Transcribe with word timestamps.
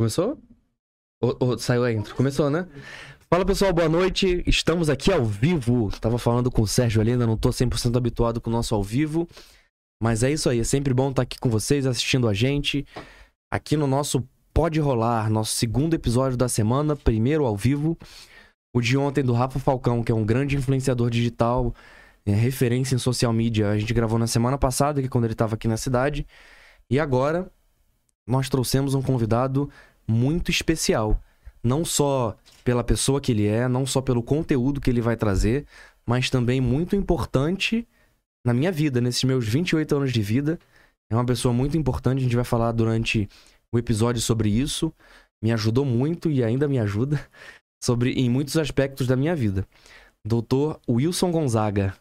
Começou? 0.00 0.38
Ou, 1.20 1.36
ou 1.40 1.58
saiu 1.58 1.84
a 1.84 1.92
intro? 1.92 2.14
Começou, 2.14 2.48
né? 2.48 2.66
Fala 3.28 3.44
pessoal, 3.44 3.70
boa 3.70 3.86
noite. 3.86 4.42
Estamos 4.46 4.88
aqui 4.88 5.12
ao 5.12 5.22
vivo. 5.26 5.90
Tava 6.00 6.16
falando 6.16 6.50
com 6.50 6.62
o 6.62 6.66
Sérgio 6.66 7.02
ali, 7.02 7.12
ainda 7.12 7.26
não 7.26 7.36
tô 7.36 7.50
100% 7.50 7.94
habituado 7.98 8.40
com 8.40 8.48
o 8.48 8.52
nosso 8.52 8.74
ao 8.74 8.82
vivo. 8.82 9.28
Mas 10.02 10.22
é 10.22 10.32
isso 10.32 10.48
aí, 10.48 10.58
é 10.58 10.64
sempre 10.64 10.94
bom 10.94 11.10
estar 11.10 11.20
aqui 11.20 11.38
com 11.38 11.50
vocês, 11.50 11.84
assistindo 11.84 12.26
a 12.30 12.32
gente. 12.32 12.86
Aqui 13.52 13.76
no 13.76 13.86
nosso 13.86 14.26
Pode 14.54 14.80
Rolar, 14.80 15.28
nosso 15.28 15.54
segundo 15.54 15.92
episódio 15.92 16.38
da 16.38 16.48
semana, 16.48 16.96
primeiro 16.96 17.44
ao 17.44 17.54
vivo. 17.54 17.94
O 18.74 18.80
de 18.80 18.96
ontem 18.96 19.22
do 19.22 19.34
Rafa 19.34 19.58
Falcão, 19.58 20.02
que 20.02 20.10
é 20.10 20.14
um 20.14 20.24
grande 20.24 20.56
influenciador 20.56 21.10
digital, 21.10 21.74
é 22.24 22.32
referência 22.32 22.94
em 22.94 22.98
social 22.98 23.34
media. 23.34 23.68
A 23.68 23.78
gente 23.78 23.92
gravou 23.92 24.18
na 24.18 24.26
semana 24.26 24.56
passada, 24.56 24.98
que 25.02 25.08
é 25.08 25.10
quando 25.10 25.24
ele 25.24 25.34
estava 25.34 25.56
aqui 25.56 25.68
na 25.68 25.76
cidade. 25.76 26.26
E 26.88 26.98
agora, 26.98 27.52
nós 28.26 28.48
trouxemos 28.48 28.94
um 28.94 29.02
convidado 29.02 29.68
muito 30.10 30.50
especial. 30.50 31.22
Não 31.62 31.84
só 31.84 32.36
pela 32.64 32.82
pessoa 32.82 33.20
que 33.20 33.32
ele 33.32 33.46
é, 33.46 33.68
não 33.68 33.86
só 33.86 34.00
pelo 34.00 34.22
conteúdo 34.22 34.80
que 34.80 34.90
ele 34.90 35.00
vai 35.00 35.16
trazer, 35.16 35.66
mas 36.06 36.30
também 36.30 36.60
muito 36.60 36.96
importante 36.96 37.86
na 38.44 38.54
minha 38.54 38.72
vida, 38.72 39.00
nesses 39.00 39.22
meus 39.24 39.46
28 39.46 39.96
anos 39.96 40.12
de 40.12 40.22
vida. 40.22 40.58
É 41.10 41.14
uma 41.14 41.24
pessoa 41.24 41.52
muito 41.52 41.76
importante, 41.76 42.20
a 42.20 42.22
gente 42.22 42.36
vai 42.36 42.44
falar 42.44 42.72
durante 42.72 43.28
o 43.72 43.78
episódio 43.78 44.20
sobre 44.20 44.48
isso. 44.48 44.92
Me 45.42 45.52
ajudou 45.52 45.84
muito 45.84 46.30
e 46.30 46.42
ainda 46.42 46.68
me 46.68 46.78
ajuda 46.78 47.20
sobre 47.82 48.12
em 48.12 48.28
muitos 48.28 48.56
aspectos 48.56 49.06
da 49.06 49.16
minha 49.16 49.34
vida. 49.34 49.66
Doutor 50.24 50.80
Wilson 50.88 51.30
Gonzaga. 51.30 51.96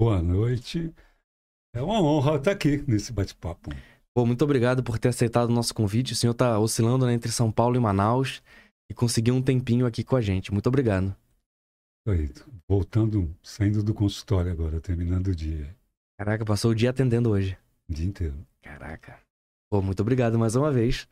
Boa 0.00 0.22
noite. 0.22 0.92
É 1.74 1.82
uma 1.82 2.00
honra 2.00 2.36
estar 2.36 2.52
aqui 2.52 2.82
nesse 2.88 3.12
bate-papo. 3.12 3.70
Pô, 4.14 4.26
muito 4.26 4.42
obrigado 4.42 4.82
por 4.82 4.98
ter 4.98 5.08
aceitado 5.08 5.50
o 5.50 5.52
nosso 5.52 5.74
convite. 5.74 6.12
O 6.12 6.16
senhor 6.16 6.32
está 6.32 6.58
oscilando 6.58 7.06
né, 7.06 7.12
entre 7.12 7.30
São 7.30 7.50
Paulo 7.50 7.76
e 7.76 7.80
Manaus 7.80 8.42
e 8.90 8.94
conseguiu 8.94 9.34
um 9.34 9.42
tempinho 9.42 9.86
aqui 9.86 10.02
com 10.02 10.16
a 10.16 10.20
gente. 10.20 10.52
Muito 10.52 10.66
obrigado. 10.66 11.14
Aí, 12.08 12.30
voltando, 12.68 13.32
saindo 13.42 13.82
do 13.82 13.94
consultório 13.94 14.50
agora, 14.50 14.80
terminando 14.80 15.28
o 15.28 15.34
dia. 15.34 15.76
Caraca, 16.18 16.44
passou 16.44 16.72
o 16.72 16.74
dia 16.74 16.90
atendendo 16.90 17.30
hoje. 17.30 17.56
O 17.88 17.92
dia 17.92 18.06
inteiro. 18.06 18.34
Caraca. 18.62 19.18
Pô, 19.70 19.80
muito 19.80 20.00
obrigado 20.00 20.38
mais 20.38 20.56
uma 20.56 20.72
vez 20.72 21.06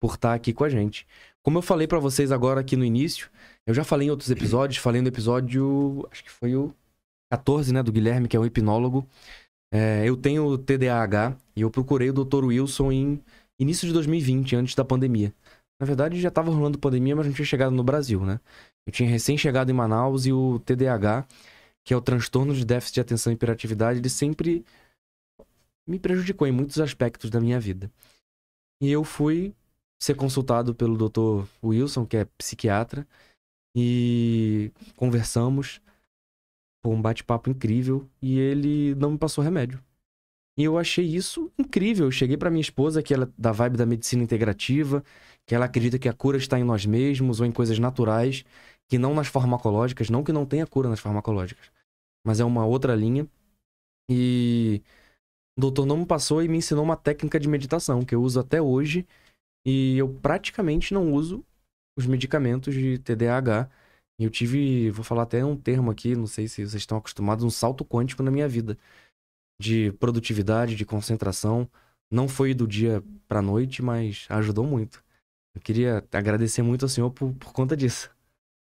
por 0.00 0.14
estar 0.14 0.34
aqui 0.34 0.52
com 0.52 0.64
a 0.64 0.68
gente. 0.68 1.06
Como 1.42 1.58
eu 1.58 1.62
falei 1.62 1.86
para 1.88 1.98
vocês 1.98 2.30
agora 2.30 2.60
aqui 2.60 2.76
no 2.76 2.84
início, 2.84 3.28
eu 3.66 3.74
já 3.74 3.82
falei 3.82 4.08
em 4.08 4.10
outros 4.10 4.30
episódios, 4.30 4.78
falei 4.78 5.02
no 5.02 5.08
episódio, 5.08 6.06
acho 6.10 6.22
que 6.22 6.30
foi 6.30 6.54
o 6.54 6.74
14, 7.32 7.72
né, 7.72 7.82
do 7.82 7.90
Guilherme, 7.90 8.28
que 8.28 8.36
é 8.36 8.40
um 8.40 8.46
hipnólogo. 8.46 9.06
É, 9.74 10.08
eu 10.08 10.16
tenho 10.16 10.56
TDAH 10.56 11.36
e 11.56 11.62
eu 11.62 11.70
procurei 11.70 12.08
o 12.08 12.12
Dr. 12.12 12.44
Wilson 12.44 12.92
em 12.92 13.24
início 13.58 13.88
de 13.88 13.92
2020, 13.92 14.54
antes 14.54 14.74
da 14.76 14.84
pandemia. 14.84 15.34
Na 15.80 15.86
verdade, 15.86 16.20
já 16.20 16.28
estava 16.28 16.52
rolando 16.52 16.78
pandemia, 16.78 17.16
mas 17.16 17.26
não 17.26 17.32
tinha 17.32 17.44
chegado 17.44 17.74
no 17.74 17.82
Brasil, 17.82 18.24
né? 18.24 18.38
Eu 18.86 18.92
tinha 18.92 19.08
recém 19.08 19.36
chegado 19.36 19.70
em 19.70 19.72
Manaus 19.72 20.26
e 20.26 20.32
o 20.32 20.60
TDAH, 20.60 21.26
que 21.84 21.92
é 21.92 21.96
o 21.96 22.00
transtorno 22.00 22.54
de 22.54 22.64
déficit 22.64 22.94
de 22.94 23.00
atenção 23.00 23.32
e 23.32 23.34
hiperatividade, 23.34 23.98
ele 23.98 24.08
sempre 24.08 24.64
me 25.86 25.98
prejudicou 25.98 26.46
em 26.46 26.52
muitos 26.52 26.78
aspectos 26.78 27.28
da 27.28 27.40
minha 27.40 27.58
vida. 27.58 27.90
E 28.80 28.90
eu 28.90 29.02
fui 29.02 29.52
ser 30.00 30.14
consultado 30.14 30.72
pelo 30.72 30.96
Dr. 30.96 31.46
Wilson, 31.64 32.06
que 32.06 32.16
é 32.16 32.24
psiquiatra, 32.38 33.06
e 33.76 34.70
conversamos. 34.96 35.80
Foi 36.84 36.94
um 36.94 37.00
bate-papo 37.00 37.48
incrível 37.48 38.06
e 38.20 38.38
ele 38.38 38.94
não 38.96 39.12
me 39.12 39.18
passou 39.18 39.42
remédio. 39.42 39.82
E 40.56 40.64
eu 40.64 40.78
achei 40.78 41.04
isso 41.04 41.50
incrível. 41.58 42.06
Eu 42.06 42.10
cheguei 42.10 42.36
para 42.36 42.50
minha 42.50 42.60
esposa, 42.60 43.02
que 43.02 43.14
ela 43.14 43.24
é 43.24 43.28
da 43.38 43.52
vibe 43.52 43.78
da 43.78 43.86
medicina 43.86 44.22
integrativa, 44.22 45.02
que 45.46 45.54
ela 45.54 45.64
acredita 45.64 45.98
que 45.98 46.08
a 46.08 46.12
cura 46.12 46.36
está 46.36 46.58
em 46.60 46.64
nós 46.64 46.84
mesmos 46.84 47.40
ou 47.40 47.46
em 47.46 47.52
coisas 47.52 47.78
naturais, 47.78 48.44
que 48.86 48.98
não 48.98 49.14
nas 49.14 49.28
farmacológicas, 49.28 50.10
não 50.10 50.22
que 50.22 50.32
não 50.32 50.44
tenha 50.44 50.66
cura 50.66 50.90
nas 50.90 51.00
farmacológicas, 51.00 51.70
mas 52.24 52.38
é 52.38 52.44
uma 52.44 52.66
outra 52.66 52.94
linha. 52.94 53.26
E 54.10 54.82
o 55.56 55.62
doutor 55.62 55.86
não 55.86 55.96
me 55.96 56.06
passou 56.06 56.42
e 56.42 56.48
me 56.48 56.58
ensinou 56.58 56.84
uma 56.84 56.96
técnica 56.96 57.40
de 57.40 57.48
meditação 57.48 58.04
que 58.04 58.14
eu 58.14 58.22
uso 58.22 58.38
até 58.38 58.60
hoje 58.60 59.06
e 59.66 59.96
eu 59.96 60.08
praticamente 60.20 60.92
não 60.92 61.14
uso 61.14 61.42
os 61.96 62.06
medicamentos 62.06 62.74
de 62.74 62.98
TDAH 62.98 63.70
eu 64.18 64.30
tive, 64.30 64.90
vou 64.90 65.04
falar 65.04 65.24
até 65.24 65.44
um 65.44 65.56
termo 65.56 65.90
aqui, 65.90 66.14
não 66.14 66.26
sei 66.26 66.46
se 66.46 66.56
vocês 66.56 66.74
estão 66.74 66.98
acostumados, 66.98 67.44
um 67.44 67.50
salto 67.50 67.84
quântico 67.84 68.22
na 68.22 68.30
minha 68.30 68.48
vida. 68.48 68.78
De 69.60 69.92
produtividade, 69.92 70.76
de 70.76 70.84
concentração. 70.84 71.68
Não 72.10 72.28
foi 72.28 72.54
do 72.54 72.66
dia 72.66 73.02
pra 73.26 73.42
noite, 73.42 73.82
mas 73.82 74.26
ajudou 74.28 74.64
muito. 74.64 75.02
Eu 75.54 75.60
queria 75.60 76.04
agradecer 76.12 76.62
muito 76.62 76.84
ao 76.84 76.88
senhor 76.88 77.10
por, 77.10 77.32
por 77.34 77.52
conta 77.52 77.76
disso. 77.76 78.10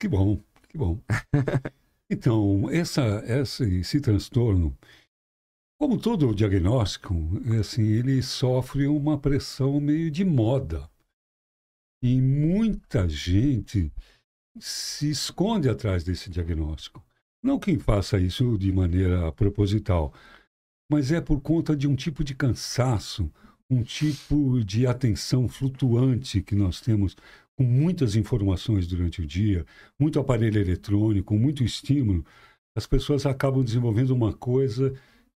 Que 0.01 0.09
bom, 0.09 0.41
que 0.69 0.77
bom. 0.77 1.01
então, 2.11 2.71
essa, 2.71 3.03
essa, 3.27 3.65
esse 3.65 4.01
transtorno, 4.01 4.77
como 5.79 5.99
todo 5.99 6.35
diagnóstico, 6.35 7.15
assim, 7.59 7.83
ele 7.83 8.23
sofre 8.23 8.87
uma 8.87 9.19
pressão 9.19 9.81
meio 9.81 10.11
de 10.11 10.25
moda. 10.25 10.89
E 12.03 12.21
muita 12.21 13.09
gente 13.09 13.91
se 14.59 15.11
esconde 15.11 15.69
atrás 15.69 16.05
desse 16.05 16.31
diagnóstico. 16.31 17.05
Não 17.43 17.59
quem 17.59 17.78
faça 17.78 18.19
isso 18.19 18.56
de 18.59 18.72
maneira 18.72 19.31
proposital, 19.33 20.12
mas 20.91 21.12
é 21.12 21.21
por 21.21 21.41
conta 21.41 21.77
de 21.77 21.87
um 21.87 21.94
tipo 21.94 22.25
de 22.25 22.34
cansaço, 22.34 23.31
um 23.69 23.83
tipo 23.83 24.65
de 24.65 24.87
atenção 24.87 25.49
flutuante 25.49 26.41
que 26.41 26.55
nós 26.55 26.81
temos 26.81 27.16
com 27.56 27.65
muitas 27.65 28.15
informações 28.16 28.87
durante 28.87 29.22
o 29.22 29.27
dia, 29.27 29.65
muito 29.99 30.21
aparelho 30.21 30.61
eletrônico, 30.61 31.34
muito 31.34 31.65
estímulo. 31.65 32.25
As 32.77 32.87
pessoas 32.87 33.25
acabam 33.25 33.65
desenvolvendo 33.65 34.11
uma 34.11 34.33
coisa 34.33 34.95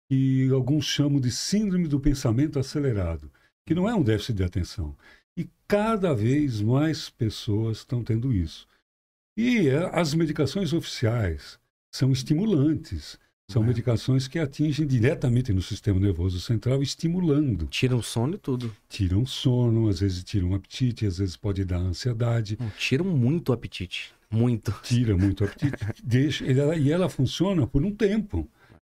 que 0.09 0.50
alguns 0.51 0.85
chamam 0.85 1.19
de 1.19 1.31
síndrome 1.31 1.88
do 1.88 2.00
pensamento 2.00 2.57
acelerado, 2.57 3.31
que 3.66 3.75
não 3.75 3.88
é 3.88 3.94
um 3.94 4.03
déficit 4.03 4.38
de 4.38 4.44
atenção. 4.44 4.95
E 5.38 5.47
cada 5.67 6.13
vez 6.13 6.61
mais 6.61 7.09
pessoas 7.09 7.79
estão 7.79 8.03
tendo 8.03 8.33
isso. 8.33 8.67
E 9.38 9.70
é, 9.70 9.90
as 9.94 10.16
medicações 10.16 10.74
oficiais 10.74 11.59
são 11.94 12.12
estimulantes. 12.12 13.20
São 13.50 13.64
é. 13.64 13.68
medicações 13.68 14.28
que 14.28 14.40
atingem 14.40 14.86
diretamente 14.86 15.53
no 15.53 15.62
sistema 15.62 16.00
nervoso 16.00 16.42
central, 16.42 16.81
estimulando. 16.81 17.68
Tiram 17.68 18.02
sono 18.02 18.34
e 18.34 18.38
tudo. 18.40 18.75
Tiram 18.90 19.25
sono, 19.25 19.88
às 19.88 20.00
vezes 20.02 20.24
tiram 20.24 20.53
apetite, 20.53 21.06
às 21.06 21.20
vezes 21.20 21.38
pode 21.38 21.64
dar 21.64 21.78
ansiedade. 21.78 22.58
Não, 22.59 22.70
tiram 22.72 23.06
muito 23.06 23.53
apetite. 23.53 24.12
Muito. 24.30 24.74
Tira 24.84 25.16
muito 25.16 25.46
apetite. 25.46 25.78
deixa, 26.04 26.46
ela, 26.46 26.75
e 26.75 26.92
ela 26.92 27.08
funciona 27.08 27.66
por 27.66 27.86
um 27.86 27.96
tempo. 27.96 28.50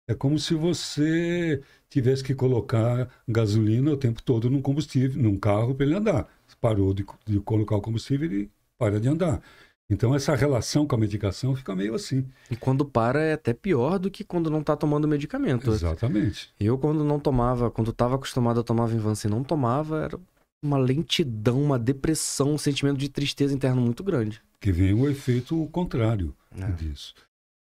É 0.07 0.15
como 0.15 0.39
se 0.39 0.55
você 0.55 1.63
tivesse 1.89 2.23
que 2.23 2.35
colocar 2.35 3.09
gasolina 3.27 3.91
o 3.91 3.97
tempo 3.97 4.23
todo 4.23 4.51
num 4.51 4.61
combustível, 4.61 5.21
num 5.21 5.39
carro 5.39 5.75
para 5.75 5.87
ele 5.87 5.95
andar. 5.95 6.29
Parou 6.61 6.95
de, 6.95 7.05
de 7.27 7.41
colocar 7.41 7.77
o 7.77 7.81
combustível, 7.81 8.31
ele 8.31 8.51
para 8.79 9.01
de 9.01 9.09
andar. 9.09 9.43
Então 9.91 10.15
essa 10.15 10.35
relação 10.35 10.87
com 10.87 10.95
a 10.95 10.99
medicação 10.99 11.55
fica 11.55 11.77
meio 11.77 11.95
assim. 11.95 12.27
E 12.51 12.57
quando 12.57 12.85
para 12.85 13.21
é 13.23 13.35
até 13.35 13.53
pior 13.53 13.99
do 13.99 14.11
que 14.11 14.25
quando 14.25 14.51
não 14.51 14.61
está 14.61 14.77
tomando 14.77 15.07
medicamento. 15.07 15.71
Exatamente. 15.71 16.53
Eu 16.59 16.79
quando 16.79 17.05
não 17.05 17.21
tomava, 17.21 17.71
quando 17.71 17.91
estava 17.91 18.15
acostumado 18.15 18.61
a 18.61 18.65
tomar 18.65 18.87
Vinvance 18.87 19.27
e 19.27 19.31
não 19.31 19.45
tomava, 19.45 20.03
era 20.03 20.21
uma 20.63 20.79
lentidão, 20.79 21.63
uma 21.63 21.79
depressão, 21.79 22.55
um 22.55 22.59
sentimento 22.59 22.97
de 22.97 23.11
tristeza 23.11 23.55
interna 23.55 23.81
muito 23.81 24.03
grande. 24.03 24.41
Que 24.59 24.73
vem 24.73 24.95
o 24.95 25.09
efeito 25.09 25.67
contrário 25.67 26.35
é. 26.57 26.71
disso. 26.73 27.15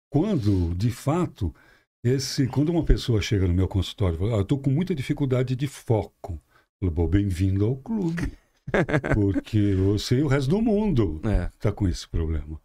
Quando, 0.10 0.74
de 0.74 0.90
fato, 0.90 1.54
esse, 2.02 2.48
quando 2.48 2.70
uma 2.70 2.84
pessoa 2.84 3.22
chega 3.22 3.46
no 3.46 3.54
meu 3.54 3.68
consultório 3.68 4.16
e 4.16 4.20
fala, 4.20 4.32
ah, 4.36 4.38
eu 4.38 4.42
estou 4.44 4.58
com 4.58 4.70
muita 4.70 4.96
dificuldade 4.96 5.54
de 5.56 5.68
foco, 5.68 6.40
eu 6.82 6.90
falo, 6.90 7.08
bem-vindo 7.10 7.66
ao 7.66 7.76
clube. 7.76 8.32
Porque 9.14 9.74
você 9.76 10.20
e 10.20 10.24
o 10.24 10.28
resto 10.28 10.50
do 10.50 10.62
mundo 10.62 11.18
está 11.18 11.32
é. 11.32 11.52
Tá 11.60 11.72
com 11.72 11.88
esse 11.88 12.08
problema. 12.08 12.60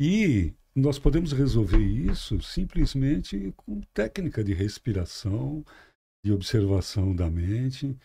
E 0.00 0.52
nós 0.74 0.98
podemos 0.98 1.32
resolver 1.32 1.82
isso 1.82 2.40
simplesmente 2.40 3.52
com 3.56 3.80
técnica 3.92 4.44
de 4.44 4.54
respiração, 4.54 5.64
de 6.24 6.32
observação 6.32 7.14
da 7.14 7.28
mente, 7.28 7.96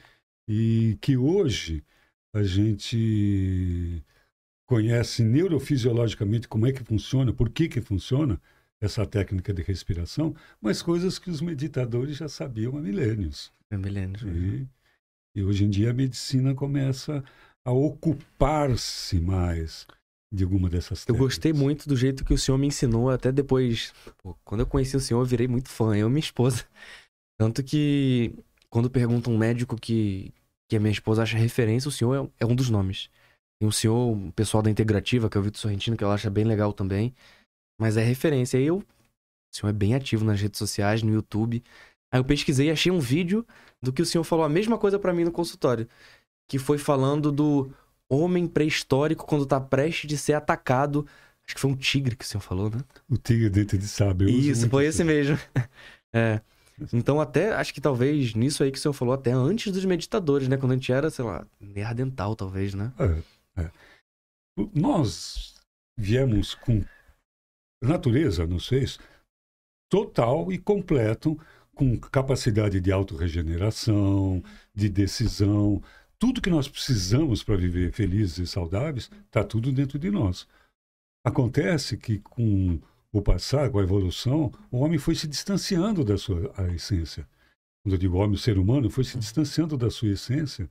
e 0.48 0.98
que 1.02 1.16
hoje 1.16 1.84
a 2.36 2.44
gente 2.44 4.04
conhece 4.68 5.24
neurofisiologicamente 5.24 6.48
como 6.48 6.66
é 6.66 6.72
que 6.72 6.84
funciona, 6.84 7.32
por 7.32 7.50
que 7.50 7.68
que 7.68 7.82
funciona 7.82 8.42
essa 8.82 9.06
técnica 9.06 9.54
de 9.54 9.62
respiração, 9.62 10.36
mas 10.60 10.82
coisas 10.82 11.18
que 11.18 11.30
os 11.30 11.42
meditadores 11.42 12.18
já 12.18 12.28
sabiam 12.28 12.78
há 12.78 12.82
milênios. 12.82 13.54
Há 13.72 13.78
milênios. 13.78 14.22
E, 14.24 14.26
né? 14.26 14.68
E 15.36 15.44
hoje 15.44 15.66
em 15.66 15.70
dia 15.70 15.90
a 15.90 15.94
medicina 15.94 16.54
começa 16.54 17.24
a 17.66 17.72
ocupar-se 17.72 19.20
mais 19.20 19.88
de 20.32 20.44
alguma 20.44 20.70
dessas 20.70 21.06
técnicas. 21.06 21.16
Eu 21.20 21.26
gostei 21.26 21.54
muito 21.54 21.88
do 21.88 21.96
jeito 21.96 22.24
que 22.24 22.34
o 22.34 22.38
senhor 22.38 22.58
me 22.58 22.68
ensinou, 22.68 23.10
até 23.10 23.32
depois. 23.32 23.94
Pô, 24.22 24.36
quando 24.44 24.62
eu 24.62 24.68
conheci 24.68 24.96
o 24.96 25.00
senhor, 25.00 25.22
eu 25.22 25.26
virei 25.26 25.48
muito 25.48 25.70
fã, 25.70 25.96
eu 25.96 26.08
e 26.08 26.10
minha 26.10 26.20
esposa. 26.20 26.66
Tanto 27.40 27.64
que 27.64 28.34
quando 28.70 28.90
pergunta 28.90 29.30
um 29.30 29.38
médico 29.38 29.76
que, 29.76 30.32
que 30.70 30.76
a 30.76 30.80
minha 30.80 30.92
esposa 30.92 31.24
acha 31.24 31.38
referência, 31.38 31.90
o 31.90 31.92
senhor 31.92 32.32
é, 32.40 32.44
é 32.44 32.46
um 32.46 32.56
dos 32.56 32.70
nomes. 32.70 33.10
Tem 33.60 33.68
o 33.68 33.72
senhor, 33.72 34.12
o 34.12 34.32
pessoal 34.34 34.62
da 34.62 34.70
Integrativa, 34.70 35.30
que 35.30 35.38
é 35.38 35.40
o 35.40 35.44
Vitor 35.44 35.60
Sorrentino, 35.60 35.98
que 35.98 36.04
ela 36.04 36.14
acha 36.14 36.30
bem 36.30 36.44
legal 36.44 36.74
também. 36.74 37.14
Mas 37.80 37.98
é 37.98 38.04
referência. 38.04 38.60
Aí 38.60 38.66
eu. 38.66 38.78
O 38.78 39.56
senhor 39.56 39.70
é 39.70 39.74
bem 39.74 39.94
ativo 39.94 40.26
nas 40.26 40.42
redes 40.42 40.58
sociais, 40.58 41.04
no 41.04 41.14
YouTube. 41.14 41.64
Aí 42.12 42.20
eu 42.20 42.26
pesquisei 42.26 42.68
e 42.68 42.72
achei 42.72 42.92
um 42.92 43.00
vídeo 43.00 43.46
do 43.84 43.92
que 43.92 44.02
o 44.02 44.06
senhor 44.06 44.24
falou 44.24 44.46
a 44.46 44.50
mesma 44.50 44.78
coisa 44.78 44.98
para 44.98 45.14
mim 45.14 45.26
no 45.26 45.32
consultório. 45.32 45.88
Que 46.48 46.58
foi 46.58 46.78
falando 46.78 47.32
do 47.32 47.70
homem 48.10 48.48
pré-histórico 48.48 49.26
quando 49.26 49.46
tá 49.46 49.60
prestes 49.60 50.08
de 50.08 50.18
ser 50.18 50.34
atacado. 50.34 51.06
Acho 51.46 51.56
que 51.56 51.62
foi 51.62 51.70
um 51.70 51.76
tigre 51.76 52.16
que 52.16 52.24
o 52.24 52.28
senhor 52.28 52.42
falou, 52.42 52.70
né? 52.70 52.80
O 53.10 53.18
tigre 53.18 53.50
dente 53.50 53.78
de 53.78 53.88
sábio. 53.88 54.30
Isso, 54.30 54.70
foi 54.70 54.86
esse 54.86 55.04
mesmo. 55.04 55.38
é. 56.14 56.40
Então, 56.92 57.20
até, 57.20 57.54
acho 57.54 57.74
que 57.74 57.82
talvez 57.82 58.34
nisso 58.34 58.64
aí 58.64 58.72
que 58.72 58.78
o 58.78 58.82
senhor 58.82 58.94
falou, 58.94 59.14
até 59.14 59.32
antes 59.32 59.72
dos 59.72 59.84
meditadores, 59.84 60.48
né? 60.48 60.56
Quando 60.56 60.72
a 60.72 60.76
gente 60.76 60.92
era, 60.92 61.10
sei 61.10 61.26
lá, 61.26 61.46
neardental, 61.60 62.36
talvez, 62.36 62.74
né? 62.74 62.92
É, 62.98 63.64
é. 63.64 63.72
Nós 64.74 65.56
viemos 65.98 66.56
com. 66.56 66.84
Natureza 67.84 68.48
nos 68.48 68.66
fez 68.66 68.98
total 69.90 70.54
e 70.54 70.58
completo, 70.58 71.38
com 71.74 71.98
capacidade 71.98 72.80
de 72.80 72.92
autorregeneração, 72.92 74.44
de 74.74 74.90
decisão. 74.90 75.82
Tudo 76.20 76.42
que 76.42 76.50
nós 76.50 76.68
precisamos 76.68 77.44
para 77.44 77.58
viver 77.58 77.92
felizes 77.92 78.38
e 78.38 78.48
saudáveis 78.48 79.10
está 79.26 79.44
tudo 79.44 79.72
dentro 79.72 79.98
de 80.00 80.10
nós. 80.12 80.48
Acontece 81.26 81.98
que 81.98 82.20
com 82.20 82.80
o 83.12 83.22
passar, 83.22 83.70
com 83.70 83.80
a 83.80 83.84
evolução, 83.84 84.52
o 84.72 84.80
homem 84.80 84.98
foi 84.98 85.16
se 85.16 85.28
distanciando 85.28 86.04
da 86.04 86.18
sua 86.18 86.52
essência. 86.74 87.28
Quando 87.84 87.94
eu 87.94 88.00
digo 88.00 88.18
homem, 88.18 88.36
o 88.36 88.40
ser 88.40 88.58
humano 88.58 88.90
foi 88.90 89.04
se 89.04 89.18
distanciando 89.18 89.78
da 89.78 89.90
sua 89.90 90.10
essência 90.10 90.70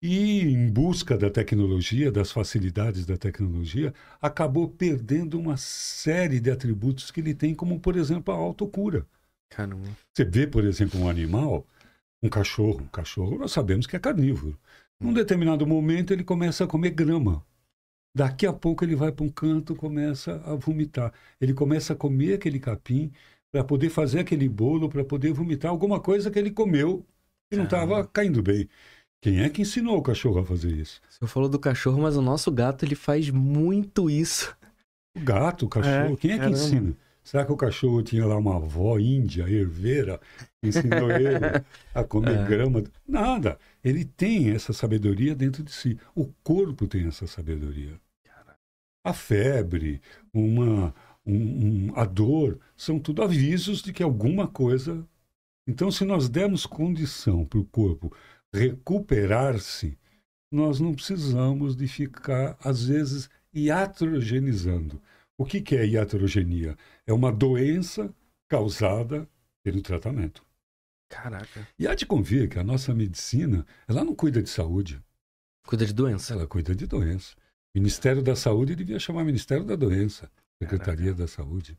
e, 0.00 0.42
em 0.42 0.70
busca 0.70 1.18
da 1.18 1.28
tecnologia, 1.28 2.12
das 2.12 2.30
facilidades 2.30 3.04
da 3.04 3.16
tecnologia, 3.16 3.92
acabou 4.20 4.68
perdendo 4.68 5.38
uma 5.38 5.56
série 5.56 6.38
de 6.38 6.50
atributos 6.50 7.10
que 7.10 7.20
ele 7.20 7.34
tem, 7.34 7.54
como, 7.54 7.80
por 7.80 7.96
exemplo, 7.96 8.32
a 8.32 8.36
autocura. 8.36 9.06
Caramba. 9.50 9.88
Você 10.14 10.24
vê, 10.24 10.46
por 10.46 10.64
exemplo, 10.64 11.00
um 11.00 11.08
animal, 11.08 11.66
um 12.22 12.28
cachorro. 12.28 12.82
Um 12.82 12.88
cachorro, 12.88 13.38
nós 13.38 13.52
sabemos 13.52 13.86
que 13.86 13.96
é 13.96 13.98
carnívoro. 13.98 14.58
Num 15.00 15.12
determinado 15.12 15.66
momento, 15.66 16.12
ele 16.12 16.24
começa 16.24 16.64
a 16.64 16.66
comer 16.66 16.90
grama. 16.90 17.44
Daqui 18.14 18.46
a 18.46 18.52
pouco 18.52 18.84
ele 18.84 18.96
vai 18.96 19.12
para 19.12 19.24
um 19.24 19.28
canto, 19.28 19.76
começa 19.76 20.42
a 20.44 20.54
vomitar. 20.54 21.12
Ele 21.40 21.54
começa 21.54 21.92
a 21.92 21.96
comer 21.96 22.34
aquele 22.34 22.58
capim 22.58 23.12
para 23.52 23.62
poder 23.62 23.90
fazer 23.90 24.20
aquele 24.20 24.48
bolo, 24.48 24.88
para 24.88 25.04
poder 25.04 25.32
vomitar 25.32 25.70
alguma 25.70 26.00
coisa 26.00 26.30
que 26.30 26.38
ele 26.38 26.50
comeu 26.50 27.06
e 27.50 27.56
não 27.56 27.64
estava 27.64 28.06
caindo 28.06 28.42
bem. 28.42 28.68
Quem 29.20 29.40
é 29.40 29.48
que 29.48 29.62
ensinou 29.62 29.98
o 29.98 30.02
cachorro 30.02 30.40
a 30.40 30.44
fazer 30.44 30.70
isso? 30.72 31.00
O 31.08 31.12
senhor 31.12 31.28
falou 31.28 31.48
do 31.48 31.58
cachorro, 31.58 32.02
mas 32.02 32.16
o 32.16 32.22
nosso 32.22 32.50
gato 32.50 32.84
ele 32.84 32.94
faz 32.94 33.30
muito 33.30 34.08
isso. 34.08 34.56
O 35.16 35.20
gato, 35.20 35.66
o 35.66 35.68
cachorro, 35.68 36.14
é, 36.14 36.16
quem 36.16 36.30
é 36.32 36.34
que 36.34 36.40
caramba. 36.40 36.56
ensina? 36.58 36.96
Será 37.28 37.44
que 37.44 37.52
o 37.52 37.56
cachorro 37.56 38.02
tinha 38.02 38.24
lá 38.24 38.36
uma 38.36 38.56
avó 38.56 38.98
índia, 38.98 39.48
herveira, 39.48 40.18
que 40.60 40.68
ensinou 40.68 41.10
ele 41.10 41.36
a 41.94 42.02
comer 42.02 42.38
é. 42.40 42.44
grama? 42.46 42.82
Nada. 43.06 43.58
Ele 43.84 44.04
tem 44.04 44.50
essa 44.50 44.72
sabedoria 44.72 45.34
dentro 45.34 45.62
de 45.62 45.72
si. 45.72 45.98
O 46.14 46.26
corpo 46.42 46.86
tem 46.86 47.06
essa 47.06 47.26
sabedoria 47.26 48.00
a 49.08 49.12
febre, 49.12 50.02
uma, 50.34 50.94
um, 51.24 51.88
um, 51.88 51.92
a 51.96 52.04
dor, 52.04 52.58
são 52.76 52.98
tudo 52.98 53.22
avisos 53.22 53.80
de 53.80 53.92
que 53.92 54.02
alguma 54.02 54.46
coisa. 54.46 55.06
Então, 55.66 55.90
se 55.90 56.04
nós 56.04 56.28
dermos 56.28 56.66
condição 56.66 57.44
para 57.44 57.58
o 57.58 57.64
corpo 57.64 58.14
recuperar-se, 58.52 59.98
nós 60.52 60.80
não 60.80 60.94
precisamos 60.94 61.76
de 61.76 61.86
ficar, 61.86 62.56
às 62.62 62.84
vezes, 62.86 63.30
iatrogenizando. 63.54 65.00
O 65.38 65.44
que, 65.44 65.60
que 65.60 65.76
é 65.76 65.86
iatrogenia? 65.86 66.76
É 67.06 67.12
uma 67.12 67.30
doença 67.30 68.12
causada 68.48 69.28
pelo 69.62 69.80
tratamento. 69.80 70.44
Caraca. 71.08 71.66
E 71.78 71.86
há 71.86 71.94
de 71.94 72.04
convir 72.04 72.48
que 72.48 72.58
a 72.58 72.64
nossa 72.64 72.92
medicina, 72.92 73.64
ela 73.86 74.04
não 74.04 74.16
cuida 74.16 74.42
de 74.42 74.50
saúde. 74.50 75.00
Cuida 75.64 75.86
de 75.86 75.94
doença. 75.94 76.34
Ela 76.34 76.46
cuida 76.46 76.74
de 76.74 76.86
doença. 76.86 77.36
Ministério 77.74 78.20
da 78.20 78.34
Saúde 78.34 78.74
devia 78.74 78.98
chamar 78.98 79.24
Ministério 79.24 79.64
da 79.64 79.76
Doença, 79.76 80.28
Secretaria 80.60 81.14
da 81.14 81.28
Saúde. 81.28 81.78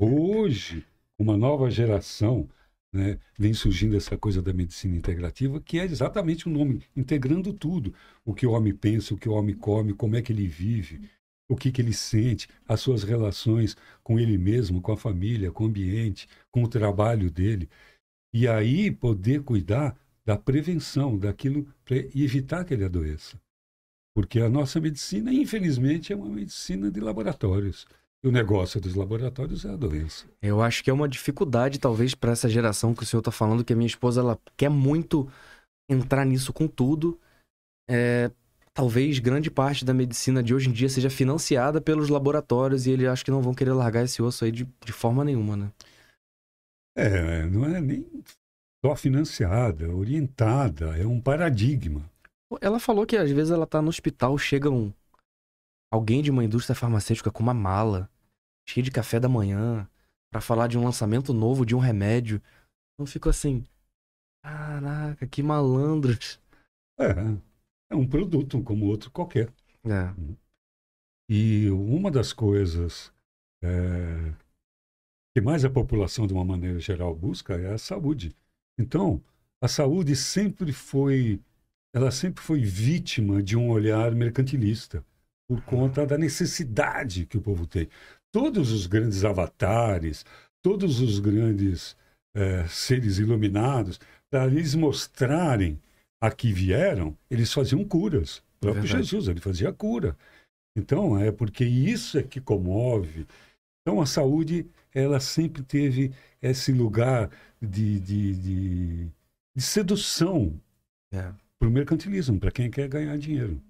Hoje, 0.00 0.84
uma 1.18 1.36
nova 1.36 1.70
geração 1.70 2.48
né, 2.92 3.18
vem 3.38 3.52
surgindo 3.52 3.96
essa 3.96 4.16
coisa 4.16 4.40
da 4.40 4.52
medicina 4.52 4.96
integrativa, 4.96 5.60
que 5.60 5.78
é 5.78 5.84
exatamente 5.84 6.48
o 6.48 6.50
nome, 6.50 6.82
integrando 6.96 7.52
tudo. 7.52 7.92
O 8.24 8.32
que 8.32 8.46
o 8.46 8.52
homem 8.52 8.74
pensa, 8.74 9.12
o 9.12 9.18
que 9.18 9.28
o 9.28 9.32
homem 9.32 9.54
come, 9.54 9.92
como 9.92 10.16
é 10.16 10.22
que 10.22 10.32
ele 10.32 10.48
vive, 10.48 11.10
o 11.48 11.56
que, 11.56 11.70
que 11.70 11.80
ele 11.80 11.92
sente, 11.92 12.48
as 12.66 12.80
suas 12.80 13.02
relações 13.02 13.76
com 14.02 14.18
ele 14.18 14.36
mesmo, 14.36 14.80
com 14.80 14.92
a 14.92 14.96
família, 14.96 15.52
com 15.52 15.64
o 15.64 15.66
ambiente, 15.68 16.28
com 16.50 16.62
o 16.62 16.68
trabalho 16.68 17.30
dele. 17.30 17.68
E 18.34 18.48
aí 18.48 18.90
poder 18.90 19.42
cuidar 19.42 19.96
da 20.24 20.36
prevenção, 20.36 21.16
daquilo 21.16 21.66
para 21.84 21.96
evitar 21.96 22.64
que 22.64 22.74
ele 22.74 22.84
adoeça. 22.84 23.40
Porque 24.14 24.40
a 24.40 24.48
nossa 24.48 24.80
medicina, 24.80 25.32
infelizmente, 25.32 26.12
é 26.12 26.16
uma 26.16 26.28
medicina 26.28 26.90
de 26.90 27.00
laboratórios. 27.00 27.86
E 28.24 28.28
o 28.28 28.32
negócio 28.32 28.80
dos 28.80 28.94
laboratórios 28.94 29.64
é 29.64 29.70
a 29.70 29.76
doença. 29.76 30.26
Eu 30.42 30.60
acho 30.60 30.82
que 30.82 30.90
é 30.90 30.92
uma 30.92 31.08
dificuldade, 31.08 31.78
talvez, 31.78 32.14
para 32.14 32.32
essa 32.32 32.48
geração 32.48 32.94
que 32.94 33.02
o 33.02 33.06
senhor 33.06 33.20
está 33.20 33.30
falando, 33.30 33.62
que 33.62 33.72
a 33.72 33.76
minha 33.76 33.86
esposa 33.86 34.20
ela 34.20 34.38
quer 34.56 34.70
muito 34.70 35.30
entrar 35.88 36.24
nisso 36.24 36.52
com 36.52 36.66
tudo. 36.66 37.20
É, 37.88 38.30
talvez 38.76 39.18
grande 39.18 39.50
parte 39.50 39.86
da 39.86 39.94
medicina 39.94 40.42
de 40.42 40.54
hoje 40.54 40.68
em 40.68 40.72
dia 40.72 40.90
seja 40.90 41.08
financiada 41.08 41.80
pelos 41.80 42.10
laboratórios 42.10 42.86
e 42.86 42.90
eles 42.90 43.08
acho 43.08 43.24
que 43.24 43.30
não 43.30 43.40
vão 43.40 43.54
querer 43.54 43.72
largar 43.72 44.04
esse 44.04 44.22
osso 44.22 44.44
aí 44.44 44.52
de, 44.52 44.68
de 44.84 44.92
forma 44.92 45.24
nenhuma, 45.24 45.56
né? 45.56 45.72
É, 46.94 47.46
não 47.46 47.64
é 47.64 47.80
nem 47.80 48.06
só 48.84 48.94
financiada, 48.94 49.86
é 49.86 49.88
orientada, 49.88 50.94
é 50.98 51.06
um 51.06 51.18
paradigma. 51.18 52.08
Ela 52.60 52.78
falou 52.78 53.06
que 53.06 53.16
às 53.16 53.30
vezes 53.30 53.50
ela 53.50 53.66
tá 53.66 53.80
no 53.80 53.88
hospital, 53.88 54.36
chega 54.36 54.70
um 54.70 54.92
alguém 55.90 56.22
de 56.22 56.30
uma 56.30 56.44
indústria 56.44 56.74
farmacêutica 56.76 57.30
com 57.30 57.42
uma 57.42 57.54
mala 57.54 58.10
cheia 58.68 58.84
de 58.84 58.90
café 58.90 59.18
da 59.18 59.28
manhã 59.28 59.88
para 60.30 60.42
falar 60.42 60.66
de 60.66 60.76
um 60.76 60.84
lançamento 60.84 61.32
novo 61.32 61.64
de 61.64 61.74
um 61.74 61.78
remédio. 61.78 62.42
Eu 62.98 63.06
fico 63.06 63.30
assim, 63.30 63.64
caraca, 64.44 65.26
que 65.26 65.42
malandros. 65.42 66.38
É, 66.98 67.14
é 67.90 67.94
um 67.94 68.06
produto 68.06 68.62
como 68.62 68.86
outro 68.86 69.10
qualquer. 69.10 69.52
É. 69.84 70.14
E 71.28 71.70
uma 71.70 72.10
das 72.10 72.32
coisas 72.32 73.12
é, 73.62 74.32
que 75.34 75.40
mais 75.40 75.64
a 75.64 75.70
população, 75.70 76.26
de 76.26 76.32
uma 76.32 76.44
maneira 76.44 76.78
geral, 76.78 77.14
busca 77.14 77.54
é 77.54 77.72
a 77.72 77.78
saúde. 77.78 78.34
Então, 78.78 79.22
a 79.60 79.68
saúde 79.68 80.14
sempre 80.14 80.72
foi 80.72 81.40
ela 81.96 82.10
sempre 82.10 82.42
foi 82.44 82.60
vítima 82.60 83.42
de 83.42 83.56
um 83.56 83.70
olhar 83.70 84.14
mercantilista, 84.14 85.02
por 85.48 85.62
conta 85.62 86.04
da 86.04 86.18
necessidade 86.18 87.24
que 87.24 87.38
o 87.38 87.40
povo 87.40 87.66
tem. 87.66 87.88
Todos 88.30 88.70
os 88.70 88.86
grandes 88.86 89.24
avatares, 89.24 90.22
todos 90.60 91.00
os 91.00 91.18
grandes 91.18 91.96
é, 92.34 92.68
seres 92.68 93.16
iluminados, 93.16 93.98
para 94.30 94.46
eles 94.46 94.74
mostrarem 94.74 95.80
a 96.20 96.30
que 96.30 96.52
vieram, 96.52 97.16
eles 97.30 97.52
faziam 97.52 97.84
curas. 97.84 98.38
O 98.38 98.60
próprio 98.60 98.84
é 98.84 98.86
Jesus, 98.86 99.28
ele 99.28 99.40
fazia 99.40 99.72
cura. 99.72 100.16
Então, 100.76 101.18
é 101.18 101.30
porque 101.32 101.64
isso 101.64 102.18
é 102.18 102.22
que 102.22 102.40
comove. 102.40 103.26
Então, 103.82 104.00
a 104.00 104.06
saúde, 104.06 104.66
ela 104.94 105.20
sempre 105.20 105.62
teve 105.62 106.12
esse 106.42 106.72
lugar 106.72 107.30
de, 107.60 108.00
de, 108.00 108.36
de, 108.36 109.06
de 109.54 109.62
sedução. 109.62 110.60
É 111.12 111.32
para 111.58 111.68
o 111.68 111.70
mercantilismo, 111.70 112.38
para 112.38 112.50
quem 112.50 112.70
quer 112.70 112.88
ganhar 112.88 113.16
dinheiro. 113.18 113.60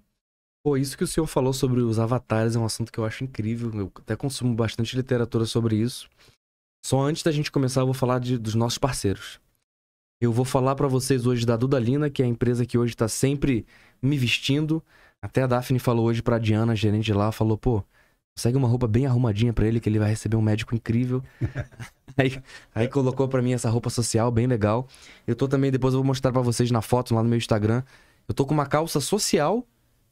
Pô, 0.63 0.75
isso 0.75 0.97
que 0.97 1.03
o 1.03 1.07
senhor 1.07 1.27
falou 1.27 1.53
sobre 1.53 1.81
os 1.81 1.99
avatares 1.99 2.55
é 2.55 2.59
um 2.59 2.65
assunto 2.65 2.91
que 2.91 2.99
eu 2.99 3.05
acho 3.05 3.23
incrível. 3.23 3.71
Eu 3.73 3.91
até 3.95 4.15
consumo 4.15 4.53
bastante 4.53 4.95
literatura 4.95 5.45
sobre 5.45 5.77
isso. 5.77 6.09
Só 6.85 7.01
antes 7.01 7.23
da 7.23 7.31
gente 7.31 7.51
começar, 7.51 7.81
eu 7.81 7.85
vou 7.85 7.93
falar 7.93 8.19
de, 8.19 8.37
dos 8.37 8.55
nossos 8.55 8.77
parceiros. 8.77 9.39
Eu 10.19 10.31
vou 10.31 10.45
falar 10.45 10.75
para 10.75 10.87
vocês 10.87 11.27
hoje 11.27 11.45
da 11.45 11.55
Dudalina, 11.55 12.09
que 12.09 12.23
é 12.23 12.25
a 12.25 12.27
empresa 12.27 12.65
que 12.65 12.77
hoje 12.77 12.93
está 12.93 13.07
sempre 13.07 13.65
me 14.01 14.17
vestindo. 14.17 14.83
Até 15.21 15.43
a 15.43 15.47
Daphne 15.47 15.77
falou 15.77 16.07
hoje 16.07 16.23
para 16.23 16.39
Diana, 16.39 16.75
gerente 16.75 17.05
de 17.05 17.13
lá, 17.13 17.31
falou: 17.31 17.55
pô, 17.55 17.83
consegue 18.35 18.57
uma 18.57 18.67
roupa 18.67 18.87
bem 18.87 19.05
arrumadinha 19.05 19.53
para 19.53 19.67
ele, 19.67 19.79
que 19.79 19.87
ele 19.87 19.99
vai 19.99 20.09
receber 20.09 20.35
um 20.35 20.41
médico 20.41 20.73
incrível. 20.73 21.23
aí, 22.17 22.41
aí 22.73 22.87
colocou 22.87 23.27
para 23.27 23.43
mim 23.43 23.53
essa 23.53 23.69
roupa 23.69 23.91
social, 23.91 24.31
bem 24.31 24.47
legal. 24.47 24.87
Eu 25.27 25.35
tô 25.35 25.47
também, 25.47 25.69
depois 25.69 25.93
eu 25.93 25.99
vou 25.99 26.07
mostrar 26.07 26.31
para 26.31 26.41
vocês 26.41 26.71
na 26.71 26.81
foto 26.81 27.13
lá 27.13 27.21
no 27.21 27.29
meu 27.29 27.37
Instagram. 27.37 27.83
Eu 28.27 28.33
tô 28.33 28.43
com 28.43 28.55
uma 28.55 28.65
calça 28.65 28.99
social 28.99 29.63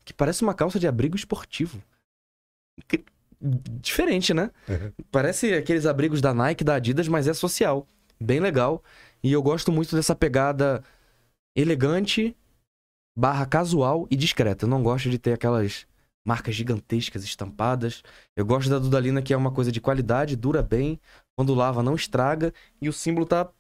que 0.03 0.13
parece 0.13 0.43
uma 0.43 0.53
calça 0.53 0.79
de 0.79 0.87
abrigo 0.87 1.15
esportivo. 1.15 1.81
Diferente, 3.41 4.35
né? 4.35 4.51
Uhum. 4.69 4.91
Parece 5.11 5.53
aqueles 5.53 5.87
abrigos 5.87 6.21
da 6.21 6.31
Nike, 6.31 6.63
da 6.63 6.75
Adidas, 6.75 7.07
mas 7.07 7.27
é 7.27 7.33
social. 7.33 7.87
Bem 8.19 8.39
legal. 8.39 8.83
E 9.25 9.31
eu 9.31 9.41
gosto 9.41 9.71
muito 9.71 9.95
dessa 9.95 10.15
pegada 10.15 10.83
elegante, 11.57 12.37
barra 13.17 13.43
casual 13.47 14.05
e 14.11 14.15
discreta. 14.15 14.65
Eu 14.65 14.69
não 14.69 14.83
gosto 14.83 15.09
de 15.09 15.17
ter 15.17 15.33
aquelas 15.33 15.87
marcas 16.23 16.53
gigantescas 16.53 17.23
estampadas. 17.23 18.03
Eu 18.35 18.45
gosto 18.45 18.69
da 18.69 18.77
Dudalina 18.77 19.23
que 19.23 19.33
é 19.33 19.37
uma 19.37 19.49
coisa 19.49 19.71
de 19.71 19.81
qualidade, 19.81 20.35
dura 20.35 20.61
bem, 20.61 21.01
quando 21.35 21.55
lava 21.55 21.81
não 21.81 21.95
estraga 21.95 22.53
e 22.79 22.87
o 22.87 22.93
símbolo 22.93 23.25
tá 23.25 23.51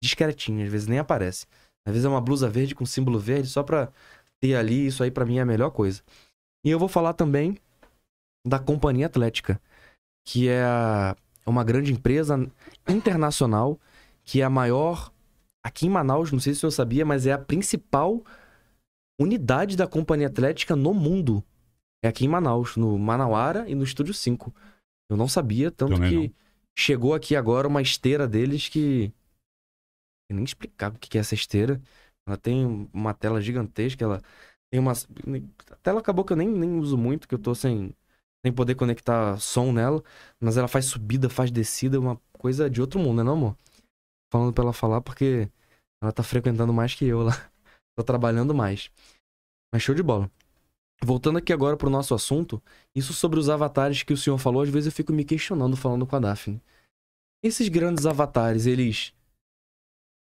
discretinho, 0.00 0.64
às 0.64 0.70
vezes 0.70 0.86
nem 0.86 1.00
aparece. 1.00 1.46
Às 1.84 1.94
vezes 1.94 2.04
é 2.04 2.08
uma 2.08 2.20
blusa 2.20 2.48
verde 2.48 2.76
com 2.76 2.86
símbolo 2.86 3.18
verde 3.18 3.48
só 3.48 3.64
pra 3.64 3.90
ter 4.38 4.54
ali, 4.54 4.86
isso 4.86 5.02
aí 5.02 5.10
para 5.10 5.26
mim 5.26 5.38
é 5.38 5.40
a 5.40 5.44
melhor 5.44 5.72
coisa. 5.72 6.00
E 6.64 6.70
eu 6.70 6.78
vou 6.78 6.88
falar 6.88 7.12
também 7.12 7.58
da 8.46 8.60
Companhia 8.60 9.06
Atlética, 9.06 9.60
que 10.24 10.48
é 10.48 10.62
uma 11.44 11.64
grande 11.64 11.92
empresa 11.92 12.38
internacional, 12.88 13.80
que 14.28 14.42
é 14.42 14.44
a 14.44 14.50
maior 14.50 15.10
aqui 15.64 15.86
em 15.86 15.88
Manaus, 15.88 16.30
não 16.30 16.38
sei 16.38 16.52
se 16.52 16.58
o 16.58 16.60
senhor 16.60 16.70
sabia, 16.70 17.02
mas 17.02 17.26
é 17.26 17.32
a 17.32 17.38
principal 17.38 18.22
unidade 19.18 19.74
da 19.74 19.86
Companhia 19.86 20.26
Atlética 20.26 20.76
no 20.76 20.92
mundo. 20.92 21.42
É 22.04 22.08
aqui 22.08 22.26
em 22.26 22.28
Manaus, 22.28 22.76
no 22.76 22.98
Manauara 22.98 23.66
e 23.66 23.74
no 23.74 23.82
Estúdio 23.82 24.12
5. 24.12 24.54
Eu 25.10 25.16
não 25.16 25.28
sabia, 25.28 25.70
tanto 25.70 25.94
Também 25.94 26.10
que 26.10 26.28
não. 26.28 26.34
chegou 26.78 27.14
aqui 27.14 27.34
agora 27.34 27.66
uma 27.66 27.80
esteira 27.80 28.28
deles 28.28 28.68
que. 28.68 29.10
Eu 30.28 30.36
nem 30.36 30.44
explicava 30.44 30.96
o 30.96 30.98
que 30.98 31.16
é 31.16 31.22
essa 31.22 31.34
esteira. 31.34 31.80
Ela 32.26 32.36
tem 32.36 32.90
uma 32.92 33.14
tela 33.14 33.40
gigantesca, 33.40 34.04
ela 34.04 34.22
tem 34.70 34.78
uma. 34.78 34.92
A 34.92 35.76
tela 35.76 36.00
acabou 36.00 36.22
que 36.22 36.34
eu 36.34 36.36
nem, 36.36 36.48
nem 36.48 36.78
uso 36.78 36.98
muito, 36.98 37.26
que 37.26 37.34
eu 37.34 37.38
tô 37.38 37.54
sem, 37.54 37.94
sem 38.44 38.52
poder 38.52 38.74
conectar 38.74 39.40
som 39.40 39.72
nela. 39.72 40.02
Mas 40.38 40.58
ela 40.58 40.68
faz 40.68 40.84
subida, 40.84 41.30
faz 41.30 41.50
descida, 41.50 41.98
uma 41.98 42.20
coisa 42.34 42.68
de 42.68 42.82
outro 42.82 43.00
mundo, 43.00 43.16
né, 43.16 43.22
não, 43.22 43.32
amor? 43.32 43.56
Falando 44.30 44.52
pra 44.52 44.64
ela 44.64 44.72
falar, 44.72 45.00
porque 45.00 45.50
ela 46.02 46.12
tá 46.12 46.22
frequentando 46.22 46.72
mais 46.72 46.94
que 46.94 47.06
eu 47.06 47.22
lá. 47.22 47.32
tô 47.96 48.04
trabalhando 48.04 48.54
mais. 48.54 48.90
Mas 49.72 49.82
show 49.82 49.94
de 49.94 50.02
bola. 50.02 50.30
Voltando 51.02 51.38
aqui 51.38 51.52
agora 51.52 51.76
pro 51.76 51.90
nosso 51.90 52.14
assunto, 52.14 52.60
isso 52.94 53.12
sobre 53.12 53.38
os 53.38 53.48
avatares 53.48 54.02
que 54.02 54.12
o 54.12 54.16
senhor 54.16 54.38
falou, 54.38 54.62
às 54.62 54.68
vezes 54.68 54.86
eu 54.86 54.92
fico 54.92 55.12
me 55.12 55.24
questionando 55.24 55.76
falando 55.76 56.06
com 56.06 56.16
a 56.16 56.18
Daphne. 56.18 56.60
Esses 57.42 57.68
grandes 57.68 58.04
avatares, 58.04 58.66
eles 58.66 59.14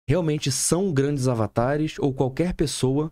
realmente 0.07 0.51
são 0.51 0.93
grandes 0.93 1.27
avatares 1.27 1.99
ou 1.99 2.13
qualquer 2.13 2.53
pessoa 2.53 3.11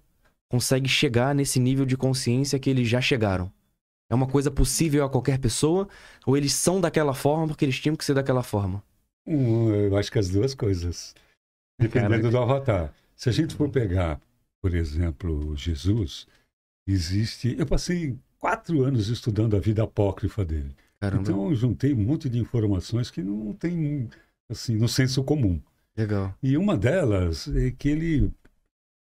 consegue 0.49 0.87
chegar 0.87 1.35
nesse 1.35 1.59
nível 1.59 1.85
de 1.85 1.97
consciência 1.97 2.59
que 2.59 2.69
eles 2.69 2.87
já 2.87 3.01
chegaram? 3.01 3.51
É 4.09 4.15
uma 4.15 4.27
coisa 4.27 4.49
possível 4.49 5.03
a 5.05 5.09
qualquer 5.09 5.37
pessoa 5.37 5.87
ou 6.25 6.35
eles 6.35 6.53
são 6.53 6.81
daquela 6.81 7.13
forma 7.13 7.47
porque 7.47 7.63
eles 7.63 7.79
tinham 7.79 7.95
que 7.95 8.05
ser 8.05 8.13
daquela 8.13 8.41
forma? 8.41 8.83
Eu 9.29 9.95
acho 9.95 10.11
que 10.11 10.19
as 10.19 10.29
duas 10.29 10.55
coisas. 10.55 11.13
Dependendo 11.79 12.29
Caraca. 12.29 12.29
do 12.31 12.37
avatar. 12.37 12.93
Se 13.15 13.29
a 13.29 13.31
gente 13.31 13.53
for 13.53 13.69
pegar, 13.69 14.19
por 14.61 14.73
exemplo, 14.73 15.55
Jesus, 15.55 16.27
existe. 16.87 17.55
Eu 17.57 17.65
passei 17.65 18.17
quatro 18.39 18.83
anos 18.83 19.07
estudando 19.09 19.55
a 19.55 19.59
vida 19.59 19.83
apócrifa 19.83 20.43
dele. 20.43 20.75
Caramba. 20.99 21.21
Então 21.21 21.49
eu 21.49 21.55
juntei 21.55 21.93
um 21.93 22.03
monte 22.03 22.27
de 22.29 22.39
informações 22.39 23.11
que 23.11 23.21
não 23.21 23.53
tem 23.53 24.09
assim 24.49 24.75
no 24.75 24.87
senso 24.87 25.23
comum. 25.23 25.61
Legal. 25.95 26.35
E 26.41 26.57
uma 26.57 26.77
delas 26.77 27.47
é 27.47 27.71
que 27.71 27.89
ele, 27.89 28.31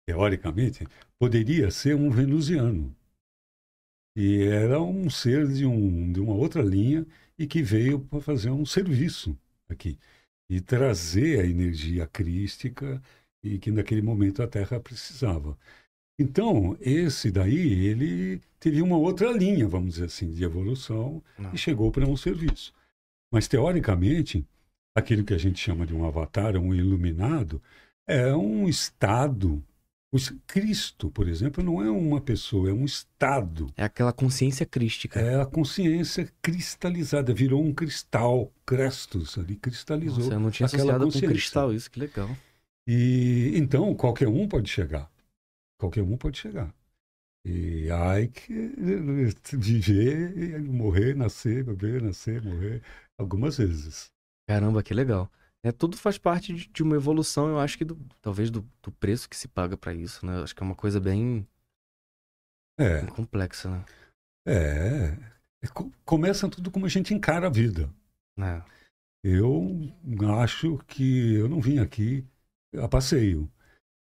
teoricamente, 0.07 0.85
poderia 1.17 1.71
ser 1.71 1.95
um 1.95 2.09
venusiano. 2.09 2.93
E 4.15 4.43
era 4.43 4.81
um 4.81 5.09
ser 5.09 5.47
de, 5.47 5.65
um, 5.65 6.11
de 6.11 6.19
uma 6.19 6.33
outra 6.33 6.61
linha 6.61 7.05
e 7.39 7.47
que 7.47 7.63
veio 7.63 7.99
para 7.99 8.19
fazer 8.19 8.49
um 8.49 8.65
serviço 8.65 9.37
aqui 9.71 9.97
e 10.49 10.59
trazer 10.59 11.39
a 11.39 11.45
energia 11.45 12.05
crística 12.05 13.01
e 13.43 13.57
que 13.57 13.71
naquele 13.71 14.01
momento 14.01 14.43
a 14.43 14.47
Terra 14.47 14.79
precisava. 14.79 15.57
Então, 16.19 16.77
esse 16.79 17.31
daí, 17.31 17.85
ele 17.85 18.41
teve 18.59 18.81
uma 18.81 18.97
outra 18.97 19.31
linha, 19.31 19.67
vamos 19.67 19.93
dizer 19.93 20.05
assim, 20.05 20.29
de 20.29 20.43
evolução 20.43 21.23
Não. 21.37 21.53
e 21.53 21.57
chegou 21.57 21.89
para 21.91 22.05
um 22.05 22.15
serviço. 22.15 22.73
Mas, 23.31 23.47
teoricamente, 23.47 24.45
aquilo 24.95 25.23
que 25.23 25.33
a 25.33 25.37
gente 25.37 25.59
chama 25.59 25.85
de 25.85 25.95
um 25.95 26.05
avatar, 26.05 26.55
um 26.57 26.75
iluminado, 26.75 27.61
é 28.05 28.35
um 28.35 28.67
estado. 28.67 29.63
O 30.13 30.17
Cristo, 30.45 31.09
por 31.09 31.25
exemplo, 31.25 31.63
não 31.63 31.81
é 31.81 31.89
uma 31.89 32.19
pessoa, 32.19 32.69
é 32.69 32.73
um 32.73 32.83
estado. 32.83 33.71
É 33.77 33.85
aquela 33.85 34.11
consciência 34.11 34.65
crística. 34.65 35.17
É 35.17 35.41
a 35.41 35.45
consciência 35.45 36.29
cristalizada, 36.41 37.33
virou 37.33 37.63
um 37.63 37.73
cristal, 37.73 38.51
Crestos 38.65 39.37
ali, 39.37 39.55
cristalizou. 39.55 40.19
Nossa, 40.19 40.33
eu 40.33 40.39
não 40.39 40.51
tinha 40.51 40.67
aquela 40.67 40.97
associado 40.97 41.27
com 41.27 41.33
cristal, 41.33 41.73
isso 41.73 41.89
que 41.89 41.99
legal. 41.99 42.29
E 42.85 43.53
então 43.55 43.95
qualquer 43.95 44.27
um 44.27 44.47
pode 44.49 44.69
chegar. 44.69 45.09
Qualquer 45.79 46.03
um 46.03 46.17
pode 46.17 46.39
chegar. 46.39 46.73
E 47.45 47.89
ai 47.89 48.27
que 48.27 48.51
viver, 49.57 50.61
morrer, 50.61 51.15
nascer, 51.15 51.63
beber, 51.63 52.01
nascer, 52.01 52.41
morrer, 52.43 52.81
algumas 53.17 53.57
vezes. 53.57 54.11
Caramba, 54.45 54.83
que 54.83 54.93
legal. 54.93 55.31
É, 55.63 55.71
tudo 55.71 55.95
faz 55.97 56.17
parte 56.17 56.53
de, 56.53 56.67
de 56.67 56.83
uma 56.83 56.95
evolução, 56.95 57.49
eu 57.49 57.59
acho 57.59 57.77
que 57.77 57.85
do, 57.85 57.95
talvez 58.21 58.49
do, 58.49 58.67
do 58.81 58.91
preço 58.91 59.29
que 59.29 59.35
se 59.35 59.47
paga 59.47 59.77
para 59.77 59.93
isso, 59.93 60.25
né? 60.25 60.37
Eu 60.37 60.43
acho 60.43 60.55
que 60.55 60.63
é 60.63 60.65
uma 60.65 60.75
coisa 60.75 60.99
bem, 60.99 61.47
é. 62.79 63.01
bem 63.01 63.09
complexa, 63.09 63.69
né? 63.69 63.85
É, 64.47 65.17
é 65.63 65.67
começa 66.03 66.49
tudo 66.49 66.71
como 66.71 66.87
a 66.87 66.89
gente 66.89 67.13
encara 67.13 67.47
a 67.47 67.51
vida. 67.51 67.93
É. 68.39 68.63
Eu 69.23 69.93
acho 70.39 70.79
que 70.87 71.35
eu 71.35 71.47
não 71.47 71.61
vim 71.61 71.77
aqui 71.77 72.25
a 72.75 72.87
passeio. 72.87 73.51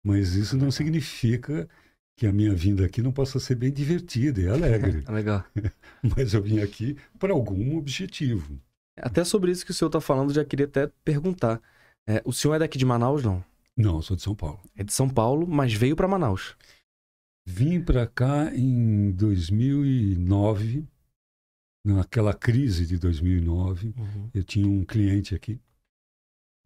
Mas 0.05 0.35
isso 0.35 0.57
não 0.57 0.71
significa 0.71 1.69
que 2.17 2.27
a 2.27 2.33
minha 2.33 2.55
vinda 2.55 2.87
aqui 2.87 3.03
não 3.03 3.12
possa 3.12 3.41
ser 3.41 3.57
bem 3.57 3.73
divertida 3.73 4.41
e 4.41 4.49
alegre. 4.49 5.05
Legal. 5.11 5.45
Mas 6.17 6.35
eu 6.35 6.43
vim 6.43 6.61
aqui 6.61 6.97
para 7.19 7.33
algum 7.33 7.77
objetivo. 7.77 8.61
Até 9.02 9.25
sobre 9.25 9.50
isso 9.50 9.64
que 9.64 9.71
o 9.71 9.75
senhor 9.75 9.88
está 9.88 10.00
falando, 10.00 10.33
já 10.33 10.45
queria 10.45 10.67
até 10.67 10.90
perguntar. 11.05 11.61
É, 12.07 12.23
o 12.25 12.33
senhor 12.33 12.55
é 12.55 12.59
daqui 12.59 12.78
de 12.78 12.87
Manaus, 12.87 13.23
não? 13.23 13.45
Não, 13.76 13.97
eu 13.97 14.02
sou 14.02 14.17
de 14.17 14.23
São 14.23 14.35
Paulo. 14.35 14.61
É 14.76 14.83
de 14.83 14.93
São 14.93 15.09
Paulo, 15.09 15.47
mas 15.47 15.73
veio 15.73 15.95
para 15.95 16.09
Manaus. 16.09 16.57
Vim 17.47 17.81
para 17.81 18.07
cá 18.07 18.55
em 18.55 19.11
2009, 19.12 20.87
naquela 21.85 22.35
crise 22.35 22.87
de 22.87 22.99
2009. 22.99 23.95
Uhum. 23.97 24.31
Eu 24.35 24.45
tinha 24.45 24.67
um 24.67 24.85
cliente 24.85 25.35
aqui 25.35 25.61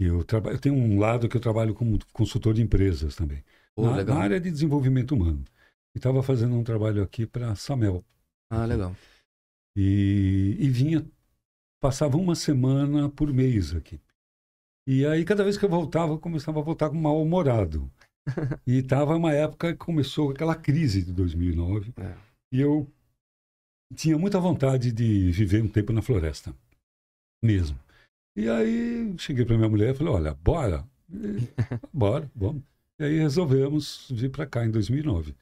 eu, 0.04 0.24
trabalho, 0.24 0.56
eu 0.56 0.60
tenho 0.60 0.74
um 0.74 0.98
lado 0.98 1.28
que 1.28 1.36
eu 1.36 1.40
trabalho 1.40 1.74
como 1.74 1.98
consultor 2.12 2.54
de 2.54 2.62
empresas 2.62 3.14
também. 3.14 3.44
Oh, 3.76 3.82
na, 3.82 4.04
na, 4.04 4.16
área 4.16 4.40
de 4.40 4.50
desenvolvimento 4.50 5.14
humano. 5.14 5.44
E 5.94 5.98
estava 5.98 6.22
fazendo 6.22 6.54
um 6.54 6.64
trabalho 6.64 7.02
aqui 7.02 7.26
para 7.26 7.54
Samel. 7.54 8.04
Ah, 8.50 8.64
legal. 8.64 8.94
E, 9.76 10.56
e 10.58 10.68
vinha, 10.68 11.06
passava 11.82 12.16
uma 12.16 12.36
semana 12.36 13.10
por 13.10 13.32
mês 13.32 13.74
aqui. 13.74 14.00
E 14.86 15.04
aí, 15.04 15.24
cada 15.24 15.42
vez 15.42 15.58
que 15.58 15.64
eu 15.64 15.68
voltava, 15.68 16.12
eu 16.12 16.18
começava 16.18 16.60
a 16.60 16.62
voltar 16.62 16.88
com 16.88 16.94
mal-humorado. 16.94 17.90
e 18.64 18.78
estava 18.78 19.16
uma 19.16 19.32
época 19.32 19.72
que 19.72 19.78
começou 19.78 20.30
aquela 20.30 20.54
crise 20.54 21.02
de 21.02 21.12
2009. 21.12 21.92
É. 21.96 22.16
E 22.52 22.60
eu 22.60 22.88
tinha 23.96 24.16
muita 24.16 24.38
vontade 24.38 24.92
de 24.92 25.32
viver 25.32 25.60
um 25.60 25.68
tempo 25.68 25.92
na 25.92 26.00
floresta. 26.00 26.54
Mesmo. 27.44 27.76
E 28.36 28.48
aí 28.48 29.18
cheguei 29.18 29.44
para 29.44 29.56
minha 29.56 29.68
mulher 29.68 29.92
e 29.92 29.98
falei, 29.98 30.12
olha, 30.12 30.34
bora, 30.34 30.88
bora, 31.92 32.30
vamos. 32.34 32.62
E 33.00 33.04
aí 33.04 33.18
resolvemos 33.18 34.08
vir 34.08 34.30
para 34.30 34.46
cá 34.46 34.64
em 34.64 34.70
2009. 34.70 35.34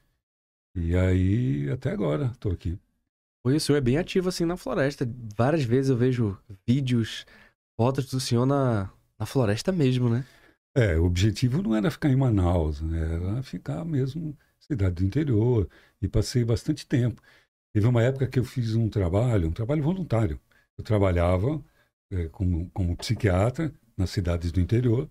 E 0.75 0.95
aí, 0.95 1.69
até 1.69 1.91
agora, 1.91 2.31
estou 2.31 2.51
aqui. 2.51 2.79
O 3.43 3.59
senhor 3.59 3.77
é 3.77 3.81
bem 3.81 3.97
ativo 3.97 4.29
assim 4.29 4.45
na 4.45 4.55
floresta. 4.55 5.09
Várias 5.35 5.63
vezes 5.63 5.89
eu 5.89 5.97
vejo 5.97 6.37
vídeos, 6.67 7.25
fotos 7.79 8.09
do 8.11 8.19
senhor 8.19 8.45
na, 8.45 8.91
na 9.19 9.25
floresta 9.25 9.71
mesmo, 9.71 10.09
né? 10.09 10.25
É, 10.75 10.97
o 10.97 11.05
objetivo 11.05 11.61
não 11.61 11.75
era 11.75 11.91
ficar 11.91 12.09
em 12.09 12.15
Manaus, 12.15 12.81
né? 12.81 13.15
era 13.15 13.43
ficar 13.43 13.83
mesmo 13.83 14.37
cidade 14.59 14.95
do 14.95 15.05
interior. 15.05 15.67
E 16.01 16.07
passei 16.07 16.45
bastante 16.45 16.85
tempo. 16.85 17.21
Teve 17.73 17.87
uma 17.87 18.03
época 18.03 18.27
que 18.27 18.39
eu 18.39 18.43
fiz 18.43 18.75
um 18.75 18.89
trabalho, 18.89 19.49
um 19.49 19.53
trabalho 19.53 19.81
voluntário. 19.81 20.39
Eu 20.77 20.83
trabalhava 20.83 21.61
é, 22.11 22.27
como, 22.27 22.69
como 22.71 22.95
psiquiatra 22.95 23.73
nas 23.97 24.09
cidades 24.11 24.51
do 24.51 24.59
interior. 24.59 25.09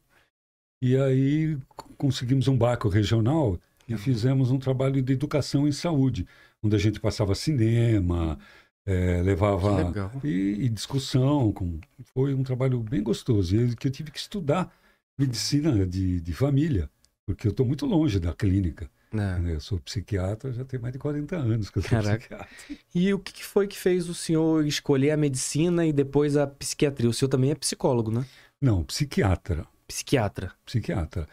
E 0.83 0.97
aí 0.97 1.59
conseguimos 1.99 2.49
um 2.49 2.57
barco 2.57 2.89
regional 2.89 3.59
e 3.89 3.97
fizemos 3.97 4.51
um 4.51 4.59
trabalho 4.59 5.03
de 5.03 5.13
educação 5.13 5.67
em 5.67 5.73
saúde, 5.73 6.27
onde 6.63 6.77
a 6.77 6.79
gente 6.79 7.01
passava 7.01 7.35
cinema, 7.35 8.39
é, 8.87 9.23
levava 9.23 9.93
e, 10.25 10.65
e, 10.65 10.69
discussão. 10.69 11.53
Com, 11.53 11.79
foi 12.15 12.35
um 12.35 12.43
trabalho 12.43 12.81
bem 12.81 13.03
gostoso. 13.03 13.57
E 13.57 13.77
que 13.77 13.87
eu 13.87 13.93
tive 13.93 14.11
que 14.11 14.19
estudar 14.19 14.73
medicina 15.19 15.87
de, 15.87 16.21
de 16.21 16.33
família, 16.33 16.91
porque 17.27 17.47
eu 17.47 17.51
estou 17.51 17.67
muito 17.67 17.87
longe 17.87 18.19
da 18.19 18.33
clínica. 18.33 18.91
É. 19.13 19.55
Eu 19.55 19.61
sou 19.61 19.81
psiquiatra, 19.81 20.53
já 20.53 20.65
tem 20.65 20.79
mais 20.79 20.93
de 20.93 20.99
40 20.99 21.37
anos 21.37 21.69
que 21.69 21.79
eu 21.79 21.83
sou 21.83 21.91
Caraca. 21.91 22.19
psiquiatra. 22.19 22.49
E 22.95 23.13
o 23.13 23.19
que 23.19 23.45
foi 23.45 23.67
que 23.67 23.77
fez 23.77 24.09
o 24.09 24.15
senhor 24.15 24.65
escolher 24.65 25.11
a 25.11 25.17
medicina 25.17 25.85
e 25.85 25.93
depois 25.93 26.37
a 26.37 26.47
psiquiatria? 26.47 27.11
O 27.11 27.13
senhor 27.13 27.29
também 27.29 27.51
é 27.51 27.55
psicólogo, 27.55 28.11
né? 28.11 28.25
Não, 28.61 28.85
psiquiatra. 28.85 29.67
Psiquiatra. 29.89 30.53
Psiquiatra. 30.65 31.29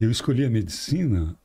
Eu 0.00 0.10
escolhi 0.10 0.44
a 0.44 0.50
medicina 0.50 1.36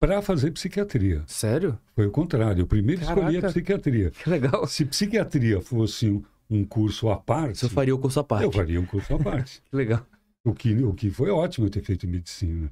para 0.00 0.20
fazer 0.22 0.50
psiquiatria. 0.52 1.22
Sério? 1.26 1.78
Foi 1.94 2.06
o 2.06 2.10
contrário. 2.10 2.62
Eu 2.62 2.66
primeiro 2.66 3.02
escolhi 3.02 3.20
a 3.38 3.40
Caraca. 3.40 3.48
psiquiatria. 3.48 4.10
Que 4.10 4.28
legal. 4.30 4.66
Se 4.66 4.84
psiquiatria 4.84 5.60
fosse 5.60 6.22
um, 6.50 6.64
curso 6.64 7.08
à 7.08 7.16
parte, 7.16 7.58
Você 7.58 7.68
faria 7.68 7.94
o 7.94 7.98
curso 7.98 8.20
à 8.20 8.24
parte. 8.24 8.44
eu 8.44 8.52
faria 8.52 8.80
um 8.80 8.86
curso 8.86 9.14
à 9.14 9.18
parte. 9.18 9.62
Que 9.70 9.76
legal. 9.76 10.06
O 10.44 10.54
que, 10.54 10.74
o 10.84 10.94
que 10.94 11.10
foi 11.10 11.30
ótimo 11.30 11.66
eu 11.66 11.70
ter 11.70 11.82
feito 11.82 12.06
medicina, 12.06 12.70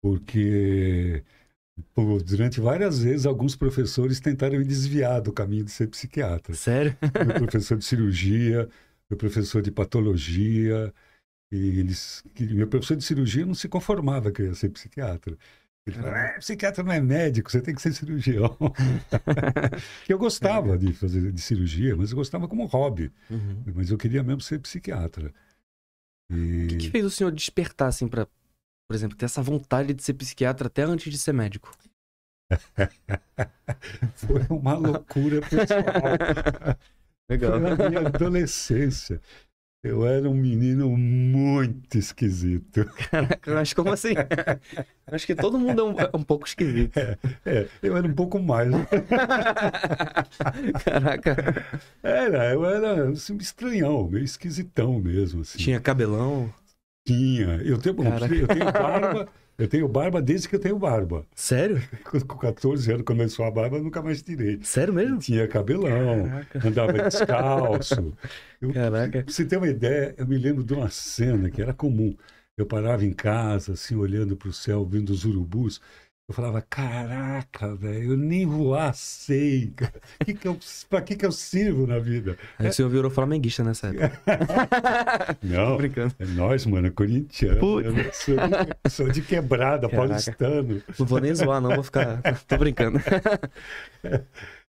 porque 0.00 1.24
pô, 1.94 2.18
durante 2.18 2.60
várias 2.60 3.00
vezes 3.02 3.26
alguns 3.26 3.56
professores 3.56 4.20
tentaram 4.20 4.56
me 4.58 4.64
desviar 4.64 5.20
do 5.20 5.32
caminho 5.32 5.64
de 5.64 5.72
ser 5.72 5.88
psiquiatra. 5.88 6.54
Sério? 6.54 6.96
Meu 7.26 7.34
professor 7.48 7.76
de 7.76 7.84
cirurgia, 7.84 8.68
meu 9.10 9.16
professor 9.18 9.60
de 9.62 9.72
patologia, 9.72 10.94
e 11.50 11.80
eles, 11.80 12.22
meu 12.38 12.68
professor 12.68 12.96
de 12.96 13.02
cirurgia 13.02 13.44
não 13.44 13.54
se 13.54 13.68
conformava 13.68 14.30
que 14.30 14.42
eu 14.42 14.46
ia 14.46 14.54
ser 14.54 14.68
psiquiatra. 14.68 15.36
Ele 15.90 15.98
falava, 15.98 16.18
"É, 16.18 16.38
psiquiatra 16.38 16.84
não 16.84 16.92
é 16.92 17.00
médico, 17.00 17.50
você 17.50 17.60
tem 17.60 17.74
que 17.74 17.82
ser 17.82 17.92
cirurgião. 17.92 18.56
eu 20.08 20.18
gostava 20.18 20.76
de 20.76 20.92
fazer 20.92 21.32
de 21.32 21.40
cirurgia, 21.40 21.96
mas 21.96 22.10
eu 22.10 22.16
gostava 22.16 22.46
como 22.46 22.66
hobby. 22.66 23.12
Uhum. 23.30 23.62
Mas 23.74 23.90
eu 23.90 23.98
queria 23.98 24.22
mesmo 24.22 24.40
ser 24.40 24.58
psiquiatra. 24.60 25.32
E... 26.30 26.64
O 26.64 26.68
que, 26.68 26.76
que 26.76 26.90
fez 26.90 27.04
o 27.04 27.10
senhor 27.10 27.32
despertar, 27.32 27.88
assim, 27.88 28.06
pra, 28.06 28.26
por 28.88 28.94
exemplo, 28.94 29.16
ter 29.16 29.24
essa 29.24 29.42
vontade 29.42 29.94
de 29.94 30.02
ser 30.02 30.14
psiquiatra 30.14 30.66
até 30.66 30.82
antes 30.82 31.10
de 31.10 31.18
ser 31.18 31.32
médico? 31.32 31.74
Foi 34.14 34.46
uma 34.50 34.74
loucura 34.74 35.40
pessoal. 35.42 36.78
Foi 37.28 37.36
na 37.36 37.88
minha 37.90 38.06
adolescência. 38.06 39.20
Eu 39.82 40.04
era 40.04 40.28
um 40.28 40.34
menino 40.34 40.90
muito 40.96 41.96
esquisito. 41.96 42.84
Caraca, 43.10 43.54
mas 43.54 43.72
como 43.72 43.92
assim? 43.92 44.14
Acho 45.06 45.24
que 45.24 45.36
todo 45.36 45.56
mundo 45.56 45.80
é 45.80 45.84
um, 45.84 46.00
é 46.00 46.10
um 46.14 46.22
pouco 46.22 46.48
esquisito. 46.48 46.98
É, 47.46 47.68
eu 47.80 47.96
era 47.96 48.04
um 48.06 48.12
pouco 48.12 48.40
mais. 48.40 48.68
Caraca. 50.84 51.64
Era, 52.02 52.52
eu 52.52 52.66
era 52.66 53.10
assim, 53.10 53.36
estranhão, 53.36 54.08
meio 54.08 54.24
esquisitão 54.24 54.98
mesmo. 54.98 55.42
Assim. 55.42 55.58
Tinha 55.58 55.78
cabelão. 55.78 56.52
Tinha. 57.06 57.62
Eu 57.62 57.78
tenho, 57.78 58.02
eu 58.02 58.48
tenho 58.48 58.72
barba. 58.72 59.28
Eu 59.58 59.66
tenho 59.66 59.88
barba 59.88 60.22
desde 60.22 60.48
que 60.48 60.54
eu 60.54 60.60
tenho 60.60 60.78
barba. 60.78 61.26
Sério? 61.34 61.82
Com 62.28 62.38
14 62.38 62.92
anos 62.92 63.04
começou 63.04 63.44
a 63.44 63.50
barba, 63.50 63.76
eu 63.76 63.82
nunca 63.82 64.00
mais 64.00 64.22
tirei. 64.22 64.60
Sério 64.62 64.94
mesmo? 64.94 65.18
Tinha 65.18 65.48
cabelão, 65.48 66.28
Caraca. 66.28 66.68
andava 66.68 66.92
descalço. 67.02 68.16
Eu, 68.60 68.72
Caraca. 68.72 69.22
Pra 69.22 69.32
você 69.32 69.44
ter 69.44 69.56
uma 69.56 69.68
ideia, 69.68 70.14
eu 70.18 70.26
me 70.26 70.36
lembro 70.36 70.64
de 70.64 70.74
uma 70.74 70.88
cena 70.90 71.48
que 71.48 71.62
era 71.62 71.72
comum. 71.72 72.16
Eu 72.56 72.66
parava 72.66 73.04
em 73.04 73.12
casa, 73.12 73.74
assim, 73.74 73.94
olhando 73.94 74.36
para 74.36 74.48
o 74.48 74.52
céu, 74.52 74.84
vendo 74.84 75.10
os 75.10 75.24
urubus. 75.24 75.80
Eu 76.28 76.34
falava, 76.34 76.60
caraca, 76.60 77.74
velho, 77.74 78.12
eu 78.12 78.16
nem 78.18 78.44
voar 78.44 78.92
sei. 78.94 79.72
Que 80.26 80.34
que 80.34 80.46
eu, 80.46 80.58
pra 80.90 81.00
que, 81.00 81.16
que 81.16 81.24
eu 81.24 81.32
sirvo 81.32 81.86
na 81.86 81.98
vida? 81.98 82.36
Aí 82.58 82.68
o 82.68 82.72
senhor 82.72 82.90
virou 82.90 83.10
flamenguista 83.10 83.64
nessa 83.64 83.86
época. 83.88 84.20
Tô 85.40 85.46
Não, 85.46 85.78
brincando. 85.78 86.14
é 86.18 86.26
nós, 86.26 86.66
mano, 86.66 86.92
corintiano. 86.92 87.58
Putz. 87.58 87.86
Eu 87.86 88.12
sou, 88.12 88.36
de, 88.36 88.90
sou 88.90 89.08
de 89.08 89.22
quebrada, 89.22 89.88
Caraca. 89.88 89.96
paulistano. 90.08 90.82
Não 90.98 91.06
vou 91.06 91.18
nem 91.18 91.34
zoar, 91.34 91.62
não. 91.62 91.74
Vou 91.74 91.82
ficar. 91.82 92.20
Tô 92.46 92.58
brincando. 92.58 92.98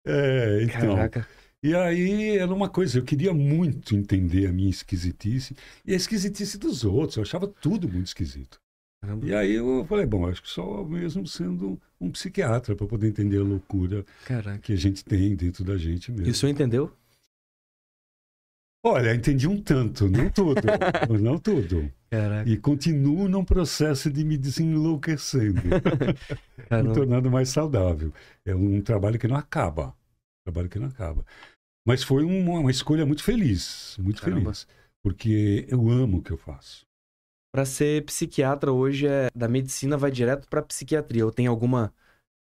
É, 0.03 0.63
então. 0.63 0.95
Caraca. 0.95 1.27
E 1.63 1.75
aí 1.75 2.37
era 2.39 2.51
uma 2.51 2.67
coisa, 2.67 2.97
eu 2.97 3.03
queria 3.03 3.31
muito 3.35 3.95
entender 3.95 4.47
a 4.47 4.51
minha 4.51 4.69
esquisitice 4.71 5.55
e 5.85 5.93
a 5.93 5.95
esquisitice 5.95 6.57
dos 6.57 6.83
outros. 6.83 7.17
Eu 7.17 7.23
achava 7.23 7.47
tudo 7.47 7.87
muito 7.87 8.07
esquisito. 8.07 8.59
Caramba. 9.01 9.25
E 9.25 9.33
aí 9.33 9.53
eu 9.53 9.83
falei, 9.85 10.05
bom, 10.05 10.27
acho 10.27 10.43
que 10.43 10.49
só 10.49 10.83
mesmo 10.83 11.25
sendo 11.25 11.81
um 11.99 12.11
psiquiatra 12.11 12.75
para 12.75 12.85
poder 12.87 13.07
entender 13.07 13.37
a 13.39 13.43
loucura 13.43 14.05
Caraca. 14.25 14.59
que 14.59 14.73
a 14.73 14.75
gente 14.75 15.03
tem 15.03 15.35
dentro 15.35 15.63
da 15.63 15.75
gente 15.75 16.11
E 16.11 16.13
o 16.13 16.17
mesmo. 16.19 16.33
senhor 16.35 16.51
entendeu? 16.51 16.91
Olha, 18.83 19.13
entendi 19.13 19.47
um 19.47 19.61
tanto, 19.61 20.09
não 20.09 20.27
tudo, 20.29 20.59
não 21.21 21.37
tudo. 21.37 21.91
Caraca. 22.09 22.49
E 22.49 22.57
continuo 22.57 23.27
num 23.27 23.45
processo 23.45 24.09
de 24.11 24.23
me 24.23 24.37
desenlouquecendo, 24.37 25.61
me 26.83 26.93
tornando 26.93 27.29
mais 27.29 27.49
saudável. 27.49 28.11
É 28.43 28.55
um 28.55 28.81
trabalho 28.81 29.19
que 29.19 29.27
não 29.27 29.35
acaba, 29.35 29.89
um 29.89 30.43
trabalho 30.51 30.69
que 30.69 30.79
não 30.79 30.87
acaba. 30.87 31.23
Mas 31.85 32.03
foi 32.03 32.23
uma, 32.23 32.59
uma 32.59 32.71
escolha 32.71 33.05
muito 33.05 33.23
feliz, 33.23 33.95
muito 33.99 34.21
Caramba. 34.21 34.45
feliz, 34.45 34.67
porque 35.03 35.65
eu 35.69 35.87
amo 35.89 36.17
o 36.17 36.21
que 36.23 36.31
eu 36.31 36.37
faço. 36.37 36.85
Pra 37.53 37.65
ser 37.65 38.05
psiquiatra 38.05 38.71
hoje, 38.71 39.07
é 39.07 39.29
da 39.35 39.47
medicina 39.47 39.97
vai 39.97 40.09
direto 40.09 40.47
pra 40.47 40.61
psiquiatria. 40.61 41.25
Ou 41.25 41.31
tem 41.31 41.47
alguma 41.47 41.93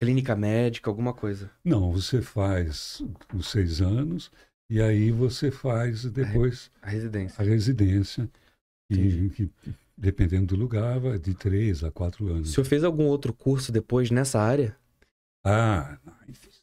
clínica 0.01 0.35
médica, 0.35 0.88
alguma 0.90 1.12
coisa? 1.12 1.51
Não, 1.62 1.93
você 1.93 2.23
faz 2.23 3.03
os 3.35 3.51
seis 3.51 3.81
anos 3.83 4.31
e 4.71 4.81
aí 4.81 5.11
você 5.11 5.51
faz 5.51 6.05
depois 6.11 6.71
A 6.81 6.88
residência. 6.88 7.43
a 7.43 7.45
residência, 7.47 8.31
Entendi. 8.90 9.29
que, 9.31 9.51
dependendo 9.97 10.47
do 10.47 10.57
lugar, 10.57 10.99
vai 10.99 11.19
de 11.19 11.35
três 11.35 11.85
a 11.85 11.90
quatro 11.90 12.27
O 12.27 12.31
anos. 12.31 12.53
senhor 12.53 12.64
fez 12.64 12.83
algum 12.83 13.05
outro 13.05 13.33
curso 13.35 13.71
depois 13.71 14.11
nessa 14.11 14.40
área? 14.40 14.75
Ah, 15.45 15.99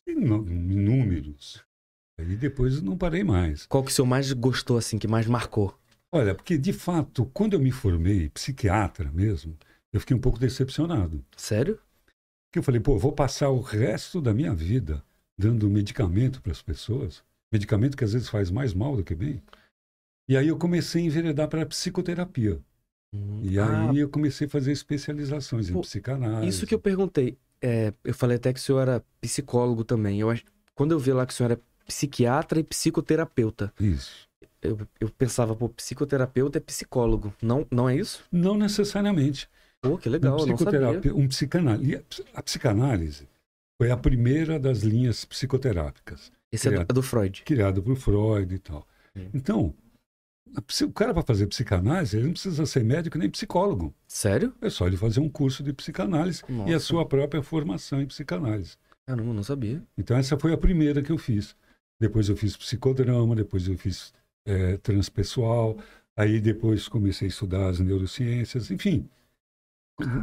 inúmeros. 0.07 1.63
Aí 2.19 2.35
depois 2.35 2.81
não 2.81 2.97
parei 2.97 3.23
mais. 3.23 3.65
Qual 3.67 3.83
que 3.83 3.91
o 3.91 3.93
senhor 3.93 4.07
mais 4.07 4.31
gostou, 4.33 4.77
assim, 4.77 4.97
que 4.97 5.07
mais 5.07 5.27
marcou? 5.27 5.79
Olha, 6.11 6.35
porque 6.35 6.57
de 6.57 6.73
fato, 6.73 7.25
quando 7.33 7.53
eu 7.53 7.59
me 7.59 7.71
formei 7.71 8.29
psiquiatra 8.29 9.09
mesmo, 9.11 9.57
eu 9.93 9.99
fiquei 9.99 10.15
um 10.15 10.19
pouco 10.19 10.37
decepcionado. 10.37 11.23
Sério? 11.37 11.79
Porque 12.49 12.59
eu 12.59 12.63
falei, 12.63 12.81
pô, 12.81 12.95
eu 12.95 12.99
vou 12.99 13.13
passar 13.13 13.49
o 13.49 13.61
resto 13.61 14.19
da 14.21 14.33
minha 14.33 14.53
vida 14.53 15.03
dando 15.37 15.69
medicamento 15.69 16.41
para 16.41 16.51
as 16.51 16.61
pessoas, 16.61 17.23
medicamento 17.51 17.95
que 17.95 18.03
às 18.03 18.13
vezes 18.13 18.27
faz 18.29 18.51
mais 18.51 18.73
mal 18.73 18.95
do 18.95 19.03
que 19.03 19.15
bem. 19.15 19.41
E 20.27 20.35
aí 20.35 20.49
eu 20.49 20.57
comecei 20.57 21.01
a 21.01 21.05
enveredar 21.05 21.47
para 21.47 21.65
psicoterapia. 21.65 22.59
Hum. 23.13 23.39
E 23.43 23.57
Ah, 23.57 23.89
aí 23.89 23.99
eu 23.99 24.09
comecei 24.09 24.47
a 24.47 24.49
fazer 24.49 24.71
especializações 24.71 25.69
em 25.69 25.73
Pô, 25.73 25.81
psicanálise. 25.81 26.47
Isso 26.47 26.65
que 26.67 26.75
eu 26.75 26.79
perguntei. 26.79 27.37
É, 27.61 27.93
eu 28.03 28.13
falei 28.13 28.37
até 28.37 28.51
que 28.53 28.59
o 28.59 28.61
senhor 28.61 28.81
era 28.81 29.03
psicólogo 29.19 29.83
também. 29.83 30.19
Eu, 30.19 30.29
quando 30.75 30.91
eu 30.91 30.99
vi 30.99 31.13
lá 31.13 31.25
que 31.25 31.33
o 31.33 31.35
senhor 31.35 31.51
era 31.51 31.61
psiquiatra 31.85 32.59
e 32.59 32.63
psicoterapeuta, 32.63 33.73
Isso. 33.79 34.27
Eu, 34.61 34.79
eu 34.99 35.09
pensava, 35.09 35.55
pô, 35.55 35.67
psicoterapeuta 35.69 36.57
é 36.57 36.61
psicólogo. 36.61 37.33
Não, 37.41 37.65
não 37.71 37.89
é 37.89 37.95
isso? 37.95 38.23
Não 38.31 38.57
necessariamente. 38.57 39.49
Pô, 39.81 39.97
que 39.97 40.07
legal, 40.07 40.37
eu 40.37 40.43
um 40.43 40.47
não 40.47 40.55
psicoterapeuta, 40.55 41.17
um 41.19 41.27
psicanalista. 41.27 42.23
A 42.33 42.43
psicanálise 42.43 43.27
foi 43.81 43.89
a 43.89 43.97
primeira 43.97 44.59
das 44.59 44.79
linhas 44.81 45.25
psicoterápicas, 45.25 46.31
Esse 46.51 46.67
é 46.67 46.71
do, 46.71 46.81
É. 46.81 46.85
do 46.85 47.01
Freud. 47.01 47.41
criado 47.43 47.81
por 47.81 47.95
Freud 47.95 48.53
e 48.53 48.59
tal. 48.59 48.87
Hum. 49.15 49.29
Então, 49.33 49.73
o 50.85 50.91
cara 50.91 51.13
para 51.13 51.23
fazer 51.23 51.47
psicanálise, 51.47 52.17
ele 52.17 52.25
não 52.25 52.33
precisa 52.33 52.65
ser 52.65 52.83
médico 52.83 53.17
nem 53.17 53.29
psicólogo. 53.29 53.93
Sério? 54.07 54.53
É 54.61 54.69
só 54.69 54.85
ele 54.85 54.97
fazer 54.97 55.19
um 55.19 55.29
curso 55.29 55.63
de 55.63 55.73
psicanálise 55.73 56.43
e 56.49 56.51
a 56.51 56.73
Nossa. 56.73 56.79
sua 56.79 57.05
própria 57.07 57.41
formação 57.41 58.01
em 58.01 58.05
psicanálise. 58.05 58.77
Caramba, 59.07 59.33
não 59.33 59.43
sabia. 59.43 59.81
Então, 59.97 60.15
essa 60.15 60.37
foi 60.37 60.53
a 60.53 60.57
primeira 60.57 61.01
que 61.01 61.11
eu 61.11 61.17
fiz. 61.17 61.55
Depois 61.99 62.29
eu 62.29 62.35
fiz 62.37 62.55
psicodrama, 62.55 63.35
depois 63.35 63.67
eu 63.67 63.77
fiz 63.77 64.13
eh, 64.45 64.77
transpessoal, 64.77 65.77
aí 66.15 66.39
depois 66.39 66.87
comecei 66.87 67.27
a 67.27 67.29
estudar 67.29 67.69
as 67.69 67.79
neurociências, 67.79 68.71
enfim. 68.71 69.09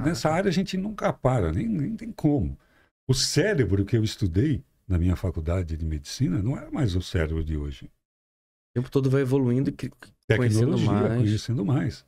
Nessa 0.04 0.30
área 0.30 0.48
a 0.48 0.52
gente 0.52 0.76
nunca 0.76 1.12
para, 1.12 1.52
nem, 1.52 1.68
nem 1.68 1.96
tem 1.96 2.10
como. 2.10 2.58
O 3.06 3.14
cérebro 3.14 3.84
que 3.84 3.96
eu 3.96 4.02
estudei 4.02 4.62
na 4.86 4.98
minha 4.98 5.16
faculdade 5.16 5.76
de 5.76 5.84
medicina 5.84 6.42
não 6.42 6.58
é 6.58 6.70
mais 6.70 6.96
o 6.96 7.02
cérebro 7.02 7.44
de 7.44 7.56
hoje. 7.56 7.84
O 7.84 8.80
tempo 8.80 8.90
todo 8.90 9.10
vai 9.10 9.22
evoluindo 9.22 9.70
e 9.70 10.36
conhecendo 10.36 10.78
mais. 10.78 11.16
conhecendo 11.16 11.64
mais. 11.64 12.06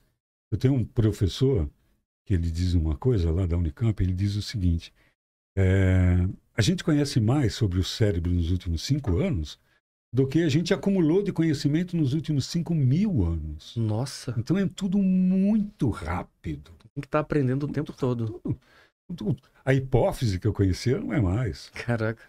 Eu 0.51 0.59
tenho 0.59 0.75
um 0.75 0.85
professor 0.85 1.71
que 2.27 2.35
ele 2.35 2.51
diz 2.51 2.75
uma 2.75 2.97
coisa 2.97 3.31
lá 3.31 3.47
da 3.47 3.57
Unicamp, 3.57 4.03
ele 4.03 4.13
diz 4.13 4.37
o 4.37 4.43
seguinte, 4.43 4.93
é, 5.57 6.17
a 6.57 6.63
gente 6.63 6.85
conhece 6.85 7.21
mais 7.21 7.55
sobre 7.55 7.79
o 7.79 7.85
cérebro 7.85 8.33
nos 8.33 8.51
últimos 8.51 8.83
cinco 8.83 9.19
anos 9.19 9.59
do 10.13 10.27
que 10.27 10.43
a 10.43 10.49
gente 10.49 10.75
acumulou 10.75 11.23
de 11.23 11.33
conhecimento 11.33 11.97
nos 11.97 12.13
últimos 12.15 12.47
cinco 12.47 12.75
mil 12.75 13.25
anos. 13.25 13.77
Nossa, 13.77 14.35
Então 14.37 14.59
é 14.59 14.67
tudo 14.69 14.99
muito 14.99 15.89
rápido. 15.91 16.73
tem 16.95 17.01
que 17.01 17.07
estar 17.07 17.21
aprendendo 17.21 17.65
o 17.67 17.73
tempo 17.73 17.93
todo. 17.93 18.41
Tudo- 19.17 19.37
A 19.65 19.73
hipófise 19.75 20.39
que 20.39 20.47
eu 20.47 20.53
conhecia 20.53 21.01
não 21.01 21.13
é 21.13 21.21
mais. 21.21 21.69
Caraca. 21.71 22.23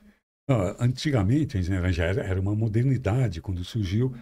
Ah, 0.50 0.76
antigamente 0.80 1.58
né, 1.70 1.91
já 1.91 2.06
era, 2.06 2.24
era 2.24 2.39
uma 2.41 2.56
modernidade 2.56 3.41
quando 3.41 3.63
surgiu 3.63 4.13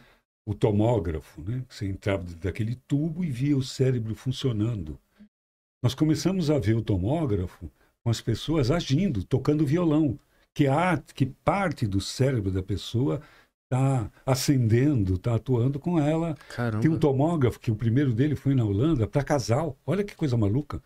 o 0.47 0.53
tomógrafo, 0.53 1.41
né? 1.41 1.63
Você 1.69 1.85
entrava 1.87 2.23
daquele 2.41 2.75
tubo 2.87 3.23
e 3.23 3.31
via 3.31 3.57
o 3.57 3.63
cérebro 3.63 4.15
funcionando. 4.15 4.97
Nós 5.83 5.93
começamos 5.95 6.49
a 6.49 6.59
ver 6.59 6.75
o 6.75 6.81
tomógrafo 6.81 7.71
com 8.03 8.09
as 8.09 8.19
pessoas 8.21 8.71
agindo, 8.71 9.23
tocando 9.23 9.65
violão, 9.65 10.19
que 10.53 10.67
a 10.67 10.97
que 10.97 11.25
parte 11.25 11.87
do 11.87 12.01
cérebro 12.01 12.51
da 12.51 12.61
pessoa 12.63 13.21
está 13.71 14.11
acendendo, 14.25 15.13
está 15.13 15.35
atuando 15.35 15.79
com 15.79 15.99
ela. 15.99 16.35
Caramba. 16.55 16.81
Tem 16.81 16.89
um 16.89 16.97
tomógrafo 16.97 17.59
que 17.59 17.69
o 17.69 17.75
primeiro 17.75 18.11
dele 18.11 18.35
foi 18.35 18.55
na 18.55 18.65
Holanda 18.65 19.05
para 19.05 19.23
casal. 19.23 19.77
Olha 19.85 20.03
que 20.03 20.15
coisa 20.15 20.35
maluca. 20.35 20.81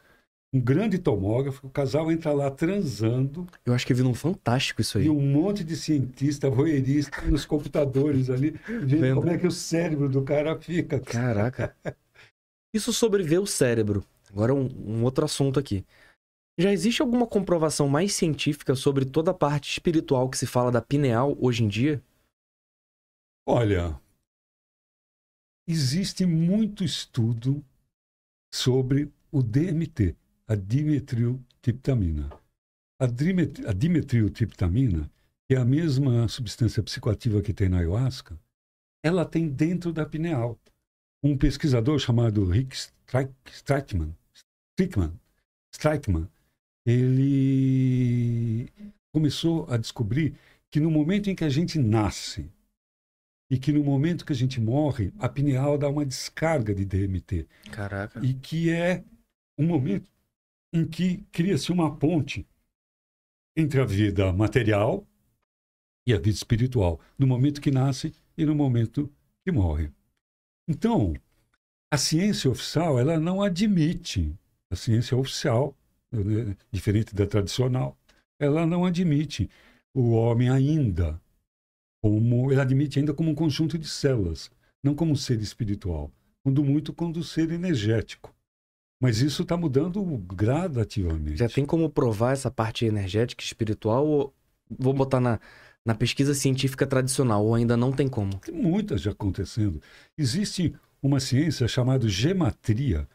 um 0.53 0.59
grande 0.59 0.99
tomógrafo, 0.99 1.65
o 1.65 1.69
casal 1.69 2.11
entra 2.11 2.33
lá 2.33 2.51
transando. 2.51 3.47
Eu 3.65 3.73
acho 3.73 3.87
que 3.87 3.93
vi 3.93 4.03
num 4.03 4.13
fantástico 4.13 4.81
isso 4.81 4.97
aí. 4.97 5.05
E 5.05 5.09
um 5.09 5.21
monte 5.21 5.63
de 5.63 5.77
cientista, 5.77 6.49
voyeurista 6.49 7.21
nos 7.21 7.45
computadores 7.45 8.29
ali, 8.29 8.51
vendo 8.83 9.15
como 9.15 9.29
é 9.29 9.37
que 9.37 9.47
o 9.47 9.51
cérebro 9.51 10.09
do 10.09 10.21
cara 10.21 10.59
fica. 10.59 10.99
Caraca. 10.99 11.73
Isso 12.75 12.91
sobre 12.91 13.21
ver 13.21 13.37
o 13.37 13.45
cérebro. 13.45 14.03
Agora 14.31 14.51
um, 14.51 14.67
um 14.83 15.03
outro 15.03 15.23
assunto 15.23 15.59
aqui. 15.59 15.85
Já 16.57 16.71
existe 16.71 17.03
alguma 17.03 17.27
comprovação 17.27 17.87
mais 17.87 18.15
científica 18.15 18.73
sobre 18.73 19.05
toda 19.05 19.29
a 19.29 19.33
parte 19.33 19.69
espiritual 19.69 20.27
que 20.27 20.37
se 20.37 20.47
fala 20.47 20.71
da 20.71 20.81
pineal 20.81 21.37
hoje 21.39 21.63
em 21.63 21.67
dia? 21.67 22.01
Olha, 23.45 23.99
existe 25.67 26.25
muito 26.25 26.83
estudo 26.83 27.63
sobre 28.53 29.11
o 29.31 29.43
DMT, 29.43 30.15
a 30.47 30.55
dimetiltriptamina. 30.55 32.29
A, 32.99 33.05
dimet- 33.05 33.65
a 33.65 33.73
dimetiltriptamina, 33.73 35.11
que 35.47 35.55
é 35.55 35.57
a 35.57 35.65
mesma 35.65 36.27
substância 36.29 36.81
psicoativa 36.81 37.41
que 37.41 37.53
tem 37.53 37.67
na 37.67 37.79
ayahuasca, 37.79 38.39
ela 39.03 39.25
tem 39.25 39.49
dentro 39.49 39.91
da 39.91 40.05
pineal. 40.05 40.57
Um 41.21 41.37
pesquisador 41.37 41.99
chamado 41.99 42.45
Rick 42.45 42.75
Strike- 42.75 43.33
Strikeman, 43.51 44.15
Strickman, 44.77 45.19
Strikeman, 45.73 46.29
ele 46.85 48.69
começou 49.13 49.69
a 49.69 49.75
descobrir 49.77 50.35
que 50.71 50.79
no 50.79 50.89
momento 50.89 51.29
em 51.29 51.35
que 51.35 51.43
a 51.43 51.49
gente 51.49 51.77
nasce 51.77 52.49
e 53.53 53.59
que 53.59 53.71
no 53.71 53.83
momento 53.83 54.25
que 54.25 54.33
a 54.33 54.35
gente 54.35 54.59
morre, 54.59 55.13
a 55.19 55.29
pineal 55.29 55.77
dá 55.77 55.87
uma 55.87 56.03
descarga 56.03 56.73
de 56.73 56.83
DMT 56.83 57.47
Caraca. 57.71 58.19
e 58.25 58.33
que 58.33 58.71
é 58.71 59.03
um 59.55 59.67
momento 59.67 60.09
em 60.73 60.87
que 60.87 61.17
cria-se 61.31 61.71
uma 61.71 61.95
ponte 61.95 62.47
entre 63.55 63.79
a 63.79 63.85
vida 63.85 64.33
material 64.33 65.07
e 66.07 66.15
a 66.15 66.17
vida 66.17 66.31
espiritual, 66.31 66.99
no 67.15 67.27
momento 67.27 67.61
que 67.61 67.69
nasce 67.69 68.11
e 68.35 68.43
no 68.43 68.55
momento 68.55 69.07
que 69.45 69.51
morre. 69.51 69.91
Então, 70.67 71.13
a 71.93 71.97
ciência 71.99 72.49
oficial, 72.49 72.99
ela 72.99 73.19
não 73.19 73.39
admite, 73.39 74.35
a 74.71 74.75
ciência 74.75 75.15
oficial, 75.15 75.77
né, 76.11 76.57
diferente 76.71 77.13
da 77.13 77.27
tradicional, 77.27 77.95
ela 78.39 78.65
não 78.65 78.83
admite 78.83 79.47
o 79.93 80.13
homem 80.13 80.49
ainda 80.49 81.21
como, 82.03 82.51
ela 82.51 82.63
admite 82.63 82.99
ainda 82.99 83.13
como 83.13 83.31
um 83.31 83.35
conjunto 83.35 83.77
de 83.77 83.87
células, 83.87 84.51
não 84.83 84.93
como 84.93 85.13
um 85.13 85.15
ser 85.15 85.39
espiritual, 85.41 86.11
quando 86.43 86.61
muito 86.61 86.91
como 86.91 87.17
um 87.17 87.23
ser 87.23 87.49
energético. 87.49 88.35
Mas 89.01 89.21
isso 89.21 89.43
está 89.43 89.55
mudando 89.55 90.03
gradativamente. 90.17 91.37
Já 91.37 91.47
tem 91.47 91.65
como 91.65 91.89
provar 91.89 92.33
essa 92.33 92.51
parte 92.51 92.85
energética 92.85 93.41
e 93.41 93.45
espiritual? 93.45 94.05
Ou 94.05 94.33
vou 94.69 94.93
botar 94.93 95.21
na, 95.21 95.39
na 95.85 95.95
pesquisa 95.95 96.33
científica 96.33 96.85
tradicional, 96.85 97.45
ou 97.45 97.55
ainda 97.55 97.77
não 97.77 97.93
tem 97.93 98.09
como? 98.09 98.37
Tem 98.39 98.53
muitas 98.53 99.01
já 99.01 99.11
acontecendo. 99.11 99.81
Existe 100.17 100.75
uma 101.01 101.21
ciência 101.21 101.69
chamada 101.69 102.09
gematria. 102.09 103.07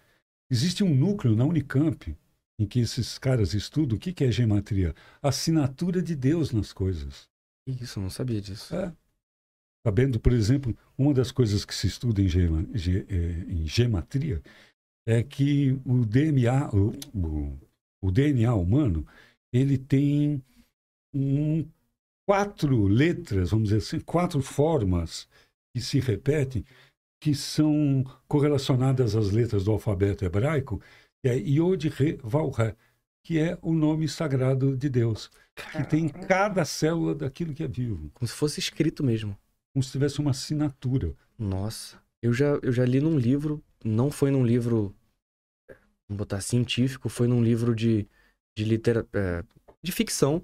Existe 0.51 0.83
um 0.83 0.95
núcleo 0.95 1.37
na 1.37 1.45
Unicamp 1.45 2.17
em 2.59 2.67
que 2.67 2.81
esses 2.81 3.19
caras 3.19 3.53
estudam 3.53 3.99
o 3.99 4.01
que 4.01 4.15
que 4.15 4.25
é 4.25 4.33
gematria. 4.33 4.95
A 5.23 5.29
assinatura 5.29 6.01
de 6.01 6.17
Deus 6.17 6.53
nas 6.53 6.73
coisas. 6.73 7.29
Isso, 7.69 8.01
não 8.01 8.09
sabia 8.11 8.41
disso. 8.41 8.75
É. 8.75 8.93
Sabendo, 9.87 10.19
por 10.19 10.33
exemplo, 10.33 10.77
uma 10.97 11.13
das 11.15 11.31
coisas 11.31 11.65
que 11.65 11.75
se 11.75 11.87
estuda 11.87 12.21
em, 12.21 12.29
gema- 12.29 12.67
ge- 12.75 13.07
eh, 13.09 13.45
em 13.49 13.67
gematria 13.67 14.43
é 15.07 15.23
que 15.23 15.73
o 15.87 16.05
DNA, 16.05 16.71
o, 16.75 16.91
o- 17.15 17.59
o 18.03 18.11
DNA 18.11 18.55
humano, 18.55 19.07
ele 19.53 19.79
tem 19.79 20.43
um, 21.15 21.67
quatro 22.27 22.87
letras, 22.87 23.51
vamos 23.51 23.69
dizer 23.71 23.79
assim, 23.79 24.01
quatro 24.01 24.43
formas 24.43 25.29
que 25.75 25.81
se 25.83 26.01
repetem, 26.01 26.65
que 27.21 27.35
são 27.35 28.05
correlacionadas 28.29 29.17
às 29.17 29.31
letras 29.31 29.65
do 29.65 29.73
alfabeto 29.73 30.25
hebraico, 30.25 30.81
que 31.23 31.29
é 31.29 31.37
Yod, 31.37 31.89
Re, 31.89 32.19
Vav, 32.23 32.51
Re, 32.53 32.75
que 33.25 33.39
é 33.39 33.59
o 33.63 33.73
nome 33.75 34.09
sagrado 34.09 34.77
de 34.77 34.89
Deus, 34.89 35.31
que 35.73 35.85
tem 35.85 36.05
em 36.07 36.09
cada 36.09 36.65
célula 36.65 37.15
daquilo 37.15 37.55
que 37.55 37.63
é 37.63 37.69
vivo 37.69 38.11
Como 38.15 38.29
se 38.29 38.35
fosse 38.35 38.61
escrito 38.61 39.03
mesmo. 39.05 39.37
como 39.75 39.83
se 39.83 39.91
tivesse 39.93 40.19
uma 40.21 40.31
assinatura. 40.31 41.15
Nossa. 41.39 42.01
Eu 42.23 42.33
já, 42.33 42.59
eu 42.63 42.73
já 42.73 42.85
li 42.85 43.01
num 43.01 43.17
livro, 43.19 43.63
não 43.85 44.11
foi 44.11 44.31
num 44.31 44.45
livro, 44.45 44.95
vamos 46.09 46.19
botar 46.19 46.41
científico, 46.41 47.09
foi 47.09 47.29
num 47.29 47.43
livro 47.43 47.75
de, 47.75 48.07
de, 48.57 48.65
litera, 48.65 49.07
é, 49.13 49.45
de 49.83 49.93
ficção. 49.93 50.43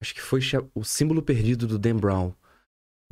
Acho 0.00 0.14
que 0.14 0.20
foi 0.20 0.40
O 0.74 0.84
Símbolo 0.84 1.22
Perdido 1.22 1.66
do 1.66 1.78
Dan 1.78 1.96
Brown. 1.96 2.34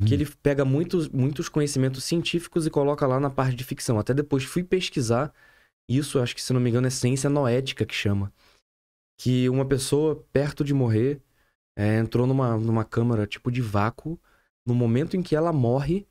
Que 0.03 0.11
Hum. 0.11 0.13
ele 0.13 0.25
pega 0.41 0.65
muitos, 0.65 1.07
muitos 1.09 1.47
conhecimentos 1.47 2.03
científicos 2.03 2.65
e 2.65 2.71
coloca 2.71 3.05
lá 3.05 3.19
na 3.19 3.29
parte 3.29 3.55
de 3.55 3.63
ficção. 3.63 3.99
Até 3.99 4.13
depois 4.13 4.43
fui 4.43 4.63
pesquisar 4.63 5.31
isso, 5.89 6.19
acho 6.19 6.33
que 6.33 6.41
se 6.41 6.53
não 6.53 6.59
me 6.59 6.69
engano 6.69 6.87
é 6.87 6.89
ciência 6.89 7.29
noética 7.29 7.85
que 7.85 7.93
chama. 7.93 8.33
Que 9.21 9.47
uma 9.49 9.67
pessoa 9.67 10.15
perto 10.33 10.63
de 10.63 10.73
morrer 10.73 11.21
é, 11.77 11.99
entrou 11.99 12.25
numa, 12.25 12.57
numa 12.57 12.83
câmara 12.83 13.27
tipo 13.27 13.51
de 13.51 13.61
vácuo. 13.61 14.19
No 14.65 14.73
momento 14.73 15.15
em 15.15 15.21
que 15.21 15.35
ela 15.35 15.53
morre, 15.53 16.07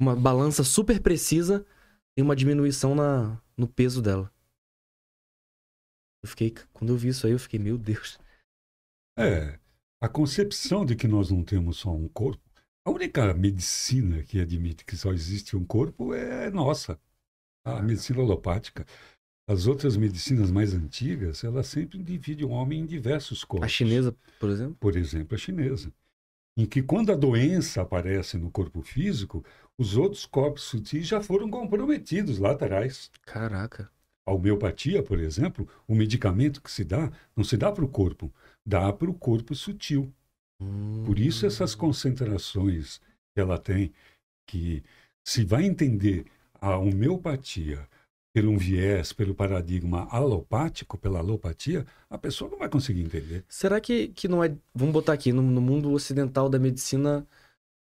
uma 0.00 0.14
balança 0.14 0.62
super 0.62 1.00
precisa, 1.00 1.66
tem 2.14 2.24
uma 2.24 2.36
diminuição 2.36 2.94
na, 2.94 3.42
no 3.56 3.66
peso 3.66 4.00
dela. 4.00 4.32
Eu 6.22 6.28
fiquei, 6.28 6.54
quando 6.72 6.90
eu 6.92 6.96
vi 6.96 7.08
isso 7.08 7.26
aí, 7.26 7.32
eu 7.32 7.38
fiquei, 7.38 7.58
meu 7.58 7.76
Deus. 7.76 8.16
É, 9.18 9.58
a 10.00 10.08
concepção 10.08 10.86
de 10.86 10.94
que 10.94 11.08
nós 11.08 11.32
não 11.32 11.42
temos 11.42 11.78
só 11.78 11.92
um 11.92 12.08
corpo, 12.08 12.48
a 12.86 12.90
única 12.92 13.34
medicina 13.34 14.22
que 14.22 14.40
admite 14.40 14.84
que 14.84 14.96
só 14.96 15.12
existe 15.12 15.56
um 15.56 15.64
corpo 15.64 16.14
é 16.14 16.48
nossa, 16.48 17.00
a 17.64 17.82
medicina 17.82 18.20
alopática. 18.20 18.86
As 19.52 19.66
outras 19.66 19.98
medicinas 19.98 20.50
mais 20.50 20.72
antigas, 20.72 21.44
elas 21.44 21.66
sempre 21.66 22.02
dividem 22.02 22.46
o 22.46 22.48
homem 22.48 22.80
em 22.80 22.86
diversos 22.86 23.44
corpos. 23.44 23.66
A 23.66 23.68
chinesa, 23.68 24.16
por 24.40 24.48
exemplo? 24.48 24.76
Por 24.80 24.96
exemplo, 24.96 25.34
a 25.34 25.38
chinesa. 25.38 25.92
Em 26.56 26.64
que 26.64 26.82
quando 26.82 27.12
a 27.12 27.14
doença 27.14 27.82
aparece 27.82 28.38
no 28.38 28.50
corpo 28.50 28.80
físico, 28.80 29.44
os 29.76 29.94
outros 29.94 30.24
corpos 30.24 30.62
sutis 30.62 31.06
já 31.06 31.20
foram 31.20 31.50
comprometidos 31.50 32.38
lá 32.38 32.52
atrás. 32.52 33.10
Caraca. 33.26 33.90
A 34.24 34.32
homeopatia, 34.32 35.02
por 35.02 35.20
exemplo, 35.20 35.68
o 35.86 35.94
medicamento 35.94 36.62
que 36.62 36.70
se 36.70 36.82
dá, 36.82 37.12
não 37.36 37.44
se 37.44 37.58
dá 37.58 37.70
para 37.70 37.84
o 37.84 37.88
corpo, 37.88 38.32
dá 38.64 38.90
para 38.90 39.10
o 39.10 39.14
corpo 39.14 39.54
sutil. 39.54 40.10
Por 41.04 41.18
isso 41.18 41.44
essas 41.44 41.74
concentrações 41.74 43.02
que 43.34 43.40
ela 43.40 43.58
tem, 43.58 43.92
que 44.46 44.82
se 45.22 45.44
vai 45.44 45.64
entender 45.64 46.24
a 46.54 46.78
homeopatia 46.78 47.86
por 48.34 48.46
um 48.46 48.56
viés, 48.56 49.12
pelo 49.12 49.34
paradigma 49.34 50.08
alopático, 50.10 50.96
pela 50.96 51.18
alopatia, 51.18 51.86
a 52.08 52.16
pessoa 52.16 52.50
não 52.50 52.58
vai 52.58 52.68
conseguir 52.68 53.02
entender. 53.02 53.44
Será 53.48 53.80
que, 53.80 54.08
que 54.08 54.26
não 54.26 54.42
é. 54.42 54.54
Vamos 54.74 54.94
botar 54.94 55.12
aqui, 55.12 55.32
no, 55.32 55.42
no 55.42 55.60
mundo 55.60 55.92
ocidental 55.92 56.48
da 56.48 56.58
medicina. 56.58 57.26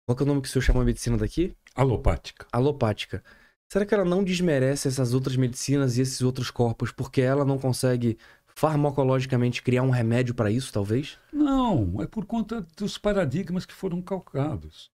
Qual 0.06 0.16
que 0.16 0.24
é 0.24 0.26
o 0.26 0.28
nome 0.28 0.42
que 0.42 0.48
o 0.48 0.52
senhor 0.52 0.64
chama 0.64 0.82
a 0.82 0.86
medicina 0.86 1.18
daqui? 1.18 1.56
Alopática. 1.76 2.46
Alopática. 2.52 3.24
Será 3.72 3.86
que 3.86 3.94
ela 3.94 4.06
não 4.06 4.24
desmerece 4.24 4.88
essas 4.88 5.14
outras 5.14 5.36
medicinas 5.36 5.98
e 5.98 6.02
esses 6.02 6.22
outros 6.22 6.52
corpos 6.52 6.92
porque 6.92 7.22
ela 7.22 7.46
não 7.46 7.58
consegue 7.58 8.18
farmacologicamente 8.56 9.64
criar 9.64 9.84
um 9.84 9.90
remédio 9.90 10.36
para 10.36 10.52
isso, 10.52 10.72
talvez? 10.72 11.18
Não, 11.32 12.02
é 12.02 12.06
por 12.08 12.26
conta 12.26 12.66
dos 12.78 12.98
paradigmas 12.98 13.66
que 13.66 13.74
foram 13.74 14.02
calcados. 14.02 14.92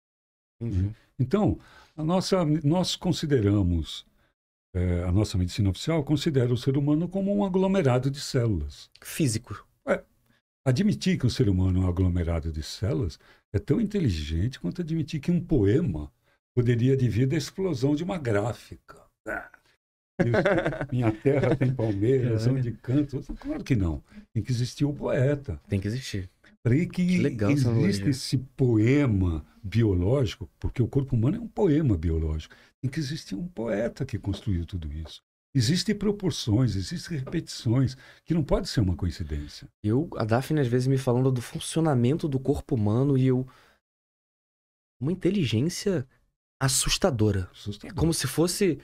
Então, 1.18 1.59
a 1.97 2.03
nossa, 2.03 2.44
nós 2.64 2.97
consideramos, 2.97 4.05
eh, 4.75 5.05
a 5.07 5.13
nossa 5.13 5.39
medicina 5.39 5.71
oficial 5.71 6.03
considera 6.05 6.53
o 6.53 6.57
ser 6.57 6.77
humano 6.77 7.09
como 7.09 7.35
um 7.35 7.45
aglomerado 7.45 8.11
de 8.11 8.21
células. 8.21 8.91
Físico. 9.03 9.67
Admitir 10.67 11.19
que 11.19 11.27
o 11.27 11.31
ser 11.31 11.49
humano 11.49 11.83
é 11.83 11.85
um 11.85 11.89
aglomerado 11.89 12.51
de 12.51 12.63
células 12.63 13.19
é 13.53 13.59
tão 13.59 13.81
inteligente 13.81 14.59
quanto 14.59 14.81
admitir 14.81 15.21
que 15.21 15.31
um 15.31 15.39
poema 15.39 16.11
poderia 16.57 16.95
advir 16.95 17.27
da 17.29 17.37
explosão 17.37 17.95
de 17.95 18.03
uma 18.03 18.17
gráfica. 18.17 18.97
Ah, 19.29 19.51
isso, 20.21 20.31
Minha 20.91 21.13
terra 21.13 21.55
tem 21.55 21.73
palmeiras, 21.75 22.47
É. 22.47 22.51
onde 22.51 22.73
canto. 22.73 23.21
Claro 23.39 23.63
que 23.63 23.77
não. 23.77 24.03
Tem 24.33 24.43
que 24.43 24.51
existir 24.51 24.87
o 24.87 24.93
poeta. 24.93 25.61
Tem 25.69 25.79
que 25.79 25.87
existir. 25.87 26.31
Para 26.64 26.74
que, 26.74 26.87
Que 26.87 27.18
legal 27.18 27.50
existe 27.50 28.09
esse 28.09 28.38
poema 28.38 29.44
biológico, 29.62 30.48
porque 30.59 30.83
o 30.83 30.88
corpo 30.88 31.14
humano 31.14 31.37
é 31.37 31.40
um 31.40 31.46
poema 31.46 31.94
biológico. 31.94 32.55
Tem 32.81 32.90
que 32.90 32.98
existir 32.98 33.35
um 33.35 33.46
poeta 33.46 34.07
que 34.07 34.18
construiu 34.18 34.64
tudo 34.64 34.90
isso. 34.90 35.22
Existem 35.55 35.94
proporções, 35.94 36.74
existem 36.74 37.18
repetições, 37.18 37.98
que 38.24 38.33
não 38.33 38.42
pode 38.42 38.68
ser 38.68 38.81
uma 38.81 38.96
coincidência. 38.96 39.68
Eu, 39.83 40.09
a 40.16 40.24
Daphne 40.24 40.61
às 40.61 40.66
vezes 40.66 40.88
me 40.88 40.96
falando 40.96 41.31
do 41.31 41.42
funcionamento 41.42 42.27
do 42.27 42.40
corpo 42.40 42.74
humano 42.74 43.18
e 43.18 43.27
eu. 43.27 43.46
Uma 44.98 45.12
inteligência 45.12 46.09
assustadora. 46.59 47.50
Assustador. 47.53 47.94
Como 47.94 48.14
se 48.14 48.27
fosse. 48.27 48.79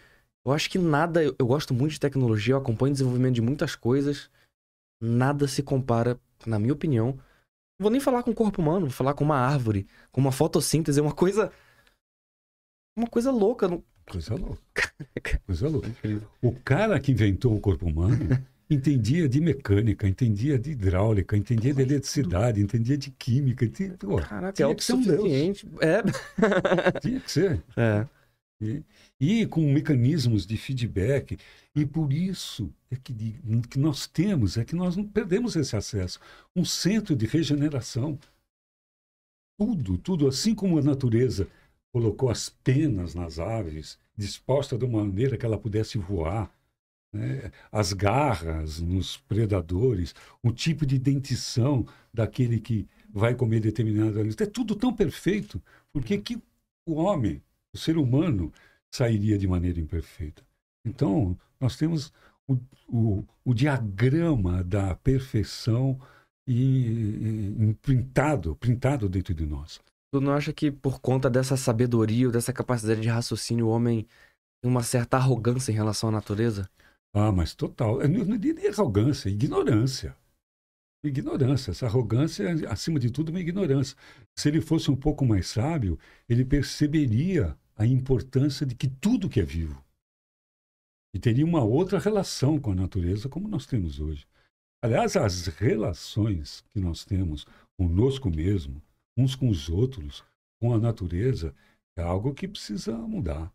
Eu 0.45 0.53
acho 0.53 0.69
que 0.69 0.79
nada. 0.79 1.25
Eu, 1.25 1.35
eu 1.39 1.47
gosto 1.47 1.73
muito 1.73 1.93
de 1.93 2.01
tecnologia, 2.01 2.53
eu 2.53 2.59
acompanho 2.59 2.91
o 2.91 2.95
desenvolvimento 2.95 3.37
de 3.37 3.41
muitas 3.41 3.75
coisas. 3.75 4.31
nada 5.01 5.49
se 5.49 5.63
compara, 5.63 6.21
na 6.47 6.59
minha 6.59 6.75
opinião. 6.75 7.19
Vou 7.81 7.91
nem 7.91 7.99
falar 7.99 8.23
com 8.23 8.31
o 8.31 8.35
corpo 8.35 8.61
humano, 8.61 8.81
vou 8.81 8.91
falar 8.91 9.15
com 9.15 9.25
uma 9.25 9.39
árvore, 9.39 9.87
com 10.13 10.21
uma 10.21 10.31
fotossíntese, 10.31 11.01
é 11.01 11.03
uma 11.03 11.15
coisa. 11.15 11.51
Uma 12.95 13.07
coisa 13.07 13.31
louca. 13.31 13.67
Não... 13.69 13.83
Coisa 14.07 14.35
louca. 14.35 14.93
Coisa 15.47 15.67
louca. 15.67 15.91
O 16.43 16.53
cara 16.53 17.01
que 17.01 17.11
inventou 17.11 17.57
o 17.57 17.61
corpo 17.61 17.87
humano 17.87 18.19
entendia 18.69 19.27
de 19.27 19.41
mecânica, 19.41 20.07
entendia 20.07 20.59
de 20.59 20.73
hidráulica, 20.73 21.35
entendia 21.39 21.73
de 21.73 21.81
eletricidade, 21.81 22.61
entendia 22.61 22.99
de 22.99 23.11
química. 23.13 23.65
Entendia... 23.65 23.97
Pô, 23.97 24.17
Caraca, 24.17 24.63
é 24.63 24.67
autossuficiente. 24.67 25.67
É. 25.81 26.03
Tinha 27.01 27.21
que 27.21 27.31
ser. 27.31 27.65
É. 27.79 28.07
E, 28.61 28.83
e, 29.19 29.47
com 29.47 29.73
mecanismos 29.73 30.47
de 30.47 30.57
feedback. 30.57 31.39
E 31.75 31.87
por 31.87 32.13
isso 32.13 32.73
é 32.91 32.97
que, 32.97 33.15
que 33.71 33.79
nós 33.79 34.07
temos, 34.07 34.59
é 34.59 34.65
que 34.65 34.77
nós 34.77 34.97
não 34.97 35.05
perdemos 35.05 35.57
esse 35.57 35.75
acesso. 35.77 36.21
Um 36.55 36.65
centro 36.65 37.17
de 37.17 37.27
regeneração. 37.27 38.19
Tudo, 39.59 39.99
tudo, 39.99 40.29
assim 40.29 40.55
como 40.55 40.79
a 40.79 40.83
natureza 40.83 41.49
colocou 41.93 42.31
as 42.31 42.49
penas 42.49 43.15
nas 43.15 43.39
aves, 43.39 43.99
disposta 44.17 44.77
de 44.77 44.85
uma 44.85 45.05
maneira 45.05 45.37
que 45.37 45.45
ela 45.45 45.59
pudesse 45.59 45.99
voar, 45.99 46.53
né? 47.13 47.51
as 47.73 47.93
garras 47.93 48.81
nos 48.81 49.17
predadores, 49.17 50.15
o 50.43 50.53
tipo 50.53 50.87
de 50.87 50.99
dentição 50.99 51.87
daquele 52.13 52.61
que 52.61 52.87
vai 53.09 53.35
comer 53.35 53.61
determinado 53.61 54.19
alimento. 54.19 54.43
É 54.43 54.47
tudo 54.47 54.77
tão 54.77 54.95
perfeito. 54.95 55.61
Por 55.93 56.05
que, 56.05 56.19
que 56.19 56.41
o 56.87 56.95
homem, 56.95 57.43
o 57.75 57.79
ser 57.79 57.97
humano, 57.97 58.53
sairia 58.93 59.39
de 59.39 59.47
maneira 59.47 59.81
imperfeita? 59.81 60.43
Então, 60.85 61.39
nós 61.61 61.77
temos 61.77 62.13
o, 62.49 62.57
o, 62.89 63.25
o 63.45 63.55
diagrama 63.55 64.65
da 64.65 64.95
perfeição 64.97 66.01
e, 66.47 67.67
e, 67.71 67.75
printado, 67.81 68.57
printado 68.57 69.09
dentro 69.09 69.35
de 69.35 69.47
nós. 69.47 69.81
Tu 70.13 70.21
não 70.21 70.33
acha 70.33 70.53
que 70.53 70.71
por 70.71 71.01
conta 71.01 71.31
dessa 71.31 71.57
sabedoria 71.57 72.27
ou 72.27 72.33
dessa 72.33 72.53
capacidade 72.53 73.01
de 73.01 73.09
raciocínio, 73.09 73.67
o 73.67 73.71
homem 73.71 74.07
tem 74.61 74.71
uma 74.71 74.83
certa 74.83 75.17
arrogância 75.17 75.71
em 75.71 75.75
relação 75.75 76.09
à 76.09 76.13
natureza? 76.13 76.69
Ah, 77.15 77.31
mas 77.31 77.55
total. 77.55 78.03
Eu 78.03 78.09
não 78.09 78.37
diria 78.37 78.71
arrogância, 78.71 79.29
ignorância. 79.29 80.17
Ignorância. 81.05 81.71
Essa 81.71 81.87
arrogância, 81.87 82.47
acima 82.69 82.99
de 82.99 83.11
tudo, 83.11 83.31
é 83.31 83.35
uma 83.35 83.41
ignorância. 83.41 83.97
Se 84.37 84.49
ele 84.49 84.61
fosse 84.61 84.91
um 84.91 84.97
pouco 84.97 85.25
mais 85.25 85.49
sábio, 85.49 85.99
ele 86.29 86.45
perceberia 86.45 87.57
a 87.81 87.87
importância 87.87 88.67
de 88.67 88.75
que 88.75 88.87
tudo 88.87 89.27
que 89.27 89.41
é 89.41 89.43
vivo. 89.43 89.83
E 91.15 91.19
teria 91.19 91.47
uma 91.47 91.65
outra 91.65 91.99
relação 91.99 92.61
com 92.61 92.73
a 92.73 92.75
natureza, 92.75 93.27
como 93.27 93.49
nós 93.49 93.65
temos 93.65 93.99
hoje. 93.99 94.27
Aliás, 94.85 95.17
as 95.17 95.47
relações 95.47 96.63
que 96.69 96.79
nós 96.79 97.07
temos 97.07 97.47
conosco 97.79 98.29
mesmo, 98.29 98.83
uns 99.17 99.35
com 99.35 99.49
os 99.49 99.71
outros, 99.71 100.23
com 100.61 100.75
a 100.75 100.79
natureza, 100.79 101.55
é 101.97 102.03
algo 102.03 102.35
que 102.35 102.47
precisa 102.47 102.93
mudar. 102.99 103.51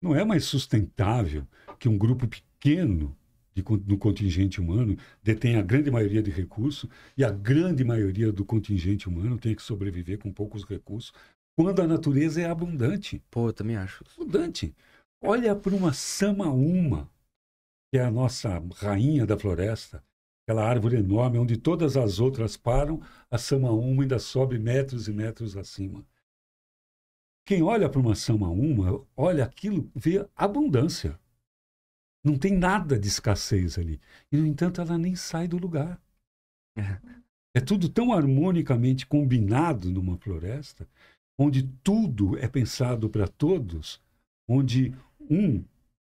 Não 0.00 0.14
é 0.14 0.24
mais 0.24 0.44
sustentável 0.44 1.44
que 1.80 1.88
um 1.88 1.98
grupo 1.98 2.28
pequeno 2.28 3.16
de, 3.52 3.62
do 3.62 3.98
contingente 3.98 4.60
humano 4.60 4.96
detém 5.20 5.56
a 5.56 5.62
grande 5.62 5.90
maioria 5.90 6.22
de 6.22 6.30
recursos 6.30 6.88
e 7.16 7.24
a 7.24 7.30
grande 7.32 7.82
maioria 7.82 8.30
do 8.30 8.44
contingente 8.44 9.08
humano 9.08 9.36
tem 9.36 9.52
que 9.52 9.62
sobreviver 9.62 10.18
com 10.18 10.32
poucos 10.32 10.62
recursos, 10.62 11.12
quando 11.58 11.82
a 11.82 11.88
natureza 11.88 12.40
é 12.40 12.44
abundante. 12.44 13.20
Pô, 13.28 13.48
eu 13.48 13.52
também 13.52 13.76
acho. 13.76 14.04
Abundante. 14.14 14.72
Olha 15.20 15.56
para 15.56 15.74
uma 15.74 15.92
samaúma, 15.92 17.10
que 17.90 17.98
é 17.98 18.04
a 18.04 18.12
nossa 18.12 18.62
rainha 18.76 19.26
da 19.26 19.36
floresta, 19.36 20.00
aquela 20.44 20.64
árvore 20.64 20.98
enorme 20.98 21.36
onde 21.36 21.56
todas 21.56 21.96
as 21.96 22.20
outras 22.20 22.56
param, 22.56 23.02
a 23.28 23.36
samaúma 23.36 24.02
ainda 24.02 24.20
sobe 24.20 24.56
metros 24.56 25.08
e 25.08 25.12
metros 25.12 25.56
acima. 25.56 26.06
Quem 27.44 27.60
olha 27.60 27.88
para 27.88 28.00
uma 28.00 28.14
samaúma, 28.14 29.04
olha 29.16 29.44
aquilo, 29.44 29.90
vê 29.96 30.24
abundância. 30.36 31.18
Não 32.22 32.38
tem 32.38 32.56
nada 32.56 32.96
de 32.96 33.08
escassez 33.08 33.76
ali. 33.76 34.00
E, 34.30 34.36
no 34.36 34.46
entanto, 34.46 34.80
ela 34.80 34.96
nem 34.96 35.16
sai 35.16 35.48
do 35.48 35.58
lugar. 35.58 36.00
É, 36.76 37.00
é 37.56 37.60
tudo 37.60 37.88
tão 37.88 38.12
harmonicamente 38.12 39.04
combinado 39.08 39.90
numa 39.90 40.16
floresta, 40.18 40.88
onde 41.38 41.62
tudo 41.82 42.36
é 42.38 42.48
pensado 42.48 43.08
para 43.08 43.28
todos, 43.28 44.00
onde 44.48 44.92
um 45.30 45.62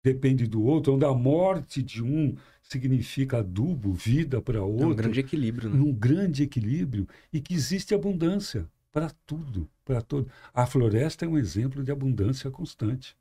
depende 0.05 0.47
do 0.47 0.63
outro, 0.63 0.95
onde 0.95 1.05
a 1.05 1.13
morte 1.13 1.83
de 1.83 2.03
um 2.03 2.37
significa 2.63 3.39
adubo, 3.39 3.93
vida 3.93 4.41
para 4.41 4.63
outro. 4.63 4.85
É 4.85 4.87
um 4.87 4.95
grande 4.95 5.21
equilíbrio, 5.21 5.69
né? 5.69 5.77
Num 5.77 5.93
grande 5.93 6.45
equilíbrio 6.45 7.09
e 7.33 7.41
que 7.41 7.55
existe 7.55 7.95
abundância 7.95 8.69
para 8.93 9.11
tudo, 9.27 9.69
para 9.85 10.01
todo. 10.01 10.31
A 10.55 10.65
floresta 10.65 11.25
é 11.25 11.29
um 11.29 11.37
exemplo 11.37 11.83
de 11.83 11.91
abundância 11.91 12.51
constante. 12.51 13.17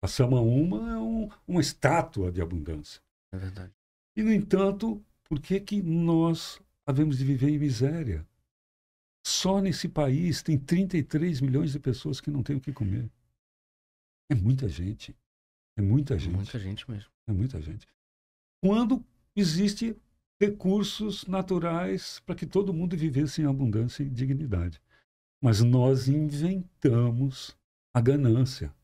A 0.00 0.06
Samaúma 0.06 0.92
é 0.92 0.98
um, 0.98 1.28
uma 1.46 1.60
estátua 1.60 2.30
de 2.30 2.40
abundância. 2.40 3.00
É 3.32 3.36
verdade. 3.36 3.72
E, 4.16 4.22
no 4.22 4.32
entanto, 4.32 5.02
por 5.28 5.40
que, 5.40 5.60
que 5.60 5.82
nós 5.82 6.60
havemos 6.86 7.18
de 7.18 7.24
viver 7.24 7.50
em 7.50 7.58
miséria? 7.58 8.26
Só 9.28 9.60
nesse 9.60 9.90
país 9.90 10.42
tem 10.42 10.58
33 10.58 11.42
milhões 11.42 11.72
de 11.72 11.78
pessoas 11.78 12.18
que 12.18 12.30
não 12.30 12.42
têm 12.42 12.56
o 12.56 12.60
que 12.60 12.72
comer. 12.72 13.10
É 14.30 14.34
muita 14.34 14.66
gente. 14.66 15.14
É 15.76 15.82
muita 15.82 16.18
gente. 16.18 16.34
Muita 16.34 16.58
gente 16.58 16.90
mesmo. 16.90 17.10
É 17.26 17.32
muita 17.32 17.60
gente. 17.60 17.86
Quando 18.64 19.04
existe 19.36 19.94
recursos 20.40 21.26
naturais 21.26 22.20
para 22.20 22.34
que 22.34 22.46
todo 22.46 22.72
mundo 22.72 22.96
vivesse 22.96 23.42
em 23.42 23.44
abundância 23.44 24.02
e 24.02 24.08
dignidade. 24.08 24.80
Mas 25.42 25.62
nós 25.62 26.08
inventamos 26.08 27.54
a 27.94 28.00
ganância 28.00 28.74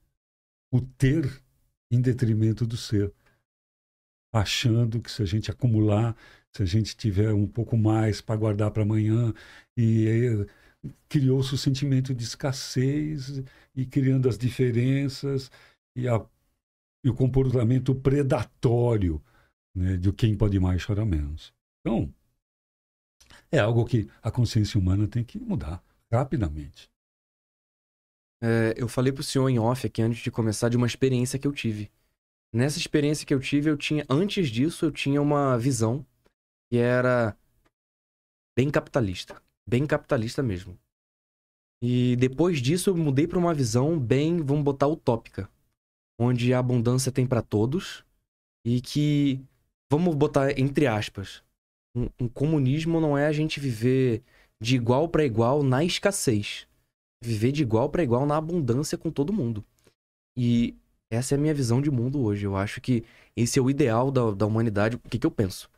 o 0.70 0.78
ter 0.78 1.42
em 1.90 2.02
detrimento 2.02 2.66
do 2.66 2.76
ser. 2.76 3.10
Achando 4.30 5.00
que 5.00 5.10
se 5.10 5.22
a 5.22 5.26
gente 5.26 5.50
acumular, 5.50 6.14
se 6.56 6.62
a 6.62 6.66
gente 6.66 6.96
tiver 6.96 7.32
um 7.32 7.46
pouco 7.46 7.76
mais 7.76 8.20
para 8.20 8.36
guardar 8.36 8.70
para 8.70 8.84
amanhã, 8.84 9.34
e 9.76 10.46
criou-se 11.08 11.52
o 11.54 11.58
sentimento 11.58 12.14
de 12.14 12.22
escassez 12.22 13.42
e 13.74 13.84
criando 13.84 14.28
as 14.28 14.38
diferenças 14.38 15.50
e, 15.96 16.06
a, 16.06 16.24
e 17.02 17.10
o 17.10 17.14
comportamento 17.14 17.94
predatório 17.94 19.22
né, 19.74 19.96
de 19.96 20.12
quem 20.12 20.36
pode 20.36 20.60
mais 20.60 20.80
chorar 20.82 21.04
menos. 21.04 21.52
Então, 21.80 22.12
é 23.50 23.58
algo 23.58 23.84
que 23.84 24.08
a 24.22 24.30
consciência 24.30 24.78
humana 24.78 25.08
tem 25.08 25.24
que 25.24 25.38
mudar 25.38 25.82
rapidamente. 26.12 26.88
É, 28.40 28.74
eu 28.76 28.86
falei 28.86 29.12
pro 29.12 29.22
senhor 29.22 29.48
em 29.48 29.58
off 29.58 29.86
aqui 29.86 30.02
antes 30.02 30.22
de 30.22 30.30
começar 30.30 30.68
de 30.68 30.76
uma 30.76 30.86
experiência 30.86 31.38
que 31.38 31.46
eu 31.46 31.52
tive. 31.52 31.90
Nessa 32.52 32.78
experiência 32.78 33.26
que 33.26 33.34
eu 33.34 33.40
tive, 33.40 33.70
eu 33.70 33.76
tinha. 33.76 34.04
Antes 34.08 34.48
disso, 34.48 34.84
eu 34.84 34.92
tinha 34.92 35.20
uma 35.20 35.58
visão 35.58 36.06
que 36.74 36.78
era 36.78 37.36
bem 38.58 38.68
capitalista. 38.68 39.40
Bem 39.64 39.86
capitalista 39.86 40.42
mesmo. 40.42 40.76
E 41.80 42.16
depois 42.16 42.60
disso, 42.60 42.90
eu 42.90 42.96
mudei 42.96 43.28
para 43.28 43.38
uma 43.38 43.54
visão 43.54 43.96
bem, 43.96 44.42
vamos 44.42 44.64
botar, 44.64 44.88
utópica. 44.88 45.48
Onde 46.18 46.52
a 46.52 46.58
abundância 46.58 47.12
tem 47.12 47.28
para 47.28 47.42
todos 47.42 48.04
e 48.66 48.80
que, 48.80 49.40
vamos 49.88 50.16
botar 50.16 50.58
entre 50.58 50.88
aspas, 50.88 51.44
um, 51.94 52.08
um 52.18 52.28
comunismo 52.28 53.00
não 53.00 53.16
é 53.16 53.26
a 53.26 53.32
gente 53.32 53.60
viver 53.60 54.20
de 54.60 54.74
igual 54.74 55.08
para 55.08 55.24
igual 55.24 55.62
na 55.62 55.84
escassez 55.84 56.66
viver 57.22 57.52
de 57.52 57.62
igual 57.62 57.88
para 57.88 58.02
igual 58.02 58.26
na 58.26 58.36
abundância 58.36 58.98
com 58.98 59.10
todo 59.10 59.32
mundo. 59.32 59.64
E 60.36 60.76
essa 61.08 61.34
é 61.34 61.38
a 61.38 61.40
minha 61.40 61.54
visão 61.54 61.80
de 61.80 61.90
mundo 61.90 62.20
hoje. 62.22 62.44
Eu 62.44 62.56
acho 62.56 62.80
que 62.80 63.04
esse 63.36 63.58
é 63.58 63.62
o 63.62 63.70
ideal 63.70 64.10
da, 64.10 64.32
da 64.32 64.44
humanidade. 64.44 64.96
O 64.96 64.98
que, 64.98 65.18
que 65.18 65.26
eu 65.26 65.30
penso? 65.30 65.70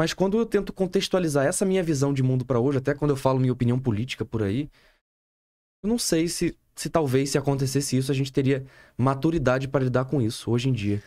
Mas 0.00 0.14
quando 0.14 0.38
eu 0.38 0.46
tento 0.46 0.72
contextualizar 0.72 1.44
essa 1.44 1.62
minha 1.66 1.82
visão 1.82 2.10
de 2.10 2.22
mundo 2.22 2.42
para 2.42 2.58
hoje, 2.58 2.78
até 2.78 2.94
quando 2.94 3.10
eu 3.10 3.18
falo 3.18 3.38
minha 3.38 3.52
opinião 3.52 3.78
política 3.78 4.24
por 4.24 4.42
aí, 4.42 4.66
eu 5.84 5.90
não 5.90 5.98
sei 5.98 6.26
se, 6.26 6.56
se 6.74 6.88
talvez 6.88 7.28
se 7.28 7.36
acontecesse 7.36 7.98
isso, 7.98 8.10
a 8.10 8.14
gente 8.14 8.32
teria 8.32 8.64
maturidade 8.96 9.68
para 9.68 9.84
lidar 9.84 10.06
com 10.06 10.22
isso 10.22 10.50
hoje 10.50 10.70
em 10.70 10.72
dia. 10.72 11.02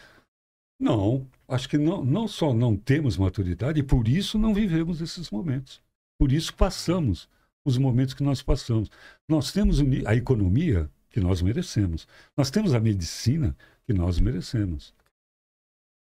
Não, 0.79 1.25
acho 1.47 1.67
que 1.67 1.75
não, 1.75 2.05
não 2.05 2.27
só 2.27 2.53
não 2.53 2.77
temos 2.77 3.17
maturidade, 3.17 3.79
e 3.79 3.83
por 3.83 4.07
isso 4.07 4.37
não 4.37 4.53
vivemos 4.53 5.01
esses 5.01 5.31
momentos. 5.31 5.81
Por 6.19 6.31
isso 6.31 6.53
passamos 6.53 7.27
os 7.65 7.79
momentos 7.79 8.13
que 8.13 8.21
nós 8.21 8.43
passamos. 8.43 8.91
Nós 9.27 9.51
temos 9.51 9.79
a 10.05 10.15
economia 10.15 10.87
que 11.09 11.19
nós 11.19 11.41
merecemos. 11.41 12.07
Nós 12.37 12.51
temos 12.51 12.75
a 12.75 12.79
medicina 12.79 13.57
que 13.87 13.93
nós 13.93 14.19
merecemos. 14.19 14.93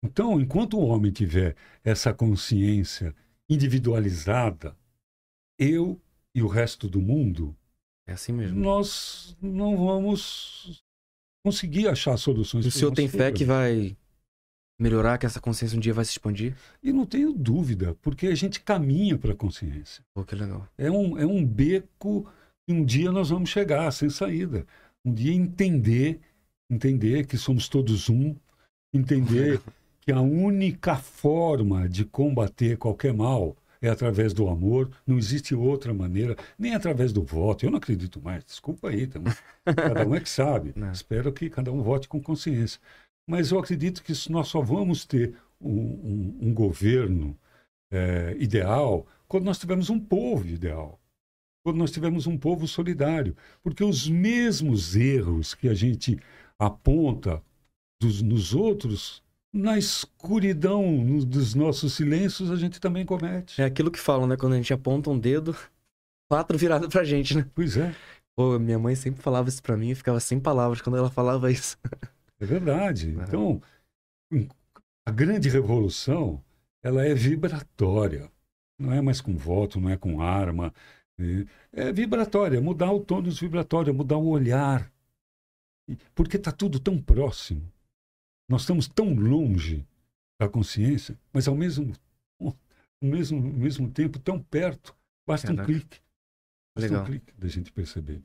Então, 0.03 0.41
enquanto 0.41 0.79
o 0.79 0.87
homem 0.87 1.13
tiver 1.13 1.55
essa 1.85 2.13
consciência 2.13 3.15
individualizada, 3.49 4.77
eu 5.59 6.01
e 6.35 6.43
o 6.43 6.49
resto 6.49 6.89
do 6.89 7.01
mundo, 7.01 7.55
é 8.07 8.13
assim 8.13 8.33
mesmo. 8.33 8.59
Nós 8.59 9.37
não 9.43 9.77
vamos 9.77 10.83
conseguir 11.45 11.89
achar 11.89 12.17
soluções. 12.17 12.65
O 12.65 12.71
senhor 12.71 12.93
tem 12.93 13.09
fé 13.09 13.31
que 13.31 13.45
vai 13.45 13.97
melhorar, 14.79 15.19
que 15.19 15.27
essa 15.27 15.41
consciência 15.41 15.77
um 15.77 15.81
dia 15.81 15.93
vai 15.93 16.05
se 16.05 16.13
expandir? 16.13 16.57
E 16.83 16.93
não 16.93 17.05
tenho 17.05 17.33
dúvida, 17.33 17.95
porque 18.01 18.29
a 18.29 18.35
gente 18.35 18.61
caminha 18.61 19.19
para 19.19 19.33
a 19.33 19.37
consciência. 19.37 20.03
Pô, 20.15 20.25
que 20.25 20.35
legal. 20.35 20.67
É 20.79 20.91
um, 20.91 21.19
é 21.19 21.27
um 21.27 21.45
beco 21.45 22.27
que 22.67 22.73
um 22.73 22.83
dia 22.83 23.13
nós 23.13 23.29
vamos 23.29 23.51
chegar 23.51 23.91
sem 23.91 24.09
saída. 24.09 24.67
Um 25.05 25.13
dia 25.13 25.35
entender, 25.35 26.21
entender 26.71 27.27
que 27.27 27.37
somos 27.37 27.69
todos 27.69 28.09
um, 28.09 28.35
entender 28.95 29.61
que 30.01 30.13
a 30.13 30.21
única 30.21 30.97
forma 30.97 31.89
de 31.89 32.05
combater 32.05 32.77
qualquer 32.77 33.13
mal 33.13 33.57
é 33.83 33.89
através 33.89 34.35
do 34.35 34.49
amor, 34.49 34.91
não 35.07 35.17
existe 35.17 35.55
outra 35.55 35.95
maneira, 35.95 36.37
nem 36.59 36.75
através 36.75 37.13
do 37.13 37.23
voto. 37.23 37.65
Eu 37.65 37.71
não 37.71 37.79
acredito 37.79 38.21
mais, 38.21 38.45
desculpa 38.45 38.91
aí, 38.91 39.07
também. 39.07 39.33
cada 39.65 40.07
um 40.07 40.15
é 40.15 40.21
que 40.21 40.29
sabe. 40.29 40.73
Não. 40.77 40.93
Espero 40.93 41.33
que 41.33 41.49
cada 41.49 41.73
um 41.73 41.83
vote 41.83 42.09
com 42.09 42.21
consciência. 42.21 42.79
Mas 43.27 43.51
eu 43.51 43.59
acredito 43.59 44.03
que 44.03 44.13
nós 44.31 44.49
só 44.49 44.61
vamos 44.61 45.07
ter 45.07 45.35
um, 45.61 45.71
um, 45.71 46.39
um 46.43 46.55
governo 46.55 47.39
é, 47.91 48.37
ideal 48.39 49.07
quando 49.27 49.45
nós 49.45 49.59
tivermos 49.59 49.89
um 49.89 49.99
povo 49.99 50.47
ideal. 50.47 51.01
Quando 51.65 51.77
nós 51.79 51.91
tivermos 51.91 52.27
um 52.27 52.37
povo 52.37 52.67
solidário. 52.67 53.37
Porque 53.63 53.85
os 53.85 54.09
mesmos 54.09 54.97
erros 54.97 55.55
que 55.55 55.69
a 55.69 55.75
gente 55.75 56.19
aponta 56.59 57.43
dos, 58.01 58.21
nos 58.21 58.55
outros, 58.55 59.23
na 59.53 59.77
escuridão 59.79 61.05
dos 61.25 61.55
nossos 61.55 61.95
silêncios, 61.95 62.51
a 62.51 62.57
gente 62.57 62.81
também 62.81 63.05
comete. 63.05 63.61
É 63.61 63.65
aquilo 63.65 63.91
que 63.91 63.99
falam, 63.99 64.27
né? 64.27 64.37
Quando 64.37 64.53
a 64.53 64.57
gente 64.57 64.73
aponta 64.73 65.11
um 65.11 65.19
dedo, 65.19 65.57
quatro 66.29 66.57
virado 66.57 66.89
pra 66.89 67.05
gente, 67.05 67.37
né? 67.37 67.47
Pois 67.55 67.77
é, 67.77 67.95
Pô, 68.37 68.59
minha 68.59 68.79
mãe 68.79 68.95
sempre 68.95 69.21
falava 69.21 69.49
isso 69.49 69.63
pra 69.63 69.77
mim 69.77 69.91
e 69.91 69.95
ficava 69.95 70.19
sem 70.19 70.41
palavras 70.41 70.81
quando 70.81 70.97
ela 70.97 71.11
falava 71.11 71.51
isso. 71.51 71.77
é 72.41 72.47
verdade. 72.47 73.15
Aham. 73.15 73.25
Então, 73.29 73.63
a 75.07 75.11
grande 75.11 75.49
revolução, 75.49 76.43
ela 76.83 77.05
é 77.05 77.15
vibratória. 77.15 78.31
Não 78.79 78.93
é 78.93 79.03
mais 79.03 79.21
com 79.21 79.37
voto, 79.37 79.79
não 79.79 79.91
é 79.91 79.97
com 79.97 80.23
arma. 80.23 80.73
É 81.19 81.45
é 81.73 81.93
vibratória, 81.93 82.57
é 82.57 82.61
mudar 82.61 82.91
o 82.93 83.01
tônus 83.01 83.39
vibratório, 83.39 83.91
é 83.91 83.93
mudar 83.93 84.17
o 84.17 84.29
olhar. 84.29 84.91
Porque 86.15 86.39
está 86.39 86.51
tudo 86.51 86.81
tão 86.81 86.97
próximo. 86.97 87.71
Nós 88.51 88.63
estamos 88.63 88.89
tão 88.89 89.15
longe 89.15 89.87
da 90.41 90.49
consciência, 90.49 91.17
mas 91.33 91.47
ao 91.47 91.55
mesmo, 91.55 91.93
ao 92.41 92.57
mesmo, 93.01 93.39
ao 93.39 93.53
mesmo 93.53 93.89
tempo 93.89 94.19
tão 94.19 94.43
perto. 94.43 94.93
Basta 95.25 95.53
um 95.53 95.57
clique. 95.57 96.01
Basta 96.75 96.91
Legal. 96.91 97.03
um 97.03 97.07
clique 97.07 97.33
da 97.39 97.47
gente 97.47 97.71
perceber. 97.71 98.21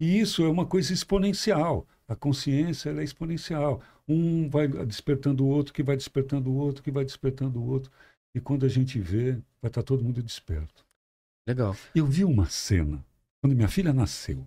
E 0.00 0.20
isso 0.20 0.44
é 0.44 0.48
uma 0.48 0.64
coisa 0.64 0.92
exponencial. 0.92 1.88
A 2.06 2.14
consciência 2.14 2.90
é 2.90 3.02
exponencial. 3.02 3.82
Um 4.06 4.48
vai 4.48 4.68
despertando 4.68 5.44
o 5.44 5.48
outro, 5.48 5.74
que 5.74 5.82
vai 5.82 5.96
despertando 5.96 6.52
o 6.52 6.54
outro, 6.54 6.80
que 6.80 6.92
vai 6.92 7.04
despertando 7.04 7.60
o 7.60 7.66
outro. 7.66 7.90
E 8.32 8.40
quando 8.40 8.64
a 8.64 8.68
gente 8.68 9.00
vê, 9.00 9.32
vai 9.60 9.70
estar 9.70 9.82
todo 9.82 10.04
mundo 10.04 10.22
desperto. 10.22 10.86
Legal. 11.48 11.76
Eu 11.96 12.06
vi 12.06 12.24
uma 12.24 12.48
cena 12.48 13.04
quando 13.42 13.56
minha 13.56 13.68
filha 13.68 13.92
nasceu. 13.92 14.46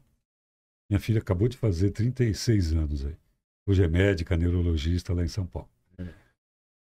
Minha 0.90 1.02
filha 1.02 1.20
acabou 1.20 1.50
de 1.50 1.58
fazer 1.58 1.92
36 1.92 2.72
anos 2.72 3.06
aí. 3.06 3.18
Hoje 3.68 3.84
é 3.84 3.88
médica, 3.90 4.38
neurologista 4.38 5.14
lá 5.14 5.26
em 5.26 5.28
São 5.28 5.46
Paulo. 5.46 5.68
É. 5.98 6.06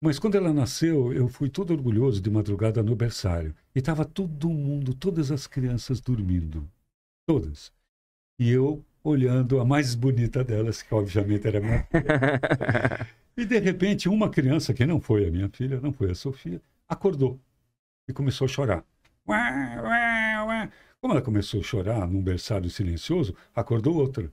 Mas 0.02 0.18
quando 0.18 0.35
ela 0.35 0.52
nasceu, 0.52 1.14
eu 1.14 1.26
fui 1.26 1.48
todo 1.48 1.72
orgulhoso 1.72 2.20
de 2.20 2.31
madrugada 2.31 2.83
no 2.83 2.94
berçário. 2.94 3.54
E 3.74 3.78
estava 3.78 4.04
todo 4.04 4.50
mundo, 4.50 4.92
todas 4.92 5.33
as 5.33 5.46
crianças 5.46 5.98
dormindo. 5.98 6.68
Todas. 7.26 7.72
E 8.38 8.50
eu 8.50 8.85
olhando 9.02 9.59
a 9.61 9.64
mais 9.64 9.94
bonita 9.94 10.44
delas, 10.44 10.83
que 10.83 10.94
obviamente 10.94 11.48
era 11.48 11.59
minha 11.59 11.88
E 13.35 13.46
de 13.46 13.59
repente, 13.61 14.07
uma 14.07 14.28
criança, 14.28 14.74
que 14.74 14.85
não 14.85 15.00
foi 15.00 15.26
a 15.26 15.31
minha 15.31 15.48
filha, 15.48 15.81
não 15.81 15.92
foi 15.92 16.11
a 16.11 16.14
Sofia, 16.14 16.61
acordou 16.87 17.40
e 18.07 18.12
começou 18.12 18.44
a 18.44 18.48
chorar. 18.48 18.85
Como 21.00 21.14
ela 21.14 21.22
começou 21.22 21.61
a 21.61 21.62
chorar 21.62 22.07
num 22.07 22.20
berçário 22.20 22.68
silencioso, 22.68 23.35
acordou 23.54 23.96
outra. 23.96 24.31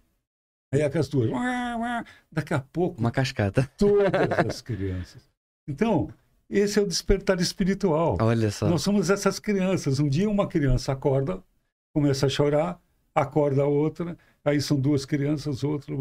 Aí 0.75 0.83
aquelas 0.83 1.11
uá. 1.13 2.03
Daqui 2.31 2.53
a 2.53 2.59
pouco, 2.59 2.99
Uma 2.99 3.11
cascata. 3.11 3.69
todas 3.77 4.45
as 4.47 4.61
crianças. 4.61 5.21
Então, 5.67 6.09
esse 6.49 6.77
é 6.77 6.81
o 6.81 6.88
despertar 6.88 7.39
espiritual. 7.39 8.17
Olha 8.21 8.51
só. 8.51 8.69
Nós 8.69 8.81
somos 8.81 9.09
essas 9.09 9.39
crianças. 9.39 9.99
Um 9.99 10.07
dia 10.09 10.29
uma 10.29 10.47
criança 10.47 10.91
acorda, 10.91 11.41
começa 11.93 12.25
a 12.25 12.29
chorar, 12.29 12.79
acorda 13.13 13.63
a 13.63 13.67
outra, 13.67 14.17
aí 14.43 14.61
são 14.61 14.79
duas 14.79 15.05
crianças, 15.05 15.63
outra. 15.63 15.93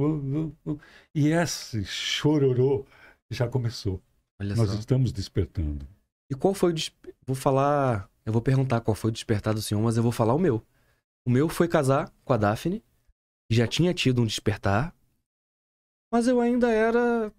E 1.15 1.29
esse 1.29 1.85
chororô 1.85 2.85
já 3.31 3.49
começou. 3.49 4.01
Olha 4.41 4.55
Nós 4.57 4.71
só. 4.71 4.79
estamos 4.79 5.13
despertando. 5.13 5.87
E 6.31 6.35
qual 6.35 6.55
foi 6.55 6.71
o. 6.71 6.75
des- 6.75 6.93
Vou 7.27 7.37
falar. 7.37 8.09
Eu 8.27 8.33
vou 8.33 8.43
perguntar 8.43 8.81
qual 8.81 8.95
foi 8.95 9.11
o 9.11 9.13
despertar 9.13 9.55
do 9.55 9.63
senhor, 9.63 9.81
mas 9.83 9.97
eu 9.97 10.03
vou 10.03 10.13
falar 10.13 10.35
o 10.35 10.39
meu. 10.39 10.63
O 11.27 11.31
meu 11.31 11.49
foi 11.49 11.69
casar 11.69 12.11
com 12.25 12.33
a 12.33 12.37
Daphne. 12.37 12.83
Já 13.51 13.67
tinha 13.67 13.95
tido 13.95 14.23
um 14.23 14.27
despertar. 14.27 14.95
Mas 16.13 16.27
eu 16.27 16.41
ainda 16.41 16.71
era. 16.71 17.33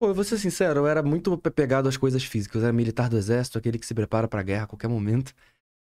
Pô, 0.00 0.08
eu 0.08 0.14
vou 0.14 0.24
ser 0.24 0.38
sincero, 0.38 0.80
eu 0.80 0.86
era 0.86 1.02
muito 1.02 1.36
pegado 1.38 1.88
às 1.88 1.96
coisas 1.96 2.22
físicas. 2.22 2.62
Eu 2.62 2.68
era 2.68 2.72
militar 2.72 3.08
do 3.08 3.16
exército, 3.16 3.58
aquele 3.58 3.78
que 3.78 3.86
se 3.86 3.94
prepara 3.94 4.28
pra 4.28 4.42
guerra 4.42 4.64
a 4.64 4.66
qualquer 4.66 4.88
momento. 4.88 5.34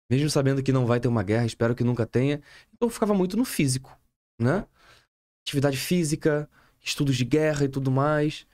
Mesmo 0.10 0.30
sabendo 0.30 0.64
que 0.64 0.72
não 0.72 0.88
vai 0.88 1.00
ter 1.00 1.08
uma 1.08 1.22
guerra, 1.22 1.46
espero 1.46 1.76
que 1.76 1.84
nunca 1.84 2.06
tenha. 2.06 2.42
Então 2.74 2.88
eu 2.88 2.90
ficava 2.90 3.14
muito 3.14 3.38
no 3.38 3.46
físico, 3.46 3.96
né? 4.40 4.66
Atividade 5.46 5.78
física, 5.78 6.50
estudos 6.82 7.16
de 7.16 7.26
guerra 7.26 7.66
e 7.66 7.70
tudo 7.70 7.92
mais. 7.92 8.48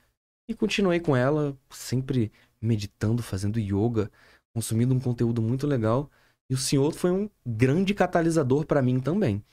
E 0.50 0.54
continuei 0.54 1.00
com 1.00 1.16
ela, 1.16 1.58
sempre 1.70 2.32
meditando, 2.62 3.24
fazendo 3.24 3.60
yoga, 3.60 4.12
consumindo 4.54 4.94
um 4.94 5.00
conteúdo 5.00 5.42
muito 5.42 5.66
legal. 5.66 6.10
E 6.50 6.54
o 6.54 6.58
senhor 6.58 6.94
foi 6.94 7.12
um 7.12 7.30
grande 7.46 7.94
catalisador 7.94 8.66
pra 8.66 8.82
mim 8.82 9.00
também. 9.00 9.44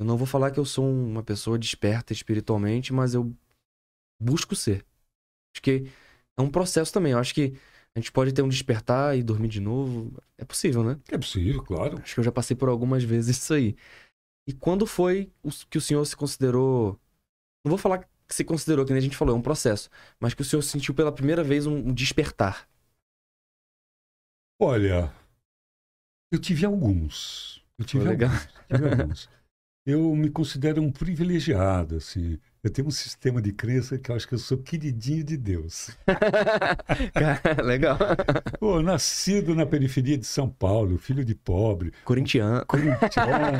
Eu 0.00 0.06
não 0.06 0.16
vou 0.16 0.26
falar 0.26 0.50
que 0.50 0.58
eu 0.58 0.64
sou 0.64 0.90
uma 0.90 1.22
pessoa 1.22 1.58
desperta 1.58 2.14
espiritualmente, 2.14 2.90
mas 2.90 3.12
eu 3.12 3.36
busco 4.18 4.56
ser. 4.56 4.82
Acho 5.54 5.62
que 5.62 5.92
é 6.38 6.42
um 6.42 6.50
processo 6.50 6.90
também. 6.90 7.12
Eu 7.12 7.18
acho 7.18 7.34
que 7.34 7.52
a 7.94 8.00
gente 8.00 8.10
pode 8.10 8.32
ter 8.32 8.40
um 8.40 8.48
despertar 8.48 9.14
e 9.18 9.22
dormir 9.22 9.48
de 9.48 9.60
novo. 9.60 10.10
É 10.38 10.44
possível, 10.44 10.82
né? 10.82 10.98
É 11.10 11.18
possível, 11.18 11.62
claro. 11.62 11.98
Acho 12.00 12.14
que 12.14 12.20
eu 12.20 12.24
já 12.24 12.32
passei 12.32 12.56
por 12.56 12.70
algumas 12.70 13.04
vezes 13.04 13.36
isso 13.36 13.52
aí. 13.52 13.76
E 14.48 14.54
quando 14.54 14.86
foi 14.86 15.30
que 15.68 15.76
o 15.76 15.82
senhor 15.82 16.02
se 16.06 16.16
considerou. 16.16 16.98
Não 17.62 17.68
vou 17.68 17.78
falar 17.78 17.98
que 17.98 18.34
se 18.34 18.42
considerou, 18.42 18.86
que 18.86 18.92
nem 18.92 19.00
a 19.00 19.02
gente 19.02 19.18
falou, 19.18 19.36
é 19.36 19.38
um 19.38 19.42
processo. 19.42 19.90
Mas 20.18 20.32
que 20.32 20.40
o 20.40 20.44
senhor 20.46 20.62
sentiu 20.62 20.94
pela 20.94 21.12
primeira 21.12 21.44
vez 21.44 21.66
um 21.66 21.92
despertar. 21.92 22.66
Olha, 24.58 25.12
eu 26.32 26.38
tive 26.38 26.64
alguns. 26.64 27.62
Eu 27.78 27.84
tive 27.84 28.08
alguns. 28.08 28.48
tive 28.66 28.88
alguns. 28.88 29.28
Eu 29.86 30.14
me 30.14 30.28
considero 30.30 30.82
um 30.82 30.92
privilegiado, 30.92 31.96
assim. 31.96 32.38
Eu 32.62 32.70
tenho 32.70 32.88
um 32.88 32.90
sistema 32.90 33.40
de 33.40 33.52
crença 33.52 33.98
que 33.98 34.10
eu 34.10 34.14
acho 34.14 34.28
que 34.28 34.34
eu 34.34 34.38
sou 34.38 34.58
queridinho 34.58 35.24
de 35.24 35.36
Deus. 35.36 35.96
Legal. 37.64 37.96
Pô, 38.58 38.82
nascido 38.82 39.54
na 39.54 39.64
periferia 39.64 40.18
de 40.18 40.26
São 40.26 40.48
Paulo, 40.50 40.98
filho 40.98 41.24
de 41.24 41.34
pobre, 41.34 41.92
Corintiano. 42.04 42.64
corintiano, 42.66 43.58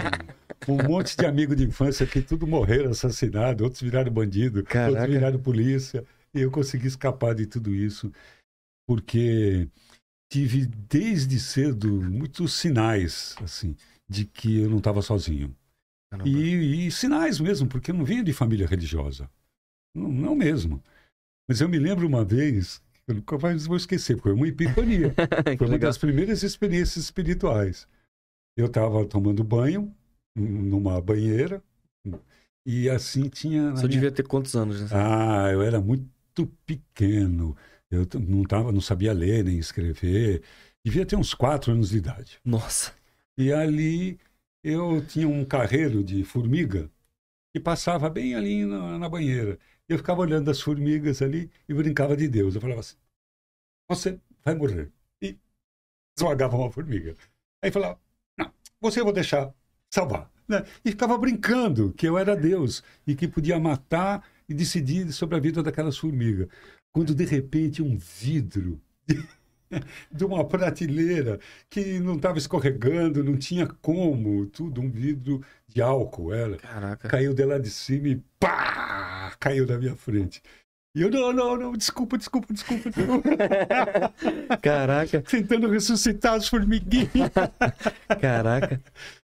um 0.69 0.77
monte 0.87 1.17
de 1.17 1.25
amigo 1.25 1.57
de 1.57 1.65
infância 1.65 2.07
que 2.07 2.21
tudo 2.21 2.47
morreram 2.47 2.91
assassinados, 2.91 3.63
outros 3.63 3.81
viraram 3.81 4.13
bandido, 4.13 4.63
Caraca. 4.63 4.91
outros 4.91 5.11
viraram 5.15 5.39
polícia. 5.39 6.05
E 6.35 6.41
eu 6.43 6.51
consegui 6.51 6.87
escapar 6.87 7.35
de 7.35 7.47
tudo 7.47 7.75
isso 7.75 8.13
porque 8.87 9.69
tive 10.31 10.67
desde 10.67 11.41
cedo 11.41 11.89
muitos 12.03 12.53
sinais 12.55 13.35
assim 13.43 13.75
de 14.09 14.25
que 14.25 14.61
eu 14.61 14.69
não 14.69 14.79
estava 14.79 15.01
sozinho. 15.01 15.55
E, 16.25 16.87
e 16.87 16.91
sinais 16.91 17.39
mesmo, 17.39 17.69
porque 17.69 17.91
eu 17.91 17.95
não 17.95 18.05
venho 18.05 18.25
de 18.25 18.33
família 18.33 18.67
religiosa. 18.67 19.31
Não, 19.95 20.09
não 20.09 20.35
mesmo. 20.35 20.83
Mas 21.49 21.61
eu 21.61 21.69
me 21.69 21.79
lembro 21.79 22.07
uma 22.07 22.25
vez, 22.25 22.83
eu 23.07 23.15
nunca 23.15 23.39
mais 23.39 23.67
vou 23.67 23.77
esquecer, 23.77 24.19
foi 24.21 24.33
uma 24.33 24.47
epifania. 24.49 25.15
Foi 25.59 25.67
uma 25.67 25.75
legal. 25.75 25.89
das 25.91 25.99
primeiras 25.99 26.43
experiências 26.43 27.05
espirituais. 27.05 27.87
Eu 28.57 28.67
estava 28.67 29.05
tomando 29.07 29.43
banho 29.45 29.95
numa 30.37 31.01
banheira 31.01 31.63
e 32.67 32.89
assim 32.91 33.29
tinha. 33.29 33.63
senhor 33.63 33.75
minha- 33.77 33.89
devia 33.89 34.13
ter 34.13 34.23
quantos 34.27 34.55
anos, 34.55 34.81
né? 34.81 34.89
Ah, 34.93 35.49
eu 35.53 35.63
era 35.63 35.81
muito 35.81 36.47
pequeno. 36.67 37.57
Eu 37.91 38.07
não, 38.21 38.45
tava, 38.45 38.71
não 38.71 38.81
sabia 38.81 39.13
ler 39.13 39.45
nem 39.45 39.59
escrever. 39.59 40.43
Devia 40.85 41.05
ter 41.05 41.17
uns 41.17 41.35
quatro 41.35 41.73
anos 41.73 41.91
de 41.91 41.99
idade. 41.99 42.39
Nossa. 42.45 42.93
E 43.37 43.53
ali 43.53 44.19
eu 44.63 45.05
tinha 45.07 45.29
um 45.29 45.45
carreiro 45.45 46.05
de 46.05 46.25
formiga 46.25 46.91
que 47.53 47.61
passava 47.61 48.09
bem 48.09 48.35
ali 48.35 48.65
na, 48.65 48.99
na 48.99 49.09
banheira. 49.09 49.59
Eu 49.89 49.99
ficava 49.99 50.21
olhando 50.21 50.51
as 50.51 50.61
formigas 50.61 51.21
ali 51.23 51.51
e 51.69 51.75
brincava 51.75 52.17
de 52.17 52.29
Deus. 52.29 52.55
Eu 52.55 52.61
falava 52.61 52.81
assim: 52.81 52.97
Você 53.89 54.21
vai 54.45 54.55
morrer. 54.55 54.93
E 55.23 55.39
esmagava 56.17 56.57
uma 56.57 56.71
formiga. 56.71 57.17
Aí 57.63 57.71
falava: 57.71 57.99
Não, 58.39 58.53
você 58.81 59.01
eu 59.01 59.05
vou 59.05 59.13
deixar 59.13 59.53
salvar. 59.91 60.31
Né? 60.49 60.65
E 60.85 60.91
ficava 60.91 61.17
brincando 61.17 61.93
que 61.93 62.07
eu 62.07 62.19
era 62.19 62.37
Deus 62.37 62.83
e 63.07 63.15
que 63.15 63.29
podia 63.29 63.59
matar 63.59 64.29
e 64.49 64.55
decidir 64.55 65.13
sobre 65.13 65.37
a 65.37 65.41
vida 65.41 65.63
daquelas 65.63 65.97
formigas. 65.97 66.49
quando 66.93 67.15
de 67.15 67.25
repente 67.25 67.83
um 67.83 67.97
vidro 67.97 68.81
de 70.11 70.25
uma 70.25 70.45
prateleira 70.45 71.39
que 71.69 71.99
não 72.01 72.17
estava 72.17 72.39
escorregando, 72.39 73.23
não 73.23 73.37
tinha 73.37 73.67
como, 73.67 74.47
tudo 74.47 74.81
um 74.81 74.91
vidro 74.91 75.43
de 75.67 75.81
álcool 75.81 76.33
era. 76.33 76.57
Caraca. 76.57 77.09
Caiu 77.09 77.33
de 77.33 77.45
lá 77.45 77.59
de 77.59 77.71
cima 77.71 78.09
e 78.09 78.23
pá! 78.39 79.35
Caiu 79.39 79.67
na 79.67 79.79
minha 79.79 79.95
frente. 79.95 80.43
E 80.95 81.03
eu, 81.03 81.11
não, 81.11 81.33
não, 81.33 81.57
não, 81.57 81.73
desculpa, 81.73 82.19
desculpa, 82.19 82.53
desculpa. 82.53 82.91
desculpa. 82.91 83.29
Caraca, 84.61 85.23
Tentando 85.23 85.69
ressuscitar 85.71 86.35
as 86.35 86.49
formiguinhas. 86.49 87.31
caraca. 88.21 88.81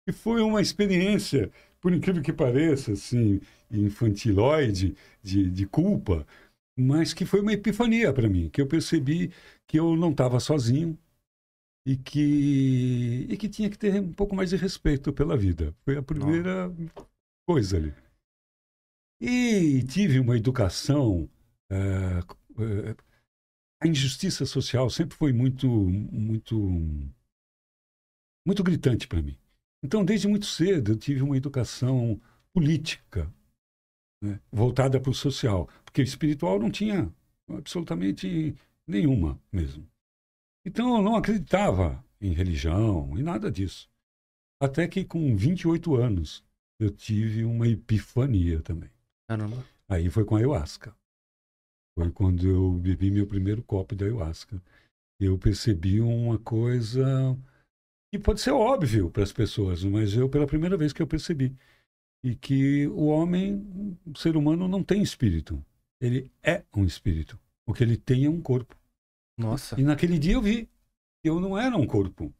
E 0.06 0.12
foi 0.12 0.42
uma 0.42 0.60
experiência, 0.60 1.50
por 1.80 1.94
incrível 1.94 2.22
que 2.22 2.32
pareça, 2.32 2.92
assim, 2.92 3.40
infantiloide, 3.70 4.94
de, 5.22 5.50
de 5.50 5.66
culpa, 5.66 6.26
mas 6.76 7.14
que 7.14 7.24
foi 7.24 7.40
uma 7.40 7.52
epifania 7.52 8.12
para 8.12 8.28
mim, 8.28 8.48
que 8.50 8.60
eu 8.60 8.66
percebi 8.66 9.32
que 9.66 9.78
eu 9.78 9.96
não 9.96 10.10
estava 10.10 10.38
sozinho 10.40 10.98
e 11.86 11.96
que, 11.96 13.26
e 13.30 13.36
que 13.36 13.48
tinha 13.48 13.70
que 13.70 13.78
ter 13.78 14.00
um 14.00 14.12
pouco 14.12 14.34
mais 14.34 14.50
de 14.50 14.56
respeito 14.56 15.12
pela 15.12 15.36
vida. 15.36 15.74
Foi 15.84 15.96
a 15.96 16.02
primeira 16.02 16.72
coisa 17.46 17.76
ali. 17.76 17.94
E 19.20 19.82
tive 19.84 20.20
uma 20.20 20.36
educação. 20.36 21.28
eh, 21.70 22.20
eh, 22.58 22.96
a 23.82 23.86
injustiça 23.86 24.44
social 24.46 24.88
sempre 24.90 25.16
foi 25.16 25.32
muito, 25.32 25.68
muito, 25.68 26.56
muito 28.46 28.62
gritante 28.62 29.06
para 29.06 29.22
mim. 29.22 29.36
Então, 29.82 30.04
desde 30.04 30.26
muito 30.26 30.46
cedo, 30.46 30.92
eu 30.92 30.96
tive 30.96 31.22
uma 31.22 31.36
educação 31.36 32.20
política, 32.52 33.32
né, 34.26 34.40
voltada 34.50 35.00
para 35.00 35.10
o 35.10 35.14
social, 35.14 35.68
porque 35.84 36.02
espiritual 36.02 36.58
não 36.58 36.70
tinha 36.70 37.12
absolutamente 37.48 38.54
nenhuma 38.86 39.40
mesmo. 39.52 39.86
Então, 40.64 40.96
eu 40.96 41.02
não 41.02 41.16
acreditava 41.16 42.04
em 42.20 42.32
religião 42.32 43.16
e 43.16 43.22
nada 43.22 43.50
disso. 43.50 43.88
Até 44.60 44.88
que, 44.88 45.04
com 45.04 45.36
28 45.36 45.94
anos, 45.94 46.44
eu 46.80 46.90
tive 46.90 47.44
uma 47.44 47.68
epifania 47.68 48.60
também. 48.62 48.90
Caramba. 49.28 49.64
Aí 49.88 50.10
foi 50.10 50.24
com 50.24 50.34
a 50.34 50.38
ayahuasca. 50.38 50.94
Foi 51.96 52.10
quando 52.10 52.48
eu 52.48 52.72
bebi 52.72 53.10
meu 53.10 53.26
primeiro 53.26 53.62
copo 53.62 53.94
de 53.94 54.04
ayahuasca. 54.04 54.60
Eu 55.20 55.38
percebi 55.38 56.00
uma 56.00 56.38
coisa 56.38 57.36
que 58.12 58.18
pode 58.18 58.40
ser 58.40 58.50
óbvio 58.50 59.10
para 59.10 59.22
as 59.22 59.32
pessoas, 59.32 59.82
mas 59.84 60.14
eu, 60.14 60.28
pela 60.28 60.46
primeira 60.46 60.76
vez 60.76 60.92
que 60.92 61.00
eu 61.00 61.06
percebi, 61.06 61.56
e 62.26 62.34
que 62.34 62.88
o 62.88 63.06
homem, 63.06 63.96
o 64.04 64.18
ser 64.18 64.36
humano, 64.36 64.66
não 64.66 64.82
tem 64.82 65.00
espírito. 65.00 65.64
Ele 66.00 66.28
é 66.42 66.64
um 66.74 66.84
espírito. 66.84 67.38
O 67.64 67.72
que 67.72 67.84
ele 67.84 67.96
tem 67.96 68.24
é 68.24 68.28
um 68.28 68.42
corpo. 68.42 68.76
Nossa. 69.38 69.80
E 69.80 69.84
naquele 69.84 70.18
dia 70.18 70.34
eu 70.34 70.42
vi 70.42 70.68
que 71.22 71.30
eu 71.30 71.38
não 71.38 71.56
era 71.56 71.76
um 71.76 71.86
corpo. 71.86 72.34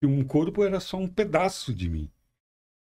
Que 0.00 0.08
um 0.08 0.24
corpo 0.24 0.64
era 0.64 0.80
só 0.80 0.96
um 0.96 1.06
pedaço 1.06 1.72
de 1.72 1.88
mim. 1.88 2.10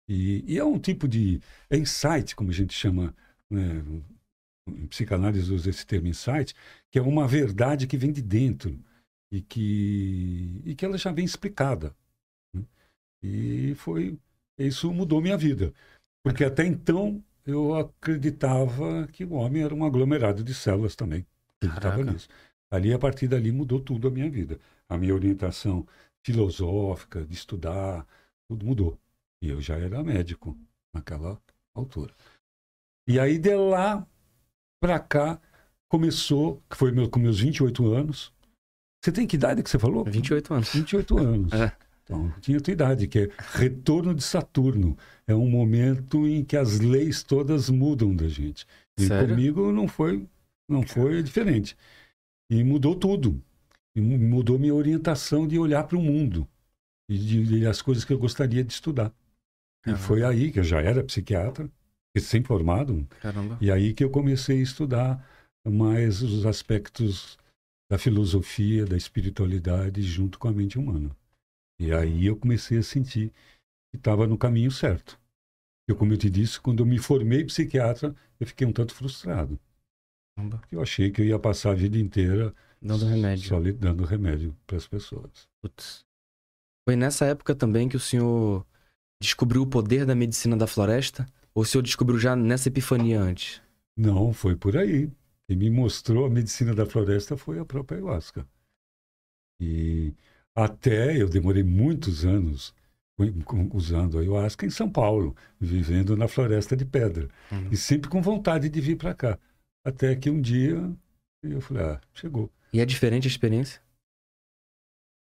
E, 0.09 0.51
e 0.51 0.57
é 0.57 0.63
um 0.63 0.79
tipo 0.79 1.07
de 1.07 1.39
insight, 1.69 2.35
como 2.35 2.49
a 2.49 2.53
gente 2.53 2.73
chama, 2.73 3.15
né, 3.47 3.83
em 4.67 4.87
psicanálise 4.87 5.53
usa 5.53 5.69
esse 5.69 5.85
termo 5.85 6.07
insight, 6.07 6.55
que 6.89 6.97
é 6.97 7.01
uma 7.03 7.27
verdade 7.27 7.85
que 7.85 7.97
vem 7.97 8.11
de 8.11 8.23
dentro 8.23 8.83
e 9.31 9.43
que, 9.43 10.59
e 10.65 10.73
que 10.73 10.83
ela 10.83 10.97
já 10.97 11.11
vem 11.11 11.23
explicada. 11.23 11.95
né? 12.51 12.65
E 13.21 13.75
foi 13.75 14.17
isso 14.57 14.91
mudou 14.91 15.21
minha 15.21 15.37
vida. 15.37 15.71
Porque 16.23 16.43
até 16.43 16.65
então 16.65 17.23
eu 17.45 17.75
acreditava 17.75 19.07
que 19.07 19.23
o 19.23 19.33
homem 19.33 19.63
era 19.63 19.73
um 19.73 19.85
aglomerado 19.85 20.43
de 20.43 20.53
células 20.53 20.95
também. 20.95 21.25
Acreditava 21.57 21.97
Caraca. 21.97 22.11
nisso. 22.11 22.27
Ali, 22.69 22.93
a 22.93 22.99
partir 22.99 23.27
dali, 23.27 23.51
mudou 23.51 23.79
tudo 23.79 24.07
a 24.07 24.11
minha 24.11 24.29
vida. 24.29 24.59
A 24.89 24.97
minha 24.97 25.13
orientação 25.13 25.87
filosófica, 26.25 27.25
de 27.25 27.33
estudar, 27.33 28.05
tudo 28.49 28.65
mudou. 28.65 28.99
E 29.41 29.49
eu 29.49 29.61
já 29.61 29.77
era 29.77 30.03
médico 30.03 30.57
naquela 30.93 31.39
altura. 31.73 32.13
E 33.07 33.19
aí, 33.19 33.37
de 33.37 33.55
lá 33.55 34.05
para 34.81 34.99
cá, 34.99 35.39
começou, 35.87 36.61
que 36.69 36.75
foi 36.75 36.91
meu, 36.91 37.09
com 37.09 37.19
meus 37.19 37.39
28 37.39 37.93
anos. 37.93 38.33
Você 39.01 39.11
tem 39.11 39.25
que 39.25 39.37
idade 39.37 39.63
que 39.63 39.69
você 39.69 39.79
falou? 39.79 40.03
28 40.03 40.53
anos. 40.53 40.73
28 40.73 41.17
anos. 41.17 41.53
É. 41.53 41.86
Então, 42.07 42.33
tinha 42.39 42.57
a 42.57 42.61
tua 42.61 42.71
idade, 42.71 43.05
que 43.05 43.19
é 43.19 43.29
retorno 43.51 44.15
de 44.15 44.23
Saturno. 44.23 44.97
É 45.27 45.35
um 45.35 45.49
momento 45.49 46.25
em 46.25 46.41
que 46.43 46.55
as 46.55 46.79
leis 46.79 47.21
todas 47.21 47.69
mudam 47.69 48.15
da 48.15 48.29
gente. 48.29 48.65
E 48.97 49.07
Sério? 49.07 49.27
comigo 49.27 49.73
não 49.73 49.89
foi, 49.89 50.25
não 50.69 50.83
foi 50.83 51.21
diferente. 51.21 51.75
E 52.49 52.63
mudou 52.63 52.95
tudo. 52.95 53.41
E 53.93 53.99
mu- 53.99 54.17
mudou 54.17 54.57
minha 54.57 54.73
orientação 54.73 55.45
de 55.45 55.59
olhar 55.59 55.83
para 55.83 55.97
o 55.97 56.01
mundo 56.01 56.47
e 57.09 57.17
de, 57.17 57.43
de 57.45 57.67
as 57.67 57.81
coisas 57.81 58.05
que 58.05 58.13
eu 58.13 58.17
gostaria 58.19 58.63
de 58.63 58.71
estudar. 58.71 59.11
E 59.85 59.91
Caramba. 59.91 60.01
foi 60.01 60.23
aí 60.23 60.49
que 60.49 60.59
eu 60.59 60.63
já 60.63 60.81
era 60.81 61.03
psiquiatra, 61.03 61.69
recém-formado, 62.15 63.05
Caramba. 63.19 63.57
e 63.59 63.69
aí 63.69 63.93
que 63.93 64.03
eu 64.03 64.09
comecei 64.09 64.59
a 64.59 64.63
estudar 64.63 65.29
mais 65.67 66.21
os 66.21 66.45
aspectos 66.45 67.37
da 67.91 67.97
filosofia, 67.97 68.85
da 68.85 68.95
espiritualidade 68.95 70.01
junto 70.01 70.39
com 70.39 70.47
a 70.47 70.53
mente 70.53 70.77
humana. 70.79 71.11
E 71.79 71.91
aí 71.93 72.25
eu 72.25 72.35
comecei 72.35 72.77
a 72.79 72.83
sentir 72.83 73.29
que 73.91 73.97
estava 73.97 74.25
no 74.27 74.37
caminho 74.37 74.71
certo. 74.71 75.19
Eu, 75.87 75.95
como 75.95 76.13
eu 76.13 76.17
te 76.17 76.29
disse, 76.29 76.59
quando 76.59 76.81
eu 76.81 76.85
me 76.85 76.99
formei 76.99 77.45
psiquiatra, 77.45 78.15
eu 78.39 78.47
fiquei 78.47 78.67
um 78.67 78.73
tanto 78.73 78.93
frustrado. 78.93 79.59
Porque 80.35 80.75
Eu 80.75 80.81
achei 80.81 81.09
que 81.09 81.21
eu 81.21 81.25
ia 81.25 81.39
passar 81.39 81.71
a 81.71 81.75
vida 81.75 81.97
inteira 81.97 82.53
Dando 82.81 83.05
remédio. 83.05 83.47
só 83.47 83.57
lhe 83.57 83.71
dando 83.71 84.03
remédio 84.03 84.55
para 84.67 84.77
as 84.77 84.87
pessoas. 84.87 85.47
Putz. 85.61 86.05
Foi 86.87 86.95
nessa 86.95 87.25
época 87.25 87.55
também 87.55 87.89
que 87.89 87.97
o 87.97 87.99
senhor 87.99 88.65
descobriu 89.21 89.63
o 89.63 89.67
poder 89.67 90.05
da 90.05 90.13
medicina 90.13 90.55
da 90.55 90.67
floresta? 90.67 91.25
Ou 91.55 91.63
o 91.63 91.65
senhor 91.65 91.81
descobriu 91.81 92.19
já 92.19 92.35
nessa 92.35 92.69
epifania 92.69 93.19
antes? 93.19 93.61
Não, 93.97 94.31
foi 94.31 94.55
por 94.55 94.77
aí. 94.77 95.11
Quem 95.47 95.57
me 95.57 95.69
mostrou 95.71 96.25
a 96.25 96.29
medicina 96.29 96.75
da 96.75 96.85
floresta 96.85 97.35
foi 97.35 97.57
a 97.57 97.65
própria 97.65 97.97
ayahuasca. 97.97 98.47
E 99.59 100.13
até 100.57 101.15
eu 101.15 101.29
demorei 101.29 101.61
muitos 101.61 102.25
anos 102.25 102.73
usando 103.71 104.17
ayahuasca 104.17 104.65
em 104.65 104.71
São 104.71 104.89
Paulo, 104.89 105.35
vivendo 105.59 106.17
na 106.17 106.27
floresta 106.27 106.75
de 106.75 106.83
pedra. 106.83 107.29
Uhum. 107.51 107.69
E 107.71 107.77
sempre 107.77 108.09
com 108.09 108.23
vontade 108.23 108.67
de 108.67 108.81
vir 108.81 108.97
para 108.97 109.13
cá. 109.13 109.39
Até 109.85 110.15
que 110.15 110.31
um 110.31 110.41
dia 110.41 110.91
eu 111.43 111.61
falei, 111.61 111.83
ah, 111.83 112.01
chegou. 112.11 112.51
E 112.73 112.79
é 112.79 112.85
diferente 112.85 113.27
a 113.27 113.29
experiência? 113.29 113.79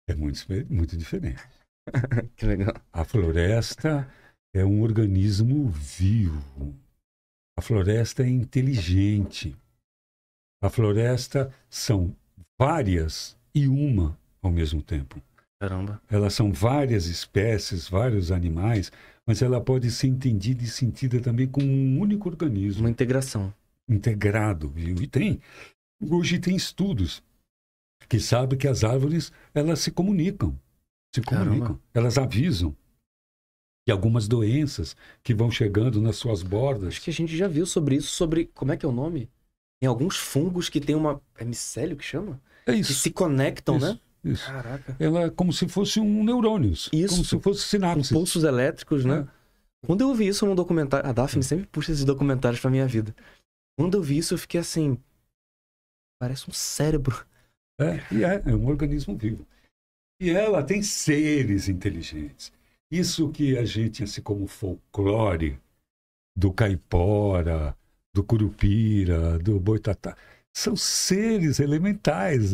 É 0.09 0.15
muito, 0.15 0.41
muito 0.71 0.97
diferente. 0.97 1.43
Que 2.37 2.47
legal. 2.47 2.75
A 2.93 3.05
floresta 3.05 4.09
é 4.55 4.65
um 4.65 4.83
organismo 4.83 5.69
vivo. 5.69 6.75
A 7.59 7.63
floresta 7.63 8.23
é 8.23 8.29
inteligente. 8.29 9.57
A 10.63 10.71
floresta 10.71 11.53
são 11.69 12.15
várias 12.59 13.37
e 13.55 13.67
uma 13.67 14.17
ao 14.43 14.51
mesmo 14.51 14.83
tempo. 14.83 15.21
Caramba. 15.61 16.01
Elas 16.09 16.33
são 16.35 16.53
várias 16.53 17.07
espécies, 17.07 17.89
vários 17.89 18.33
animais, 18.33 18.91
mas 19.27 19.43
ela 19.43 19.61
pode 19.61 19.91
ser 19.91 20.07
entendida 20.07 20.63
e 20.63 20.67
sentida 20.67 21.21
também 21.21 21.47
como 21.47 21.67
um 21.67 22.01
único 22.01 22.29
organismo 22.29 22.83
Uma 22.83 22.91
integração. 22.91 23.53
integrado. 23.89 24.73
E 24.77 25.07
tem. 25.07 25.41
Hoje 26.03 26.39
tem 26.39 26.57
estudos 26.57 27.23
que 28.09 28.19
sabem 28.19 28.59
que 28.59 28.67
as 28.67 28.83
árvores 28.83 29.31
elas 29.55 29.81
se 29.81 29.91
comunicam. 29.91 30.59
Se 31.15 31.21
Caramba. 31.21 31.45
comunicam. 31.51 31.81
Elas 31.93 32.17
avisam 32.17 32.75
de 33.87 33.93
algumas 33.93 34.27
doenças 34.27 34.97
que 35.23 35.35
vão 35.35 35.51
chegando 35.51 36.01
nas 36.01 36.17
suas 36.17 36.43
bordas. 36.43 36.89
Acho 36.89 37.03
que 37.03 37.11
a 37.11 37.13
gente 37.13 37.37
já 37.37 37.47
viu 37.49 37.67
sobre 37.67 37.97
isso, 37.97 38.09
sobre. 38.09 38.47
Como 38.55 38.73
é 38.73 38.77
que 38.77 38.87
é 38.87 38.89
o 38.89 38.93
nome? 38.93 39.29
Tem 39.81 39.89
alguns 39.89 40.17
fungos 40.17 40.69
que 40.71 40.81
tem 40.81 40.95
uma. 40.97 41.21
É 41.37 41.45
micélio 41.45 41.97
que 41.97 42.05
chama? 42.05 42.41
É 42.67 42.73
Que 42.73 42.79
isso. 42.81 42.95
se 42.95 43.11
conectam, 43.11 43.77
isso, 43.77 43.87
né? 43.87 44.01
Isso. 44.25 44.47
Caraca. 44.47 44.97
Ela 44.99 45.23
é 45.25 45.31
como 45.31 45.53
se 45.53 45.69
fosse 45.69 46.01
um 46.01 46.25
neurônios. 46.25 46.89
Isso. 46.93 47.15
Como 47.15 47.25
se 47.25 47.39
fosse 47.41 47.63
Com 47.63 47.69
sinapse. 47.69 48.13
pulsos 48.13 48.45
elétricos, 48.45 49.05
né? 49.05 49.27
É. 49.27 49.87
Quando 49.87 50.03
eu 50.03 50.09
ouvi 50.09 50.29
isso 50.29 50.45
num 50.47 50.55
documentário. 50.55 51.09
A 51.09 51.13
Daphne 51.13 51.43
sempre 51.43 51.67
puxa 51.67 51.93
esses 51.93 52.05
documentários 52.05 52.61
pra 52.61 52.71
minha 52.71 52.87
vida. 52.87 53.15
Quando 53.79 53.97
eu 53.97 54.03
vi 54.03 54.19
isso, 54.19 54.35
eu 54.35 54.39
fiquei 54.39 54.61
assim. 54.61 54.99
Parece 56.21 56.49
um 56.51 56.53
cérebro. 56.53 57.25
É, 57.81 58.15
e 58.15 58.25
é, 58.25 58.43
é 58.45 58.55
um 58.55 58.67
organismo 58.67 59.17
vivo. 59.17 59.47
E 60.21 60.29
ela 60.31 60.63
tem 60.63 60.83
seres 60.83 61.67
inteligentes. 61.69 62.53
Isso 62.91 63.31
que 63.31 63.57
a 63.57 63.65
gente, 63.65 64.05
assim 64.05 64.21
como 64.21 64.47
folclore 64.47 65.59
do 66.37 66.53
caipora, 66.53 67.75
do 68.15 68.23
curupira, 68.23 69.39
do 69.39 69.59
boitatá, 69.59 70.15
são 70.55 70.77
seres 70.77 71.59
elementais. 71.59 72.53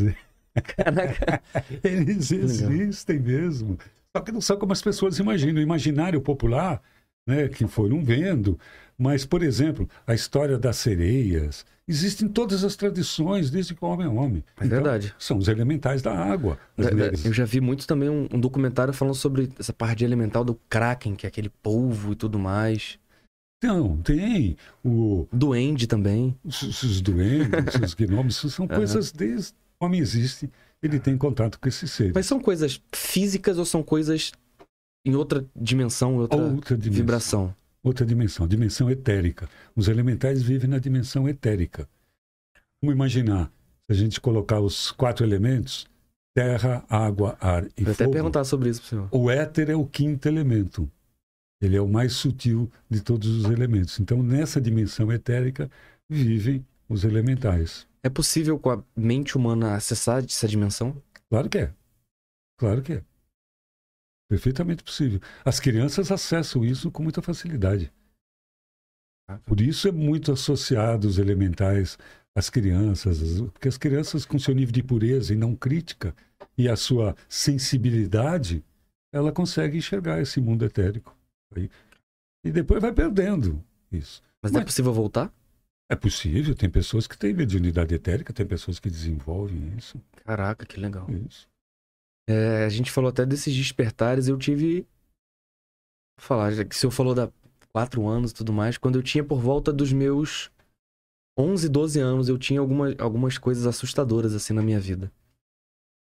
Caraca. 0.61 1.41
Eles 1.83 2.31
existem 2.31 3.19
mesmo. 3.19 3.77
Só 4.15 4.21
que 4.21 4.31
não 4.31 4.41
são 4.41 4.57
como 4.57 4.73
as 4.73 4.81
pessoas 4.81 5.19
imaginam. 5.19 5.59
O 5.59 5.63
imaginário 5.63 6.21
popular 6.21 6.81
né, 7.27 7.49
que 7.49 7.67
foram 7.67 8.03
vendo. 8.03 8.57
Mas, 8.97 9.25
por 9.25 9.43
exemplo, 9.43 9.87
a 10.07 10.15
história 10.15 10.57
das 10.57 10.77
sereias, 10.77 11.65
existem 11.87 12.27
todas 12.27 12.63
as 12.63 12.75
tradições, 12.75 13.51
desde 13.51 13.75
que 13.75 13.83
o 13.83 13.87
homem 13.87 14.07
é 14.07 14.09
homem. 14.09 14.43
É 14.59 14.65
então, 14.65 14.69
verdade. 14.69 15.13
São 15.19 15.37
os 15.37 15.47
elementais 15.47 16.01
da 16.01 16.17
água. 16.17 16.57
Eu 17.23 17.33
já 17.33 17.45
vi 17.45 17.61
muito 17.61 17.85
também 17.85 18.09
um, 18.09 18.27
um, 18.33 18.39
documentário 18.39 18.93
falando 18.93 19.13
sobre 19.13 19.49
essa 19.59 19.73
parte 19.73 20.03
elemental 20.03 20.43
do 20.43 20.55
Kraken, 20.67 21.15
que 21.15 21.27
é 21.27 21.29
aquele 21.29 21.49
polvo 21.49 22.13
e 22.13 22.15
tudo 22.15 22.39
mais. 22.39 22.97
Não, 23.63 23.97
tem. 23.97 24.55
O... 24.83 25.27
Duende 25.31 25.85
também. 25.85 26.35
Os, 26.43 26.61
os 26.61 27.01
duendes, 27.01 27.75
os 27.83 27.93
gnomos, 27.93 28.35
são 28.35 28.67
coisas 28.67 29.11
desde 29.11 29.53
o 29.79 29.85
homem 29.85 29.99
existe, 29.99 30.49
ele 30.81 30.99
tem 30.99 31.17
contato 31.17 31.59
com 31.59 31.67
esses 31.67 31.91
seres. 31.91 32.13
Mas 32.13 32.25
são 32.25 32.39
coisas 32.39 32.81
físicas 32.93 33.57
ou 33.57 33.65
são 33.65 33.83
coisas 33.83 34.31
em 35.05 35.15
outra 35.15 35.45
dimensão, 35.55 36.17
outra, 36.17 36.37
outra 36.37 36.77
dimensão. 36.77 36.93
vibração? 36.93 37.55
outra 37.87 38.05
dimensão, 38.05 38.47
dimensão 38.47 38.89
etérica. 38.89 39.49
Os 39.75 39.87
elementais 39.87 40.41
vivem 40.41 40.69
na 40.69 40.79
dimensão 40.79 41.27
etérica. 41.27 41.87
Vamos 42.81 42.95
imaginar, 42.95 43.51
se 43.85 43.91
a 43.91 43.93
gente 43.93 44.21
colocar 44.21 44.59
os 44.59 44.91
quatro 44.91 45.25
elementos, 45.25 45.87
terra, 46.35 46.85
água, 46.89 47.37
ar 47.39 47.65
e 47.77 47.83
Vou 47.83 47.93
fogo. 47.93 48.03
até 48.03 48.07
perguntar 48.07 48.43
sobre 48.43 48.69
isso, 48.69 48.83
senhor. 48.83 49.07
O 49.11 49.29
éter 49.31 49.69
é 49.69 49.75
o 49.75 49.85
quinto 49.85 50.27
elemento. 50.27 50.89
Ele 51.59 51.75
é 51.75 51.81
o 51.81 51.87
mais 51.87 52.13
sutil 52.13 52.69
de 52.87 53.01
todos 53.01 53.27
os 53.27 53.45
elementos. 53.45 53.99
Então, 53.99 54.21
nessa 54.21 54.61
dimensão 54.61 55.11
etérica, 55.11 55.71
vivem 56.07 56.63
os 56.87 57.03
elementais. 57.03 57.86
É 58.03 58.09
possível 58.09 58.59
com 58.59 58.71
a 58.71 58.83
mente 58.95 59.35
humana 59.35 59.75
acessar 59.75 60.23
essa 60.23 60.47
dimensão? 60.47 61.01
Claro 61.29 61.49
que 61.49 61.57
é. 61.57 61.73
Claro 62.57 62.81
que 62.81 62.93
é. 62.93 63.03
Perfeitamente 64.29 64.83
possível. 64.83 65.19
As 65.45 65.59
crianças 65.59 66.11
acessam 66.11 66.65
isso 66.65 66.91
com 66.91 67.03
muita 67.03 67.21
facilidade. 67.21 67.91
Por 69.45 69.59
isso 69.59 69.87
é 69.87 69.91
muito 69.91 70.31
associado 70.31 71.07
os 71.07 71.17
elementais 71.17 71.97
às 72.33 72.49
crianças, 72.49 73.41
porque 73.51 73.67
as 73.67 73.77
crianças 73.77 74.25
com 74.25 74.39
seu 74.39 74.53
nível 74.53 74.71
de 74.71 74.83
pureza 74.83 75.33
e 75.33 75.35
não 75.35 75.55
crítica 75.55 76.15
e 76.57 76.69
a 76.69 76.75
sua 76.75 77.15
sensibilidade, 77.27 78.63
ela 79.11 79.31
consegue 79.31 79.77
enxergar 79.77 80.21
esse 80.21 80.39
mundo 80.39 80.63
etérico. 80.63 81.15
E 82.43 82.51
depois 82.51 82.81
vai 82.81 82.93
perdendo 82.93 83.63
isso. 83.91 84.21
Mas, 84.41 84.51
Mas 84.51 84.61
é 84.61 84.65
possível 84.65 84.93
voltar? 84.93 85.33
É 85.89 85.95
possível. 85.95 86.55
Tem 86.55 86.69
pessoas 86.69 87.07
que 87.07 87.17
têm 87.17 87.33
mediunidade 87.33 87.93
etérica, 87.93 88.33
tem 88.33 88.45
pessoas 88.45 88.79
que 88.79 88.89
desenvolvem 88.89 89.75
isso. 89.77 90.01
Caraca, 90.25 90.65
que 90.65 90.79
legal. 90.79 91.09
Isso. 91.09 91.47
É, 92.29 92.65
a 92.65 92.69
gente 92.69 92.91
falou 92.91 93.09
até 93.09 93.25
desses 93.25 93.55
despertares, 93.55 94.27
eu 94.27 94.37
tive. 94.37 94.85
Vou 96.19 96.27
falar, 96.27 96.65
que 96.65 96.75
o 96.75 96.77
senhor 96.77 96.91
falou 96.91 97.15
da 97.15 97.31
quatro 97.71 98.07
anos 98.07 98.31
e 98.31 98.33
tudo 98.33 98.51
mais, 98.51 98.77
quando 98.77 98.97
eu 98.97 99.03
tinha 99.03 99.23
por 99.23 99.39
volta 99.39 99.71
dos 99.71 99.93
meus 99.93 100.51
11, 101.37 101.69
12 101.69 101.99
anos, 101.99 102.27
eu 102.27 102.37
tinha 102.37 102.59
alguma, 102.59 102.95
algumas 102.97 103.37
coisas 103.37 103.67
assustadoras 103.67 104.33
assim 104.33 104.53
na 104.53 104.63
minha 104.63 104.79
vida. 104.79 105.11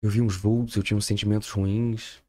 Eu 0.03 0.11
vi 0.11 0.21
uns 0.21 0.37
vultos, 0.37 0.77
eu 0.77 0.83
tinha 0.83 0.97
uns 0.97 1.07
sentimentos 1.07 1.49
ruins 1.49 2.23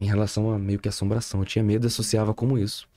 em 0.00 0.06
relação 0.06 0.50
a 0.50 0.58
meio 0.58 0.78
que 0.78 0.88
assombração. 0.88 1.40
Eu 1.40 1.46
tinha 1.46 1.64
medo 1.64 1.86
e 1.86 1.88
associava 1.88 2.32
como 2.32 2.56
isso. 2.56 2.88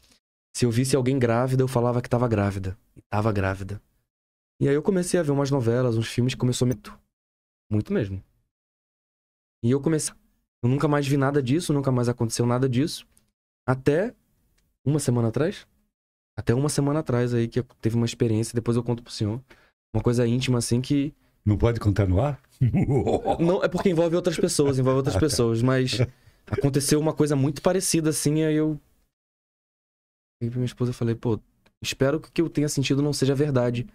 Se 0.56 0.66
eu 0.66 0.72
visse 0.72 0.95
alguém 0.95 1.18
grávida, 1.18 1.64
eu 1.64 1.68
falava 1.68 2.01
que 2.01 2.08
estava 2.08 2.28
grávida. 2.28 2.78
E 2.95 3.01
tava 3.10 3.32
grávida. 3.32 3.82
E 4.60 4.70
aí 4.70 4.76
eu 4.76 4.84
comecei 4.84 5.20
a 5.20 5.24
ver 5.24 5.32
umas 5.32 5.49
novelas, 5.49 5.97
uns 5.97 6.08
filmes 6.08 6.34
que 6.34 6.39
começou 6.39 6.66
a 6.66 6.70
me... 6.70 6.80
Muito 7.70 7.91
mesmo. 7.91 8.24
E 9.64 9.72
eu 9.72 9.82
comecei. 9.82 10.14
Eu 10.62 10.70
nunca 10.70 10.88
mais 10.88 11.08
vi 11.08 11.18
nada 11.18 11.41
disso, 11.41 11.74
nunca 11.74 11.91
mais 11.91 12.08
aconteceu 12.08 12.45
nada 12.45 12.70
disso. 12.70 13.06
Até 13.68 14.14
uma 14.86 14.99
semana 14.99 15.30
atrás. 15.30 15.66
Até 16.38 16.54
uma 16.54 16.70
semana 16.70 16.99
atrás 16.99 17.34
aí 17.34 17.47
que 17.47 17.62
teve 17.82 17.95
uma 17.95 18.06
experiência, 18.06 18.56
depois 18.56 18.78
eu 18.78 18.84
conto 18.84 19.04
pro 19.04 19.12
senhor. 19.12 19.41
Uma 19.93 20.01
coisa 20.04 20.26
íntima 20.28 20.58
assim 20.58 20.82
que. 20.82 21.14
Não 21.45 21.58
pode 21.58 21.80
contar 21.80 22.08
no 22.08 22.22
ar? 22.22 22.41
Não, 23.39 23.64
é 23.64 23.68
porque 23.68 23.89
envolve 23.89 24.16
outras 24.16 24.38
pessoas, 24.38 24.80
envolve 24.80 24.97
outras 24.97 25.18
pessoas, 25.18 25.62
mas 25.62 25.99
aconteceu 26.49 26.99
uma 26.99 27.14
coisa 27.14 27.36
muito 27.36 27.62
parecida 27.62 28.10
assim, 28.10 28.43
aí 28.43 28.56
eu. 28.56 28.80
E 30.44 30.50
pra 30.50 30.58
minha 30.58 30.66
esposa 30.66 30.91
eu 30.91 30.96
falei, 30.96 31.16
pô, 31.16 31.39
espero 31.82 32.20
que 32.20 32.30
o 32.30 32.32
que 32.32 32.41
eu 32.41 32.50
tenha 32.50 32.70
sentido 32.70 33.02
não 33.02 33.14
seja 33.14 33.34
verdade. 33.34 33.88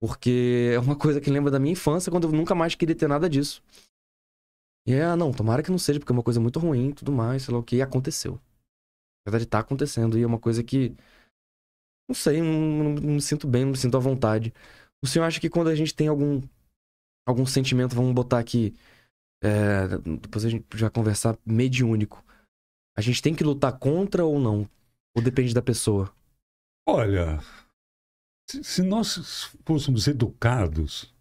Porque 0.00 0.72
é 0.74 0.78
uma 0.78 0.96
coisa 0.96 1.20
que 1.20 1.30
lembra 1.30 1.50
da 1.50 1.58
minha 1.58 1.72
infância, 1.72 2.10
quando 2.10 2.24
eu 2.24 2.32
nunca 2.32 2.54
mais 2.54 2.74
queria 2.74 2.94
ter 2.94 3.08
nada 3.08 3.28
disso. 3.28 3.62
E 4.86 4.94
é, 4.94 5.04
ah, 5.04 5.16
não, 5.16 5.32
tomara 5.32 5.62
que 5.62 5.70
não 5.70 5.78
seja, 5.78 6.00
porque 6.00 6.10
é 6.10 6.14
uma 6.14 6.22
coisa 6.22 6.40
muito 6.40 6.58
ruim 6.58 6.92
tudo 6.92 7.12
mais, 7.12 7.42
sei 7.42 7.52
lá 7.52 7.60
o 7.60 7.62
que, 7.62 7.76
e 7.76 7.82
aconteceu. 7.82 8.40
Na 9.26 9.30
verdade, 9.30 9.46
tá 9.46 9.58
acontecendo, 9.58 10.18
e 10.18 10.22
é 10.22 10.26
uma 10.26 10.38
coisa 10.38 10.64
que. 10.64 10.96
Não 12.08 12.14
sei, 12.14 12.40
não, 12.40 12.52
não, 12.52 12.94
não, 12.94 13.14
me 13.14 13.22
sinto 13.22 13.46
bem, 13.46 13.64
não 13.64 13.72
me 13.72 13.76
sinto 13.76 13.96
à 13.96 14.00
vontade. 14.00 14.52
O 15.02 15.06
senhor 15.06 15.24
acha 15.24 15.40
que 15.40 15.50
quando 15.50 15.68
a 15.68 15.74
gente 15.74 15.94
tem 15.94 16.08
algum. 16.08 16.40
algum 17.26 17.44
sentimento, 17.46 17.94
vamos 17.94 18.14
botar 18.14 18.38
aqui. 18.38 18.74
É, 19.42 19.86
depois 20.20 20.44
a 20.44 20.48
gente 20.48 20.64
já 20.74 20.90
conversar, 20.90 21.38
mediúnico. 21.44 22.24
A 22.96 23.00
gente 23.00 23.22
tem 23.22 23.34
que 23.34 23.44
lutar 23.44 23.78
contra 23.78 24.24
ou 24.24 24.40
não? 24.40 24.68
Ou 25.16 25.22
depende 25.22 25.52
da 25.52 25.62
pessoa? 25.62 26.12
Olha, 26.86 27.40
se, 28.48 28.82
nós 28.82 29.54
fôssemos 29.64 30.06
educados 30.06 31.14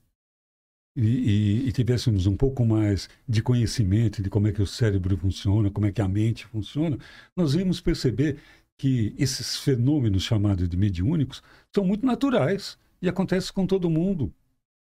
e, 0.95 1.05
e, 1.05 1.67
e, 1.67 1.71
tivéssemos 1.71 2.25
um 2.25 2.35
pouco 2.35 2.65
mais 2.65 3.07
de 3.27 3.41
conhecimento 3.41 4.21
de 4.21 4.29
como 4.29 4.47
é 4.47 4.51
que 4.51 4.61
o 4.61 4.67
cérebro 4.67 5.15
funciona, 5.17 5.69
como 5.69 5.85
é 5.85 5.91
que 5.91 6.01
a 6.01 6.07
mente 6.07 6.45
funciona, 6.45 6.97
nós 7.35 7.53
íamos 7.53 7.79
perceber 7.79 8.39
que 8.77 9.13
esses 9.17 9.57
fenômenos 9.57 10.23
chamados 10.23 10.67
de 10.67 10.77
mediúnicos 10.77 11.43
são 11.73 11.85
muito 11.85 12.05
naturais 12.05 12.77
e 13.01 13.07
acontecem 13.07 13.53
com 13.53 13.67
todo 13.67 13.89
mundo, 13.89 14.33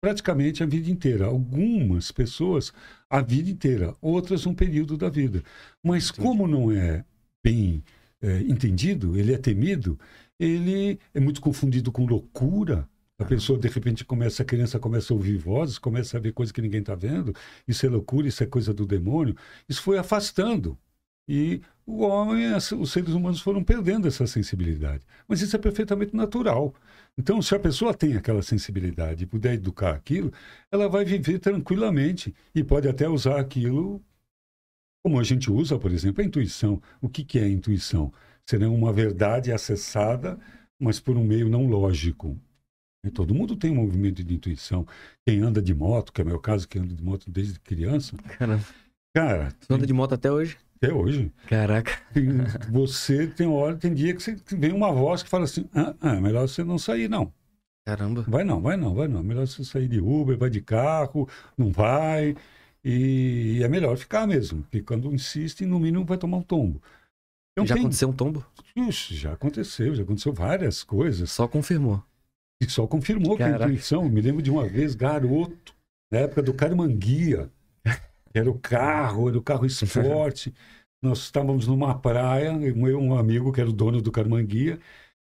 praticamente 0.01 0.63
a 0.63 0.65
vida 0.65 0.89
inteira. 0.89 1.25
Algumas 1.25 2.11
pessoas 2.11 2.73
a 3.09 3.21
vida 3.21 3.49
inteira, 3.49 3.95
outras 4.01 4.45
um 4.45 4.55
período 4.55 4.97
da 4.97 5.09
vida. 5.09 5.43
Mas 5.83 6.09
como 6.09 6.47
não 6.47 6.71
é 6.71 7.05
bem 7.43 7.83
é, 8.23 8.39
entendido, 8.41 9.17
ele 9.17 9.33
é 9.33 9.37
temido, 9.37 9.99
ele 10.39 10.99
é 11.13 11.19
muito 11.19 11.41
confundido 11.41 11.91
com 11.91 12.05
loucura, 12.05 12.89
a 13.19 13.25
pessoa, 13.25 13.59
de 13.59 13.67
repente, 13.67 14.03
começa, 14.03 14.41
a 14.41 14.45
criança 14.45 14.79
começa 14.79 15.13
a 15.13 15.15
ouvir 15.15 15.37
vozes, 15.37 15.77
começa 15.77 16.17
a 16.17 16.19
ver 16.19 16.33
coisas 16.33 16.51
que 16.51 16.61
ninguém 16.61 16.79
está 16.81 16.95
vendo. 16.95 17.33
Isso 17.67 17.85
é 17.85 17.89
loucura, 17.89 18.27
isso 18.27 18.43
é 18.43 18.47
coisa 18.47 18.73
do 18.73 18.85
demônio. 18.85 19.35
Isso 19.69 19.81
foi 19.81 19.97
afastando. 19.97 20.77
E 21.27 21.61
o 21.85 22.01
homem, 22.01 22.53
os 22.55 22.91
seres 22.91 23.09
humanos 23.09 23.39
foram 23.39 23.63
perdendo 23.63 24.07
essa 24.07 24.27
sensibilidade. 24.27 25.05
Mas 25.27 25.41
isso 25.41 25.55
é 25.55 25.59
perfeitamente 25.59 26.15
natural. 26.15 26.73
Então, 27.17 27.41
se 27.41 27.55
a 27.55 27.59
pessoa 27.59 27.93
tem 27.93 28.15
aquela 28.17 28.41
sensibilidade 28.41 29.23
e 29.23 29.27
puder 29.27 29.53
educar 29.53 29.91
aquilo, 29.91 30.33
ela 30.71 30.89
vai 30.89 31.05
viver 31.05 31.39
tranquilamente 31.39 32.33
e 32.53 32.63
pode 32.63 32.87
até 32.87 33.07
usar 33.07 33.39
aquilo 33.39 34.01
como 35.03 35.19
a 35.19 35.23
gente 35.23 35.51
usa, 35.51 35.77
por 35.77 35.91
exemplo, 35.91 36.23
a 36.23 36.25
intuição. 36.25 36.81
O 37.01 37.09
que, 37.09 37.25
que 37.25 37.37
é 37.37 37.43
a 37.43 37.49
intuição? 37.49 38.11
Será 38.49 38.69
uma 38.69 38.93
verdade 38.93 39.51
acessada, 39.51 40.39
mas 40.79 40.99
por 40.99 41.17
um 41.17 41.23
meio 41.23 41.49
não 41.49 41.67
lógico. 41.67 42.39
Todo 43.13 43.35
mundo 43.35 43.57
tem 43.57 43.69
um 43.69 43.75
movimento 43.75 44.23
de 44.23 44.33
intuição. 44.33 44.87
Quem 45.27 45.41
anda 45.41 45.61
de 45.61 45.73
moto, 45.73 46.13
que 46.13 46.21
é 46.21 46.23
o 46.23 46.27
meu 46.27 46.39
caso, 46.39 46.67
que 46.67 46.79
anda 46.79 46.95
de 46.95 47.03
moto 47.03 47.29
desde 47.29 47.59
criança. 47.59 48.15
Caramba. 48.37 48.63
Cara. 49.13 49.53
Você 49.59 49.73
anda 49.73 49.85
de 49.85 49.93
moto 49.93 50.13
até 50.13 50.31
hoje? 50.31 50.57
Até 50.77 50.93
hoje. 50.93 51.31
Caraca. 51.47 51.91
Você 52.71 53.27
tem 53.27 53.45
hora, 53.45 53.75
tem 53.75 53.93
dia 53.93 54.15
que 54.15 54.23
você 54.23 54.37
vem 54.51 54.71
uma 54.71 54.91
voz 54.91 55.21
que 55.21 55.29
fala 55.29 55.43
assim: 55.43 55.65
ah, 55.75 55.93
ah, 55.99 56.15
é 56.15 56.21
melhor 56.21 56.47
você 56.47 56.63
não 56.63 56.77
sair, 56.77 57.09
não. 57.09 57.31
Caramba. 57.85 58.23
Vai 58.25 58.45
não, 58.45 58.61
vai 58.61 58.77
não, 58.77 58.95
vai 58.95 59.07
não. 59.09 59.19
É 59.19 59.23
melhor 59.23 59.45
você 59.45 59.65
sair 59.65 59.89
de 59.89 59.99
Uber, 59.99 60.37
vai 60.37 60.49
de 60.49 60.61
carro, 60.61 61.27
não 61.57 61.71
vai. 61.71 62.35
E 62.83 63.61
é 63.63 63.67
melhor 63.67 63.97
ficar 63.97 64.27
mesmo, 64.27 64.63
porque 64.63 64.81
quando 64.81 65.13
insiste, 65.13 65.65
no 65.65 65.79
mínimo 65.79 66.05
vai 66.05 66.17
tomar 66.17 66.37
um 66.37 66.41
tombo. 66.41 66.81
Então, 67.53 67.65
já 67.65 67.75
tem... 67.75 67.83
aconteceu 67.83 68.09
um 68.09 68.13
tombo? 68.13 68.45
Ixi, 68.75 69.15
já 69.15 69.33
aconteceu, 69.33 69.95
já 69.95 70.03
aconteceu 70.03 70.33
várias 70.33 70.83
coisas. 70.83 71.31
Só 71.31 71.47
confirmou. 71.47 72.03
E 72.61 72.69
só 72.69 72.87
confirmou 72.87 73.37
Caraca. 73.37 73.57
que 73.57 73.63
a 73.63 73.67
intuição. 73.67 74.09
Me 74.09 74.21
lembro 74.21 74.41
de 74.41 74.51
uma 74.51 74.67
vez, 74.67 74.95
garoto, 74.95 75.75
na 76.11 76.19
época 76.19 76.41
do 76.41 76.53
Carmanguia. 76.53 77.49
Era 78.33 78.49
o 78.49 78.57
carro, 78.57 79.29
era 79.29 79.37
o 79.37 79.43
carro 79.43 79.65
esporte. 79.65 80.53
Nós 81.03 81.19
estávamos 81.19 81.67
numa 81.67 81.93
praia, 81.99 82.47
eu 82.47 82.89
e 82.89 82.95
um 82.95 83.15
amigo 83.15 83.51
que 83.51 83.61
era 83.61 83.69
o 83.69 83.73
dono 83.73 84.01
do 84.01 84.11
Carmanguia, 84.11 84.79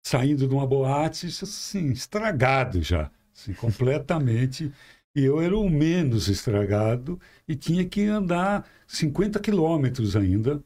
saindo 0.05 0.47
de 0.47 0.53
uma 0.53 0.67
boate, 0.67 1.27
assim, 1.27 1.91
estragado 1.91 2.81
já, 2.81 3.09
assim, 3.33 3.53
completamente. 3.53 4.71
Eu 5.13 5.41
era 5.41 5.57
o 5.57 5.69
menos 5.69 6.27
estragado 6.27 7.19
e 7.47 7.55
tinha 7.55 7.85
que 7.85 8.05
andar 8.05 8.65
50 8.87 9.39
quilômetros 9.39 10.15
ainda 10.15 10.63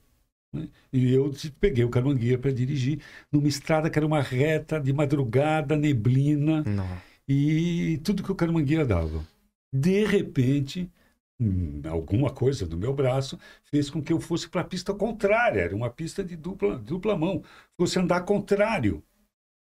né? 0.56 0.70
E 0.92 1.14
eu 1.14 1.32
peguei 1.60 1.84
o 1.84 1.90
Carangueira 1.90 2.38
para 2.38 2.52
dirigir 2.52 3.02
numa 3.32 3.48
estrada 3.48 3.90
que 3.90 4.00
era 4.00 4.06
uma 4.08 4.22
reta 4.22 4.80
de 4.80 4.94
madrugada, 4.94 5.76
neblina 5.76 6.64
Não. 6.64 6.88
e 7.28 8.00
tudo 8.04 8.24
que 8.24 8.32
o 8.32 8.36
Carangueira 8.36 8.86
dava. 8.86 9.26
De 9.74 10.06
repente, 10.06 10.90
hum, 11.40 11.82
alguma 11.86 12.30
coisa 12.32 12.66
no 12.66 12.78
meu 12.78 12.94
braço 12.94 13.38
fez 13.66 13.90
com 13.90 14.02
que 14.02 14.14
eu 14.14 14.22
fosse 14.22 14.48
para 14.48 14.62
a 14.62 14.66
pista 14.66 14.94
contrária. 14.94 15.60
Era 15.60 15.76
uma 15.76 15.90
pista 15.90 16.24
de 16.24 16.38
dupla, 16.38 16.78
dupla 16.78 17.18
mão. 17.18 17.44
Fosse 17.78 18.00
andar 18.00 18.22
contrário. 18.22 19.04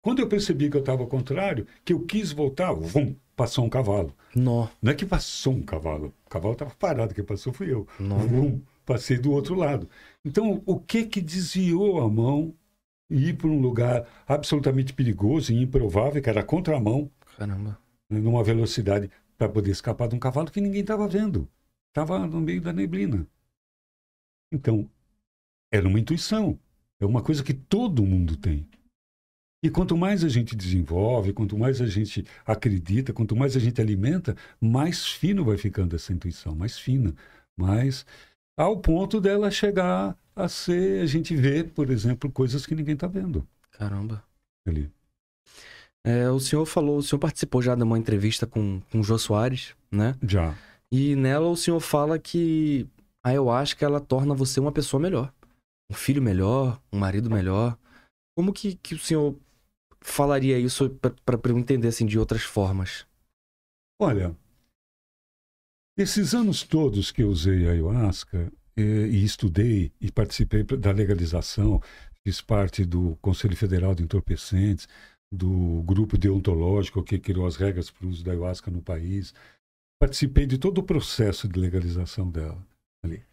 Quando 0.03 0.19
eu 0.19 0.28
percebi 0.28 0.69
que 0.69 0.78
eu 0.78 0.82
estava 0.82 1.07
contrário, 1.07 1.65
que 1.84 1.91
eu 1.91 2.01
quis 2.01 2.32
voltar, 2.32 2.71
vum, 2.73 3.15
passou 3.36 3.65
um 3.65 3.69
cavalo. 3.69 4.15
Nó. 4.36 4.67
Não 4.81 4.91
é 4.91 4.95
que 4.95 5.05
passou 5.05 5.53
um 5.53 5.61
cavalo. 5.61 6.13
O 6.25 6.29
cavalo 6.29 6.53
estava 6.53 6.73
parado, 6.75 7.13
quem 7.13 7.23
passou 7.23 7.53
fui 7.53 7.71
eu. 7.71 7.88
Vum, 7.99 8.61
passei 8.86 9.17
do 9.17 9.31
outro 9.31 9.55
lado. 9.55 9.89
Então, 10.23 10.61
o 10.65 10.79
que 10.79 11.05
que 11.05 11.21
desviou 11.21 12.01
a 12.01 12.09
mão 12.09 12.53
e 13.09 13.29
ir 13.29 13.38
para 13.38 13.47
um 13.47 13.61
lugar 13.61 14.07
absolutamente 14.27 14.93
perigoso 14.93 15.51
e 15.53 15.61
improvável, 15.61 16.21
que 16.21 16.29
era 16.29 16.41
a 16.41 16.43
contramão, 16.43 17.09
Caramba. 17.38 17.77
numa 18.09 18.43
velocidade 18.43 19.11
para 19.38 19.49
poder 19.49 19.71
escapar 19.71 20.07
de 20.07 20.15
um 20.15 20.19
cavalo 20.19 20.49
que 20.49 20.61
ninguém 20.61 20.81
estava 20.81 21.07
vendo. 21.07 21.47
Estava 21.89 22.25
no 22.25 22.41
meio 22.41 22.61
da 22.61 22.73
neblina. 22.73 23.27
Então, 24.51 24.89
era 25.71 25.88
uma 25.88 25.99
intuição. 25.99 26.57
É 26.99 27.05
uma 27.05 27.21
coisa 27.21 27.43
que 27.43 27.53
todo 27.53 28.05
mundo 28.05 28.38
tem. 28.38 28.67
E 29.66 29.70
quanto 29.72 29.97
mais 29.97 30.24
a 30.24 30.30
gente 30.30 30.55
desenvolve, 30.55 31.34
quanto 31.34 31.57
mais 31.57 31.82
a 31.82 31.88
gente 31.88 32.24
acredita, 32.45 33.11
quanto 33.11 33.36
mais 33.36 33.57
a 33.57 33.59
gente 33.59 33.82
alimenta, 33.82 34.38
mais 34.61 35.07
fino 35.07 35.43
vai 35.43 35.57
ficando 35.57 35.95
essa 35.95 36.13
intuição, 36.13 36.53
mais 36.53 36.78
fina, 36.78 37.16
mais 37.57 38.05
ao 38.55 38.78
ponto 38.78 39.20
dela 39.20 39.49
chegar 39.49 40.16
a 40.36 40.47
ser, 40.47 41.01
a 41.01 41.07
gente 41.07 41.36
vê, 41.36 41.63
por 41.63 41.89
exemplo, 41.89 42.32
coisas 42.32 42.63
que 42.63 42.76
ninguém 42.76 42.93
está 42.93 43.07
vendo 43.07 43.43
Caramba. 43.72 44.24
ali. 44.68 44.88
É, 46.05 46.30
o 46.30 46.39
senhor 46.39 46.68
falou, 46.68 46.99
o 46.99 47.01
senhor 47.01 47.20
participou 47.20 47.59
já 47.59 47.74
de 47.74 47.82
uma 47.82 47.97
entrevista 47.97 48.45
com, 48.45 48.80
com 48.91 48.99
o 48.99 49.03
Jô 49.03 49.18
Soares, 49.18 49.76
né? 49.91 50.13
Já. 50.22 50.55
E 50.91 51.16
nela 51.16 51.49
o 51.49 51.57
senhor 51.57 51.80
fala 51.80 52.20
que 52.20 52.88
a 53.24 53.30
ayahuasca 53.30 53.84
ela 53.84 53.99
torna 53.99 54.36
você 54.36 54.59
uma 54.59 54.72
pessoa 54.72 55.01
melhor. 55.01 55.34
Um 55.91 55.95
filho 55.95 56.22
melhor, 56.22 56.80
um 56.93 56.99
marido 56.99 57.32
melhor. 57.32 57.76
Como 58.38 58.53
que, 58.53 58.76
que 58.76 58.93
o 58.93 58.99
senhor 58.99 59.36
falaria 60.06 60.60
isso 60.60 60.89
para 61.26 61.39
eu 61.49 61.58
entender 61.58 61.88
assim 61.88 62.06
de 62.06 62.20
outras 62.20 62.43
formas? 62.43 63.06
Olha, 63.99 64.36
esses 65.97 66.36
anos 66.36 66.64
todos 66.64 67.12
que 67.12 67.24
eu 67.24 67.30
usei 67.30 67.68
a 67.68 67.72
ayahuasca 67.72 68.51
eh, 68.78 69.08
e 69.08 69.24
estudei 69.24 69.91
e 69.99 70.12
participei 70.12 70.64
da 70.64 70.91
legalização, 70.91 71.82
fiz 72.24 72.39
parte 72.39 72.86
do 72.86 73.16
Conselho 73.18 73.58
Federal 73.58 73.95
de 73.95 74.03
Entorpecentes, 74.03 74.88
do 75.32 75.82
grupo 75.84 76.18
deontológico 76.18 77.03
que 77.03 77.20
criou 77.20 77.47
as 77.47 77.56
regras 77.56 77.89
para 77.89 78.06
o 78.06 78.10
uso 78.10 78.24
da 78.24 78.32
ayahuasca 78.32 78.70
no 78.70 78.82
país, 78.82 79.34
participei 79.99 80.45
de 80.45 80.58
todo 80.58 80.78
o 80.80 80.84
processo 80.84 81.47
de 81.47 81.60
legalização 81.60 82.30
dela 82.30 82.66
ali. 83.03 83.24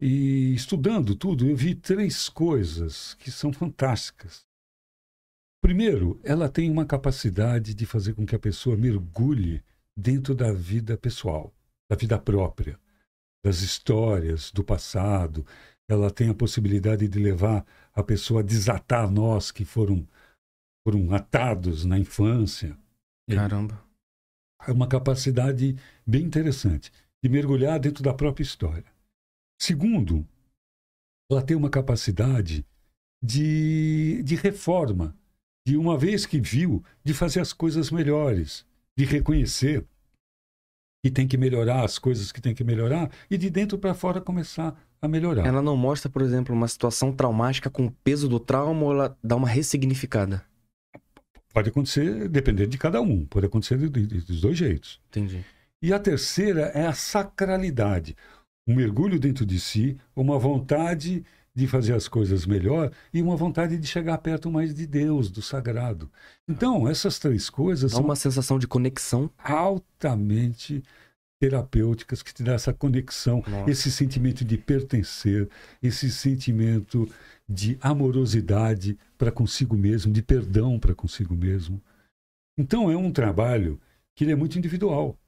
E 0.00 0.54
estudando 0.54 1.16
tudo, 1.16 1.48
eu 1.48 1.56
vi 1.56 1.74
três 1.74 2.28
coisas 2.28 3.14
que 3.14 3.30
são 3.30 3.50
fantásticas. 3.50 4.45
Primeiro, 5.66 6.20
ela 6.22 6.48
tem 6.48 6.70
uma 6.70 6.86
capacidade 6.86 7.74
de 7.74 7.84
fazer 7.84 8.14
com 8.14 8.24
que 8.24 8.36
a 8.36 8.38
pessoa 8.38 8.76
mergulhe 8.76 9.64
dentro 9.96 10.32
da 10.32 10.52
vida 10.52 10.96
pessoal, 10.96 11.52
da 11.90 11.96
vida 11.96 12.16
própria, 12.20 12.78
das 13.44 13.62
histórias 13.62 14.52
do 14.52 14.62
passado. 14.62 15.44
Ela 15.88 16.08
tem 16.08 16.28
a 16.28 16.34
possibilidade 16.34 17.08
de 17.08 17.18
levar 17.18 17.66
a 17.92 18.00
pessoa 18.00 18.42
a 18.42 18.44
desatar 18.44 19.10
nós 19.10 19.50
que 19.50 19.64
foram, 19.64 20.06
foram 20.86 21.12
atados 21.12 21.84
na 21.84 21.98
infância. 21.98 22.78
Caramba. 23.28 23.82
É 24.68 24.70
uma 24.70 24.86
capacidade 24.86 25.76
bem 26.06 26.22
interessante 26.22 26.92
de 27.20 27.28
mergulhar 27.28 27.80
dentro 27.80 28.04
da 28.04 28.14
própria 28.14 28.44
história. 28.44 28.86
Segundo, 29.60 30.24
ela 31.28 31.42
tem 31.42 31.56
uma 31.56 31.70
capacidade 31.70 32.64
de, 33.20 34.22
de 34.22 34.36
reforma, 34.36 35.12
de 35.66 35.76
uma 35.76 35.98
vez 35.98 36.24
que 36.24 36.40
viu, 36.40 36.84
de 37.02 37.12
fazer 37.12 37.40
as 37.40 37.52
coisas 37.52 37.90
melhores, 37.90 38.64
de 38.96 39.04
reconhecer 39.04 39.84
que 41.04 41.10
tem 41.10 41.26
que 41.26 41.36
melhorar 41.36 41.84
as 41.84 41.98
coisas 41.98 42.30
que 42.30 42.40
tem 42.40 42.54
que 42.54 42.62
melhorar 42.62 43.10
e 43.28 43.36
de 43.36 43.50
dentro 43.50 43.76
para 43.76 43.92
fora 43.92 44.20
começar 44.20 44.80
a 45.02 45.08
melhorar. 45.08 45.44
Ela 45.44 45.60
não 45.60 45.76
mostra, 45.76 46.08
por 46.08 46.22
exemplo, 46.22 46.54
uma 46.54 46.68
situação 46.68 47.12
traumática 47.12 47.68
com 47.68 47.86
o 47.86 47.90
peso 47.90 48.28
do 48.28 48.38
trauma 48.38 48.84
ou 48.84 48.92
ela 48.92 49.18
dá 49.22 49.34
uma 49.34 49.48
ressignificada? 49.48 50.44
Pode 51.52 51.70
acontecer, 51.70 52.28
dependendo 52.28 52.70
de 52.70 52.78
cada 52.78 53.00
um, 53.00 53.24
pode 53.26 53.46
acontecer 53.46 53.76
de- 53.76 53.88
de- 53.88 54.20
dos 54.20 54.40
dois 54.40 54.56
jeitos. 54.56 55.00
Entendi. 55.08 55.44
E 55.82 55.92
a 55.92 55.98
terceira 55.98 56.66
é 56.74 56.86
a 56.86 56.92
sacralidade. 56.92 58.16
Um 58.68 58.74
mergulho 58.76 59.18
dentro 59.18 59.44
de 59.44 59.58
si, 59.58 59.96
uma 60.14 60.38
vontade 60.38 61.24
de 61.56 61.66
fazer 61.66 61.94
as 61.94 62.06
coisas 62.06 62.44
melhor 62.44 62.92
e 63.14 63.22
uma 63.22 63.34
vontade 63.34 63.78
de 63.78 63.86
chegar 63.86 64.18
perto 64.18 64.50
mais 64.50 64.74
de 64.74 64.86
Deus, 64.86 65.30
do 65.30 65.40
sagrado. 65.40 66.10
Então, 66.46 66.86
essas 66.86 67.18
três 67.18 67.48
coisas 67.48 67.92
Dá 67.92 67.96
são 67.96 68.04
uma 68.04 68.14
sensação 68.14 68.58
de 68.58 68.68
conexão. 68.68 69.30
altamente 69.42 70.82
terapêuticas 71.40 72.22
que 72.22 72.32
te 72.32 72.42
dá 72.42 72.52
essa 72.52 72.74
conexão, 72.74 73.42
Nossa. 73.46 73.70
esse 73.70 73.90
sentimento 73.90 74.44
de 74.44 74.58
pertencer, 74.58 75.48
esse 75.82 76.10
sentimento 76.10 77.08
de 77.48 77.78
amorosidade 77.80 78.98
para 79.16 79.32
consigo 79.32 79.76
mesmo, 79.76 80.12
de 80.12 80.22
perdão 80.22 80.78
para 80.78 80.94
consigo 80.94 81.34
mesmo. 81.34 81.80
Então 82.58 82.90
é 82.90 82.96
um 82.96 83.10
trabalho 83.10 83.80
que 84.14 84.24
ele 84.24 84.32
é 84.32 84.36
muito 84.36 84.58
individual, 84.58 85.18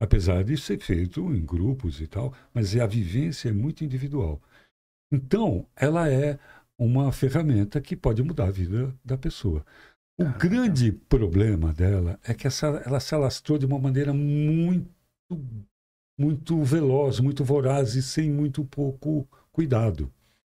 apesar 0.00 0.44
de 0.44 0.56
ser 0.56 0.78
feito 0.80 1.20
em 1.34 1.44
grupos 1.44 2.00
e 2.00 2.06
tal, 2.06 2.32
mas 2.54 2.74
a 2.76 2.86
vivência 2.86 3.48
é 3.50 3.52
muito 3.52 3.84
individual. 3.84 4.40
Então 5.12 5.66
ela 5.76 6.08
é 6.08 6.38
uma 6.78 7.10
ferramenta 7.10 7.80
que 7.80 7.96
pode 7.96 8.22
mudar 8.22 8.46
a 8.46 8.50
vida 8.50 8.94
da 9.04 9.16
pessoa. 9.16 9.64
O 10.18 10.24
Caraca. 10.24 10.48
grande 10.48 10.92
problema 10.92 11.72
dela 11.72 12.18
é 12.24 12.34
que 12.34 12.46
essa, 12.46 12.66
ela 12.84 13.00
se 13.00 13.14
alastrou 13.14 13.58
de 13.58 13.66
uma 13.66 13.78
maneira 13.78 14.12
muito, 14.12 14.88
muito 16.18 16.62
veloz, 16.62 17.20
muito 17.20 17.44
voraz 17.44 17.94
e 17.94 18.02
sem 18.02 18.30
muito 18.30 18.64
pouco 18.64 19.26
cuidado. 19.52 20.10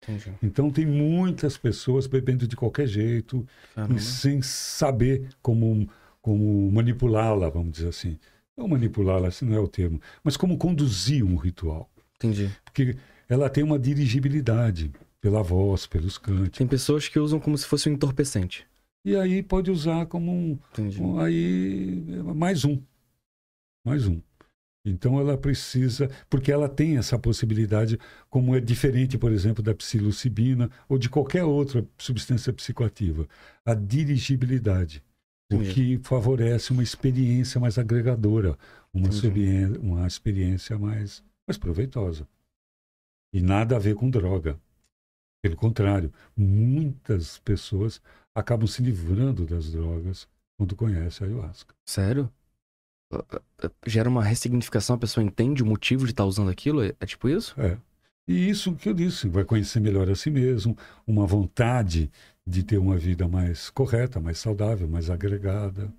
Entendi. 0.02 0.34
Então 0.42 0.70
tem 0.70 0.86
muitas 0.86 1.58
pessoas 1.58 2.06
bebendo 2.06 2.46
de 2.46 2.56
qualquer 2.56 2.86
jeito 2.86 3.46
Caramba. 3.74 3.94
e 3.94 4.00
sem 4.00 4.40
saber 4.40 5.28
como, 5.42 5.88
como 6.22 6.70
manipulá-la, 6.72 7.50
vamos 7.50 7.72
dizer 7.72 7.88
assim. 7.88 8.18
Não 8.56 8.66
manipulá-la, 8.66 9.28
esse 9.28 9.44
não 9.44 9.56
é 9.56 9.60
o 9.60 9.68
termo, 9.68 10.00
mas 10.24 10.36
como 10.36 10.56
conduzir 10.56 11.24
um 11.24 11.36
ritual. 11.36 11.90
Entendi. 12.16 12.50
Porque 12.64 12.96
ela 13.30 13.48
tem 13.48 13.62
uma 13.62 13.78
dirigibilidade 13.78 14.90
pela 15.20 15.40
voz, 15.42 15.86
pelos 15.86 16.18
cantos. 16.18 16.58
Tem 16.58 16.66
pessoas 16.66 17.08
que 17.08 17.18
usam 17.18 17.38
como 17.38 17.56
se 17.56 17.64
fosse 17.64 17.88
um 17.88 17.92
entorpecente. 17.92 18.66
E 19.04 19.14
aí 19.16 19.42
pode 19.42 19.70
usar 19.70 20.04
como 20.06 20.32
um, 20.32 20.58
um- 20.98 21.18
aí 21.20 22.02
mais 22.34 22.64
um. 22.64 22.82
Mais 23.86 24.06
um. 24.06 24.20
Então 24.84 25.18
ela 25.20 25.36
precisa, 25.38 26.10
porque 26.28 26.50
ela 26.50 26.68
tem 26.68 26.96
essa 26.98 27.18
possibilidade, 27.18 27.98
como 28.28 28.56
é 28.56 28.60
diferente, 28.60 29.16
por 29.16 29.30
exemplo, 29.30 29.62
da 29.62 29.74
psilocibina 29.74 30.68
ou 30.88 30.98
de 30.98 31.08
qualquer 31.08 31.44
outra 31.44 31.86
substância 31.98 32.52
psicoativa, 32.52 33.28
a 33.64 33.74
dirigibilidade, 33.74 35.02
o 35.52 35.56
Entendi. 35.56 35.74
que 35.74 36.00
favorece 36.02 36.72
uma 36.72 36.82
experiência 36.82 37.60
mais 37.60 37.78
agregadora, 37.78 38.56
uma, 38.92 39.08
uma 39.82 40.06
experiência 40.06 40.78
mais, 40.78 41.22
mais 41.46 41.58
proveitosa. 41.58 42.26
E 43.32 43.40
nada 43.40 43.76
a 43.76 43.78
ver 43.78 43.94
com 43.94 44.10
droga. 44.10 44.58
Pelo 45.42 45.56
contrário, 45.56 46.12
muitas 46.36 47.38
pessoas 47.38 48.00
acabam 48.34 48.66
se 48.66 48.82
livrando 48.82 49.46
das 49.46 49.70
drogas 49.72 50.28
quando 50.58 50.76
conhecem 50.76 51.26
a 51.26 51.30
ayahuasca. 51.30 51.74
Sério? 51.88 52.30
Gera 53.86 54.08
uma 54.08 54.22
ressignificação, 54.22 54.96
a 54.96 54.98
pessoa 54.98 55.24
entende 55.24 55.62
o 55.62 55.66
motivo 55.66 56.04
de 56.04 56.12
estar 56.12 56.24
usando 56.24 56.50
aquilo? 56.50 56.82
É 56.82 56.94
é 57.00 57.06
tipo 57.06 57.28
isso? 57.28 57.58
É. 57.60 57.76
E 58.28 58.48
isso 58.48 58.76
que 58.76 58.88
eu 58.88 58.94
disse, 58.94 59.28
vai 59.28 59.44
conhecer 59.44 59.80
melhor 59.80 60.08
a 60.08 60.14
si 60.14 60.30
mesmo, 60.30 60.76
uma 61.06 61.26
vontade 61.26 62.10
de 62.46 62.62
ter 62.62 62.78
uma 62.78 62.96
vida 62.96 63.26
mais 63.26 63.70
correta, 63.70 64.20
mais 64.20 64.38
saudável, 64.38 64.86
mais 64.86 65.10
agregada. 65.10 65.92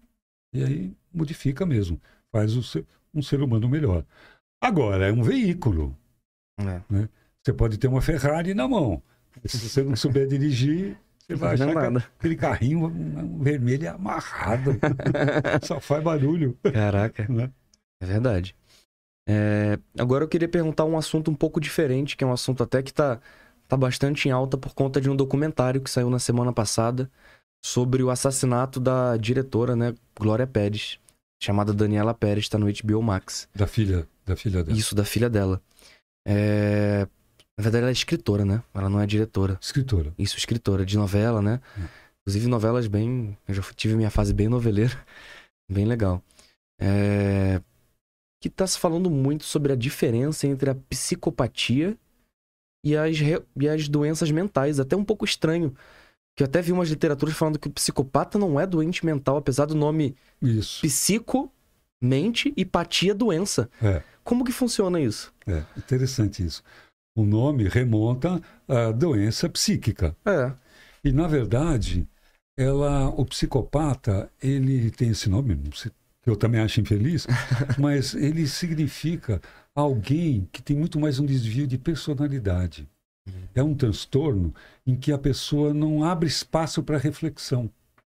E 0.54 0.64
aí 0.64 0.98
modifica 1.14 1.66
mesmo, 1.66 2.00
faz 2.32 2.56
o 2.56 2.64
ser- 2.64 2.86
um 3.14 3.22
ser 3.22 3.42
humano 3.42 3.68
melhor. 3.68 4.06
Agora, 4.62 5.08
é 5.08 5.12
um 5.12 5.24
veículo. 5.24 5.98
É. 6.60 6.82
Você 7.44 7.54
pode 7.54 7.78
ter 7.78 7.88
uma 7.88 8.02
Ferrari 8.02 8.54
na 8.54 8.68
mão. 8.68 9.02
Se 9.46 9.58
você 9.58 9.84
não 9.84 9.96
souber 9.96 10.28
dirigir, 10.28 10.98
você 11.20 11.36
vai 11.36 11.58
Não 11.58 11.70
achar 11.70 11.92
nada. 11.92 12.06
aquele 12.20 12.36
carrinho 12.36 12.80
um, 12.86 13.20
um 13.38 13.44
vermelho 13.44 13.86
é 13.86 13.90
amarrado. 13.90 14.78
Só 15.64 15.80
faz 15.80 16.04
barulho. 16.04 16.58
Caraca, 16.72 17.26
Né? 17.28 17.52
é 18.02 18.06
verdade. 18.06 18.56
É, 19.28 19.80
agora 19.98 20.24
eu 20.24 20.28
queria 20.28 20.48
perguntar 20.48 20.86
um 20.86 20.98
assunto 20.98 21.32
um 21.32 21.36
pouco 21.36 21.60
diferente, 21.60 22.18
que 22.18 22.24
é 22.24 22.28
um 22.28 22.34
assunto 22.34 22.62
até 22.64 22.84
que 22.84 22.94
tá, 22.94 23.20
tá 23.68 23.78
bastante 23.78 24.28
em 24.28 24.32
alta 24.32 24.58
por 24.58 24.74
conta 24.74 25.00
de 25.00 25.10
um 25.10 25.16
documentário 25.16 25.82
que 25.82 25.90
saiu 25.90 26.10
na 26.10 26.20
semana 26.20 26.52
passada 26.52 27.10
sobre 27.64 28.04
o 28.04 28.10
assassinato 28.10 28.80
da 28.80 29.16
diretora, 29.18 29.76
né, 29.76 29.94
Glória 30.20 30.48
Pérez, 30.48 31.00
chamada 31.42 31.74
Daniela 31.74 32.14
Pérez, 32.14 32.50
tá 32.50 32.58
no 32.58 32.66
HBO 32.72 33.02
Max. 33.02 33.48
Da 33.56 33.68
filha 33.68 34.08
da 34.26 34.36
filha 34.36 34.64
dela. 34.64 34.78
Isso, 34.78 34.94
da 34.96 35.06
filha 35.06 35.30
dela. 35.30 35.62
É... 36.28 37.08
Na 37.58 37.64
verdade, 37.64 37.84
ela 37.84 37.90
é 37.92 37.94
escritora, 37.94 38.46
né? 38.46 38.64
Ela 38.74 38.90
não 38.90 39.00
é 39.00 39.06
diretora. 39.06 39.58
Escritora. 39.62 40.14
Isso, 40.18 40.38
escritora 40.38 40.86
de 40.86 40.98
novela, 40.98 41.42
né? 41.42 41.60
Hum. 41.78 41.84
Inclusive 42.22 42.48
novelas 42.48 42.88
bem. 42.88 43.38
Eu 43.48 43.54
já 43.54 43.62
tive 43.76 43.96
minha 43.96 44.10
fase 44.10 44.34
bem 44.34 44.48
noveleira. 44.48 44.94
Bem 45.72 45.86
legal. 45.86 46.22
É... 46.80 47.62
Que 48.42 48.50
tá 48.50 48.68
se 48.68 48.78
falando 48.78 49.10
muito 49.10 49.46
sobre 49.46 49.72
a 49.72 49.76
diferença 49.76 50.46
entre 50.46 50.70
a 50.70 50.76
psicopatia 50.76 51.98
e 52.84 52.98
as, 52.98 53.18
re- 53.20 53.42
e 53.56 53.70
as 53.70 53.88
doenças 53.88 54.30
mentais. 54.32 54.80
Até 54.82 54.98
um 54.98 55.06
pouco 55.06 55.24
estranho. 55.24 55.74
Que 56.36 56.44
eu 56.44 56.46
até 56.46 56.62
vi 56.62 56.72
umas 56.74 56.90
literaturas 56.90 57.36
falando 57.38 57.58
que 57.60 57.68
o 57.70 57.72
psicopata 57.72 58.38
não 58.38 58.60
é 58.60 58.68
doente 58.68 59.06
mental, 59.06 59.38
apesar 59.38 59.66
do 59.66 59.76
nome 59.76 60.16
Isso. 60.42 60.82
psico, 60.82 61.50
mente 62.02 62.54
e 62.58 62.66
patia 62.66 63.14
doença. 63.16 63.70
É. 63.82 64.02
Como 64.24 64.44
que 64.44 64.52
funciona 64.52 65.00
isso? 65.00 65.34
É, 65.48 65.64
interessante 65.78 66.44
isso. 66.46 66.62
O 67.16 67.26
nome 67.26 67.68
remonta 67.68 68.42
à 68.68 68.92
doença 68.92 69.50
psíquica. 69.50 70.16
É. 70.26 70.54
E, 71.04 71.12
na 71.12 71.28
verdade, 71.28 72.08
ela, 72.58 73.10
o 73.10 73.26
psicopata, 73.26 74.32
ele 74.42 74.92
tem 74.92 75.10
esse 75.10 75.30
nome, 75.30 75.58
que 76.22 76.30
eu 76.30 76.36
também 76.36 76.62
acho 76.62 76.80
infeliz, 76.80 77.28
mas 77.78 78.14
ele 78.14 78.48
significa 78.48 79.42
alguém 79.76 80.48
que 80.52 80.62
tem 80.62 80.78
muito 80.78 81.00
mais 81.00 81.20
um 81.20 81.26
desvio 81.26 81.68
de 81.68 81.78
personalidade. 81.78 82.88
É 83.54 83.62
um 83.62 83.76
transtorno 83.76 84.54
em 84.86 84.96
que 84.96 85.12
a 85.12 85.18
pessoa 85.18 85.74
não 85.74 86.04
abre 86.04 86.28
espaço 86.28 86.82
para 86.82 86.98
reflexão, 86.98 87.72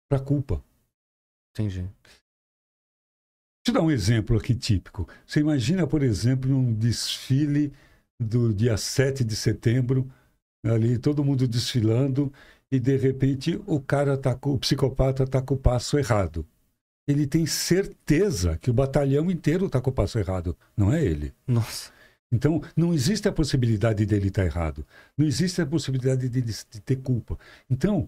para 0.10 0.20
culpa. 0.20 0.64
Entendi. 1.52 1.90
Deixa 3.62 3.70
eu 3.70 3.74
dar 3.74 3.82
um 3.82 3.92
exemplo 3.92 4.38
aqui 4.38 4.56
típico. 4.56 5.08
Você 5.26 5.40
imagina, 5.40 5.88
por 5.88 6.04
exemplo, 6.04 6.56
um 6.56 6.74
desfile 6.74 7.74
do 8.20 8.54
dia 8.54 8.78
7 8.78 9.24
de 9.24 9.36
setembro, 9.36 10.10
ali 10.66 10.98
todo 10.98 11.24
mundo 11.24 11.48
desfilando, 11.48 12.32
e 12.72 12.80
de 12.80 12.98
repente 12.98 13.62
o 13.66 13.80
cara 13.80 14.18
tá 14.18 14.36
com, 14.36 14.54
o 14.54 14.60
psicopata 14.60 15.24
está 15.24 15.42
com 15.42 15.56
o 15.56 15.58
passo 15.58 15.98
errado. 15.98 16.46
Ele 17.08 17.26
tem 17.26 17.46
certeza 17.46 18.58
que 18.58 18.70
o 18.70 18.74
batalhão 18.74 19.32
inteiro 19.32 19.66
está 19.66 19.82
com 19.82 19.90
o 19.90 19.94
passo 19.94 20.20
errado, 20.20 20.56
não 20.78 20.94
é 20.94 21.04
ele. 21.04 21.34
Nossa. 21.48 21.92
Então, 22.32 22.62
não 22.78 22.94
existe 22.94 23.28
a 23.28 23.32
possibilidade 23.32 24.06
dele 24.06 24.28
estar 24.28 24.46
errado. 24.46 24.86
Não 25.18 25.26
existe 25.26 25.60
a 25.62 25.66
possibilidade 25.66 26.30
de, 26.30 26.42
de 26.42 26.82
ter 26.82 26.98
culpa. 26.98 27.40
Então, 27.68 28.08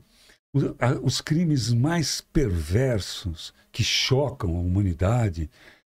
os, 0.53 0.64
a- 0.80 0.99
os 1.01 1.22
crimes 1.22 1.74
mais 1.74 2.22
perversos 2.22 3.53
que 3.72 3.84
chocam 3.84 4.55
a 4.55 4.59
humanidade, 4.59 5.49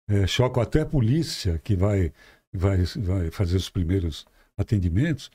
eh, 0.08 0.26
chocam 0.26 0.62
até 0.62 0.82
a 0.82 0.86
polícia 0.86 1.58
que 1.58 1.74
vai, 1.76 2.12
vai, 2.52 2.78
vai 2.84 3.30
fazer 3.30 3.56
os 3.56 3.68
primeiros 3.70 4.26
atendimentos, 4.56 5.30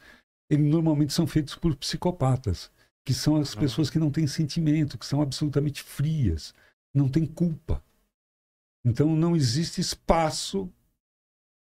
eles 0.50 0.66
normalmente 0.66 1.14
são 1.14 1.26
feitos 1.28 1.56
por 1.56 1.76
psicopatas, 1.76 2.72
que 3.06 3.14
são 3.14 3.36
as 3.38 3.56
Ah. 3.56 3.60
pessoas 3.60 3.90
que 3.90 4.00
não 4.00 4.12
têm 4.12 4.28
sentimento, 4.28 4.98
que 4.98 5.06
são 5.06 5.22
absolutamente 5.22 5.82
frias, 5.84 6.54
não 6.94 7.10
têm 7.10 7.26
culpa. 7.26 7.84
Então, 8.86 9.16
não 9.16 9.36
existe 9.36 9.82
espaço 9.82 10.70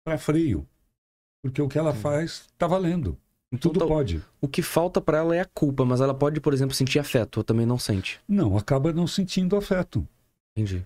para 0.05 0.17
freio. 0.17 0.67
Porque 1.43 1.61
o 1.61 1.67
que 1.67 1.77
ela 1.77 1.93
faz 1.93 2.47
está 2.53 2.67
valendo. 2.67 3.17
Então, 3.51 3.71
Tudo 3.71 3.79
tá- 3.79 3.87
pode. 3.87 4.21
O 4.41 4.47
que 4.47 4.61
falta 4.61 4.99
pra 4.99 5.19
ela 5.19 5.35
é 5.35 5.39
a 5.39 5.45
culpa, 5.45 5.85
mas 5.85 6.01
ela 6.01 6.13
pode, 6.13 6.41
por 6.41 6.53
exemplo, 6.53 6.75
sentir 6.75 6.99
afeto, 6.99 7.37
ou 7.37 7.43
também 7.43 7.65
não 7.65 7.79
sente. 7.79 8.19
Não, 8.27 8.57
acaba 8.57 8.91
não 8.91 9.07
sentindo 9.07 9.55
afeto. 9.55 10.05
Entendi. 10.55 10.85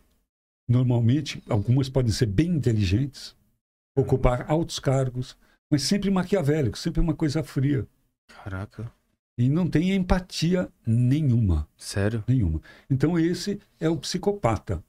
Normalmente, 0.70 1.42
algumas 1.50 1.90
podem 1.90 2.12
ser 2.12 2.28
bem 2.28 2.50
inteligentes, 2.52 3.36
ocupar 3.96 4.50
altos 4.50 4.80
cargos, 4.80 5.38
mas 5.70 5.84
sempre 5.84 6.10
maquiavélico, 6.10 6.78
sempre 6.78 7.00
uma 7.02 7.14
coisa 7.14 7.44
fria. 7.44 7.88
Caraca. 8.44 8.92
E 9.38 9.50
não 9.50 9.68
tem 9.68 9.94
empatia 9.94 10.70
nenhuma. 10.86 11.68
Sério? 11.78 12.24
Nenhuma. 12.28 12.62
Então, 12.90 13.18
esse 13.18 13.60
é 13.80 13.90
o 13.90 13.98
psicopata. 13.98 14.84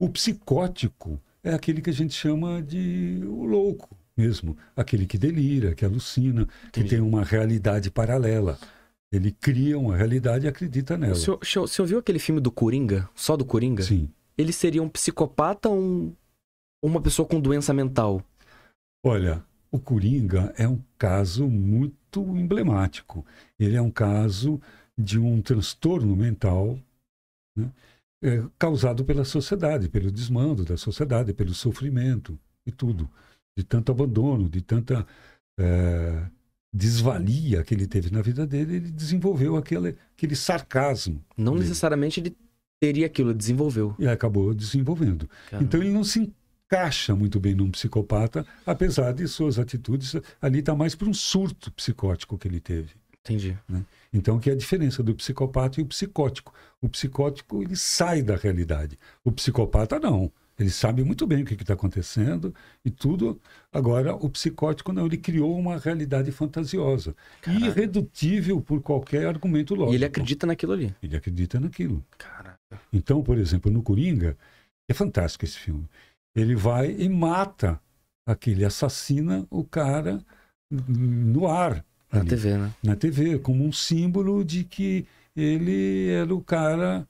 O 0.00 0.08
psicótico 0.08 1.20
é 1.42 1.52
aquele 1.52 1.80
que 1.82 1.90
a 1.90 1.92
gente 1.92 2.14
chama 2.14 2.62
de 2.62 3.20
o 3.24 3.44
louco 3.44 3.96
mesmo. 4.16 4.56
Aquele 4.76 5.06
que 5.06 5.18
delira, 5.18 5.74
que 5.74 5.84
alucina, 5.84 6.46
que 6.72 6.80
Entendi. 6.80 6.88
tem 6.90 7.00
uma 7.00 7.22
realidade 7.24 7.90
paralela. 7.90 8.58
Ele 9.12 9.30
cria 9.32 9.78
uma 9.78 9.96
realidade 9.96 10.46
e 10.46 10.48
acredita 10.48 10.96
nela. 10.96 11.12
O 11.12 11.16
senhor, 11.16 11.38
o 11.42 11.44
senhor- 11.44 11.64
o 11.64 11.68
senhor 11.68 11.86
viu 11.86 11.98
aquele 11.98 12.18
filme 12.18 12.40
do 12.40 12.50
Coringa? 12.50 13.08
Só 13.14 13.36
do 13.36 13.44
Coringa? 13.44 13.82
Sim. 13.82 14.08
Ele 14.38 14.52
seria 14.52 14.82
um 14.82 14.88
psicopata 14.88 15.68
ou 15.68 15.78
um- 15.78 16.14
uma 16.82 17.00
pessoa 17.00 17.28
com 17.28 17.38
doença 17.40 17.74
mental? 17.74 18.22
Olha, 19.04 19.44
o 19.70 19.78
Coringa 19.78 20.54
é 20.56 20.68
um 20.68 20.80
caso 20.96 21.48
muito 21.48 22.20
emblemático. 22.36 23.24
Ele 23.58 23.76
é 23.76 23.82
um 23.82 23.90
caso 23.90 24.60
de 24.96 25.18
um 25.18 25.40
transtorno 25.40 26.14
mental 26.14 26.78
né, 27.56 27.70
é, 28.22 28.42
causado 28.58 29.04
pela 29.04 29.24
sociedade, 29.24 29.88
pelo 29.88 30.10
desmando 30.10 30.64
da 30.64 30.76
sociedade, 30.76 31.32
pelo 31.32 31.52
sofrimento 31.54 32.38
e 32.66 32.70
tudo. 32.70 33.10
De 33.56 33.64
tanto 33.64 33.90
abandono, 33.90 34.48
de 34.48 34.62
tanta 34.62 35.06
é, 35.58 36.26
desvalia 36.72 37.62
que 37.64 37.74
ele 37.74 37.86
teve 37.86 38.10
na 38.10 38.22
vida 38.22 38.46
dele, 38.46 38.76
ele 38.76 38.90
desenvolveu 38.90 39.56
aquele, 39.56 39.96
aquele 40.16 40.34
sarcasmo 40.36 41.22
Não 41.36 41.52
Dele. 41.52 41.64
necessariamente 41.64 42.20
ele 42.20 42.36
teria 42.80 43.06
aquilo, 43.06 43.30
ele 43.30 43.38
desenvolveu. 43.38 43.94
e 43.98 44.06
acabou 44.06 44.54
desenvolvendo. 44.54 45.28
Caramba. 45.50 45.64
Então 45.66 45.80
ele 45.80 45.92
não 45.92 46.02
se 46.02 46.32
encaixa 46.72 47.14
muito 47.14 47.38
bem 47.38 47.54
num 47.54 47.70
psicopata, 47.70 48.46
apesar 48.64 49.12
de 49.12 49.28
suas 49.28 49.58
atitudes. 49.58 50.16
Ali 50.40 50.60
está 50.60 50.74
mais 50.74 50.94
para 50.94 51.08
um 51.08 51.14
surto 51.14 51.70
psicótico 51.72 52.38
que 52.38 52.48
ele 52.48 52.60
teve. 52.60 52.90
Entendi. 53.20 53.56
Então, 54.12 54.40
que 54.40 54.50
é 54.50 54.54
a 54.54 54.56
diferença 54.56 55.02
do 55.02 55.14
psicopata 55.14 55.80
e 55.80 55.82
o 55.84 55.86
psicótico. 55.86 56.52
O 56.80 56.88
psicótico, 56.88 57.62
ele 57.62 57.76
sai 57.76 58.22
da 58.22 58.34
realidade. 58.34 58.98
O 59.22 59.30
psicopata, 59.30 60.00
não. 60.00 60.32
Ele 60.58 60.70
sabe 60.70 61.02
muito 61.02 61.26
bem 61.26 61.42
o 61.42 61.46
que 61.46 61.54
está 61.54 61.74
acontecendo 61.74 62.54
e 62.84 62.90
tudo. 62.90 63.40
Agora, 63.72 64.14
o 64.14 64.28
psicótico, 64.28 64.92
não. 64.92 65.06
Ele 65.06 65.16
criou 65.16 65.56
uma 65.56 65.78
realidade 65.78 66.32
fantasiosa. 66.32 67.14
Caraca. 67.40 67.64
Irredutível 67.64 68.60
por 68.60 68.80
qualquer 68.80 69.26
argumento 69.26 69.74
lógico. 69.74 69.92
E 69.92 69.96
ele 69.96 70.04
acredita 70.04 70.46
naquilo 70.46 70.72
ali. 70.72 70.94
Ele 71.02 71.16
acredita 71.16 71.60
naquilo. 71.60 72.04
Caraca. 72.18 72.58
Então, 72.92 73.22
por 73.22 73.38
exemplo, 73.38 73.70
no 73.70 73.82
Coringa, 73.82 74.36
é 74.88 74.94
fantástico 74.94 75.44
esse 75.44 75.58
filme. 75.58 75.88
Ele 76.34 76.54
vai 76.54 76.90
e 76.92 77.08
mata 77.08 77.80
aquele, 78.26 78.64
assassina 78.64 79.46
o 79.50 79.64
cara 79.64 80.24
no 80.70 81.46
ar, 81.46 81.84
Na 82.10 82.20
ali, 82.20 82.28
TV, 82.28 82.56
né? 82.56 82.74
na 82.82 82.96
TV, 82.96 83.38
como 83.38 83.64
um 83.64 83.72
símbolo 83.72 84.44
de 84.44 84.64
que 84.64 85.06
ele 85.36 86.08
era 86.10 86.34
o 86.34 86.42
cara 86.42 87.06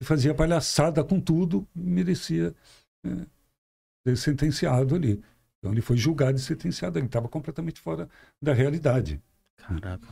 que 0.00 0.06
fazia 0.06 0.34
palhaçada 0.34 1.04
com 1.04 1.20
tudo 1.20 1.66
e 1.76 1.80
merecia 1.80 2.54
é, 3.04 3.10
ser 4.06 4.16
sentenciado 4.16 4.94
ali. 4.94 5.22
Então 5.58 5.72
ele 5.72 5.80
foi 5.80 5.96
julgado 5.96 6.36
e 6.36 6.40
sentenciado, 6.40 6.98
ele 6.98 7.06
estava 7.06 7.28
completamente 7.28 7.80
fora 7.80 8.08
da 8.42 8.52
realidade. 8.52 9.20
Caraca. 9.56 10.06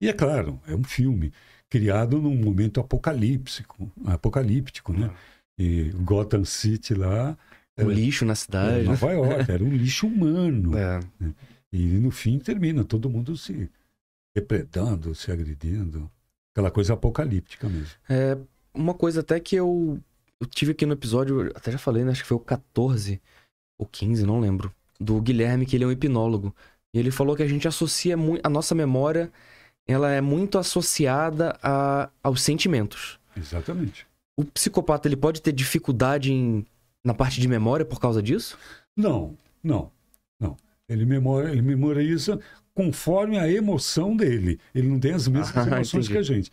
E 0.00 0.08
é 0.08 0.12
claro, 0.12 0.60
é 0.66 0.74
um 0.74 0.84
filme 0.84 1.32
criado 1.70 2.20
num 2.20 2.36
momento 2.36 2.80
apocalíptico, 2.80 3.90
apocalíptico, 4.04 4.92
né? 4.92 5.10
E 5.58 5.90
Gotham 5.90 6.44
City 6.44 6.94
lá 6.94 7.36
O 7.78 7.90
lixo 7.90 8.24
na 8.24 8.34
cidade. 8.34 8.84
Nova 8.84 9.12
York, 9.12 9.50
era 9.50 9.64
um 9.64 9.70
lixo 9.70 10.06
humano. 10.06 10.72
É. 10.76 11.00
E 11.72 11.86
no 11.86 12.10
fim 12.10 12.38
termina 12.38 12.84
todo 12.84 13.08
mundo 13.08 13.34
se 13.34 13.70
depredando, 14.36 15.14
se 15.14 15.32
agredindo. 15.32 16.10
Aquela 16.52 16.70
coisa 16.70 16.92
apocalíptica 16.92 17.66
mesmo. 17.66 17.94
É, 18.10 18.36
uma 18.74 18.92
coisa 18.92 19.20
até 19.20 19.40
que 19.40 19.56
eu, 19.56 19.98
eu 20.38 20.46
tive 20.46 20.72
aqui 20.72 20.84
no 20.84 20.92
episódio, 20.92 21.50
até 21.54 21.72
já 21.72 21.78
falei, 21.78 22.04
né? 22.04 22.12
Acho 22.12 22.22
que 22.22 22.28
foi 22.28 22.36
o 22.36 22.40
14 22.40 23.20
ou 23.78 23.86
15, 23.86 24.26
não 24.26 24.38
lembro. 24.38 24.70
Do 25.00 25.18
Guilherme, 25.20 25.64
que 25.64 25.76
ele 25.76 25.84
é 25.84 25.86
um 25.86 25.92
hipnólogo. 25.92 26.54
E 26.94 26.98
ele 26.98 27.10
falou 27.10 27.34
que 27.34 27.42
a 27.42 27.48
gente 27.48 27.66
associa 27.66 28.18
muito. 28.18 28.44
A 28.44 28.50
nossa 28.50 28.74
memória, 28.74 29.32
ela 29.86 30.10
é 30.10 30.20
muito 30.20 30.58
associada 30.58 31.58
a, 31.62 32.10
aos 32.22 32.42
sentimentos. 32.42 33.18
Exatamente. 33.34 34.06
O 34.38 34.44
psicopata, 34.44 35.08
ele 35.08 35.16
pode 35.16 35.40
ter 35.40 35.52
dificuldade 35.52 36.32
em, 36.32 36.66
na 37.04 37.14
parte 37.14 37.40
de 37.40 37.48
memória 37.48 37.84
por 37.84 38.00
causa 38.00 38.22
disso? 38.22 38.58
Não, 38.96 39.36
não, 39.62 39.90
não. 40.38 40.56
Ele, 40.88 41.04
memora, 41.04 41.50
ele 41.50 41.62
memoriza 41.62 42.38
conforme 42.74 43.38
a 43.38 43.50
emoção 43.50 44.16
dele. 44.16 44.58
Ele 44.74 44.88
não 44.88 44.98
tem 45.00 45.12
as 45.12 45.26
mesmas 45.28 45.56
Ah, 45.66 45.76
emoções 45.76 46.06
entendi. 46.06 46.12
que 46.12 46.18
a 46.18 46.22
gente. 46.22 46.50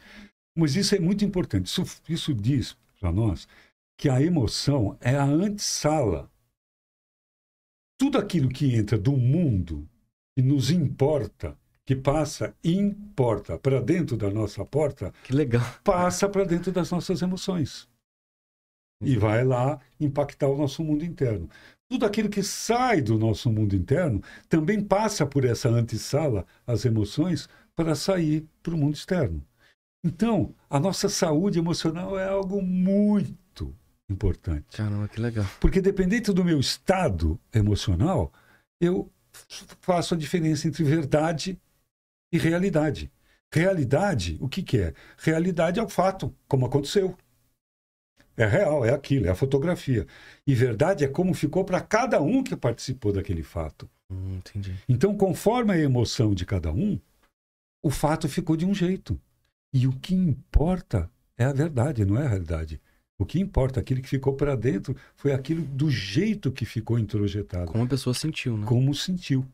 Mas 0.56 0.76
isso 0.76 0.96
é 0.96 1.00
muito 1.00 1.24
importante. 1.26 1.68
Isso, 1.68 1.84
isso 2.08 2.34
diz 2.34 2.76
para 3.00 3.12
nós 3.12 3.48
que 3.98 4.10
a 4.10 4.22
emoção 4.22 4.98
é 5.02 5.16
a 5.16 5.24
antessala. 5.24 6.30
Tudo 7.98 8.18
aquilo 8.18 8.50
que 8.50 8.74
entra 8.76 8.98
do 8.98 9.12
mundo 9.12 9.88
e 10.38 10.42
nos 10.42 10.72
importa, 10.72 11.58
que 11.86 11.96
passa 11.96 12.56
importa 12.64 13.58
para 13.60 13.82
dentro 13.82 14.16
da 14.16 14.30
nossa 14.30 14.64
porta, 14.64 15.14
Que 15.24 15.34
legal. 15.34 15.62
passa 15.84 16.30
para 16.30 16.46
dentro 16.46 16.72
das 16.72 16.90
nossas 16.92 17.22
emoções. 17.22 17.90
E 19.02 19.18
vai 19.18 19.44
lá 19.44 19.80
impactar 20.00 20.48
o 20.48 20.58
nosso 20.58 20.84
mundo 20.84 21.06
interno. 21.06 21.50
tudo 21.90 22.06
aquilo 22.06 22.30
que 22.30 22.44
sai 22.44 23.02
do 23.02 23.18
nosso 23.18 23.50
mundo 23.50 23.76
interno 23.76 24.22
também 24.48 24.84
passa 24.84 25.26
por 25.26 25.44
essa 25.44 25.70
antessala, 25.70 26.46
as 26.68 26.86
emoções, 26.86 27.50
para 27.76 27.96
sair 27.96 28.46
para 28.62 28.76
o 28.76 28.78
mundo 28.78 28.96
externo. 28.96 29.44
Então, 30.04 30.54
a 30.70 30.80
nossa 30.80 31.10
saúde 31.10 31.60
emocional 31.60 32.18
é 32.18 32.28
algo 32.28 32.62
muito 32.62 33.76
importante. 34.10 34.78
Caramba, 34.78 35.08
que 35.08 35.20
legal. 35.20 35.46
Porque 35.60 35.82
dependente 35.82 36.32
do 36.32 36.44
meu 36.44 36.60
estado 36.60 37.40
emocional, 37.54 38.32
eu 38.80 39.12
faço 39.82 40.14
a 40.14 40.18
diferença 40.18 40.68
entre 40.68 40.84
verdade 40.84 41.60
e 42.32 42.38
realidade. 42.38 43.12
Realidade, 43.52 44.38
o 44.40 44.48
que, 44.48 44.62
que 44.62 44.78
é? 44.78 44.94
Realidade 45.18 45.80
é 45.80 45.84
o 45.84 45.90
fato, 45.90 46.34
como 46.48 46.66
aconteceu. 46.66 47.18
É 48.40 48.46
real, 48.46 48.86
é 48.86 48.94
aquilo, 48.94 49.28
é 49.28 49.30
a 49.30 49.36
fotografia. 49.36 50.08
E 50.48 50.56
verdade 50.56 51.04
é 51.04 51.10
como 51.10 51.34
ficou 51.34 51.66
para 51.66 51.82
cada 51.82 52.22
um 52.22 52.42
que 52.42 52.56
participou 52.56 53.12
daquele 53.12 53.44
fato. 53.44 53.90
Hum, 54.10 54.38
entendi. 54.38 54.74
Então, 54.88 55.14
conforme 55.18 55.74
a 55.74 55.78
emoção 55.78 56.34
de 56.34 56.46
cada 56.46 56.72
um, 56.72 56.98
o 57.84 57.90
fato 57.90 58.30
ficou 58.30 58.56
de 58.56 58.66
um 58.66 58.74
jeito. 58.74 59.20
E 59.74 59.86
o 59.86 59.92
que 59.92 60.16
importa 60.16 61.12
é 61.38 61.44
a 61.44 61.52
verdade, 61.52 62.06
não 62.06 62.18
é 62.18 62.26
a 62.26 62.30
realidade. 62.30 62.80
O 63.20 63.26
que 63.26 63.42
importa, 63.42 63.82
aquilo 63.82 64.02
que 64.02 64.08
ficou 64.08 64.34
para 64.34 64.56
dentro, 64.56 64.96
foi 65.18 65.34
aquilo 65.34 65.62
do 65.66 65.92
jeito 65.92 66.50
que 66.50 66.64
ficou 66.64 66.98
introjetado. 66.98 67.70
Como 67.70 67.84
a 67.84 67.88
pessoa 67.88 68.14
sentiu, 68.14 68.58
né? 68.58 68.66
Como 68.66 68.96
sentiu. 68.96 69.46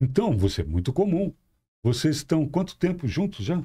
Então, 0.00 0.36
você 0.36 0.62
é 0.62 0.64
muito 0.64 0.92
comum. 0.92 1.32
Vocês 1.84 2.16
estão 2.16 2.48
quanto 2.48 2.76
tempo 2.76 3.06
juntos 3.06 3.44
já? 3.44 3.62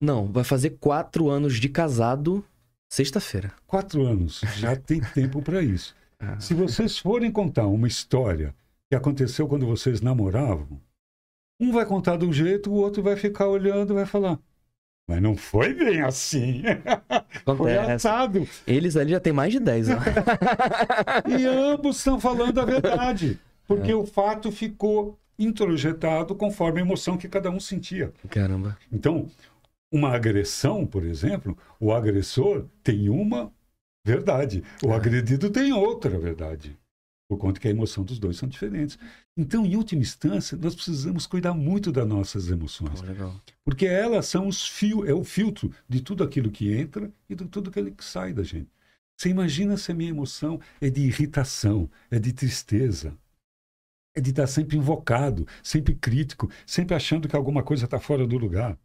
Não, 0.00 0.32
vai 0.32 0.42
fazer 0.42 0.70
quatro 0.80 1.28
anos 1.28 1.60
de 1.60 1.68
casado 1.68 2.42
sexta-feira. 2.92 3.50
Quatro 3.66 4.04
anos. 4.04 4.42
Já 4.56 4.76
tem 4.76 5.00
tempo 5.14 5.40
para 5.40 5.62
isso. 5.62 5.96
Ah. 6.20 6.38
Se 6.38 6.52
vocês 6.52 6.98
forem 6.98 7.30
contar 7.30 7.66
uma 7.66 7.88
história 7.88 8.54
que 8.90 8.94
aconteceu 8.94 9.48
quando 9.48 9.66
vocês 9.66 10.02
namoravam, 10.02 10.78
um 11.58 11.72
vai 11.72 11.86
contar 11.86 12.18
de 12.18 12.26
um 12.26 12.32
jeito, 12.32 12.70
o 12.70 12.74
outro 12.74 13.02
vai 13.02 13.16
ficar 13.16 13.48
olhando 13.48 13.94
e 13.94 13.96
vai 13.96 14.04
falar. 14.04 14.38
Mas 15.08 15.22
não 15.22 15.34
foi 15.34 15.72
bem 15.72 16.02
assim. 16.02 16.62
Foi 17.56 17.76
assado. 17.76 18.48
Eles 18.64 18.96
ali 18.96 19.10
já 19.10 19.18
tem 19.18 19.32
mais 19.32 19.52
de 19.52 19.58
10, 19.58 19.88
ó. 19.90 19.92
E 21.26 21.44
ambos 21.44 21.96
estão 21.96 22.20
falando 22.20 22.60
a 22.60 22.64
verdade. 22.64 23.38
Porque 23.66 23.92
o 23.92 24.06
fato 24.06 24.52
ficou 24.52 25.18
introjetado 25.36 26.36
conforme 26.36 26.80
a 26.80 26.84
emoção 26.84 27.16
que 27.16 27.28
cada 27.28 27.50
um 27.50 27.58
sentia. 27.58 28.12
Caramba. 28.28 28.78
Então, 28.92 29.28
uma 29.92 30.08
agressão, 30.14 30.86
por 30.86 31.04
exemplo, 31.04 31.56
o 31.78 31.92
agressor 31.92 32.66
tem 32.82 33.10
uma 33.10 33.52
verdade, 34.04 34.64
o 34.82 34.90
É. 34.90 34.96
agredido 34.96 35.50
tem 35.50 35.72
outra 35.72 36.18
verdade. 36.18 36.76
Por 37.28 37.38
conta 37.38 37.60
que 37.60 37.68
a 37.68 37.70
emoção 37.70 38.04
dos 38.04 38.18
dois 38.18 38.36
são 38.36 38.48
diferentes. 38.48 38.98
Então, 39.36 39.64
em 39.64 39.76
última 39.76 40.02
instância, 40.02 40.56
nós 40.58 40.74
precisamos 40.74 41.26
cuidar 41.26 41.54
muito 41.54 41.90
das 41.92 42.06
nossas 42.06 42.50
emoções. 42.50 43.00
Legal. 43.00 43.40
Porque 43.64 43.86
elas 43.86 44.26
são 44.26 44.48
os 44.48 44.66
fio, 44.68 45.06
é 45.06 45.14
o 45.14 45.24
filtro 45.24 45.70
de 45.88 46.02
tudo 46.02 46.24
aquilo 46.24 46.50
que 46.50 46.72
entra 46.74 47.10
e 47.30 47.34
de 47.34 47.46
tudo 47.46 47.70
aquilo 47.70 47.90
que 47.92 48.04
sai 48.04 48.32
da 48.32 48.42
gente. 48.42 48.68
Você 49.16 49.28
imagina 49.28 49.76
se 49.76 49.92
a 49.92 49.94
minha 49.94 50.10
emoção 50.10 50.60
é 50.80 50.90
de 50.90 51.00
irritação, 51.02 51.88
é 52.10 52.18
de 52.18 52.32
tristeza, 52.32 53.16
é 54.14 54.20
de 54.20 54.30
estar 54.30 54.46
sempre 54.46 54.76
invocado, 54.76 55.46
sempre 55.62 55.94
crítico, 55.94 56.50
sempre 56.66 56.94
achando 56.94 57.28
que 57.28 57.36
alguma 57.36 57.62
coisa 57.62 57.84
está 57.86 57.98
fora 58.00 58.26
do 58.26 58.36
lugar. 58.36 58.76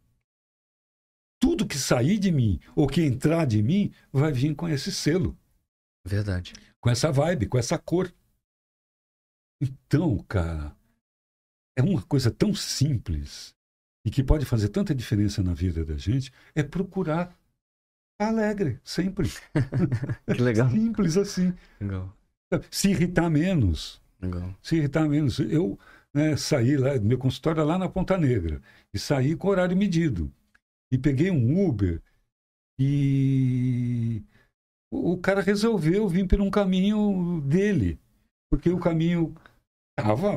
Tudo 1.40 1.66
que 1.66 1.78
sair 1.78 2.18
de 2.18 2.32
mim 2.32 2.60
ou 2.74 2.86
que 2.86 3.02
entrar 3.02 3.46
de 3.46 3.62
mim 3.62 3.92
vai 4.12 4.32
vir 4.32 4.54
com 4.54 4.68
esse 4.68 4.90
selo, 4.90 5.38
Verdade. 6.04 6.52
com 6.80 6.90
essa 6.90 7.12
vibe, 7.12 7.46
com 7.46 7.58
essa 7.58 7.78
cor. 7.78 8.12
Então, 9.60 10.18
cara, 10.28 10.76
é 11.76 11.82
uma 11.82 12.02
coisa 12.02 12.30
tão 12.30 12.54
simples 12.54 13.54
e 14.04 14.10
que 14.10 14.24
pode 14.24 14.44
fazer 14.44 14.68
tanta 14.68 14.94
diferença 14.94 15.42
na 15.42 15.52
vida 15.52 15.84
da 15.84 15.96
gente, 15.96 16.32
é 16.54 16.62
procurar 16.62 17.36
alegre, 18.18 18.80
sempre. 18.82 19.28
Que 20.26 20.42
legal. 20.42 20.70
Simples 20.70 21.16
assim. 21.16 21.54
Legal. 21.80 22.12
Se 22.70 22.90
irritar 22.90 23.28
menos. 23.30 24.00
Legal. 24.20 24.54
Se 24.62 24.76
irritar 24.76 25.08
menos. 25.08 25.38
Eu 25.38 25.78
né, 26.12 26.36
saí 26.36 26.76
lá, 26.76 26.98
meu 26.98 27.18
consultório 27.18 27.64
lá 27.64 27.78
na 27.78 27.88
Ponta 27.88 28.16
Negra, 28.16 28.60
e 28.92 28.98
saí 28.98 29.36
com 29.36 29.48
horário 29.48 29.76
medido. 29.76 30.32
E 30.92 30.98
peguei 30.98 31.30
um 31.30 31.66
Uber 31.68 32.00
e 32.80 34.22
o 34.90 35.18
cara 35.18 35.40
resolveu 35.42 36.08
vir 36.08 36.26
por 36.26 36.40
um 36.40 36.50
caminho 36.50 37.40
dele, 37.42 37.98
porque 38.50 38.70
o 38.70 38.78
caminho 38.78 39.34
estava 39.98 40.32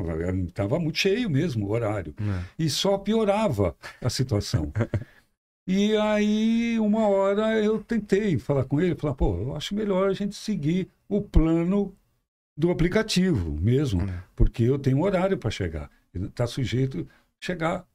tava 0.52 0.78
muito 0.78 0.98
cheio 0.98 1.30
mesmo, 1.30 1.66
o 1.66 1.70
horário 1.70 2.14
É. 2.18 2.44
e 2.58 2.68
só 2.68 2.98
piorava 2.98 3.76
a 4.00 4.10
situação. 4.10 4.72
E 5.64 5.96
aí, 5.96 6.76
uma 6.80 7.06
hora 7.06 7.62
eu 7.62 7.80
tentei 7.84 8.36
falar 8.36 8.64
com 8.64 8.80
ele, 8.80 8.96
falar, 8.96 9.14
pô, 9.14 9.36
eu 9.38 9.54
acho 9.54 9.76
melhor 9.76 10.10
a 10.10 10.12
gente 10.12 10.34
seguir 10.34 10.90
o 11.08 11.22
plano 11.22 11.96
do 12.58 12.68
aplicativo 12.68 13.52
mesmo, 13.60 14.02
É. 14.02 14.24
porque 14.34 14.64
eu 14.64 14.76
tenho 14.76 14.96
um 14.98 15.02
horário 15.02 15.38
para 15.38 15.52
chegar, 15.52 15.88
está 16.12 16.48
sujeito 16.48 17.08
a 17.08 17.44
chegar. 17.46 17.86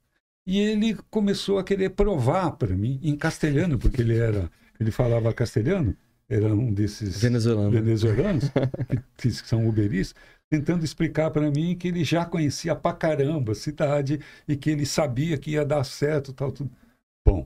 E 0.48 0.60
ele 0.60 0.96
começou 1.12 1.60
a 1.60 1.64
querer 1.64 1.90
provar 1.90 2.52
para 2.52 2.74
mim 2.74 3.02
em 3.04 3.18
castelhano, 3.18 3.78
porque 3.78 4.02
ele 4.02 4.18
era, 4.18 4.50
ele 4.80 4.92
falava 4.92 5.34
castelhano, 5.34 5.94
era 6.30 6.48
um 6.54 6.74
desses 6.74 7.22
Venezuelano. 7.22 7.70
venezuelanos 7.70 8.46
que, 9.18 9.28
que 9.28 9.48
são 9.48 9.68
uberistas, 9.68 10.16
tentando 10.50 10.86
explicar 10.86 11.32
para 11.32 11.52
mim 11.52 11.76
que 11.76 11.90
ele 11.90 12.02
já 12.06 12.26
conhecia 12.26 12.74
pra 12.74 12.94
caramba 12.94 13.52
a 13.52 13.56
cidade 13.56 14.22
e 14.48 14.56
que 14.56 14.70
ele 14.70 14.86
sabia 14.86 15.38
que 15.38 15.52
ia 15.52 15.66
dar 15.66 15.84
certo, 15.84 16.32
tal, 16.32 16.50
tudo. 16.50 16.72
Bom, 17.28 17.46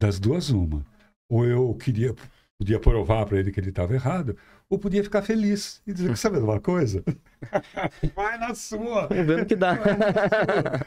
das 0.00 0.20
duas 0.20 0.50
uma, 0.50 0.86
ou 1.28 1.44
eu 1.44 1.74
queria 1.74 2.14
podia 2.58 2.80
provar 2.80 3.26
para 3.26 3.38
ele 3.38 3.52
que 3.52 3.60
ele 3.60 3.68
estava 3.68 3.92
errado, 3.94 4.36
ou 4.70 4.78
podia 4.78 5.02
ficar 5.02 5.22
feliz 5.22 5.80
e 5.86 5.92
dizer 5.92 6.10
que 6.10 6.18
sabe 6.18 6.38
de 6.38 6.44
uma 6.44 6.60
coisa, 6.60 7.02
vai 8.14 8.38
na 8.38 8.54
sua. 8.54 9.06
Vamos 9.06 9.26
ver 9.26 9.38
no 9.38 9.46
que 9.46 9.56
dá. 9.56 9.78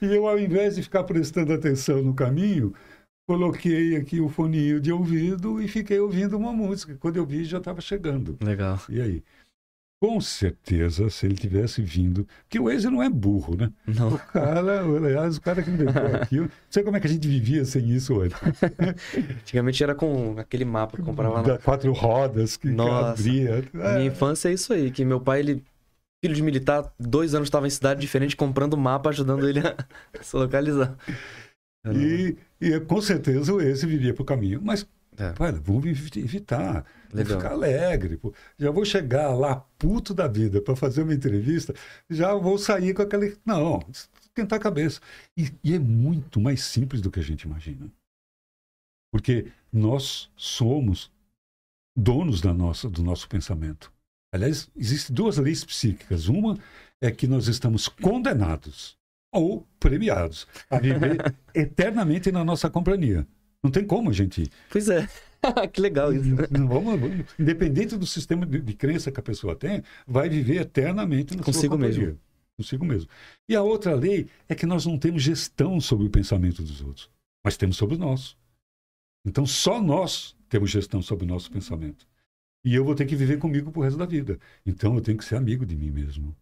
E 0.00 0.06
eu, 0.06 0.26
ao 0.26 0.38
invés 0.38 0.76
de 0.76 0.82
ficar 0.82 1.04
prestando 1.04 1.52
atenção 1.52 2.02
no 2.02 2.14
caminho, 2.14 2.72
coloquei 3.28 3.96
aqui 3.96 4.18
o 4.18 4.28
foninho 4.28 4.80
de 4.80 4.90
ouvido 4.90 5.60
e 5.60 5.68
fiquei 5.68 5.98
ouvindo 6.00 6.38
uma 6.38 6.52
música. 6.52 6.96
Quando 6.98 7.18
eu 7.18 7.26
vi, 7.26 7.44
já 7.44 7.58
estava 7.58 7.82
chegando. 7.82 8.38
Legal. 8.42 8.80
E 8.88 9.00
aí? 9.00 9.22
Com 10.00 10.20
certeza, 10.20 11.10
se 11.10 11.26
ele 11.26 11.34
tivesse 11.34 11.82
vindo. 11.82 12.24
Porque 12.44 12.60
o 12.60 12.64
Waze 12.66 12.88
não 12.88 13.02
é 13.02 13.10
burro, 13.10 13.56
né? 13.56 13.72
Não. 13.84 14.14
O 14.14 14.18
cara, 14.18 14.82
aliás, 14.84 15.36
o 15.36 15.40
cara 15.40 15.60
que 15.60 15.70
inventou 15.70 16.06
aquilo. 16.22 16.44
Não 16.46 16.50
sei 16.70 16.84
como 16.84 16.96
é 16.96 17.00
que 17.00 17.08
a 17.08 17.10
gente 17.10 17.26
vivia 17.26 17.64
sem 17.64 17.90
isso 17.90 18.20
antes. 18.20 18.38
Antigamente 19.42 19.82
era 19.82 19.96
com 19.96 20.36
aquele 20.38 20.64
mapa 20.64 20.96
que 20.96 21.02
comprava 21.02 21.40
lá. 21.40 21.58
Quatro 21.58 21.92
rodas 21.92 22.56
que, 22.56 22.68
que 22.68 22.74
Nossa. 22.74 23.10
abria. 23.10 23.64
Na 23.72 23.94
minha 23.94 24.06
infância 24.06 24.48
é 24.48 24.52
isso 24.52 24.72
aí, 24.72 24.92
que 24.92 25.04
meu 25.04 25.20
pai, 25.20 25.40
ele, 25.40 25.64
filho 26.24 26.34
de 26.36 26.42
militar, 26.42 26.92
dois 26.96 27.34
anos 27.34 27.48
estava 27.48 27.66
em 27.66 27.70
cidade 27.70 28.00
diferente 28.00 28.36
comprando 28.36 28.76
mapa, 28.76 29.08
ajudando 29.10 29.48
ele 29.48 29.58
a 29.60 29.74
se 30.22 30.36
localizar. 30.36 30.96
E, 31.92 32.36
e 32.60 32.78
com 32.80 33.00
certeza 33.00 33.52
o 33.52 33.56
Waze 33.56 33.84
viria 33.84 34.14
para 34.14 34.22
o 34.22 34.26
caminho. 34.26 34.60
Mas, 34.62 34.86
É. 35.18 35.32
vamos 35.60 35.86
evi- 35.86 36.44
evitar. 37.12 37.16
Vou 37.16 37.22
Legal. 37.24 37.40
ficar 37.40 37.52
alegre. 37.52 38.16
pô. 38.16 38.34
Já 38.58 38.70
vou 38.70 38.84
chegar 38.84 39.34
lá, 39.34 39.56
puto 39.78 40.14
da 40.14 40.26
vida, 40.26 40.60
para 40.60 40.76
fazer 40.76 41.02
uma 41.02 41.14
entrevista, 41.14 41.74
já 42.08 42.34
vou 42.34 42.58
sair 42.58 42.94
com 42.94 43.02
aquele. 43.02 43.36
Não, 43.44 43.80
esquentar 44.20 44.58
a 44.58 44.62
cabeça. 44.62 45.00
E, 45.36 45.52
e 45.62 45.74
é 45.74 45.78
muito 45.78 46.40
mais 46.40 46.62
simples 46.62 47.00
do 47.00 47.10
que 47.10 47.20
a 47.20 47.22
gente 47.22 47.42
imagina. 47.42 47.90
Porque 49.12 49.50
nós 49.72 50.30
somos 50.36 51.10
donos 51.96 52.40
da 52.40 52.52
nossa, 52.52 52.88
do 52.88 53.02
nosso 53.02 53.28
pensamento. 53.28 53.92
Aliás, 54.32 54.68
existem 54.76 55.14
duas 55.14 55.38
leis 55.38 55.64
psíquicas. 55.64 56.28
Uma 56.28 56.58
é 57.00 57.10
que 57.10 57.26
nós 57.26 57.48
estamos 57.48 57.88
condenados 57.88 58.96
ou 59.32 59.66
premiados 59.80 60.46
a 60.70 60.78
viver 60.78 61.34
eternamente 61.54 62.30
na 62.30 62.44
nossa 62.44 62.68
companhia. 62.70 63.26
Não 63.62 63.70
tem 63.70 63.84
como 63.84 64.10
a 64.10 64.12
gente 64.12 64.50
Pois 64.70 64.88
é. 64.88 65.08
que 65.72 65.80
legal 65.80 66.12
isso. 66.12 66.34
vamos, 66.50 67.00
vamos- 67.00 67.24
independente 67.38 67.96
do 67.96 68.06
sistema 68.06 68.44
de, 68.46 68.60
de 68.60 68.74
crença 68.74 69.10
que 69.12 69.20
a 69.20 69.22
pessoa 69.22 69.54
tem, 69.54 69.82
vai 70.06 70.28
viver 70.28 70.60
eternamente 70.60 71.36
na 71.36 71.42
Consigo 71.42 71.74
sua 71.74 71.76
companhia. 71.78 72.06
mesmo. 72.06 72.20
Consigo 72.56 72.84
mesmo. 72.84 73.08
E 73.48 73.54
a 73.54 73.62
outra 73.62 73.94
lei 73.94 74.28
é 74.48 74.54
que 74.54 74.66
nós 74.66 74.84
não 74.84 74.98
temos 74.98 75.22
gestão 75.22 75.80
sobre 75.80 76.06
o 76.06 76.10
pensamento 76.10 76.60
dos 76.62 76.80
outros, 76.82 77.08
mas 77.44 77.56
temos 77.56 77.76
sobre 77.76 77.94
o 77.94 77.98
nosso. 77.98 78.36
Então 79.24 79.46
só 79.46 79.80
nós 79.80 80.36
temos 80.48 80.70
gestão 80.70 81.00
sobre 81.00 81.24
o 81.24 81.28
nosso 81.28 81.50
pensamento. 81.52 82.06
E 82.64 82.74
eu 82.74 82.84
vou 82.84 82.94
ter 82.94 83.06
que 83.06 83.14
viver 83.14 83.38
comigo 83.38 83.70
pro 83.70 83.82
resto 83.82 83.96
da 83.98 84.06
vida. 84.06 84.38
Então 84.66 84.94
eu 84.96 85.00
tenho 85.00 85.16
que 85.18 85.24
ser 85.24 85.36
amigo 85.36 85.64
de 85.64 85.76
mim 85.76 85.90
mesmo. 85.90 86.34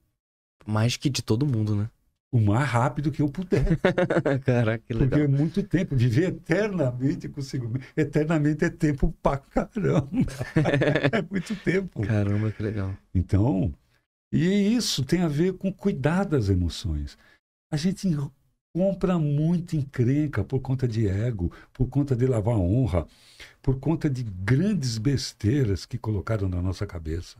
Mais 0.67 0.97
que 0.97 1.11
de 1.11 1.23
todo 1.23 1.47
mundo, 1.47 1.77
né? 1.77 1.91
O 2.33 2.41
mais 2.41 2.69
rápido 2.69 3.11
que 3.11 3.23
eu 3.23 3.29
puder. 3.29 3.65
Caraca, 4.45 4.85
que 4.85 4.93
legal. 4.93 5.09
Porque 5.09 5.23
é 5.23 5.29
muito 5.29 5.63
tempo. 5.63 5.97
Viver 5.97 6.29
eternamente 6.29 7.29
consigo 7.29 7.69
mesmo. 7.69 7.87
Eternamente 7.97 8.65
é 8.65 8.71
tempo 8.71 9.15
pra 9.23 9.39
caramba. 9.39 10.09
é 11.13 11.23
muito 11.31 11.57
tempo. 11.57 12.03
Caramba, 12.07 12.51
que 12.51 12.63
legal. 12.63 12.95
Então, 13.15 13.73
e 14.33 14.75
isso 14.75 15.05
tem 15.05 15.23
a 15.23 15.29
ver 15.29 15.55
com 15.55 15.73
cuidar 15.73 16.25
das 16.25 16.49
emoções. 16.49 17.17
A 17.71 17.77
gente 17.77 18.09
compra 18.75 19.19
muito 19.19 19.77
encrenca 19.77 20.45
por 20.45 20.61
conta 20.61 20.87
de 20.87 21.09
ego, 21.09 21.51
por 21.73 21.89
conta 21.89 22.15
de 22.15 22.27
lavar 22.27 22.57
honra, 22.57 23.07
por 23.63 23.81
conta 23.81 24.11
de 24.11 24.23
grandes 24.23 24.99
besteiras 24.99 25.87
que 25.87 25.97
colocaram 25.97 26.49
na 26.49 26.61
nossa 26.61 26.87
cabeça. 26.87 27.39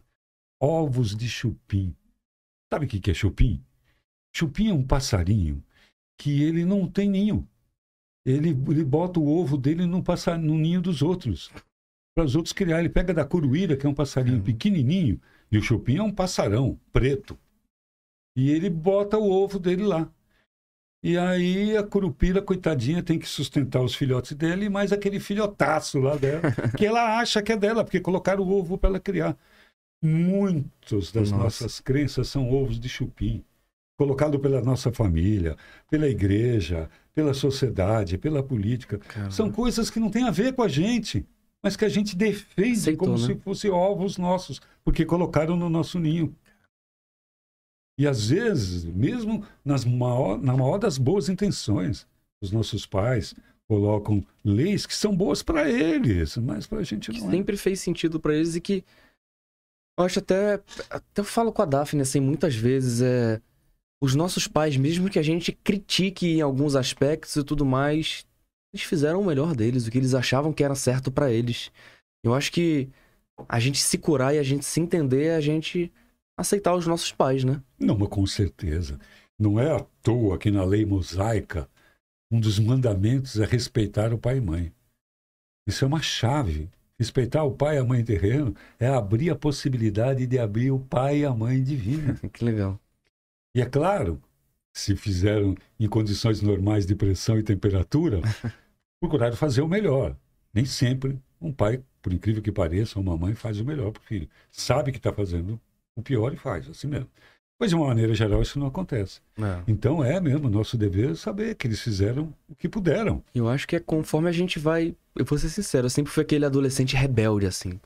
Ovos 0.59 1.15
de 1.15 1.29
chupim. 1.29 1.95
Sabe 2.73 2.87
o 2.87 2.89
que 2.89 3.11
é 3.11 3.15
chupim? 3.15 3.63
Chupim 4.37 4.69
é 4.69 4.75
um 4.75 4.87
passarinho 4.87 5.65
que 6.21 6.43
ele 6.43 6.63
não 6.63 6.87
tem 6.87 7.09
ninho. 7.09 7.49
Ele, 8.23 8.51
ele 8.51 8.85
bota 8.85 9.19
o 9.19 9.27
ovo 9.27 9.57
dele 9.57 9.87
no, 9.87 10.03
passar, 10.03 10.39
no 10.39 10.59
ninho 10.59 10.83
dos 10.83 11.01
outros. 11.01 11.51
Para 12.15 12.27
os 12.27 12.37
outros 12.37 12.53
criar. 12.53 12.81
Ele 12.81 12.91
pega 12.91 13.15
da 13.15 13.25
curuíra, 13.25 13.79
que 13.79 13.87
é 13.87 13.89
um 13.89 13.95
passarinho 13.95 14.43
pequenininho, 14.43 15.19
e 15.51 15.57
o 15.57 15.63
chupim 15.63 15.97
é 15.97 16.03
um 16.03 16.13
passarão 16.13 16.79
preto. 16.93 17.39
E 18.37 18.51
ele 18.51 18.69
bota 18.69 19.17
o 19.17 19.31
ovo 19.31 19.59
dele 19.59 19.85
lá. 19.85 20.13
E 21.03 21.17
aí 21.17 21.75
a 21.75 21.83
curupira, 21.83 22.43
coitadinha, 22.43 23.03
tem 23.03 23.19
que 23.19 23.27
sustentar 23.27 23.81
os 23.81 23.95
filhotes 23.95 24.37
dele, 24.37 24.69
mais 24.69 24.93
aquele 24.93 25.19
filhotaço 25.19 25.99
lá 25.99 26.15
dela, 26.15 26.43
que 26.77 26.85
ela 26.85 27.19
acha 27.19 27.43
que 27.43 27.53
é 27.53 27.57
dela, 27.57 27.83
porque 27.83 28.01
colocaram 28.01 28.43
o 28.45 28.53
ovo 28.53 28.77
para 28.77 28.91
ela 28.91 29.01
criar. 29.01 29.35
Muitos 30.03 31.11
das 31.11 31.31
Nossa. 31.31 31.43
nossas 31.43 31.81
crenças 31.81 32.29
são 32.29 32.53
ovos 32.53 32.79
de 32.79 32.87
chupim 32.87 33.43
colocado 33.97 34.39
pela 34.39 34.61
nossa 34.61 34.93
família, 34.93 35.57
pela 35.91 36.09
igreja, 36.09 36.89
pela 37.15 37.33
sociedade, 37.33 38.19
pela 38.19 38.43
política. 38.43 38.99
Caramba. 38.99 39.31
São 39.31 39.51
coisas 39.51 39.89
que 39.89 39.99
não 39.99 40.11
têm 40.11 40.25
a 40.25 40.31
ver 40.31 40.55
com 40.55 40.63
a 40.63 40.69
gente, 40.69 41.27
mas 41.63 41.77
que 41.77 41.85
a 41.85 41.89
gente 41.89 42.15
defende 42.15 42.79
Aceitou, 42.79 43.09
como 43.09 43.19
né? 43.19 43.27
se 43.27 43.41
fossem 43.41 43.71
ovos 43.71 44.19
nossos, 44.19 44.61
porque 44.85 45.05
colocaram 45.05 45.57
no 45.57 45.71
nosso 45.71 45.99
ninho. 45.99 46.35
E 47.99 48.07
às 48.07 48.29
vezes, 48.29 48.85
mesmo 48.85 49.45
nas 49.65 49.85
maior, 49.85 50.39
na 50.39 50.55
maior 50.55 50.77
das 50.79 50.99
boas 50.99 51.31
intenções, 51.31 52.07
os 52.43 52.53
nossos 52.53 52.85
pais 52.85 53.35
colocam 53.67 54.25
leis 54.45 54.87
que 54.87 54.95
são 54.95 55.17
boas 55.17 55.43
para 55.43 55.69
eles, 55.69 56.37
mas 56.37 56.67
para 56.67 56.79
a 56.79 56.83
gente 56.83 57.11
não. 57.11 57.19
Que 57.19 57.27
é. 57.27 57.31
sempre 57.31 57.57
fez 57.57 57.81
sentido 57.81 58.21
para 58.21 58.35
eles 58.35 58.55
e 58.55 58.61
que 58.61 58.85
eu 59.99 60.05
acho 60.05 60.19
até 60.19 60.61
até 60.91 61.21
eu 61.21 61.25
falo 61.25 61.53
com 61.53 61.63
a 61.63 61.65
Daphne 61.65 62.03
assim 62.03 62.21
muitas 62.21 62.55
vezes 62.55 63.01
é 63.01 63.41
os 64.01 64.15
nossos 64.15 64.47
pais, 64.47 64.77
mesmo 64.77 65.09
que 65.09 65.19
a 65.19 65.23
gente 65.23 65.53
critique 65.53 66.27
em 66.27 66.41
alguns 66.41 66.77
aspectos 66.77 67.35
e 67.37 67.45
tudo 67.45 67.65
mais, 67.65 68.27
eles 68.73 68.85
fizeram 68.85 69.21
o 69.21 69.27
melhor 69.27 69.55
deles, 69.55 69.87
o 69.87 69.91
que 69.91 69.99
eles 69.99 70.15
achavam 70.15 70.53
que 70.53 70.63
era 70.63 70.75
certo 70.75 71.11
para 71.11 71.31
eles. 71.31 71.71
Eu 72.23 72.35
acho 72.35 72.53
que 72.53 72.89
a 73.49 73.59
gente 73.59 73.79
se 73.79 73.99
curar 73.99 74.35
e 74.35 74.39
a 74.39 74.43
gente 74.43 74.65
se 74.65 74.81
entender 74.81 75.27
é 75.27 75.37
a 75.37 75.41
gente 75.41 75.93
aceitar 76.39 76.75
os 76.75 76.87
nossos 76.87 77.13
pais, 77.13 77.45
né? 77.45 77.63
Não, 77.79 77.97
mas 77.97 78.09
com 78.09 78.27
certeza. 78.27 78.99
Não 79.39 79.59
é 79.59 79.75
à 79.75 79.81
toa 80.03 80.39
que 80.39 80.51
na 80.51 80.65
lei 80.65 80.85
mosaica 80.85 81.69
um 82.31 82.41
dos 82.41 82.59
mandamentos 82.59 83.39
é 83.39 83.45
respeitar 83.45 84.13
o 84.13 84.19
pai 84.19 84.39
e 84.39 84.41
mãe. 84.41 84.73
Isso 85.67 85.85
é 85.85 85.89
uma 85.89 86.03
chave. 86.03 86.69
Respeitar 86.99 87.45
o 87.45 87.55
pai 87.55 87.77
e 87.77 87.79
a 87.79 87.85
mãe 87.85 88.03
terreno 88.03 88.55
é 88.79 88.89
abrir 88.89 89.31
a 89.31 89.37
possibilidade 89.37 90.27
de 90.27 90.39
abrir 90.39 90.71
o 90.71 90.81
pai 90.81 91.19
e 91.19 91.25
a 91.25 91.33
mãe 91.33 91.63
divina. 91.63 92.19
que 92.33 92.45
legal. 92.45 92.81
E 93.57 93.63
é 93.63 93.65
claro, 93.65 94.21
se 94.71 94.95
fizeram 94.95 95.55
em 95.81 95.89
condições 95.89 96.43
normais 96.43 96.85
de 96.85 96.95
pressão 96.95 97.39
e 97.39 97.43
temperatura, 97.43 98.21
procuraram 99.01 99.35
fazer 99.35 99.63
o 99.63 99.69
melhor. 99.69 100.15
Nem 100.53 100.67
sempre 100.67 101.19
um 101.41 101.51
pai, 101.51 101.83
por 102.03 102.13
incrível 102.13 102.43
que 102.43 102.53
pareça, 102.53 103.01
uma 103.01 103.17
mãe 103.17 103.35
faz 103.35 103.59
o 103.59 103.65
melhor 103.65 103.93
para 103.93 104.03
o 104.03 104.05
filho. 104.05 104.29
Sabe 104.51 104.93
que 104.93 104.99
está 104.99 105.11
fazendo 105.11 105.59
o 105.97 106.03
pior 106.03 106.35
e 106.35 106.37
faz, 106.37 106.69
assim 106.69 106.87
mesmo. 106.87 107.09
Mas, 107.59 107.71
de 107.71 107.77
uma 107.77 107.87
maneira 107.87 108.13
geral, 108.13 108.43
isso 108.43 108.59
não 108.59 108.67
acontece. 108.67 109.23
É. 109.39 109.63
Então, 109.67 110.05
é 110.05 110.21
mesmo 110.21 110.51
nosso 110.51 110.77
dever 110.77 111.17
saber 111.17 111.55
que 111.55 111.67
eles 111.67 111.81
fizeram 111.81 112.35
o 112.47 112.55
que 112.55 112.69
puderam. 112.69 113.25
Eu 113.35 113.49
acho 113.49 113.67
que 113.67 113.77
é 113.77 113.81
conforme 113.81 114.29
a 114.29 114.33
gente 114.33 114.59
vai. 114.59 114.95
Eu 115.15 115.25
vou 115.25 115.39
ser 115.39 115.49
sincero, 115.49 115.87
eu 115.87 115.91
sempre 115.91 116.13
fui 116.13 116.23
aquele 116.23 116.45
adolescente 116.45 116.95
rebelde, 116.95 117.47
assim. 117.47 117.81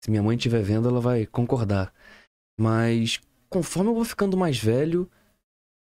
Se 0.00 0.08
minha 0.08 0.22
mãe 0.22 0.36
estiver 0.36 0.62
vendo, 0.62 0.88
ela 0.88 1.00
vai 1.00 1.26
concordar. 1.26 1.92
Mas, 2.56 3.20
conforme 3.50 3.90
eu 3.90 3.94
vou 3.96 4.04
ficando 4.04 4.36
mais 4.36 4.56
velho, 4.58 5.10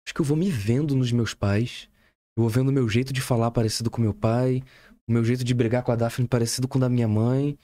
acho 0.07 0.15
que 0.15 0.21
eu 0.21 0.25
vou 0.25 0.37
me 0.37 0.51
vendo 0.51 0.95
nos 0.95 1.11
meus 1.11 1.35
pais. 1.35 1.89
Eu 2.37 2.43
vou 2.43 2.49
vendo 2.49 2.69
o 2.69 2.73
meu 2.73 2.89
jeito 2.89 3.13
de 3.13 3.21
falar 3.21 3.51
parecido 3.51 3.91
com 3.91 4.01
meu 4.01 4.15
pai, 4.15 4.63
o 5.09 5.13
meu 5.13 5.25
jeito 5.25 5.43
de 5.43 5.53
brigar 5.53 5.83
com 5.83 5.91
a 5.91 5.97
Daphne 5.97 6.29
parecido 6.29 6.69
com 6.69 6.79
o 6.79 6.81
da 6.81 6.89
minha 6.89 7.09
mãe. 7.09 7.59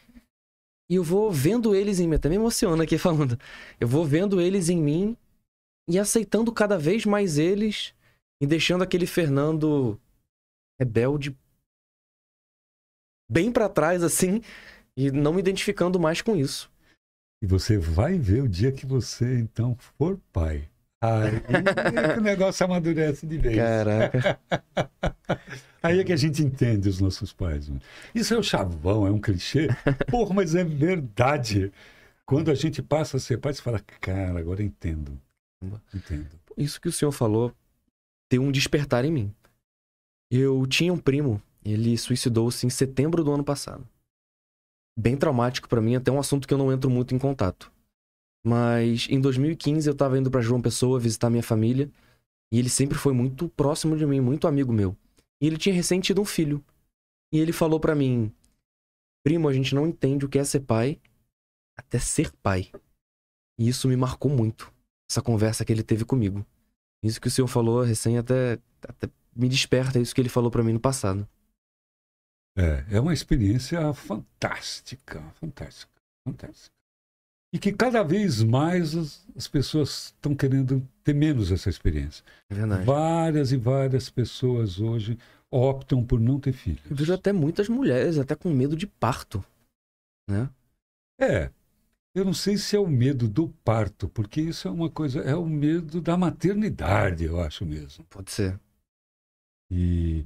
E 0.90 0.96
eu 0.96 1.04
vou 1.04 1.30
vendo 1.30 1.74
eles 1.74 2.00
em 2.00 2.08
mim, 2.08 2.16
até 2.16 2.28
me 2.28 2.34
emociona 2.34 2.82
aqui 2.82 2.98
falando. 2.98 3.38
Eu 3.78 3.86
vou 3.86 4.04
vendo 4.04 4.40
eles 4.40 4.68
em 4.68 4.82
mim 4.82 5.16
e 5.88 5.98
aceitando 5.98 6.52
cada 6.52 6.76
vez 6.76 7.06
mais 7.06 7.38
eles 7.38 7.94
e 8.42 8.46
deixando 8.46 8.82
aquele 8.82 9.06
Fernando 9.06 10.00
rebelde 10.80 11.36
bem 13.30 13.52
para 13.52 13.68
trás 13.68 14.02
assim 14.02 14.42
e 14.96 15.10
não 15.10 15.32
me 15.32 15.40
identificando 15.40 15.98
mais 15.98 16.20
com 16.20 16.34
isso. 16.34 16.70
E 17.40 17.46
você 17.46 17.78
vai 17.78 18.18
ver 18.18 18.42
o 18.42 18.48
dia 18.48 18.72
que 18.72 18.84
você 18.84 19.38
então 19.38 19.76
for 19.76 20.18
pai. 20.32 20.71
Aí 21.02 22.16
o 22.16 22.20
negócio 22.22 22.64
amadurece 22.64 23.26
de 23.26 23.36
vez. 23.36 23.56
Caraca. 23.56 24.38
Aí 25.82 25.98
é 25.98 26.04
que 26.04 26.12
a 26.12 26.16
gente 26.16 26.40
entende 26.40 26.88
os 26.88 27.00
nossos 27.00 27.32
pais. 27.32 27.68
Mano. 27.68 27.82
Isso 28.14 28.32
é 28.32 28.38
o 28.38 28.42
chavão, 28.42 29.04
é 29.04 29.10
um 29.10 29.20
clichê. 29.20 29.66
Porra, 30.08 30.32
mas 30.32 30.54
é 30.54 30.62
verdade. 30.62 31.72
Quando 32.24 32.52
a 32.52 32.54
gente 32.54 32.80
passa 32.80 33.16
a 33.16 33.20
ser 33.20 33.38
pai, 33.38 33.52
você 33.52 33.60
fala, 33.60 33.80
cara, 34.00 34.38
agora 34.38 34.62
entendo. 34.62 35.20
Entendo. 35.92 36.28
Isso 36.56 36.80
que 36.80 36.88
o 36.88 36.92
senhor 36.92 37.10
falou 37.10 37.52
tem 38.30 38.38
um 38.38 38.52
despertar 38.52 39.04
em 39.04 39.10
mim. 39.10 39.34
Eu 40.30 40.64
tinha 40.68 40.92
um 40.92 40.98
primo, 40.98 41.42
ele 41.64 41.98
suicidou-se 41.98 42.64
em 42.64 42.70
setembro 42.70 43.24
do 43.24 43.32
ano 43.32 43.44
passado. 43.44 43.86
Bem 44.96 45.16
traumático 45.16 45.68
para 45.68 45.80
mim, 45.80 45.96
até 45.96 46.12
um 46.12 46.20
assunto 46.20 46.46
que 46.46 46.54
eu 46.54 46.58
não 46.58 46.72
entro 46.72 46.88
muito 46.88 47.12
em 47.12 47.18
contato. 47.18 47.71
Mas 48.44 49.06
em 49.08 49.20
2015 49.20 49.88
eu 49.88 49.94
tava 49.94 50.18
indo 50.18 50.30
para 50.30 50.40
João 50.40 50.60
Pessoa 50.60 50.98
visitar 50.98 51.30
minha 51.30 51.42
família. 51.42 51.90
E 52.52 52.58
ele 52.58 52.68
sempre 52.68 52.98
foi 52.98 53.12
muito 53.12 53.48
próximo 53.48 53.96
de 53.96 54.04
mim, 54.06 54.20
muito 54.20 54.46
amigo 54.46 54.72
meu. 54.72 54.96
E 55.40 55.46
ele 55.46 55.56
tinha 55.56 55.74
recém 55.74 56.00
tido 56.00 56.20
um 56.20 56.24
filho. 56.24 56.62
E 57.32 57.38
ele 57.38 57.52
falou 57.52 57.80
para 57.80 57.94
mim: 57.94 58.32
Primo, 59.24 59.48
a 59.48 59.52
gente 59.52 59.74
não 59.74 59.86
entende 59.86 60.26
o 60.26 60.28
que 60.28 60.38
é 60.38 60.44
ser 60.44 60.60
pai 60.60 61.00
até 61.76 61.98
ser 61.98 62.30
pai. 62.42 62.70
E 63.58 63.68
isso 63.68 63.88
me 63.88 63.96
marcou 63.96 64.30
muito, 64.30 64.72
essa 65.10 65.22
conversa 65.22 65.64
que 65.64 65.72
ele 65.72 65.82
teve 65.82 66.04
comigo. 66.04 66.44
Isso 67.02 67.20
que 67.20 67.28
o 67.28 67.30
senhor 67.30 67.48
falou 67.48 67.82
recém 67.82 68.18
até, 68.18 68.58
até 68.86 69.10
me 69.34 69.48
desperta 69.48 69.98
isso 69.98 70.14
que 70.14 70.20
ele 70.20 70.28
falou 70.28 70.50
para 70.50 70.62
mim 70.62 70.72
no 70.72 70.80
passado. 70.80 71.28
É, 72.56 72.96
é 72.96 73.00
uma 73.00 73.14
experiência 73.14 73.92
fantástica, 73.94 75.22
fantástica, 75.32 75.92
fantástica. 76.26 76.76
E 77.52 77.58
que 77.58 77.70
cada 77.70 78.02
vez 78.02 78.42
mais 78.42 78.96
as, 78.96 79.26
as 79.36 79.46
pessoas 79.46 80.06
estão 80.06 80.34
querendo 80.34 80.86
ter 81.04 81.14
menos 81.14 81.52
essa 81.52 81.68
experiência. 81.68 82.24
É 82.48 82.54
verdade. 82.54 82.84
Várias 82.84 83.52
e 83.52 83.56
várias 83.56 84.08
pessoas 84.08 84.80
hoje 84.80 85.18
optam 85.50 86.02
por 86.02 86.18
não 86.18 86.40
ter 86.40 86.52
filhos. 86.52 86.80
Eu 86.88 86.96
vejo 86.96 87.12
até 87.12 87.30
muitas 87.30 87.68
mulheres 87.68 88.18
até 88.18 88.34
com 88.34 88.48
medo 88.50 88.74
de 88.74 88.86
parto, 88.86 89.44
né? 90.28 90.48
É. 91.20 91.50
Eu 92.14 92.24
não 92.24 92.34
sei 92.34 92.56
se 92.56 92.76
é 92.76 92.78
o 92.78 92.86
medo 92.86 93.28
do 93.28 93.48
parto, 93.64 94.08
porque 94.08 94.40
isso 94.40 94.68
é 94.68 94.70
uma 94.70 94.90
coisa, 94.90 95.20
é 95.20 95.34
o 95.34 95.46
medo 95.46 96.00
da 96.00 96.16
maternidade, 96.16 97.24
eu 97.24 97.40
acho 97.40 97.64
mesmo. 97.64 98.04
Pode 98.04 98.30
ser. 98.30 98.58
E 99.70 100.24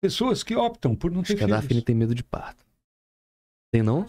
pessoas 0.00 0.42
que 0.42 0.56
optam 0.56 0.94
por 0.94 1.10
não 1.10 1.20
acho 1.20 1.28
ter 1.28 1.34
que 1.34 1.44
filhos. 1.44 1.56
a 1.56 1.60
Daphne 1.60 1.82
tem 1.82 1.94
medo 1.94 2.14
de 2.14 2.24
parto. 2.24 2.64
Tem 3.72 3.82
não? 3.82 4.08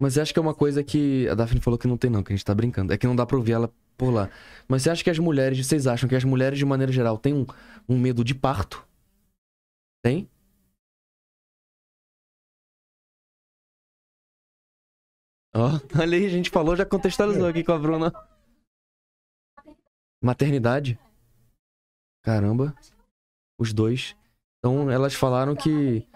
Mas 0.00 0.14
você 0.14 0.20
acha 0.20 0.32
que 0.32 0.38
é 0.38 0.42
uma 0.42 0.54
coisa 0.54 0.82
que. 0.82 1.28
A 1.28 1.34
Daphne 1.34 1.60
falou 1.60 1.78
que 1.78 1.86
não 1.86 1.96
tem, 1.96 2.10
não, 2.10 2.22
que 2.22 2.32
a 2.32 2.36
gente 2.36 2.44
tá 2.44 2.54
brincando. 2.54 2.92
É 2.92 2.98
que 2.98 3.06
não 3.06 3.16
dá 3.16 3.24
pra 3.24 3.36
ouvir 3.36 3.52
ela 3.52 3.72
por 3.96 4.10
lá. 4.10 4.28
Mas 4.68 4.82
você 4.82 4.90
acha 4.90 5.04
que 5.04 5.10
as 5.10 5.18
mulheres. 5.18 5.64
Vocês 5.64 5.86
acham 5.86 6.08
que 6.08 6.16
as 6.16 6.24
mulheres, 6.24 6.58
de 6.58 6.64
maneira 6.64 6.92
geral, 6.92 7.18
têm 7.18 7.34
um, 7.34 7.46
um 7.88 7.98
medo 7.98 8.24
de 8.24 8.34
parto? 8.34 8.86
Tem? 10.02 10.28
Ó, 15.54 15.76
oh, 15.76 15.80
olha 16.00 16.18
aí, 16.18 16.26
a 16.26 16.28
gente 16.28 16.50
falou, 16.50 16.74
já 16.76 16.84
contextualizou 16.84 17.46
aqui 17.46 17.62
com 17.62 17.72
a 17.72 17.78
Bruna. 17.78 18.12
Maternidade? 20.20 20.98
Caramba. 22.22 22.74
Os 23.58 23.72
dois. 23.72 24.16
Então, 24.58 24.90
elas 24.90 25.14
falaram 25.14 25.54
que 25.54 26.08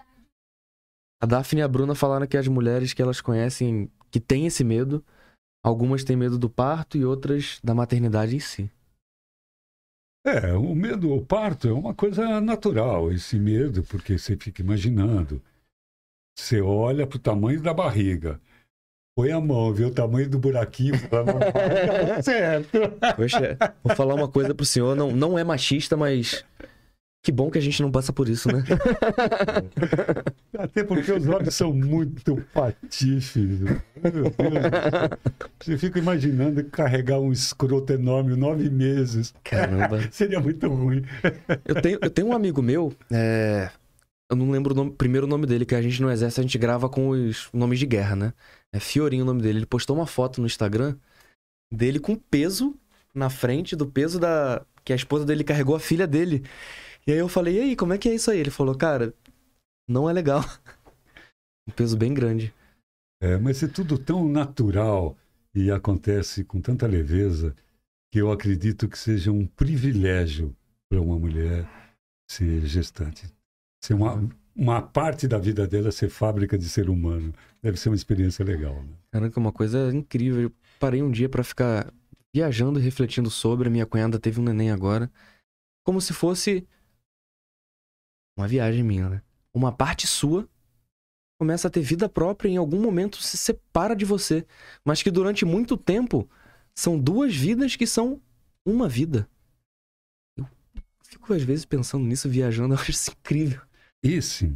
a 1.21 1.25
Daphne 1.25 1.61
e 1.61 1.63
a 1.63 1.67
Bruna 1.67 1.95
falaram 1.95 2.27
que 2.27 2.37
as 2.37 2.47
mulheres 2.47 2.93
que 2.93 3.01
elas 3.01 3.21
conhecem 3.21 3.89
que 4.11 4.19
têm 4.19 4.45
esse 4.45 4.63
medo 4.63 5.03
Algumas 5.63 6.03
têm 6.03 6.15
medo 6.15 6.37
do 6.37 6.49
parto 6.49 6.97
e 6.97 7.03
outras 7.03 7.59
da 7.63 7.75
maternidade 7.75 8.35
em 8.35 8.39
si. 8.39 8.71
É, 10.25 10.53
o 10.53 10.73
medo 10.73 11.11
ao 11.11 11.21
parto 11.21 11.67
é 11.67 11.73
uma 11.73 11.93
coisa 11.93 12.39
natural, 12.39 13.11
esse 13.11 13.37
medo, 13.37 13.83
porque 13.83 14.17
você 14.17 14.37
fica 14.37 14.61
imaginando. 14.61 15.41
Você 16.37 16.61
olha 16.61 17.05
para 17.05 17.17
o 17.17 17.21
tamanho 17.21 17.61
da 17.61 17.73
barriga, 17.73 18.39
põe 19.15 19.31
a 19.31 19.39
mão, 19.39 19.73
vê 19.73 19.83
o 19.83 19.93
tamanho 19.93 20.29
do 20.29 20.39
buraquinho, 20.39 20.95
certo. 22.23 22.79
Poxa, 23.15 23.57
vou 23.83 23.95
falar 23.95 24.15
uma 24.15 24.29
coisa 24.29 24.55
pro 24.55 24.65
senhor, 24.65 24.95
não, 24.95 25.11
não 25.11 25.37
é 25.37 25.43
machista, 25.43 25.97
mas 25.97 26.45
que 27.21 27.31
bom 27.31 27.51
que 27.51 27.57
a 27.57 27.61
gente 27.61 27.81
não 27.81 27.91
passa 27.91 28.13
por 28.13 28.29
isso, 28.29 28.47
né? 28.51 28.63
Até 30.57 30.83
porque 30.83 31.11
os 31.11 31.27
homens 31.27 31.53
são 31.53 31.73
muito 31.73 32.35
patifes. 32.53 33.35
Meu 33.59 33.81
Deus. 34.11 34.33
Você 35.59 35.77
fica 35.77 35.99
imaginando 35.99 36.63
carregar 36.65 37.19
um 37.19 37.31
escroto 37.31 37.91
enorme 37.93 38.35
nove 38.35 38.69
meses. 38.69 39.33
Caramba. 39.43 39.99
Seria 40.11 40.39
muito 40.39 40.67
ruim. 40.67 41.03
Eu 41.65 41.81
tenho, 41.81 41.99
eu 42.01 42.09
tenho 42.09 42.27
um 42.29 42.33
amigo 42.33 42.61
meu, 42.61 42.93
é, 43.11 43.69
eu 44.29 44.35
não 44.37 44.49
lembro 44.49 44.73
o 44.73 44.75
nome- 44.75 44.91
primeiro 44.91 45.27
nome 45.27 45.45
dele, 45.45 45.65
que 45.65 45.75
a 45.75 45.81
gente 45.81 46.01
no 46.01 46.09
exército 46.09 46.39
a 46.41 46.43
gente 46.43 46.57
grava 46.57 46.87
com 46.89 47.09
os 47.09 47.49
nomes 47.53 47.79
de 47.79 47.85
guerra, 47.85 48.15
né? 48.15 48.33
É 48.73 48.79
Fiorinho 48.79 49.23
o 49.23 49.27
nome 49.27 49.41
dele. 49.41 49.59
Ele 49.59 49.65
postou 49.65 49.95
uma 49.95 50.07
foto 50.07 50.39
no 50.39 50.47
Instagram 50.47 50.95
dele 51.71 51.99
com 51.99 52.15
peso 52.15 52.75
na 53.13 53.29
frente 53.29 53.75
do 53.75 53.85
peso 53.85 54.19
da 54.19 54.61
que 54.85 54.93
a 54.93 54.95
esposa 54.95 55.25
dele 55.25 55.43
carregou 55.43 55.75
a 55.75 55.79
filha 55.79 56.07
dele. 56.07 56.43
E 57.07 57.11
aí 57.11 57.17
eu 57.17 57.27
falei: 57.27 57.57
"E 57.57 57.59
aí, 57.61 57.75
como 57.75 57.93
é 57.93 57.97
que 57.97 58.09
é 58.09 58.15
isso 58.15 58.31
aí?" 58.31 58.39
Ele 58.39 58.51
falou: 58.51 58.75
"Cara, 58.75 59.13
não 59.87 60.09
é 60.09 60.13
legal." 60.13 60.41
Um 61.67 61.71
peso 61.71 61.95
bem 61.95 62.15
grande. 62.15 62.51
É, 63.21 63.37
mas 63.37 63.61
é 63.61 63.67
tudo 63.67 63.95
tão 63.95 64.27
natural 64.27 65.15
e 65.53 65.69
acontece 65.69 66.43
com 66.43 66.59
tanta 66.59 66.87
leveza 66.87 67.55
que 68.11 68.19
eu 68.19 68.31
acredito 68.31 68.87
que 68.87 68.97
seja 68.97 69.31
um 69.31 69.45
privilégio 69.45 70.55
para 70.89 70.99
uma 70.99 71.17
mulher 71.17 71.67
ser 72.29 72.65
gestante. 72.65 73.27
Ser 73.83 73.93
uma, 73.93 74.27
uma 74.55 74.81
parte 74.81 75.27
da 75.27 75.37
vida 75.37 75.67
dela 75.67 75.91
ser 75.91 76.09
fábrica 76.09 76.57
de 76.57 76.67
ser 76.67 76.89
humano. 76.89 77.33
Deve 77.61 77.77
ser 77.77 77.89
uma 77.89 77.95
experiência 77.95 78.43
legal. 78.43 78.83
Né? 78.83 78.93
É 79.13 79.39
uma 79.39 79.51
coisa 79.51 79.93
incrível. 79.93 80.41
Eu 80.43 80.51
parei 80.79 81.03
um 81.03 81.11
dia 81.11 81.29
pra 81.29 81.43
ficar 81.43 81.93
viajando 82.33 82.79
e 82.79 82.83
refletindo 82.83 83.29
sobre. 83.29 83.67
A 83.67 83.71
minha 83.71 83.85
cunhada 83.85 84.19
teve 84.19 84.39
um 84.39 84.43
neném 84.43 84.71
agora. 84.71 85.11
Como 85.83 86.01
se 86.01 86.13
fosse 86.13 86.67
uma 88.39 88.47
viagem 88.47 88.83
minha, 88.83 89.09
né? 89.09 89.21
Uma 89.53 89.71
parte 89.71 90.07
sua 90.07 90.47
começa 91.37 91.67
a 91.67 91.71
ter 91.71 91.81
vida 91.81 92.07
própria 92.07 92.49
e 92.49 92.53
em 92.53 92.57
algum 92.57 92.81
momento 92.81 93.21
se 93.21 93.37
separa 93.37 93.95
de 93.95 94.05
você. 94.05 94.45
Mas 94.83 95.03
que 95.03 95.11
durante 95.11 95.45
muito 95.45 95.75
tempo 95.75 96.29
são 96.73 96.97
duas 96.97 97.35
vidas 97.35 97.75
que 97.75 97.85
são 97.85 98.21
uma 98.65 98.87
vida. 98.87 99.29
Eu 100.37 100.47
fico 101.03 101.33
às 101.33 101.43
vezes 101.43 101.65
pensando 101.65 102.05
nisso, 102.05 102.29
viajando, 102.29 102.73
eu 102.75 102.79
acho 102.79 102.91
isso 102.91 103.11
incrível. 103.11 103.61
Esse, 104.01 104.55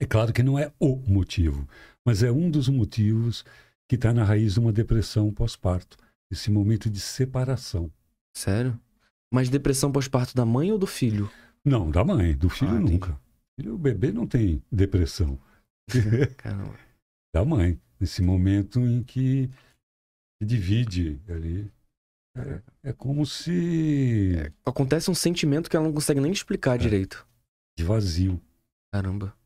é 0.00 0.06
claro 0.06 0.32
que 0.32 0.42
não 0.42 0.58
é 0.58 0.72
o 0.80 0.96
motivo, 0.96 1.68
mas 2.04 2.22
é 2.22 2.32
um 2.32 2.50
dos 2.50 2.68
motivos 2.68 3.44
que 3.86 3.96
está 3.96 4.14
na 4.14 4.24
raiz 4.24 4.54
de 4.54 4.60
uma 4.60 4.72
depressão 4.72 5.30
pós-parto. 5.30 5.98
Esse 6.30 6.50
momento 6.50 6.88
de 6.88 6.98
separação. 6.98 7.92
Sério? 8.34 8.80
Mas 9.30 9.50
depressão 9.50 9.92
pós-parto 9.92 10.34
da 10.34 10.46
mãe 10.46 10.72
ou 10.72 10.78
do 10.78 10.86
filho? 10.86 11.30
Não, 11.64 11.90
da 11.90 12.04
mãe, 12.04 12.36
do 12.36 12.48
filho 12.48 12.72
Ah, 12.76 12.80
nunca. 12.80 13.20
Filho, 13.58 13.74
o 13.74 13.78
bebê 13.78 14.10
não 14.10 14.26
tem 14.26 14.62
depressão. 14.70 15.38
Caramba. 16.38 16.78
da 17.34 17.44
mãe, 17.44 17.80
nesse 18.00 18.22
momento 18.22 18.80
em 18.80 19.02
que 19.02 19.50
divide 20.42 21.20
ali. 21.28 21.70
É, 22.36 22.62
é 22.90 22.92
como 22.92 23.26
se 23.26 24.32
Acontece 24.64 25.10
um 25.10 25.14
sentimento 25.14 25.68
que 25.68 25.76
ela 25.76 25.84
não 25.86 25.92
consegue 25.92 26.20
nem 26.20 26.32
explicar 26.32 26.78
direito. 26.78 27.26
de 27.78 27.84
vazio. 27.84 28.40
Caramba. 28.92 29.36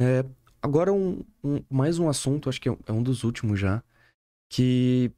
É, 0.00 0.24
agora 0.62 0.92
um, 0.92 1.24
um- 1.44 1.62
mais 1.70 1.98
um 1.98 2.08
assunto, 2.08 2.48
acho 2.48 2.60
que 2.60 2.68
é 2.68 2.72
um- 2.72 2.78
é 2.86 2.92
um 2.92 3.02
dos 3.02 3.22
últimos 3.24 3.58
já, 3.60 3.82
que 4.50 5.12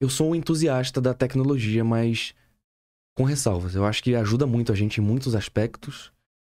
eu 0.00 0.08
sou 0.08 0.30
um 0.30 0.34
entusiasta 0.34 1.00
da 1.00 1.12
tecnologia, 1.14 1.84
mas 1.84 2.34
com 3.20 3.24
ressalvas. 3.24 3.74
Eu 3.74 3.84
acho 3.84 4.02
que 4.02 4.14
ajuda 4.14 4.46
muito 4.46 4.72
a 4.72 4.74
gente 4.74 4.98
em 4.98 5.04
muitos 5.04 5.34
aspectos 5.34 6.10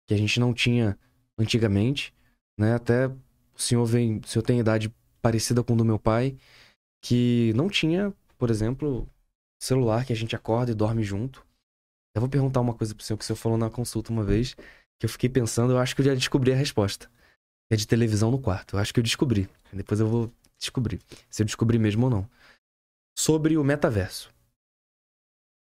que 0.08 0.14
a 0.14 0.16
gente 0.16 0.40
não 0.40 0.54
tinha 0.54 0.98
antigamente, 1.36 2.14
né? 2.58 2.74
Até 2.74 3.06
o 3.08 3.58
senhor 3.58 3.84
vem, 3.84 4.16
o 4.24 4.26
senhor 4.26 4.42
tem 4.42 4.60
idade 4.60 4.90
parecida 5.20 5.62
com 5.62 5.76
do 5.76 5.84
meu 5.84 5.98
pai, 5.98 6.34
que 7.02 7.52
não 7.54 7.68
tinha, 7.68 8.14
por 8.38 8.48
exemplo, 8.48 9.06
celular 9.62 10.06
que 10.06 10.12
a 10.14 10.16
gente 10.16 10.34
acorda 10.34 10.72
e 10.72 10.74
dorme 10.74 11.02
junto. 11.02 11.46
Eu 12.14 12.22
vou 12.22 12.30
perguntar 12.30 12.62
uma 12.62 12.72
coisa 12.72 12.94
pro 12.94 13.04
senhor 13.04 13.18
que 13.18 13.24
o 13.24 13.26
senhor 13.26 13.36
falou 13.36 13.58
na 13.58 13.68
consulta 13.68 14.10
uma 14.10 14.24
vez, 14.24 14.54
que 14.98 15.04
eu 15.04 15.08
fiquei 15.08 15.28
pensando, 15.28 15.74
eu 15.74 15.78
acho 15.78 15.94
que 15.94 16.00
eu 16.00 16.06
já 16.06 16.14
descobri 16.14 16.50
a 16.50 16.56
resposta. 16.56 17.10
É 17.70 17.76
de 17.76 17.86
televisão 17.86 18.30
no 18.30 18.38
quarto. 18.38 18.76
Eu 18.76 18.80
acho 18.80 18.94
que 18.94 19.00
eu 19.00 19.04
descobri. 19.04 19.50
Depois 19.70 20.00
eu 20.00 20.06
vou 20.06 20.32
descobrir. 20.58 20.98
Se 21.28 21.42
eu 21.42 21.46
descobri 21.46 21.78
mesmo 21.78 22.04
ou 22.04 22.10
não. 22.10 22.30
Sobre 23.18 23.58
o 23.58 23.64
metaverso. 23.64 24.33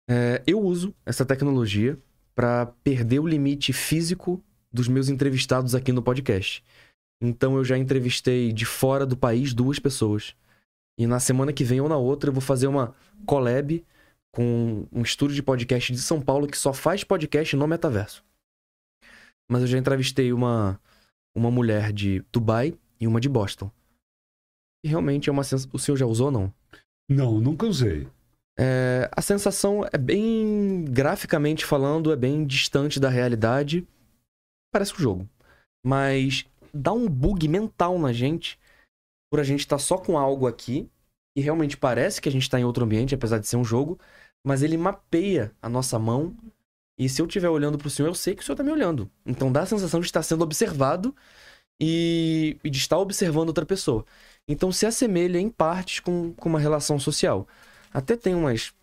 É, 0.09 0.41
eu 0.47 0.59
uso 0.59 0.93
essa 1.05 1.23
tecnologia 1.23 1.95
para 2.33 2.65
perder 2.83 3.19
o 3.19 3.27
limite 3.27 3.71
físico 3.71 4.43
dos 4.73 4.87
meus 4.87 5.07
entrevistados 5.07 5.75
aqui 5.75 5.91
no 5.91 6.01
podcast. 6.01 6.63
Então 7.21 7.57
eu 7.57 7.63
já 7.63 7.77
entrevistei 7.77 8.51
de 8.51 8.65
fora 8.65 9.05
do 9.05 9.15
país 9.15 9.53
duas 9.53 9.77
pessoas. 9.77 10.35
E 10.97 11.05
na 11.05 11.19
semana 11.19 11.53
que 11.53 11.63
vem 11.63 11.79
ou 11.79 11.87
na 11.87 11.97
outra 11.97 12.29
eu 12.29 12.33
vou 12.33 12.41
fazer 12.41 12.65
uma 12.65 12.95
collab 13.25 13.85
com 14.31 14.87
um 14.91 15.01
estúdio 15.01 15.35
de 15.35 15.43
podcast 15.43 15.93
de 15.93 15.99
São 15.99 16.19
Paulo 16.21 16.47
que 16.47 16.57
só 16.57 16.73
faz 16.73 17.03
podcast 17.03 17.55
no 17.55 17.67
metaverso. 17.67 18.23
Mas 19.47 19.61
eu 19.61 19.67
já 19.67 19.77
entrevistei 19.77 20.33
uma, 20.33 20.79
uma 21.35 21.51
mulher 21.51 21.91
de 21.91 22.23
Dubai 22.31 22.73
e 22.99 23.05
uma 23.05 23.21
de 23.21 23.29
Boston. 23.29 23.71
E 24.83 24.87
realmente 24.87 25.29
é 25.29 25.31
uma 25.31 25.43
sensação. 25.43 25.69
O 25.73 25.79
senhor 25.79 25.97
já 25.97 26.05
usou 26.05 26.27
ou 26.27 26.31
não? 26.31 26.53
Não, 27.09 27.39
nunca 27.39 27.67
usei. 27.67 28.07
É, 28.61 29.09
a 29.15 29.21
sensação 29.21 29.87
é 29.91 29.97
bem. 29.97 30.83
Graficamente 30.89 31.65
falando, 31.65 32.11
é 32.11 32.15
bem 32.15 32.45
distante 32.45 32.99
da 32.99 33.07
realidade. 33.07 33.87
Parece 34.71 34.93
um 34.93 34.97
jogo. 34.97 35.29
Mas 35.85 36.45
dá 36.73 36.91
um 36.91 37.07
bug 37.07 37.47
mental 37.47 37.97
na 37.97 38.11
gente 38.11 38.59
por 39.31 39.39
a 39.39 39.43
gente 39.43 39.61
estar 39.61 39.77
só 39.77 39.97
com 39.97 40.17
algo 40.17 40.45
aqui 40.45 40.89
e 41.37 41.41
realmente 41.41 41.77
parece 41.77 42.19
que 42.19 42.27
a 42.27 42.31
gente 42.31 42.41
está 42.41 42.59
em 42.59 42.65
outro 42.65 42.83
ambiente, 42.83 43.15
apesar 43.15 43.37
de 43.37 43.47
ser 43.47 43.55
um 43.55 43.63
jogo, 43.63 43.97
mas 44.45 44.61
ele 44.61 44.75
mapeia 44.75 45.53
a 45.61 45.69
nossa 45.69 45.97
mão. 45.97 46.35
E 46.97 47.07
se 47.07 47.21
eu 47.21 47.27
estiver 47.27 47.49
olhando 47.49 47.77
pro 47.77 47.89
senhor, 47.89 48.09
eu 48.09 48.15
sei 48.15 48.35
que 48.35 48.41
o 48.41 48.45
senhor 48.45 48.57
tá 48.57 48.63
me 48.63 48.71
olhando. 48.71 49.09
Então 49.25 49.51
dá 49.51 49.61
a 49.61 49.65
sensação 49.65 50.01
de 50.01 50.07
estar 50.07 50.21
sendo 50.21 50.43
observado 50.43 51.15
e, 51.79 52.57
e 52.61 52.69
de 52.69 52.77
estar 52.77 52.97
observando 52.97 53.47
outra 53.49 53.65
pessoa. 53.65 54.05
Então 54.47 54.71
se 54.71 54.85
assemelha 54.85 55.39
em 55.39 55.49
partes 55.49 56.01
com, 56.01 56.33
com 56.33 56.49
uma 56.49 56.59
relação 56.59 56.99
social. 56.99 57.47
Até 57.93 58.15
tem 58.15 58.35
umas. 58.35 58.73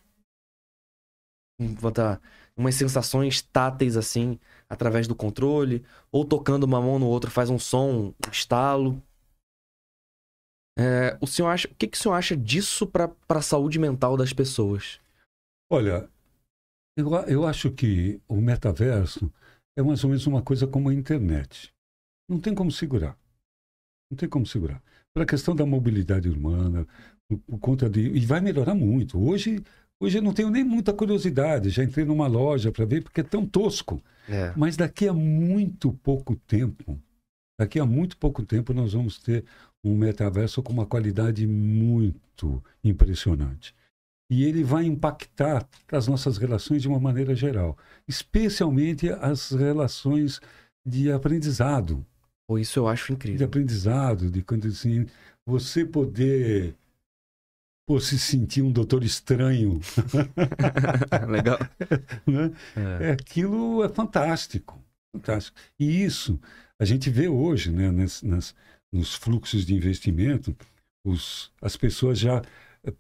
Vou 1.58 1.74
botar 1.76 2.20
umas 2.56 2.74
sensações 2.74 3.40
táteis 3.42 3.96
assim, 3.96 4.38
através 4.68 5.06
do 5.08 5.14
controle, 5.14 5.84
ou 6.12 6.24
tocando 6.24 6.64
uma 6.64 6.80
mão 6.80 6.98
no 6.98 7.06
outro 7.06 7.30
faz 7.30 7.48
um 7.50 7.58
som, 7.58 8.14
um 8.26 8.30
estalo. 8.30 9.02
É, 10.78 11.16
o 11.22 11.26
senhor 11.26 11.48
acha, 11.48 11.68
o 11.68 11.74
que, 11.74 11.86
que 11.86 11.96
o 11.96 12.00
senhor 12.00 12.14
acha 12.14 12.36
disso 12.36 12.86
para 12.86 13.10
a 13.28 13.42
saúde 13.42 13.78
mental 13.78 14.16
das 14.16 14.32
pessoas? 14.32 15.00
Olha, 15.70 16.10
eu, 16.96 17.14
a- 17.14 17.22
eu 17.24 17.46
acho 17.46 17.70
que 17.72 18.20
o 18.28 18.36
metaverso 18.40 19.32
é 19.76 19.82
mais 19.82 20.04
ou 20.04 20.10
menos 20.10 20.26
uma 20.26 20.42
coisa 20.42 20.66
como 20.66 20.90
a 20.90 20.94
internet. 20.94 21.72
Não 22.28 22.38
tem 22.40 22.54
como 22.54 22.70
segurar. 22.70 23.18
Não 24.10 24.16
tem 24.16 24.28
como 24.28 24.46
segurar. 24.46 24.82
Pela 25.14 25.26
questão 25.26 25.56
da 25.56 25.64
mobilidade 25.64 26.28
humana, 26.28 26.86
por, 27.28 27.38
por 27.38 27.58
conta 27.58 27.88
de. 27.88 28.00
E 28.00 28.20
vai 28.20 28.40
melhorar 28.40 28.74
muito. 28.74 29.18
Hoje, 29.18 29.62
hoje 30.00 30.18
eu 30.18 30.22
não 30.22 30.32
tenho 30.32 30.50
nem 30.50 30.64
muita 30.64 30.92
curiosidade. 30.92 31.70
Já 31.70 31.82
entrei 31.84 32.04
numa 32.04 32.26
loja 32.26 32.72
para 32.72 32.84
ver, 32.84 33.02
porque 33.02 33.20
é 33.20 33.24
tão 33.24 33.46
tosco. 33.46 34.02
É. 34.28 34.52
Mas 34.56 34.76
daqui 34.76 35.08
a 35.08 35.12
muito 35.12 35.92
pouco 35.92 36.36
tempo, 36.36 36.98
daqui 37.58 37.78
a 37.78 37.86
muito 37.86 38.16
pouco 38.16 38.44
tempo, 38.44 38.72
nós 38.72 38.92
vamos 38.92 39.18
ter 39.18 39.44
um 39.84 39.96
metaverso 39.96 40.62
com 40.62 40.72
uma 40.72 40.86
qualidade 40.86 41.46
muito 41.46 42.62
impressionante. 42.82 43.74
E 44.28 44.44
ele 44.44 44.64
vai 44.64 44.84
impactar 44.84 45.68
as 45.92 46.08
nossas 46.08 46.36
relações 46.36 46.82
de 46.82 46.88
uma 46.88 46.98
maneira 46.98 47.32
geral, 47.34 47.78
especialmente 48.08 49.08
as 49.08 49.52
relações 49.52 50.40
de 50.84 51.12
aprendizado, 51.12 52.04
isso 52.60 52.78
eu 52.78 52.86
acho 52.86 53.06
de 53.08 53.12
incrível. 53.14 53.46
aprendizado, 53.46 54.30
de 54.30 54.40
quando 54.42 54.68
assim, 54.68 55.06
você 55.44 55.84
poder 55.84 56.76
pô, 57.86 58.00
se 58.00 58.18
sentir 58.18 58.62
um 58.62 58.72
doutor 58.72 59.04
estranho, 59.04 59.78
Legal. 61.30 61.58
né? 62.26 62.52
É. 63.00 63.08
É, 63.08 63.12
aquilo 63.12 63.84
é 63.84 63.88
fantástico, 63.88 64.78
fantástico. 65.14 65.56
E 65.78 66.02
isso 66.04 66.38
a 66.78 66.84
gente 66.84 67.08
vê 67.10 67.28
hoje, 67.28 67.70
né, 67.70 67.90
nas, 67.90 68.22
nas- 68.22 68.54
nos 68.92 69.14
fluxos 69.14 69.64
de 69.64 69.74
investimento, 69.74 70.56
os, 71.04 71.52
as 71.60 71.76
pessoas 71.76 72.18
já 72.18 72.42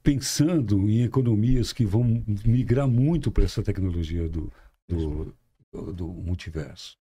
pensando 0.02 0.88
em 0.88 1.02
economias 1.02 1.72
que 1.72 1.84
vão 1.84 2.22
migrar 2.44 2.88
muito 2.88 3.30
para 3.30 3.44
essa 3.44 3.62
tecnologia 3.62 4.28
do, 4.28 4.52
do, 4.88 5.34
do 5.92 6.08
multiverso, 6.08 6.96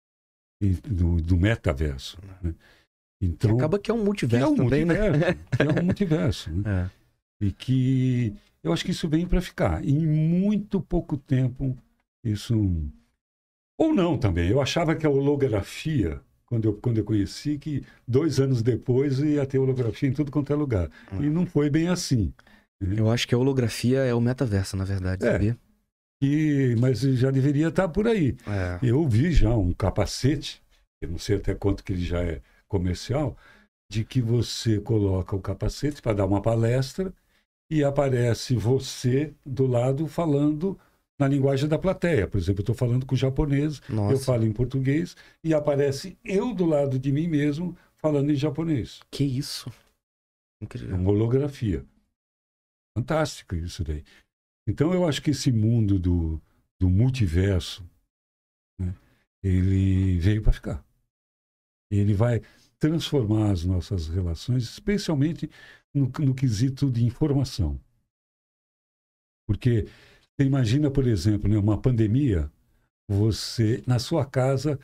e 0.61 0.71
do, 0.71 1.17
do 1.21 1.37
metaverso. 1.37 2.17
Né? 2.41 2.53
Então, 3.21 3.55
acaba 3.55 3.79
que 3.79 3.89
é 3.89 3.93
um 3.93 4.03
multiverso 4.03 4.53
que 4.53 4.59
é 4.59 4.63
um 4.63 4.69
também, 4.69 4.85
né? 4.85 5.09
multiverso, 5.09 5.37
né? 5.37 5.45
É 5.59 5.81
um 5.81 5.83
multiverso. 5.85 6.51
Né? 6.51 6.63
É. 6.89 7.02
E 7.43 7.51
que 7.51 8.33
eu 8.63 8.71
acho 8.71 8.85
que 8.85 8.91
isso 8.91 9.09
vem 9.09 9.27
para 9.27 9.41
ficar. 9.41 9.83
Em 9.83 10.07
muito 10.07 10.79
pouco 10.79 11.17
tempo, 11.17 11.77
isso. 12.23 12.55
Ou 13.77 13.93
não 13.93 14.17
também. 14.17 14.49
Eu 14.49 14.61
achava 14.61 14.95
que 14.95 15.05
a 15.05 15.09
holografia, 15.09 16.21
quando 16.45 16.65
eu, 16.65 16.73
quando 16.75 16.99
eu 16.99 17.03
conheci, 17.03 17.57
que 17.57 17.83
dois 18.07 18.39
anos 18.39 18.61
depois 18.61 19.19
ia 19.19 19.45
ter 19.45 19.59
holografia 19.59 20.07
em 20.07 20.13
tudo 20.13 20.31
quanto 20.31 20.53
é 20.53 20.55
lugar. 20.55 20.89
E 21.19 21.29
não 21.29 21.45
foi 21.45 21.69
bem 21.69 21.89
assim. 21.89 22.33
Né? 22.79 22.95
Eu 22.97 23.11
acho 23.11 23.27
que 23.27 23.35
a 23.35 23.37
holografia 23.37 23.99
é 23.99 24.13
o 24.13 24.21
metaverso, 24.21 24.77
na 24.77 24.85
verdade, 24.85 25.25
é. 25.25 25.31
sabia? 25.33 25.57
E, 26.21 26.77
mas 26.79 27.01
já 27.01 27.29
deveria 27.29 27.67
estar 27.67 27.89
por 27.89 28.07
aí. 28.07 28.37
É. 28.47 28.79
Eu 28.81 29.05
vi 29.05 29.33
já 29.33 29.53
um 29.53 29.73
capacete, 29.73 30.63
eu 31.01 31.09
não 31.09 31.17
sei 31.17 31.35
até 31.35 31.53
quanto 31.53 31.83
que 31.83 31.91
ele 31.91 32.05
já 32.05 32.21
é 32.21 32.41
comercial, 32.69 33.37
de 33.91 34.05
que 34.05 34.21
você 34.21 34.79
coloca 34.79 35.35
o 35.35 35.41
capacete 35.41 36.01
para 36.01 36.13
dar 36.13 36.25
uma 36.25 36.41
palestra 36.41 37.13
e 37.73 37.83
aparece 37.83 38.55
você 38.55 39.33
do 39.43 39.65
lado 39.65 40.05
falando 40.05 40.79
na 41.17 41.27
linguagem 41.27 41.67
da 41.67 41.79
plateia. 41.79 42.27
Por 42.27 42.37
exemplo, 42.37 42.59
eu 42.59 42.61
estou 42.61 42.75
falando 42.75 43.03
com 43.03 43.15
japonês, 43.15 43.81
Nossa. 43.89 44.13
eu 44.13 44.19
falo 44.19 44.45
em 44.45 44.53
português 44.53 45.15
e 45.43 45.55
aparece 45.55 46.15
eu 46.23 46.53
do 46.53 46.67
lado 46.67 46.99
de 46.99 47.11
mim 47.11 47.27
mesmo 47.27 47.75
falando 47.97 48.31
em 48.31 48.35
japonês. 48.35 48.99
Que 49.09 49.23
isso? 49.23 49.73
Incrível. 50.61 50.95
Uma 50.95 51.09
holografia. 51.09 51.83
Fantástico 52.95 53.55
isso 53.55 53.83
daí. 53.83 54.03
Então 54.67 54.93
eu 54.93 55.07
acho 55.07 55.19
que 55.23 55.31
esse 55.31 55.51
mundo 55.51 55.97
do, 55.97 56.39
do 56.79 56.87
multiverso, 56.87 57.83
né, 58.79 58.93
ele 59.41 60.19
veio 60.19 60.43
para 60.43 60.53
ficar. 60.53 60.85
Ele 61.91 62.13
vai 62.13 62.39
transformar 62.77 63.49
as 63.49 63.65
nossas 63.65 64.07
relações, 64.09 64.61
especialmente 64.61 65.49
no, 65.93 66.11
no 66.19 66.33
quesito 66.33 66.89
de 66.89 67.05
informação. 67.05 67.79
Porque 69.47 69.87
você 70.35 70.47
imagina, 70.47 70.89
por 70.89 71.05
exemplo, 71.05 71.49
né, 71.49 71.57
uma 71.57 71.79
pandemia, 71.79 72.51
você 73.09 73.83
na 73.85 73.99
sua 73.99 74.25
casa 74.25 74.79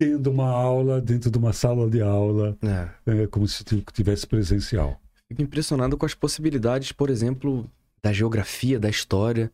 tendo 0.00 0.30
uma 0.30 0.48
aula 0.48 1.00
dentro 1.00 1.30
de 1.30 1.36
uma 1.36 1.52
sala 1.52 1.88
de 1.88 2.00
aula, 2.00 2.56
é. 2.62 3.22
É, 3.22 3.26
como 3.26 3.46
se 3.46 3.62
tivesse 3.92 4.26
presencial. 4.26 4.98
Fico 5.28 5.42
impressionado 5.42 5.96
com 5.96 6.06
as 6.06 6.14
possibilidades, 6.14 6.90
por 6.90 7.10
exemplo, 7.10 7.70
da 8.02 8.10
geografia, 8.10 8.80
da 8.80 8.88
história, 8.88 9.52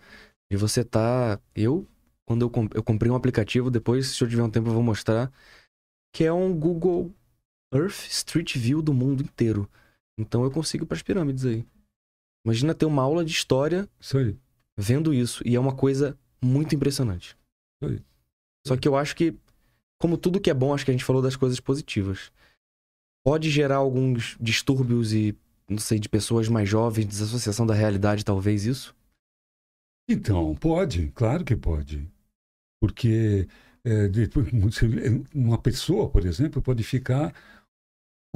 de 0.49 0.57
você 0.57 0.85
tá. 0.85 1.41
Eu, 1.55 1.85
quando 2.25 2.43
eu, 2.43 2.51
comp... 2.51 2.73
eu 2.75 2.83
comprei 2.83 3.11
um 3.11 3.17
aplicativo, 3.17 3.71
depois, 3.71 4.07
se 4.07 4.23
eu 4.23 4.29
tiver 4.29 4.43
um 4.43 4.51
tempo, 4.51 4.69
eu 4.69 4.75
vou 4.75 4.85
mostrar, 4.85 5.33
que 6.15 6.25
é 6.25 6.33
um 6.33 6.57
Google 6.57 7.13
Earth 7.75 8.07
Street 8.09 8.57
View 8.57 8.81
do 8.81 8.95
mundo 8.95 9.23
inteiro. 9.23 9.69
Então 10.19 10.45
eu 10.45 10.51
consigo 10.51 10.87
para 10.87 10.97
as 10.97 11.03
pirâmides 11.03 11.45
aí. 11.45 11.67
Imagina 12.45 12.75
ter 12.75 12.87
uma 12.87 13.03
aula 13.03 13.25
de 13.25 13.33
história 13.33 13.89
isso 14.01 14.17
vendo 14.77 15.15
isso. 15.15 15.43
E 15.47 15.57
é 15.57 15.61
uma 15.61 15.75
coisa 15.75 16.19
muito 16.43 16.75
impressionante. 16.75 17.37
Isso. 17.83 18.05
Só 18.67 18.77
que 18.77 18.87
eu 18.87 18.97
acho 18.97 19.17
que, 19.17 19.35
como 19.99 20.19
tudo 20.19 20.41
que 20.41 20.51
é 20.51 20.55
bom, 20.55 20.75
acho 20.75 20.85
que 20.85 20.91
a 20.91 20.95
gente 20.95 21.05
falou 21.05 21.23
das 21.23 21.37
coisas 21.37 21.59
positivas. 21.61 22.31
Pode 23.25 23.51
gerar 23.51 23.77
alguns 23.77 24.37
distúrbios 24.41 25.13
e, 25.13 25.37
não 25.69 25.79
sei, 25.79 25.99
de 25.99 26.09
pessoas 26.09 26.49
mais 26.49 26.69
jovens, 26.69 27.07
desassociação 27.07 27.67
da 27.67 27.75
realidade, 27.75 28.25
talvez 28.25 28.65
isso? 28.67 28.95
Então, 30.09 30.55
pode, 30.55 31.11
claro 31.15 31.45
que 31.45 31.57
pode. 31.57 32.09
Porque 32.81 33.49
é, 33.85 34.09
uma 35.35 35.59
pessoa, 35.59 36.09
por 36.09 36.25
exemplo, 36.25 36.63
pode 36.63 36.83
ficar 36.85 37.35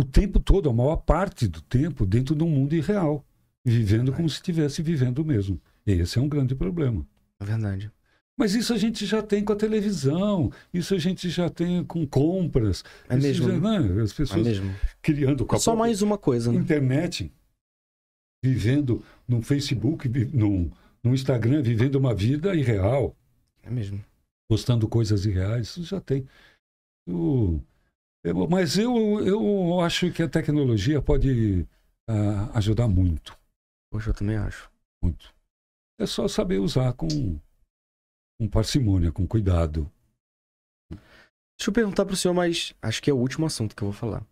o 0.01 0.05
tempo 0.05 0.40
todo, 0.40 0.68
a 0.68 0.72
maior 0.72 0.97
parte 0.97 1.47
do 1.47 1.60
tempo, 1.60 2.06
dentro 2.06 2.35
de 2.35 2.43
um 2.43 2.48
mundo 2.48 2.74
irreal, 2.74 3.24
vivendo 3.64 4.12
como 4.12 4.28
se 4.28 4.36
estivesse 4.36 4.82
vivendo 4.82 5.24
mesmo. 5.24 5.60
E 5.86 5.93
esse 5.93 6.18
é 6.18 6.22
um 6.22 6.28
grande 6.28 6.55
problema. 6.55 7.06
É 7.39 7.44
verdade. 7.44 7.93
Mas 8.36 8.55
isso 8.55 8.72
a 8.72 8.78
gente 8.78 9.05
já 9.05 9.22
tem 9.22 9.44
com 9.44 9.52
a 9.52 9.56
televisão, 9.56 10.51
isso 10.72 10.94
a 10.94 10.98
gente 10.98 11.28
já 11.28 11.51
tem 11.51 11.85
com 11.85 12.06
compras. 12.06 12.82
É 13.06 13.14
mesmo. 13.14 13.51
Já, 13.51 13.60
né? 13.60 14.02
As 14.02 14.14
pessoas 14.14 14.40
é 14.40 14.51
mesmo. 14.51 14.74
criando 15.02 15.44
com 15.44 15.59
Só 15.59 15.77
mais 15.77 16.01
uma 16.01 16.16
coisa, 16.16 16.51
né? 16.51 16.59
Internet, 16.59 17.31
vivendo 18.43 19.05
no 19.28 19.43
Facebook, 19.43 20.09
no, 20.32 20.72
no 21.05 21.12
Instagram, 21.12 21.60
vivendo 21.60 21.97
uma 21.97 22.14
vida 22.14 22.55
irreal. 22.55 23.14
É 23.62 23.68
mesmo. 23.68 24.02
Postando 24.48 24.89
coisas 24.89 25.27
irreais, 25.27 25.66
isso 25.66 25.85
já 25.85 26.01
tem. 26.01 26.27
O, 27.06 27.60
eu, 28.22 28.48
mas 28.48 28.76
eu, 28.76 29.20
eu 29.26 29.80
acho 29.80 30.12
que 30.12 30.22
a 30.22 30.28
tecnologia 30.28 31.01
pode 31.01 31.66
uh, 32.09 32.51
ajudar 32.55 32.86
muito. 32.86 33.38
Poxa, 33.90 34.10
eu 34.10 34.14
também 34.14 34.36
acho. 34.36 34.70
Muito. 35.02 35.34
É 35.98 36.06
só 36.06 36.28
saber 36.28 36.59
usar 36.59 36.92
com, 36.92 37.09
com 38.38 38.48
parcimônia, 38.48 39.10
com 39.10 39.26
cuidado. 39.26 39.90
Deixa 40.90 41.68
eu 41.68 41.72
perguntar 41.72 42.05
para 42.05 42.14
o 42.14 42.16
senhor, 42.16 42.34
mas 42.34 42.74
acho 42.80 43.02
que 43.02 43.10
é 43.10 43.12
o 43.12 43.18
último 43.18 43.47
assunto 43.47 43.74
que 43.74 43.82
eu 43.82 43.90
vou 43.90 43.98
falar. 43.98 44.24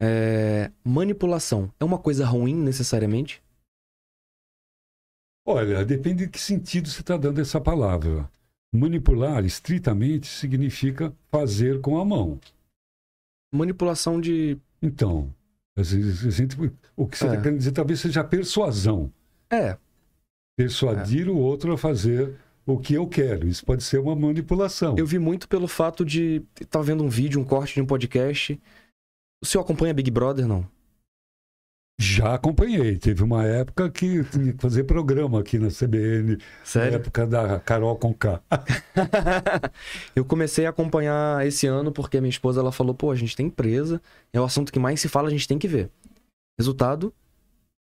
É... 0.00 0.70
Manipulação 0.84 1.72
é 1.80 1.84
uma 1.84 1.98
coisa 1.98 2.24
ruim 2.26 2.54
necessariamente? 2.54 3.42
Olha, 5.46 5.84
depende 5.84 6.26
de 6.26 6.30
que 6.30 6.40
sentido 6.40 6.88
você 6.88 7.00
está 7.00 7.16
dando 7.16 7.40
essa 7.40 7.60
palavra. 7.60 8.30
Manipular, 8.74 9.44
estritamente, 9.44 10.26
significa 10.26 11.14
fazer 11.30 11.80
com 11.80 11.98
a 11.98 12.04
mão 12.04 12.40
manipulação 13.52 14.20
de. 14.20 14.58
Então, 14.80 15.32
a 15.76 15.82
gente, 15.82 16.56
o 16.96 17.06
que 17.06 17.18
você 17.18 17.24
está 17.24 17.36
é. 17.36 17.40
querendo 17.40 17.58
dizer 17.58 17.72
talvez 17.72 18.00
seja 18.00 18.24
persuasão. 18.24 19.12
É. 19.50 19.76
Persuadir 20.56 21.28
é. 21.28 21.30
o 21.30 21.36
outro 21.36 21.72
a 21.72 21.78
fazer 21.78 22.34
o 22.66 22.78
que 22.78 22.94
eu 22.94 23.06
quero. 23.06 23.46
Isso 23.46 23.64
pode 23.64 23.82
ser 23.84 23.98
uma 23.98 24.16
manipulação. 24.16 24.96
Eu 24.98 25.06
vi 25.06 25.18
muito 25.18 25.48
pelo 25.48 25.68
fato 25.68 26.04
de. 26.04 26.42
Estava 26.60 26.84
vendo 26.84 27.04
um 27.04 27.08
vídeo, 27.08 27.40
um 27.40 27.44
corte 27.44 27.74
de 27.74 27.82
um 27.82 27.86
podcast. 27.86 28.60
O 29.42 29.46
senhor 29.46 29.62
acompanha 29.62 29.94
Big 29.94 30.10
Brother, 30.10 30.46
não? 30.46 30.66
Já 31.98 32.34
acompanhei. 32.34 32.98
Teve 32.98 33.22
uma 33.22 33.44
época 33.44 33.90
que 33.90 34.22
tinha 34.24 34.52
que 34.52 34.60
fazer 34.60 34.84
programa 34.84 35.40
aqui 35.40 35.58
na 35.58 35.68
CBN. 35.68 36.38
Sério? 36.62 36.92
Na 36.92 36.96
época 36.98 37.26
da 37.26 37.60
Carol 37.60 37.96
Conká. 37.96 38.42
eu 40.14 40.24
comecei 40.24 40.66
a 40.66 40.70
acompanhar 40.70 41.46
esse 41.46 41.66
ano 41.66 41.90
porque 41.90 42.20
minha 42.20 42.30
esposa 42.30 42.60
ela 42.60 42.70
falou: 42.70 42.94
pô, 42.94 43.10
a 43.10 43.16
gente 43.16 43.34
tem 43.34 43.46
empresa, 43.46 44.00
é 44.32 44.40
o 44.40 44.44
assunto 44.44 44.72
que 44.72 44.78
mais 44.78 45.00
se 45.00 45.08
fala, 45.08 45.28
a 45.28 45.30
gente 45.30 45.48
tem 45.48 45.58
que 45.58 45.68
ver. 45.68 45.90
Resultado, 46.58 47.14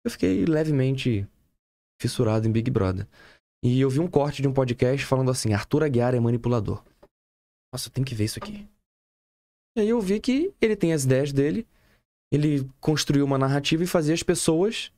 eu 0.05 0.11
fiquei 0.11 0.45
levemente 0.45 1.27
fissurado 2.01 2.47
em 2.47 2.53
Big 2.53 2.71
Brother. 2.71 3.07
E 3.65 3.81
eu 3.81 3.91
vi 3.91 3.99
um 3.99 4.09
corte 4.09 4.41
de 4.41 4.47
um 4.47 4.53
podcast 4.53 5.05
falando 5.05 5.31
assim: 5.33 5.53
Arthur 5.53 5.83
Aguiar 5.83 6.15
é 6.15 6.21
manipulador. 6.21 6.85
Nossa, 7.73 7.89
eu 7.89 7.93
tenho 7.93 8.07
que 8.07 8.15
ver 8.15 8.25
isso 8.25 8.39
aqui. 8.39 8.67
E 9.77 9.81
aí 9.81 9.89
eu 9.89 10.01
vi 10.01 10.21
que 10.21 10.55
ele 10.61 10.77
tem 10.77 10.93
as 10.93 11.05
ideias 11.05 11.33
dele 11.33 11.67
ele 12.31 12.69
construiu 12.81 13.25
uma 13.25 13.39
narrativa 13.39 13.83
e 13.83 13.87
fazia 13.87 14.15
as 14.15 14.23
pessoas 14.23 14.93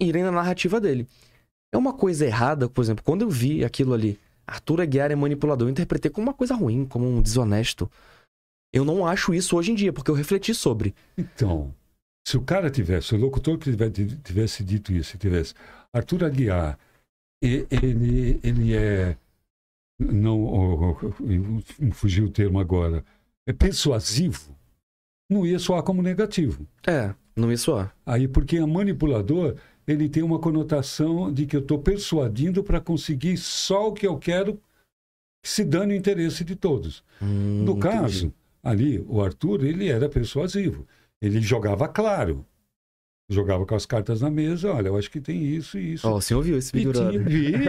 irem 0.00 0.22
na 0.22 0.30
narrativa 0.30 0.80
dele. 0.80 1.06
É 1.72 1.76
uma 1.76 1.92
coisa 1.92 2.24
errada, 2.24 2.68
por 2.68 2.82
exemplo, 2.82 3.04
quando 3.04 3.22
eu 3.22 3.30
vi 3.30 3.64
aquilo 3.64 3.92
ali, 3.92 4.18
Arthur 4.46 4.80
Aguiar 4.80 5.10
é 5.10 5.16
manipulador, 5.16 5.66
eu 5.66 5.72
interpretei 5.72 6.10
como 6.10 6.28
uma 6.28 6.34
coisa 6.34 6.54
ruim, 6.54 6.84
como 6.84 7.06
um 7.06 7.20
desonesto. 7.20 7.90
Eu 8.72 8.84
não 8.84 9.06
acho 9.06 9.34
isso 9.34 9.56
hoje 9.56 9.72
em 9.72 9.74
dia, 9.74 9.92
porque 9.92 10.10
eu 10.10 10.14
refleti 10.14 10.54
sobre. 10.54 10.94
Então, 11.18 11.74
se 12.26 12.36
o 12.36 12.42
cara 12.42 12.70
tivesse, 12.70 13.14
o 13.14 13.18
locutor 13.18 13.58
que 13.58 13.74
tivesse 14.22 14.62
dito 14.62 14.92
isso, 14.92 15.18
tivesse 15.18 15.54
Arthur 15.92 16.24
Aguiar, 16.24 16.78
ele, 17.42 18.40
ele 18.42 18.74
é. 18.74 19.16
Não, 19.98 20.96
fugiu 21.92 22.26
o 22.26 22.30
termo 22.30 22.60
agora. 22.60 23.04
É 23.46 23.52
persuasivo 23.52 24.55
não 25.28 25.46
ia 25.46 25.58
soar 25.58 25.82
como 25.82 26.02
negativo. 26.02 26.66
É, 26.86 27.14
não 27.34 27.50
ia 27.50 27.58
soar. 27.58 27.94
Aí, 28.04 28.26
porque 28.26 28.58
a 28.58 28.66
manipulador, 28.66 29.56
ele 29.86 30.08
tem 30.08 30.22
uma 30.22 30.38
conotação 30.38 31.32
de 31.32 31.46
que 31.46 31.56
eu 31.56 31.60
estou 31.60 31.78
persuadindo 31.78 32.62
para 32.62 32.80
conseguir 32.80 33.36
só 33.36 33.88
o 33.88 33.92
que 33.92 34.06
eu 34.06 34.16
quero, 34.18 34.60
se 35.44 35.64
dando 35.64 35.90
o 35.90 35.94
interesse 35.94 36.44
de 36.44 36.56
todos. 36.56 37.04
Hum, 37.22 37.62
no 37.64 37.78
caso, 37.78 38.32
ali, 38.62 39.04
o 39.06 39.20
Arthur, 39.22 39.64
ele 39.64 39.88
era 39.88 40.08
persuasivo. 40.08 40.86
Ele 41.20 41.40
jogava 41.40 41.88
claro. 41.88 42.44
Jogava 43.28 43.66
com 43.66 43.74
as 43.74 43.84
cartas 43.84 44.20
na 44.20 44.30
mesa, 44.30 44.72
olha, 44.72 44.88
eu 44.88 44.96
acho 44.96 45.10
que 45.10 45.20
tem 45.20 45.44
isso 45.44 45.76
e 45.78 45.94
isso. 45.94 46.08
Ó, 46.08 46.12
oh, 46.16 46.20
você 46.20 46.32
ouviu 46.32 46.56
esse 46.56 46.72
vídeo? 46.72 46.92
Tinha, 46.92 47.18
vi, 47.18 47.52
vi, 47.52 47.64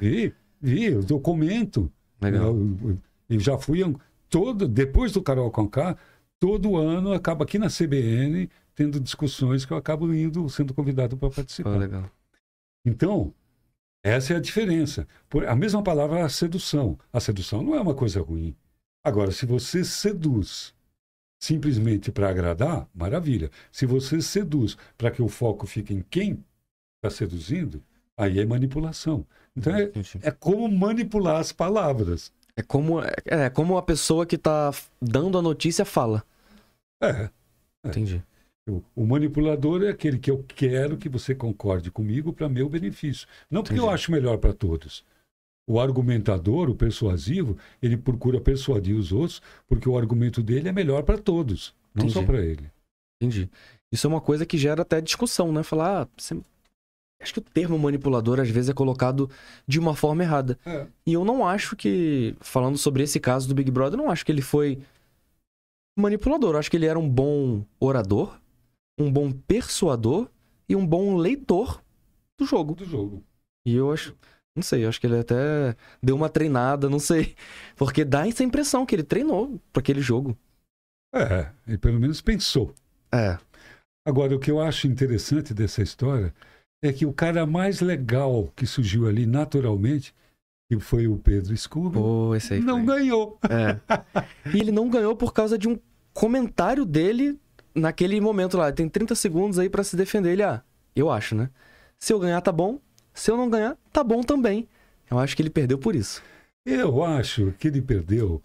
vi, 0.00 0.34
vi, 0.60 0.84
eu 0.84 1.02
documento. 1.02 1.90
Legal. 2.20 2.56
Eu, 2.56 2.98
eu 3.28 3.40
já 3.40 3.58
fui 3.58 3.80
todo, 4.30 4.68
depois 4.68 5.12
do 5.12 5.20
Carol 5.20 5.50
Conká, 5.50 5.96
todo 6.38 6.76
ano 6.76 7.12
acaba 7.12 7.44
aqui 7.44 7.58
na 7.58 7.68
CBN 7.68 8.48
tendo 8.74 9.00
discussões 9.00 9.64
que 9.64 9.72
eu 9.72 9.76
acabo 9.76 10.12
indo, 10.12 10.48
sendo 10.48 10.74
convidado 10.74 11.16
para 11.16 11.30
participar. 11.30 11.70
Então, 12.84 13.32
essa 14.04 14.34
é 14.34 14.36
a 14.36 14.40
diferença. 14.40 15.06
Por- 15.28 15.46
A 15.46 15.56
mesma 15.56 15.82
palavra 15.82 16.18
é 16.18 16.22
a 16.22 16.28
sedução. 16.28 16.98
A 17.12 17.20
sedução 17.20 17.62
não 17.62 17.74
é 17.74 17.80
uma 17.80 17.94
coisa 17.94 18.20
ruim. 18.20 18.54
Agora, 19.04 19.30
se 19.32 19.46
você 19.46 19.84
seduz 19.84 20.74
simplesmente 21.40 22.10
para 22.12 22.28
agradar, 22.30 22.88
maravilha. 22.94 23.50
Se 23.70 23.86
você 23.86 24.20
seduz 24.20 24.76
para 24.96 25.10
que 25.10 25.22
o 25.22 25.28
foco 25.28 25.66
fique 25.66 25.92
em 25.94 26.02
quem 26.10 26.42
está 26.96 27.10
seduzindo, 27.14 27.82
aí 28.16 28.40
é 28.40 28.46
manipulação. 28.46 29.26
Então, 29.56 29.74
é, 29.74 29.90
é 30.22 30.30
como 30.30 30.68
manipular 30.68 31.36
as 31.40 31.52
palavras. 31.52 32.32
É 32.58 32.62
como, 32.62 33.00
é, 33.02 33.12
é 33.26 33.50
como 33.50 33.76
a 33.76 33.82
pessoa 33.82 34.24
que 34.24 34.38
tá 34.38 34.72
dando 35.00 35.38
a 35.38 35.42
notícia 35.42 35.84
fala. 35.84 36.24
É. 37.02 37.28
Entendi. 37.84 38.22
O, 38.68 38.82
o 38.96 39.06
manipulador 39.06 39.82
é 39.82 39.90
aquele 39.90 40.18
que 40.18 40.30
eu 40.30 40.42
quero 40.48 40.96
que 40.96 41.08
você 41.08 41.34
concorde 41.34 41.90
comigo 41.90 42.32
para 42.32 42.48
meu 42.48 42.68
benefício. 42.68 43.28
Não 43.50 43.62
porque 43.62 43.78
eu 43.78 43.84
Entendi. 43.84 43.94
acho 43.94 44.10
melhor 44.10 44.38
para 44.38 44.52
todos. 44.52 45.04
O 45.68 45.78
argumentador, 45.80 46.70
o 46.70 46.74
persuasivo, 46.74 47.58
ele 47.82 47.96
procura 47.96 48.40
persuadir 48.40 48.96
os 48.96 49.12
outros 49.12 49.42
porque 49.68 49.88
o 49.88 49.98
argumento 49.98 50.42
dele 50.42 50.68
é 50.68 50.72
melhor 50.72 51.02
para 51.02 51.18
todos, 51.18 51.74
não 51.94 52.08
só 52.08 52.20
Entendi. 52.20 52.26
para 52.26 52.44
ele. 52.44 52.70
Entendi. 53.20 53.50
Isso 53.92 54.06
é 54.06 54.10
uma 54.10 54.20
coisa 54.20 54.46
que 54.46 54.58
gera 54.58 54.82
até 54.82 55.00
discussão, 55.00 55.52
né? 55.52 55.62
Falar, 55.62 56.02
ah, 56.02 56.08
você- 56.16 56.40
acho 57.20 57.34
que 57.34 57.38
o 57.38 57.42
termo 57.42 57.78
manipulador 57.78 58.40
às 58.40 58.48
vezes 58.50 58.70
é 58.70 58.74
colocado 58.74 59.30
de 59.66 59.78
uma 59.78 59.94
forma 59.94 60.22
errada. 60.22 60.58
É. 60.64 60.86
E 61.06 61.12
eu 61.12 61.24
não 61.24 61.46
acho 61.46 61.74
que, 61.76 62.36
falando 62.40 62.78
sobre 62.78 63.02
esse 63.02 63.18
caso 63.18 63.48
do 63.48 63.54
Big 63.54 63.70
Brother, 63.70 63.98
eu 63.98 64.04
não 64.04 64.10
acho 64.10 64.24
que 64.24 64.32
ele 64.32 64.42
foi 64.42 64.78
manipulador. 65.98 66.54
Eu 66.54 66.58
acho 66.58 66.70
que 66.70 66.76
ele 66.76 66.86
era 66.86 66.98
um 66.98 67.08
bom 67.08 67.64
orador, 67.80 68.38
um 68.98 69.10
bom 69.10 69.32
persuador 69.32 70.28
e 70.68 70.76
um 70.76 70.86
bom 70.86 71.16
leitor 71.16 71.82
do 72.38 72.46
jogo. 72.46 72.74
Do 72.74 72.84
jogo. 72.84 73.22
E 73.66 73.74
eu 73.74 73.90
acho, 73.90 74.14
não 74.54 74.62
sei, 74.62 74.84
eu 74.84 74.88
acho 74.88 75.00
que 75.00 75.06
ele 75.06 75.18
até 75.18 75.76
deu 76.02 76.14
uma 76.14 76.28
treinada, 76.28 76.88
não 76.88 76.98
sei. 76.98 77.34
Porque 77.76 78.04
dá 78.04 78.26
essa 78.26 78.44
impressão 78.44 78.86
que 78.86 78.94
ele 78.94 79.02
treinou 79.02 79.60
para 79.72 79.80
aquele 79.80 80.00
jogo. 80.00 80.36
É, 81.14 81.50
ele 81.66 81.78
pelo 81.78 81.98
menos 81.98 82.20
pensou. 82.20 82.74
É. 83.12 83.38
Agora, 84.06 84.36
o 84.36 84.38
que 84.38 84.50
eu 84.50 84.60
acho 84.60 84.86
interessante 84.86 85.52
dessa 85.52 85.82
história 85.82 86.32
é 86.82 86.92
que 86.92 87.06
o 87.06 87.12
cara 87.12 87.46
mais 87.46 87.80
legal 87.80 88.52
que 88.54 88.66
surgiu 88.66 89.06
ali 89.06 89.26
naturalmente, 89.26 90.14
que 90.68 90.78
foi 90.78 91.06
o 91.06 91.16
Pedro 91.16 91.56
Scooby, 91.56 91.98
aí 92.50 92.60
não 92.60 92.84
foi. 92.84 92.96
ganhou. 92.96 93.38
É. 93.48 93.78
E 94.54 94.60
ele 94.60 94.72
não 94.72 94.88
ganhou 94.88 95.14
por 95.16 95.32
causa 95.32 95.58
de 95.58 95.68
um 95.68 95.78
comentário 96.12 96.84
dele 96.84 97.38
naquele 97.74 98.20
momento 98.20 98.56
lá. 98.56 98.72
Tem 98.72 98.88
30 98.88 99.14
segundos 99.14 99.58
aí 99.58 99.68
pra 99.68 99.84
se 99.84 99.96
defender. 99.96 100.32
Ele, 100.32 100.42
ah, 100.42 100.62
eu 100.94 101.10
acho, 101.10 101.34
né? 101.34 101.50
Se 101.98 102.12
eu 102.12 102.18
ganhar, 102.18 102.40
tá 102.40 102.52
bom. 102.52 102.78
Se 103.12 103.30
eu 103.30 103.36
não 103.36 103.48
ganhar, 103.48 103.76
tá 103.92 104.04
bom 104.04 104.22
também. 104.22 104.68
Eu 105.10 105.18
acho 105.18 105.36
que 105.36 105.42
ele 105.42 105.50
perdeu 105.50 105.78
por 105.78 105.94
isso. 105.94 106.22
Eu 106.64 107.02
acho 107.04 107.54
que 107.58 107.68
ele 107.68 107.80
perdeu 107.80 108.42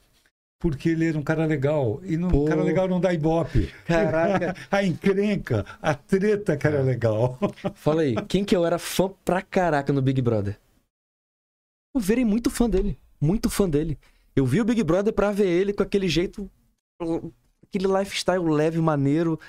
porque 0.62 0.90
ele 0.90 1.08
era 1.10 1.18
um 1.18 1.24
cara 1.24 1.46
legal. 1.46 2.00
E 2.04 2.16
não, 2.16 2.30
Pô. 2.30 2.46
cara 2.46 2.62
legal 2.62 2.88
não 2.88 3.02
dá 3.02 3.12
ibope. 3.12 3.74
Caraca. 3.84 4.56
A 4.70 4.84
encrenca, 4.86 5.66
a 5.82 5.96
treta 5.96 6.56
que 6.56 6.68
era 6.68 6.82
legal. 6.82 7.38
Fala 7.74 8.04
aí, 8.04 8.16
quem 8.28 8.46
que 8.46 8.56
eu 8.56 8.64
era 8.64 8.78
fã 8.78 9.12
pra 9.26 9.42
caraca 9.42 9.92
no 9.92 10.02
Big 10.02 10.22
Brother? 10.22 10.58
Eu 11.96 12.00
virei 12.00 12.24
muito 12.24 12.50
fã 12.50 12.70
dele. 12.70 12.98
Muito 13.20 13.50
fã 13.50 13.68
dele. 13.68 13.98
Eu 14.36 14.46
vi 14.46 14.62
o 14.62 14.66
Big 14.66 14.82
Brother 14.84 15.12
pra 15.12 15.32
ver 15.32 15.48
ele 15.48 15.74
com 15.74 15.82
aquele 15.84 16.08
jeito. 16.08 16.50
Aquele 17.68 17.88
lifestyle 17.88 18.44
leve, 18.44 18.80
maneiro. 18.80 19.40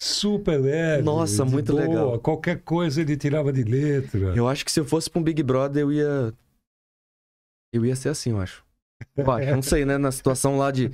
Super 0.00 0.60
leve. 0.60 1.02
Nossa, 1.02 1.44
muito 1.44 1.72
boa. 1.72 1.84
legal. 1.84 2.20
Qualquer 2.20 2.62
coisa 2.62 3.00
ele 3.00 3.16
tirava 3.16 3.52
de 3.52 3.64
letra. 3.64 4.34
Eu 4.36 4.48
acho 4.48 4.64
que 4.64 4.70
se 4.70 4.78
eu 4.78 4.84
fosse 4.84 5.10
pra 5.10 5.20
um 5.20 5.24
Big 5.24 5.42
Brother, 5.42 5.82
eu 5.82 5.92
ia. 5.92 6.32
Eu 7.74 7.84
ia 7.84 7.96
ser 7.96 8.10
assim, 8.10 8.30
eu 8.30 8.40
acho. 8.40 8.65
Eu 9.16 9.30
acho. 9.30 9.50
Não 9.50 9.62
sei, 9.62 9.84
né? 9.84 9.98
Na 9.98 10.12
situação 10.12 10.58
lá 10.58 10.70
de. 10.70 10.90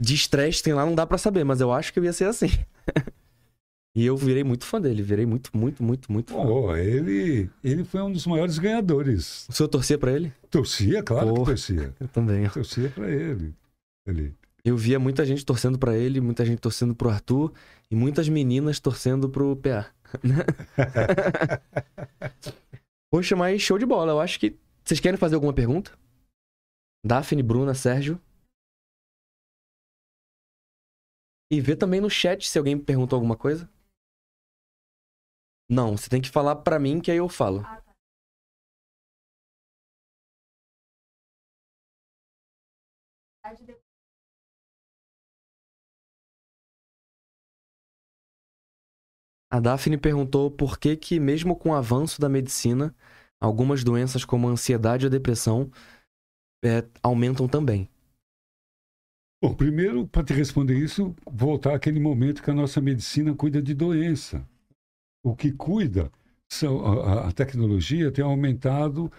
De 0.00 0.14
estresse 0.14 0.62
tem 0.62 0.74
lá, 0.74 0.84
não 0.84 0.94
dá 0.94 1.06
pra 1.06 1.16
saber, 1.16 1.44
mas 1.44 1.60
eu 1.60 1.72
acho 1.72 1.92
que 1.92 1.98
eu 2.00 2.04
ia 2.04 2.12
ser 2.12 2.24
assim. 2.24 2.48
e 3.94 4.04
eu 4.04 4.16
virei 4.16 4.42
muito 4.42 4.64
fã 4.64 4.80
dele. 4.80 5.02
Virei 5.02 5.24
muito, 5.24 5.56
muito, 5.56 5.82
muito, 5.84 6.10
muito 6.10 6.32
fã. 6.32 6.42
Pô, 6.42 6.76
ele, 6.76 7.48
ele 7.62 7.84
foi 7.84 8.02
um 8.02 8.10
dos 8.10 8.26
maiores 8.26 8.58
ganhadores. 8.58 9.46
O 9.48 9.52
senhor 9.52 9.68
torcia 9.68 9.96
pra 9.96 10.12
ele? 10.12 10.32
Torcia, 10.50 11.02
claro 11.02 11.32
que 11.32 11.44
torcia. 11.44 11.94
Eu 12.00 12.08
também. 12.08 12.48
Torcia 12.48 12.90
pra 12.90 13.08
ele. 13.08 13.54
ele. 14.06 14.34
Eu 14.64 14.76
via 14.76 14.98
muita 14.98 15.24
gente 15.24 15.44
torcendo 15.44 15.78
pra 15.78 15.96
ele, 15.96 16.20
muita 16.20 16.44
gente 16.44 16.58
torcendo 16.58 16.94
pro 16.94 17.10
Arthur 17.10 17.52
e 17.90 17.94
muitas 17.94 18.28
meninas 18.28 18.80
torcendo 18.80 19.28
pro 19.28 19.54
PA. 19.54 19.86
Poxa, 23.12 23.36
mas 23.36 23.62
show 23.62 23.78
de 23.78 23.86
bola. 23.86 24.12
Eu 24.12 24.20
acho 24.20 24.40
que. 24.40 24.56
Vocês 24.84 25.00
querem 25.00 25.18
fazer 25.18 25.36
alguma 25.36 25.52
pergunta? 25.52 25.92
Daphne, 27.06 27.42
Bruna, 27.42 27.74
Sérgio? 27.74 28.18
E 31.50 31.60
vê 31.60 31.76
também 31.76 32.00
no 32.00 32.08
chat 32.08 32.48
se 32.48 32.58
alguém 32.58 32.78
perguntou 32.78 33.16
alguma 33.16 33.36
coisa. 33.36 33.70
Não, 35.68 35.96
você 35.96 36.08
tem 36.08 36.22
que 36.22 36.30
falar 36.30 36.56
pra 36.56 36.78
mim 36.78 37.00
que 37.00 37.10
aí 37.10 37.18
eu 37.18 37.28
falo. 37.28 37.62
A 49.50 49.60
Daphne 49.60 49.98
perguntou 49.98 50.50
por 50.50 50.78
que 50.78 50.96
que, 50.96 51.20
mesmo 51.20 51.54
com 51.56 51.68
o 51.70 51.74
avanço 51.74 52.20
da 52.20 52.28
medicina, 52.28 52.94
algumas 53.40 53.84
doenças 53.84 54.24
como 54.24 54.48
a 54.48 54.50
ansiedade 54.50 55.06
a 55.06 55.10
depressão 55.10 55.70
é, 56.64 56.84
aumentam 57.02 57.46
também. 57.46 57.88
Bom, 59.42 59.54
primeiro, 59.54 60.06
para 60.08 60.24
te 60.24 60.32
responder 60.32 60.78
isso, 60.78 61.14
voltar 61.30 61.74
àquele 61.74 62.00
momento 62.00 62.42
que 62.42 62.50
a 62.50 62.54
nossa 62.54 62.80
medicina 62.80 63.34
cuida 63.34 63.60
de 63.60 63.74
doença. 63.74 64.48
O 65.22 65.36
que 65.36 65.52
cuida, 65.52 66.10
são, 66.50 66.84
a, 66.84 67.28
a 67.28 67.32
tecnologia 67.32 68.10
tem 68.10 68.24
aumentado 68.24 69.12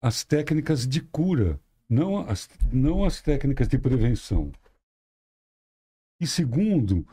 as 0.00 0.24
técnicas 0.24 0.86
de 0.86 1.00
cura, 1.00 1.60
não 1.88 2.18
as, 2.18 2.48
não 2.72 3.04
as 3.04 3.20
técnicas 3.20 3.66
de 3.66 3.78
prevenção. 3.78 4.52
E 6.20 6.26
segundo, 6.26 7.04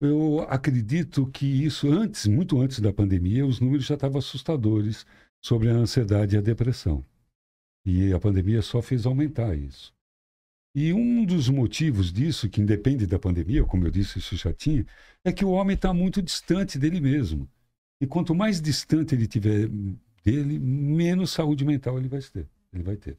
eu 0.00 0.40
acredito 0.48 1.26
que 1.26 1.44
isso 1.64 1.90
antes, 1.90 2.26
muito 2.26 2.58
antes 2.58 2.80
da 2.80 2.92
pandemia, 2.92 3.44
os 3.44 3.60
números 3.60 3.84
já 3.84 3.94
estavam 3.94 4.18
assustadores 4.18 5.04
sobre 5.44 5.68
a 5.68 5.74
ansiedade 5.74 6.36
e 6.36 6.38
a 6.38 6.42
depressão. 6.42 7.04
E 7.90 8.12
a 8.12 8.20
pandemia 8.20 8.60
só 8.60 8.82
fez 8.82 9.06
aumentar 9.06 9.56
isso. 9.56 9.94
E 10.74 10.92
um 10.92 11.24
dos 11.24 11.48
motivos 11.48 12.12
disso, 12.12 12.46
que 12.46 12.60
independe 12.60 13.06
da 13.06 13.18
pandemia, 13.18 13.64
como 13.64 13.86
eu 13.86 13.90
disse, 13.90 14.18
isso 14.18 14.36
já 14.36 14.52
tinha, 14.52 14.84
é 15.24 15.32
que 15.32 15.42
o 15.42 15.52
homem 15.52 15.74
está 15.74 15.94
muito 15.94 16.20
distante 16.20 16.78
dele 16.78 17.00
mesmo. 17.00 17.48
E 17.98 18.06
quanto 18.06 18.34
mais 18.34 18.60
distante 18.60 19.14
ele 19.14 19.26
tiver 19.26 19.70
dele, 20.22 20.58
menos 20.58 21.30
saúde 21.30 21.64
mental 21.64 21.98
ele 21.98 22.08
vai 22.08 22.20
ter. 22.20 22.46
Ele 22.74 22.82
vai 22.82 22.96
ter. 22.96 23.16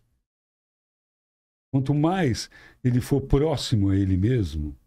Quanto 1.74 1.96
mais 1.96 2.48
ele 2.84 3.02
for 3.02 3.22
próximo 3.22 3.90
a 3.90 3.98
ele 3.98 4.18
mesmo, 4.18 4.78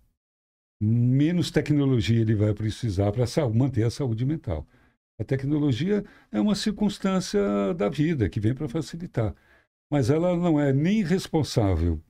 menos 0.81 1.51
tecnologia 1.51 2.21
ele 2.21 2.37
vai 2.37 2.55
precisar 2.55 3.11
para 3.11 3.27
manter 3.53 3.83
a 3.83 3.91
saúde 3.91 4.25
mental. 4.25 4.65
A 5.19 5.25
tecnologia 5.25 6.05
é 6.31 6.41
uma 6.41 6.55
circunstância 6.55 7.75
da 7.75 7.89
vida 7.89 8.29
que 8.29 8.39
vem 8.39 8.55
para 8.55 8.69
facilitar, 8.69 9.35
mas 9.93 10.09
ela 10.09 10.35
não 10.35 10.59
é 10.59 10.73
nem 10.73 11.05
responsável 11.05 12.01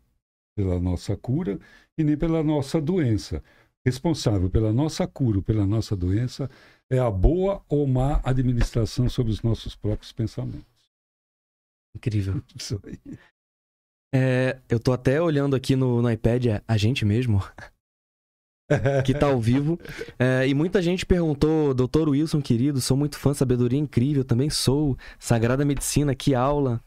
pela 0.56 0.78
nossa 0.78 1.16
cura 1.16 1.58
e 1.98 2.04
nem 2.04 2.16
pela 2.16 2.40
nossa 2.40 2.80
doença. 2.80 3.42
Responsável 3.84 4.48
pela 4.48 4.72
nossa 4.72 5.04
cura, 5.04 5.38
ou 5.38 5.42
pela 5.42 5.66
nossa 5.66 5.96
doença, 5.96 6.48
é 6.88 7.00
a 7.00 7.10
boa 7.10 7.60
ou 7.68 7.84
má 7.88 8.20
administração 8.22 9.08
sobre 9.08 9.32
os 9.32 9.42
nossos 9.42 9.74
próprios 9.74 10.12
pensamentos. 10.12 10.64
Incrível. 11.96 12.40
Isso 12.54 12.80
aí. 12.84 13.00
É, 14.14 14.60
eu 14.68 14.78
tô 14.78 14.92
até 14.92 15.20
olhando 15.20 15.56
aqui 15.56 15.74
no, 15.74 16.00
no 16.00 16.08
iPad 16.08 16.46
é 16.46 16.62
a 16.68 16.76
gente 16.76 17.04
mesmo, 17.04 17.42
que 19.04 19.12
tá 19.12 19.26
ao 19.26 19.40
vivo. 19.40 19.76
É, 20.16 20.46
e 20.46 20.54
muita 20.54 20.80
gente 20.80 21.04
perguntou, 21.04 21.74
doutor 21.74 22.08
Wilson, 22.08 22.40
querido, 22.40 22.80
sou 22.80 22.96
muito 22.96 23.18
fã, 23.18 23.34
sabedoria 23.34 23.80
incrível, 23.80 24.24
também 24.24 24.50
sou. 24.50 24.96
Sagrada 25.18 25.64
Medicina, 25.64 26.14
que 26.14 26.32
aula. 26.32 26.80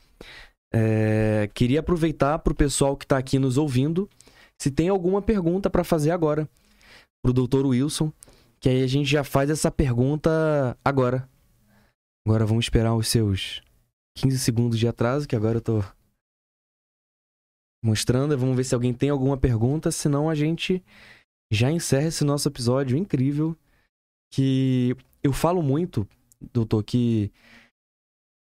É, 0.77 1.49
queria 1.53 1.79
aproveitar 1.79 2.37
pro 2.39 2.53
pessoal 2.53 2.97
que 2.97 3.07
tá 3.07 3.17
aqui 3.17 3.39
nos 3.39 3.57
ouvindo, 3.57 4.09
se 4.61 4.69
tem 4.69 4.89
alguma 4.89 5.21
pergunta 5.21 5.69
para 5.69 5.85
fazer 5.85 6.11
agora 6.11 6.49
pro 7.23 7.31
doutor 7.31 7.65
Wilson, 7.65 8.11
que 8.59 8.67
aí 8.67 8.83
a 8.83 8.87
gente 8.87 9.09
já 9.09 9.23
faz 9.23 9.49
essa 9.49 9.71
pergunta 9.71 10.77
agora. 10.83 11.29
Agora 12.27 12.45
vamos 12.45 12.65
esperar 12.65 12.93
os 12.93 13.07
seus 13.07 13.61
15 14.17 14.37
segundos 14.39 14.77
de 14.77 14.85
atraso, 14.85 15.27
que 15.27 15.35
agora 15.35 15.59
eu 15.59 15.61
tô 15.61 15.83
mostrando. 17.83 18.37
Vamos 18.37 18.57
ver 18.57 18.65
se 18.65 18.75
alguém 18.75 18.93
tem 18.93 19.09
alguma 19.09 19.37
pergunta. 19.37 19.91
Senão 19.91 20.29
a 20.29 20.35
gente 20.35 20.83
já 21.51 21.71
encerra 21.71 22.07
esse 22.07 22.25
nosso 22.25 22.49
episódio 22.49 22.97
incrível 22.97 23.55
que 24.33 24.97
eu 25.23 25.31
falo 25.31 25.61
muito, 25.61 26.05
doutor, 26.51 26.83
que 26.83 27.31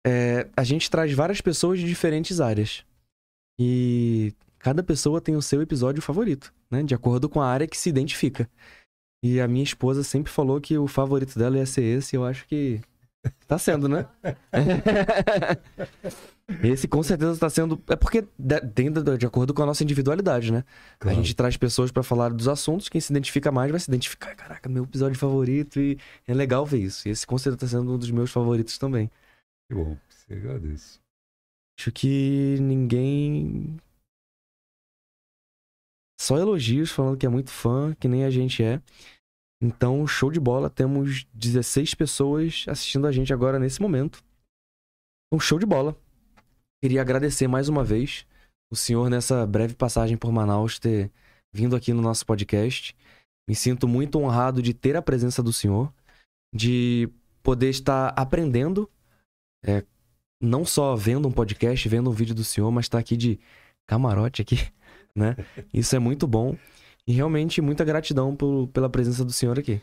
é, 0.05 0.47
a 0.55 0.63
gente 0.63 0.89
traz 0.89 1.13
várias 1.13 1.41
pessoas 1.41 1.79
de 1.79 1.85
diferentes 1.85 2.41
áreas. 2.41 2.83
E 3.59 4.33
cada 4.59 4.83
pessoa 4.83 5.21
tem 5.21 5.35
o 5.35 5.41
seu 5.41 5.61
episódio 5.61 6.01
favorito, 6.01 6.53
né? 6.69 6.83
De 6.83 6.95
acordo 6.95 7.29
com 7.29 7.41
a 7.41 7.47
área 7.47 7.67
que 7.67 7.77
se 7.77 7.89
identifica. 7.89 8.49
E 9.23 9.39
a 9.39 9.47
minha 9.47 9.63
esposa 9.63 10.03
sempre 10.03 10.31
falou 10.31 10.59
que 10.59 10.77
o 10.77 10.87
favorito 10.87 11.37
dela 11.37 11.57
ia 11.57 11.65
ser 11.65 11.83
esse, 11.83 12.15
eu 12.15 12.25
acho 12.25 12.47
que 12.47 12.81
tá 13.47 13.57
sendo, 13.57 13.87
né? 13.87 14.07
esse 16.63 16.87
com 16.87 17.03
certeza 17.03 17.39
tá 17.39 17.49
sendo. 17.49 17.79
É 17.87 17.95
porque 17.95 18.25
dentro 18.73 19.17
de 19.17 19.25
acordo 19.27 19.53
com 19.53 19.61
a 19.61 19.65
nossa 19.65 19.83
individualidade, 19.83 20.51
né? 20.51 20.63
Claro. 20.97 21.15
A 21.15 21.21
gente 21.21 21.35
traz 21.35 21.55
pessoas 21.55 21.91
para 21.91 22.01
falar 22.01 22.33
dos 22.33 22.47
assuntos, 22.47 22.89
quem 22.89 22.99
se 22.99 23.13
identifica 23.13 23.51
mais 23.51 23.69
vai 23.69 23.79
se 23.79 23.91
identificar. 23.91 24.35
Caraca, 24.35 24.67
meu 24.67 24.85
episódio 24.85 25.19
favorito, 25.19 25.79
e 25.79 25.99
é 26.27 26.33
legal 26.33 26.65
ver 26.65 26.79
isso. 26.79 27.07
E 27.07 27.11
esse 27.11 27.27
com 27.27 27.37
certeza 27.37 27.57
tá 27.57 27.67
sendo 27.67 27.93
um 27.93 27.99
dos 27.99 28.09
meus 28.09 28.31
favoritos 28.31 28.79
também. 28.79 29.11
Que 29.71 29.75
bom, 29.75 29.97
você 30.09 30.33
agradeço. 30.33 30.99
Acho 31.79 31.93
que 31.93 32.57
ninguém. 32.59 33.77
Só 36.19 36.37
elogios 36.37 36.91
falando 36.91 37.17
que 37.17 37.25
é 37.25 37.29
muito 37.29 37.51
fã, 37.51 37.95
que 37.95 38.09
nem 38.09 38.25
a 38.25 38.29
gente 38.29 38.61
é. 38.61 38.81
Então, 39.63 40.05
show 40.05 40.29
de 40.29 40.41
bola. 40.41 40.69
Temos 40.69 41.25
16 41.33 41.93
pessoas 41.93 42.65
assistindo 42.67 43.07
a 43.07 43.13
gente 43.13 43.31
agora 43.31 43.57
nesse 43.57 43.81
momento. 43.81 44.21
Um 45.33 45.39
show 45.39 45.57
de 45.57 45.65
bola. 45.65 45.95
Queria 46.83 46.99
agradecer 46.99 47.47
mais 47.47 47.69
uma 47.69 47.81
vez 47.81 48.27
o 48.69 48.75
senhor 48.75 49.09
nessa 49.09 49.47
breve 49.47 49.73
passagem 49.73 50.17
por 50.17 50.33
Manaus 50.33 50.79
ter 50.79 51.09
vindo 51.53 51.77
aqui 51.77 51.93
no 51.93 52.01
nosso 52.01 52.25
podcast. 52.25 52.93
Me 53.47 53.55
sinto 53.55 53.87
muito 53.87 54.19
honrado 54.19 54.61
de 54.61 54.73
ter 54.73 54.97
a 54.97 55.01
presença 55.01 55.41
do 55.41 55.53
senhor, 55.53 55.93
de 56.53 57.09
poder 57.41 57.69
estar 57.69 58.09
aprendendo 58.17 58.91
é, 59.63 59.83
não 60.41 60.65
só 60.65 60.95
vendo 60.95 61.27
um 61.27 61.31
podcast, 61.31 61.87
vendo 61.87 62.09
um 62.09 62.13
vídeo 62.13 62.35
do 62.35 62.43
senhor, 62.43 62.71
mas 62.71 62.89
tá 62.89 62.97
aqui 62.99 63.15
de 63.15 63.39
camarote 63.87 64.41
aqui, 64.41 64.57
né? 65.15 65.35
Isso 65.73 65.95
é 65.95 65.99
muito 65.99 66.27
bom. 66.27 66.57
E 67.07 67.13
realmente 67.13 67.61
muita 67.61 67.83
gratidão 67.83 68.35
por, 68.35 68.67
pela 68.69 68.89
presença 68.89 69.25
do 69.25 69.31
senhor 69.31 69.57
aqui. 69.57 69.81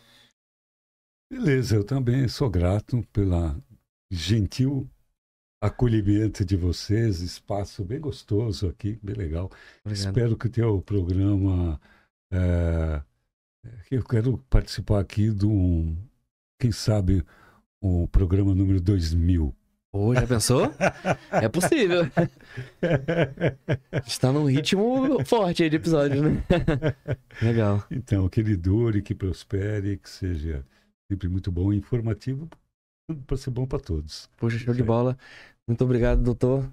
Beleza, 1.31 1.77
eu 1.77 1.85
também 1.85 2.27
sou 2.29 2.49
grato 2.49 3.07
pela 3.13 3.57
gentil 4.11 4.89
acolhimento 5.61 6.45
de 6.45 6.57
vocês, 6.57 7.21
espaço 7.21 7.85
bem 7.85 8.01
gostoso 8.01 8.69
aqui, 8.69 8.99
bem 9.03 9.17
legal. 9.17 9.51
Obrigado. 9.85 10.07
Espero 10.07 10.37
que 10.37 10.47
o 10.47 10.51
teu 10.51 10.83
programa. 10.83 11.81
É, 12.33 13.03
eu 13.91 14.05
quero 14.05 14.39
participar 14.49 15.01
aqui 15.01 15.31
de 15.33 15.47
um, 15.47 15.97
quem 16.61 16.71
sabe, 16.71 17.25
o 17.83 18.07
programa 18.09 18.55
número 18.55 18.81
2000. 18.81 19.55
Pô, 19.90 20.15
já 20.15 20.27
pensou? 20.27 20.73
é 21.31 21.48
possível. 21.48 22.02
Está 24.06 24.31
num 24.31 24.44
ritmo 24.44 25.24
forte 25.24 25.62
aí 25.62 25.70
de 25.70 25.77
episódio, 25.77 26.23
né? 26.23 26.44
Legal. 27.40 27.82
Então, 27.90 28.28
que 28.28 28.40
ele 28.40 28.56
dure, 28.56 29.01
que 29.01 29.15
prospere, 29.15 29.97
que 29.97 30.10
seja 30.10 30.65
sempre 31.10 31.28
muito 31.28 31.51
bom 31.51 31.73
e 31.73 31.77
informativo 31.77 32.48
para 33.27 33.36
ser 33.39 33.51
bom 33.51 33.66
para 33.66 33.81
todos. 33.81 34.28
Poxa, 34.36 34.59
show 34.59 34.74
de 34.74 34.82
bola. 34.82 35.16
Muito 35.66 35.82
obrigado, 35.85 36.23
doutor. 36.23 36.69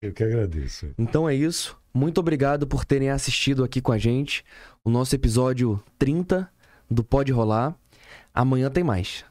Eu 0.00 0.12
que 0.12 0.24
agradeço. 0.24 0.90
Então 0.98 1.28
é 1.28 1.34
isso. 1.34 1.78
Muito 1.92 2.18
obrigado 2.18 2.66
por 2.66 2.84
terem 2.84 3.10
assistido 3.10 3.62
aqui 3.62 3.80
com 3.80 3.92
a 3.92 3.98
gente 3.98 4.44
o 4.82 4.90
nosso 4.90 5.14
episódio 5.14 5.82
30 5.98 6.50
do 6.90 7.04
Pode 7.04 7.30
Rolar. 7.30 7.76
Amanhã 8.32 8.70
tem 8.70 8.82
mais. 8.82 9.24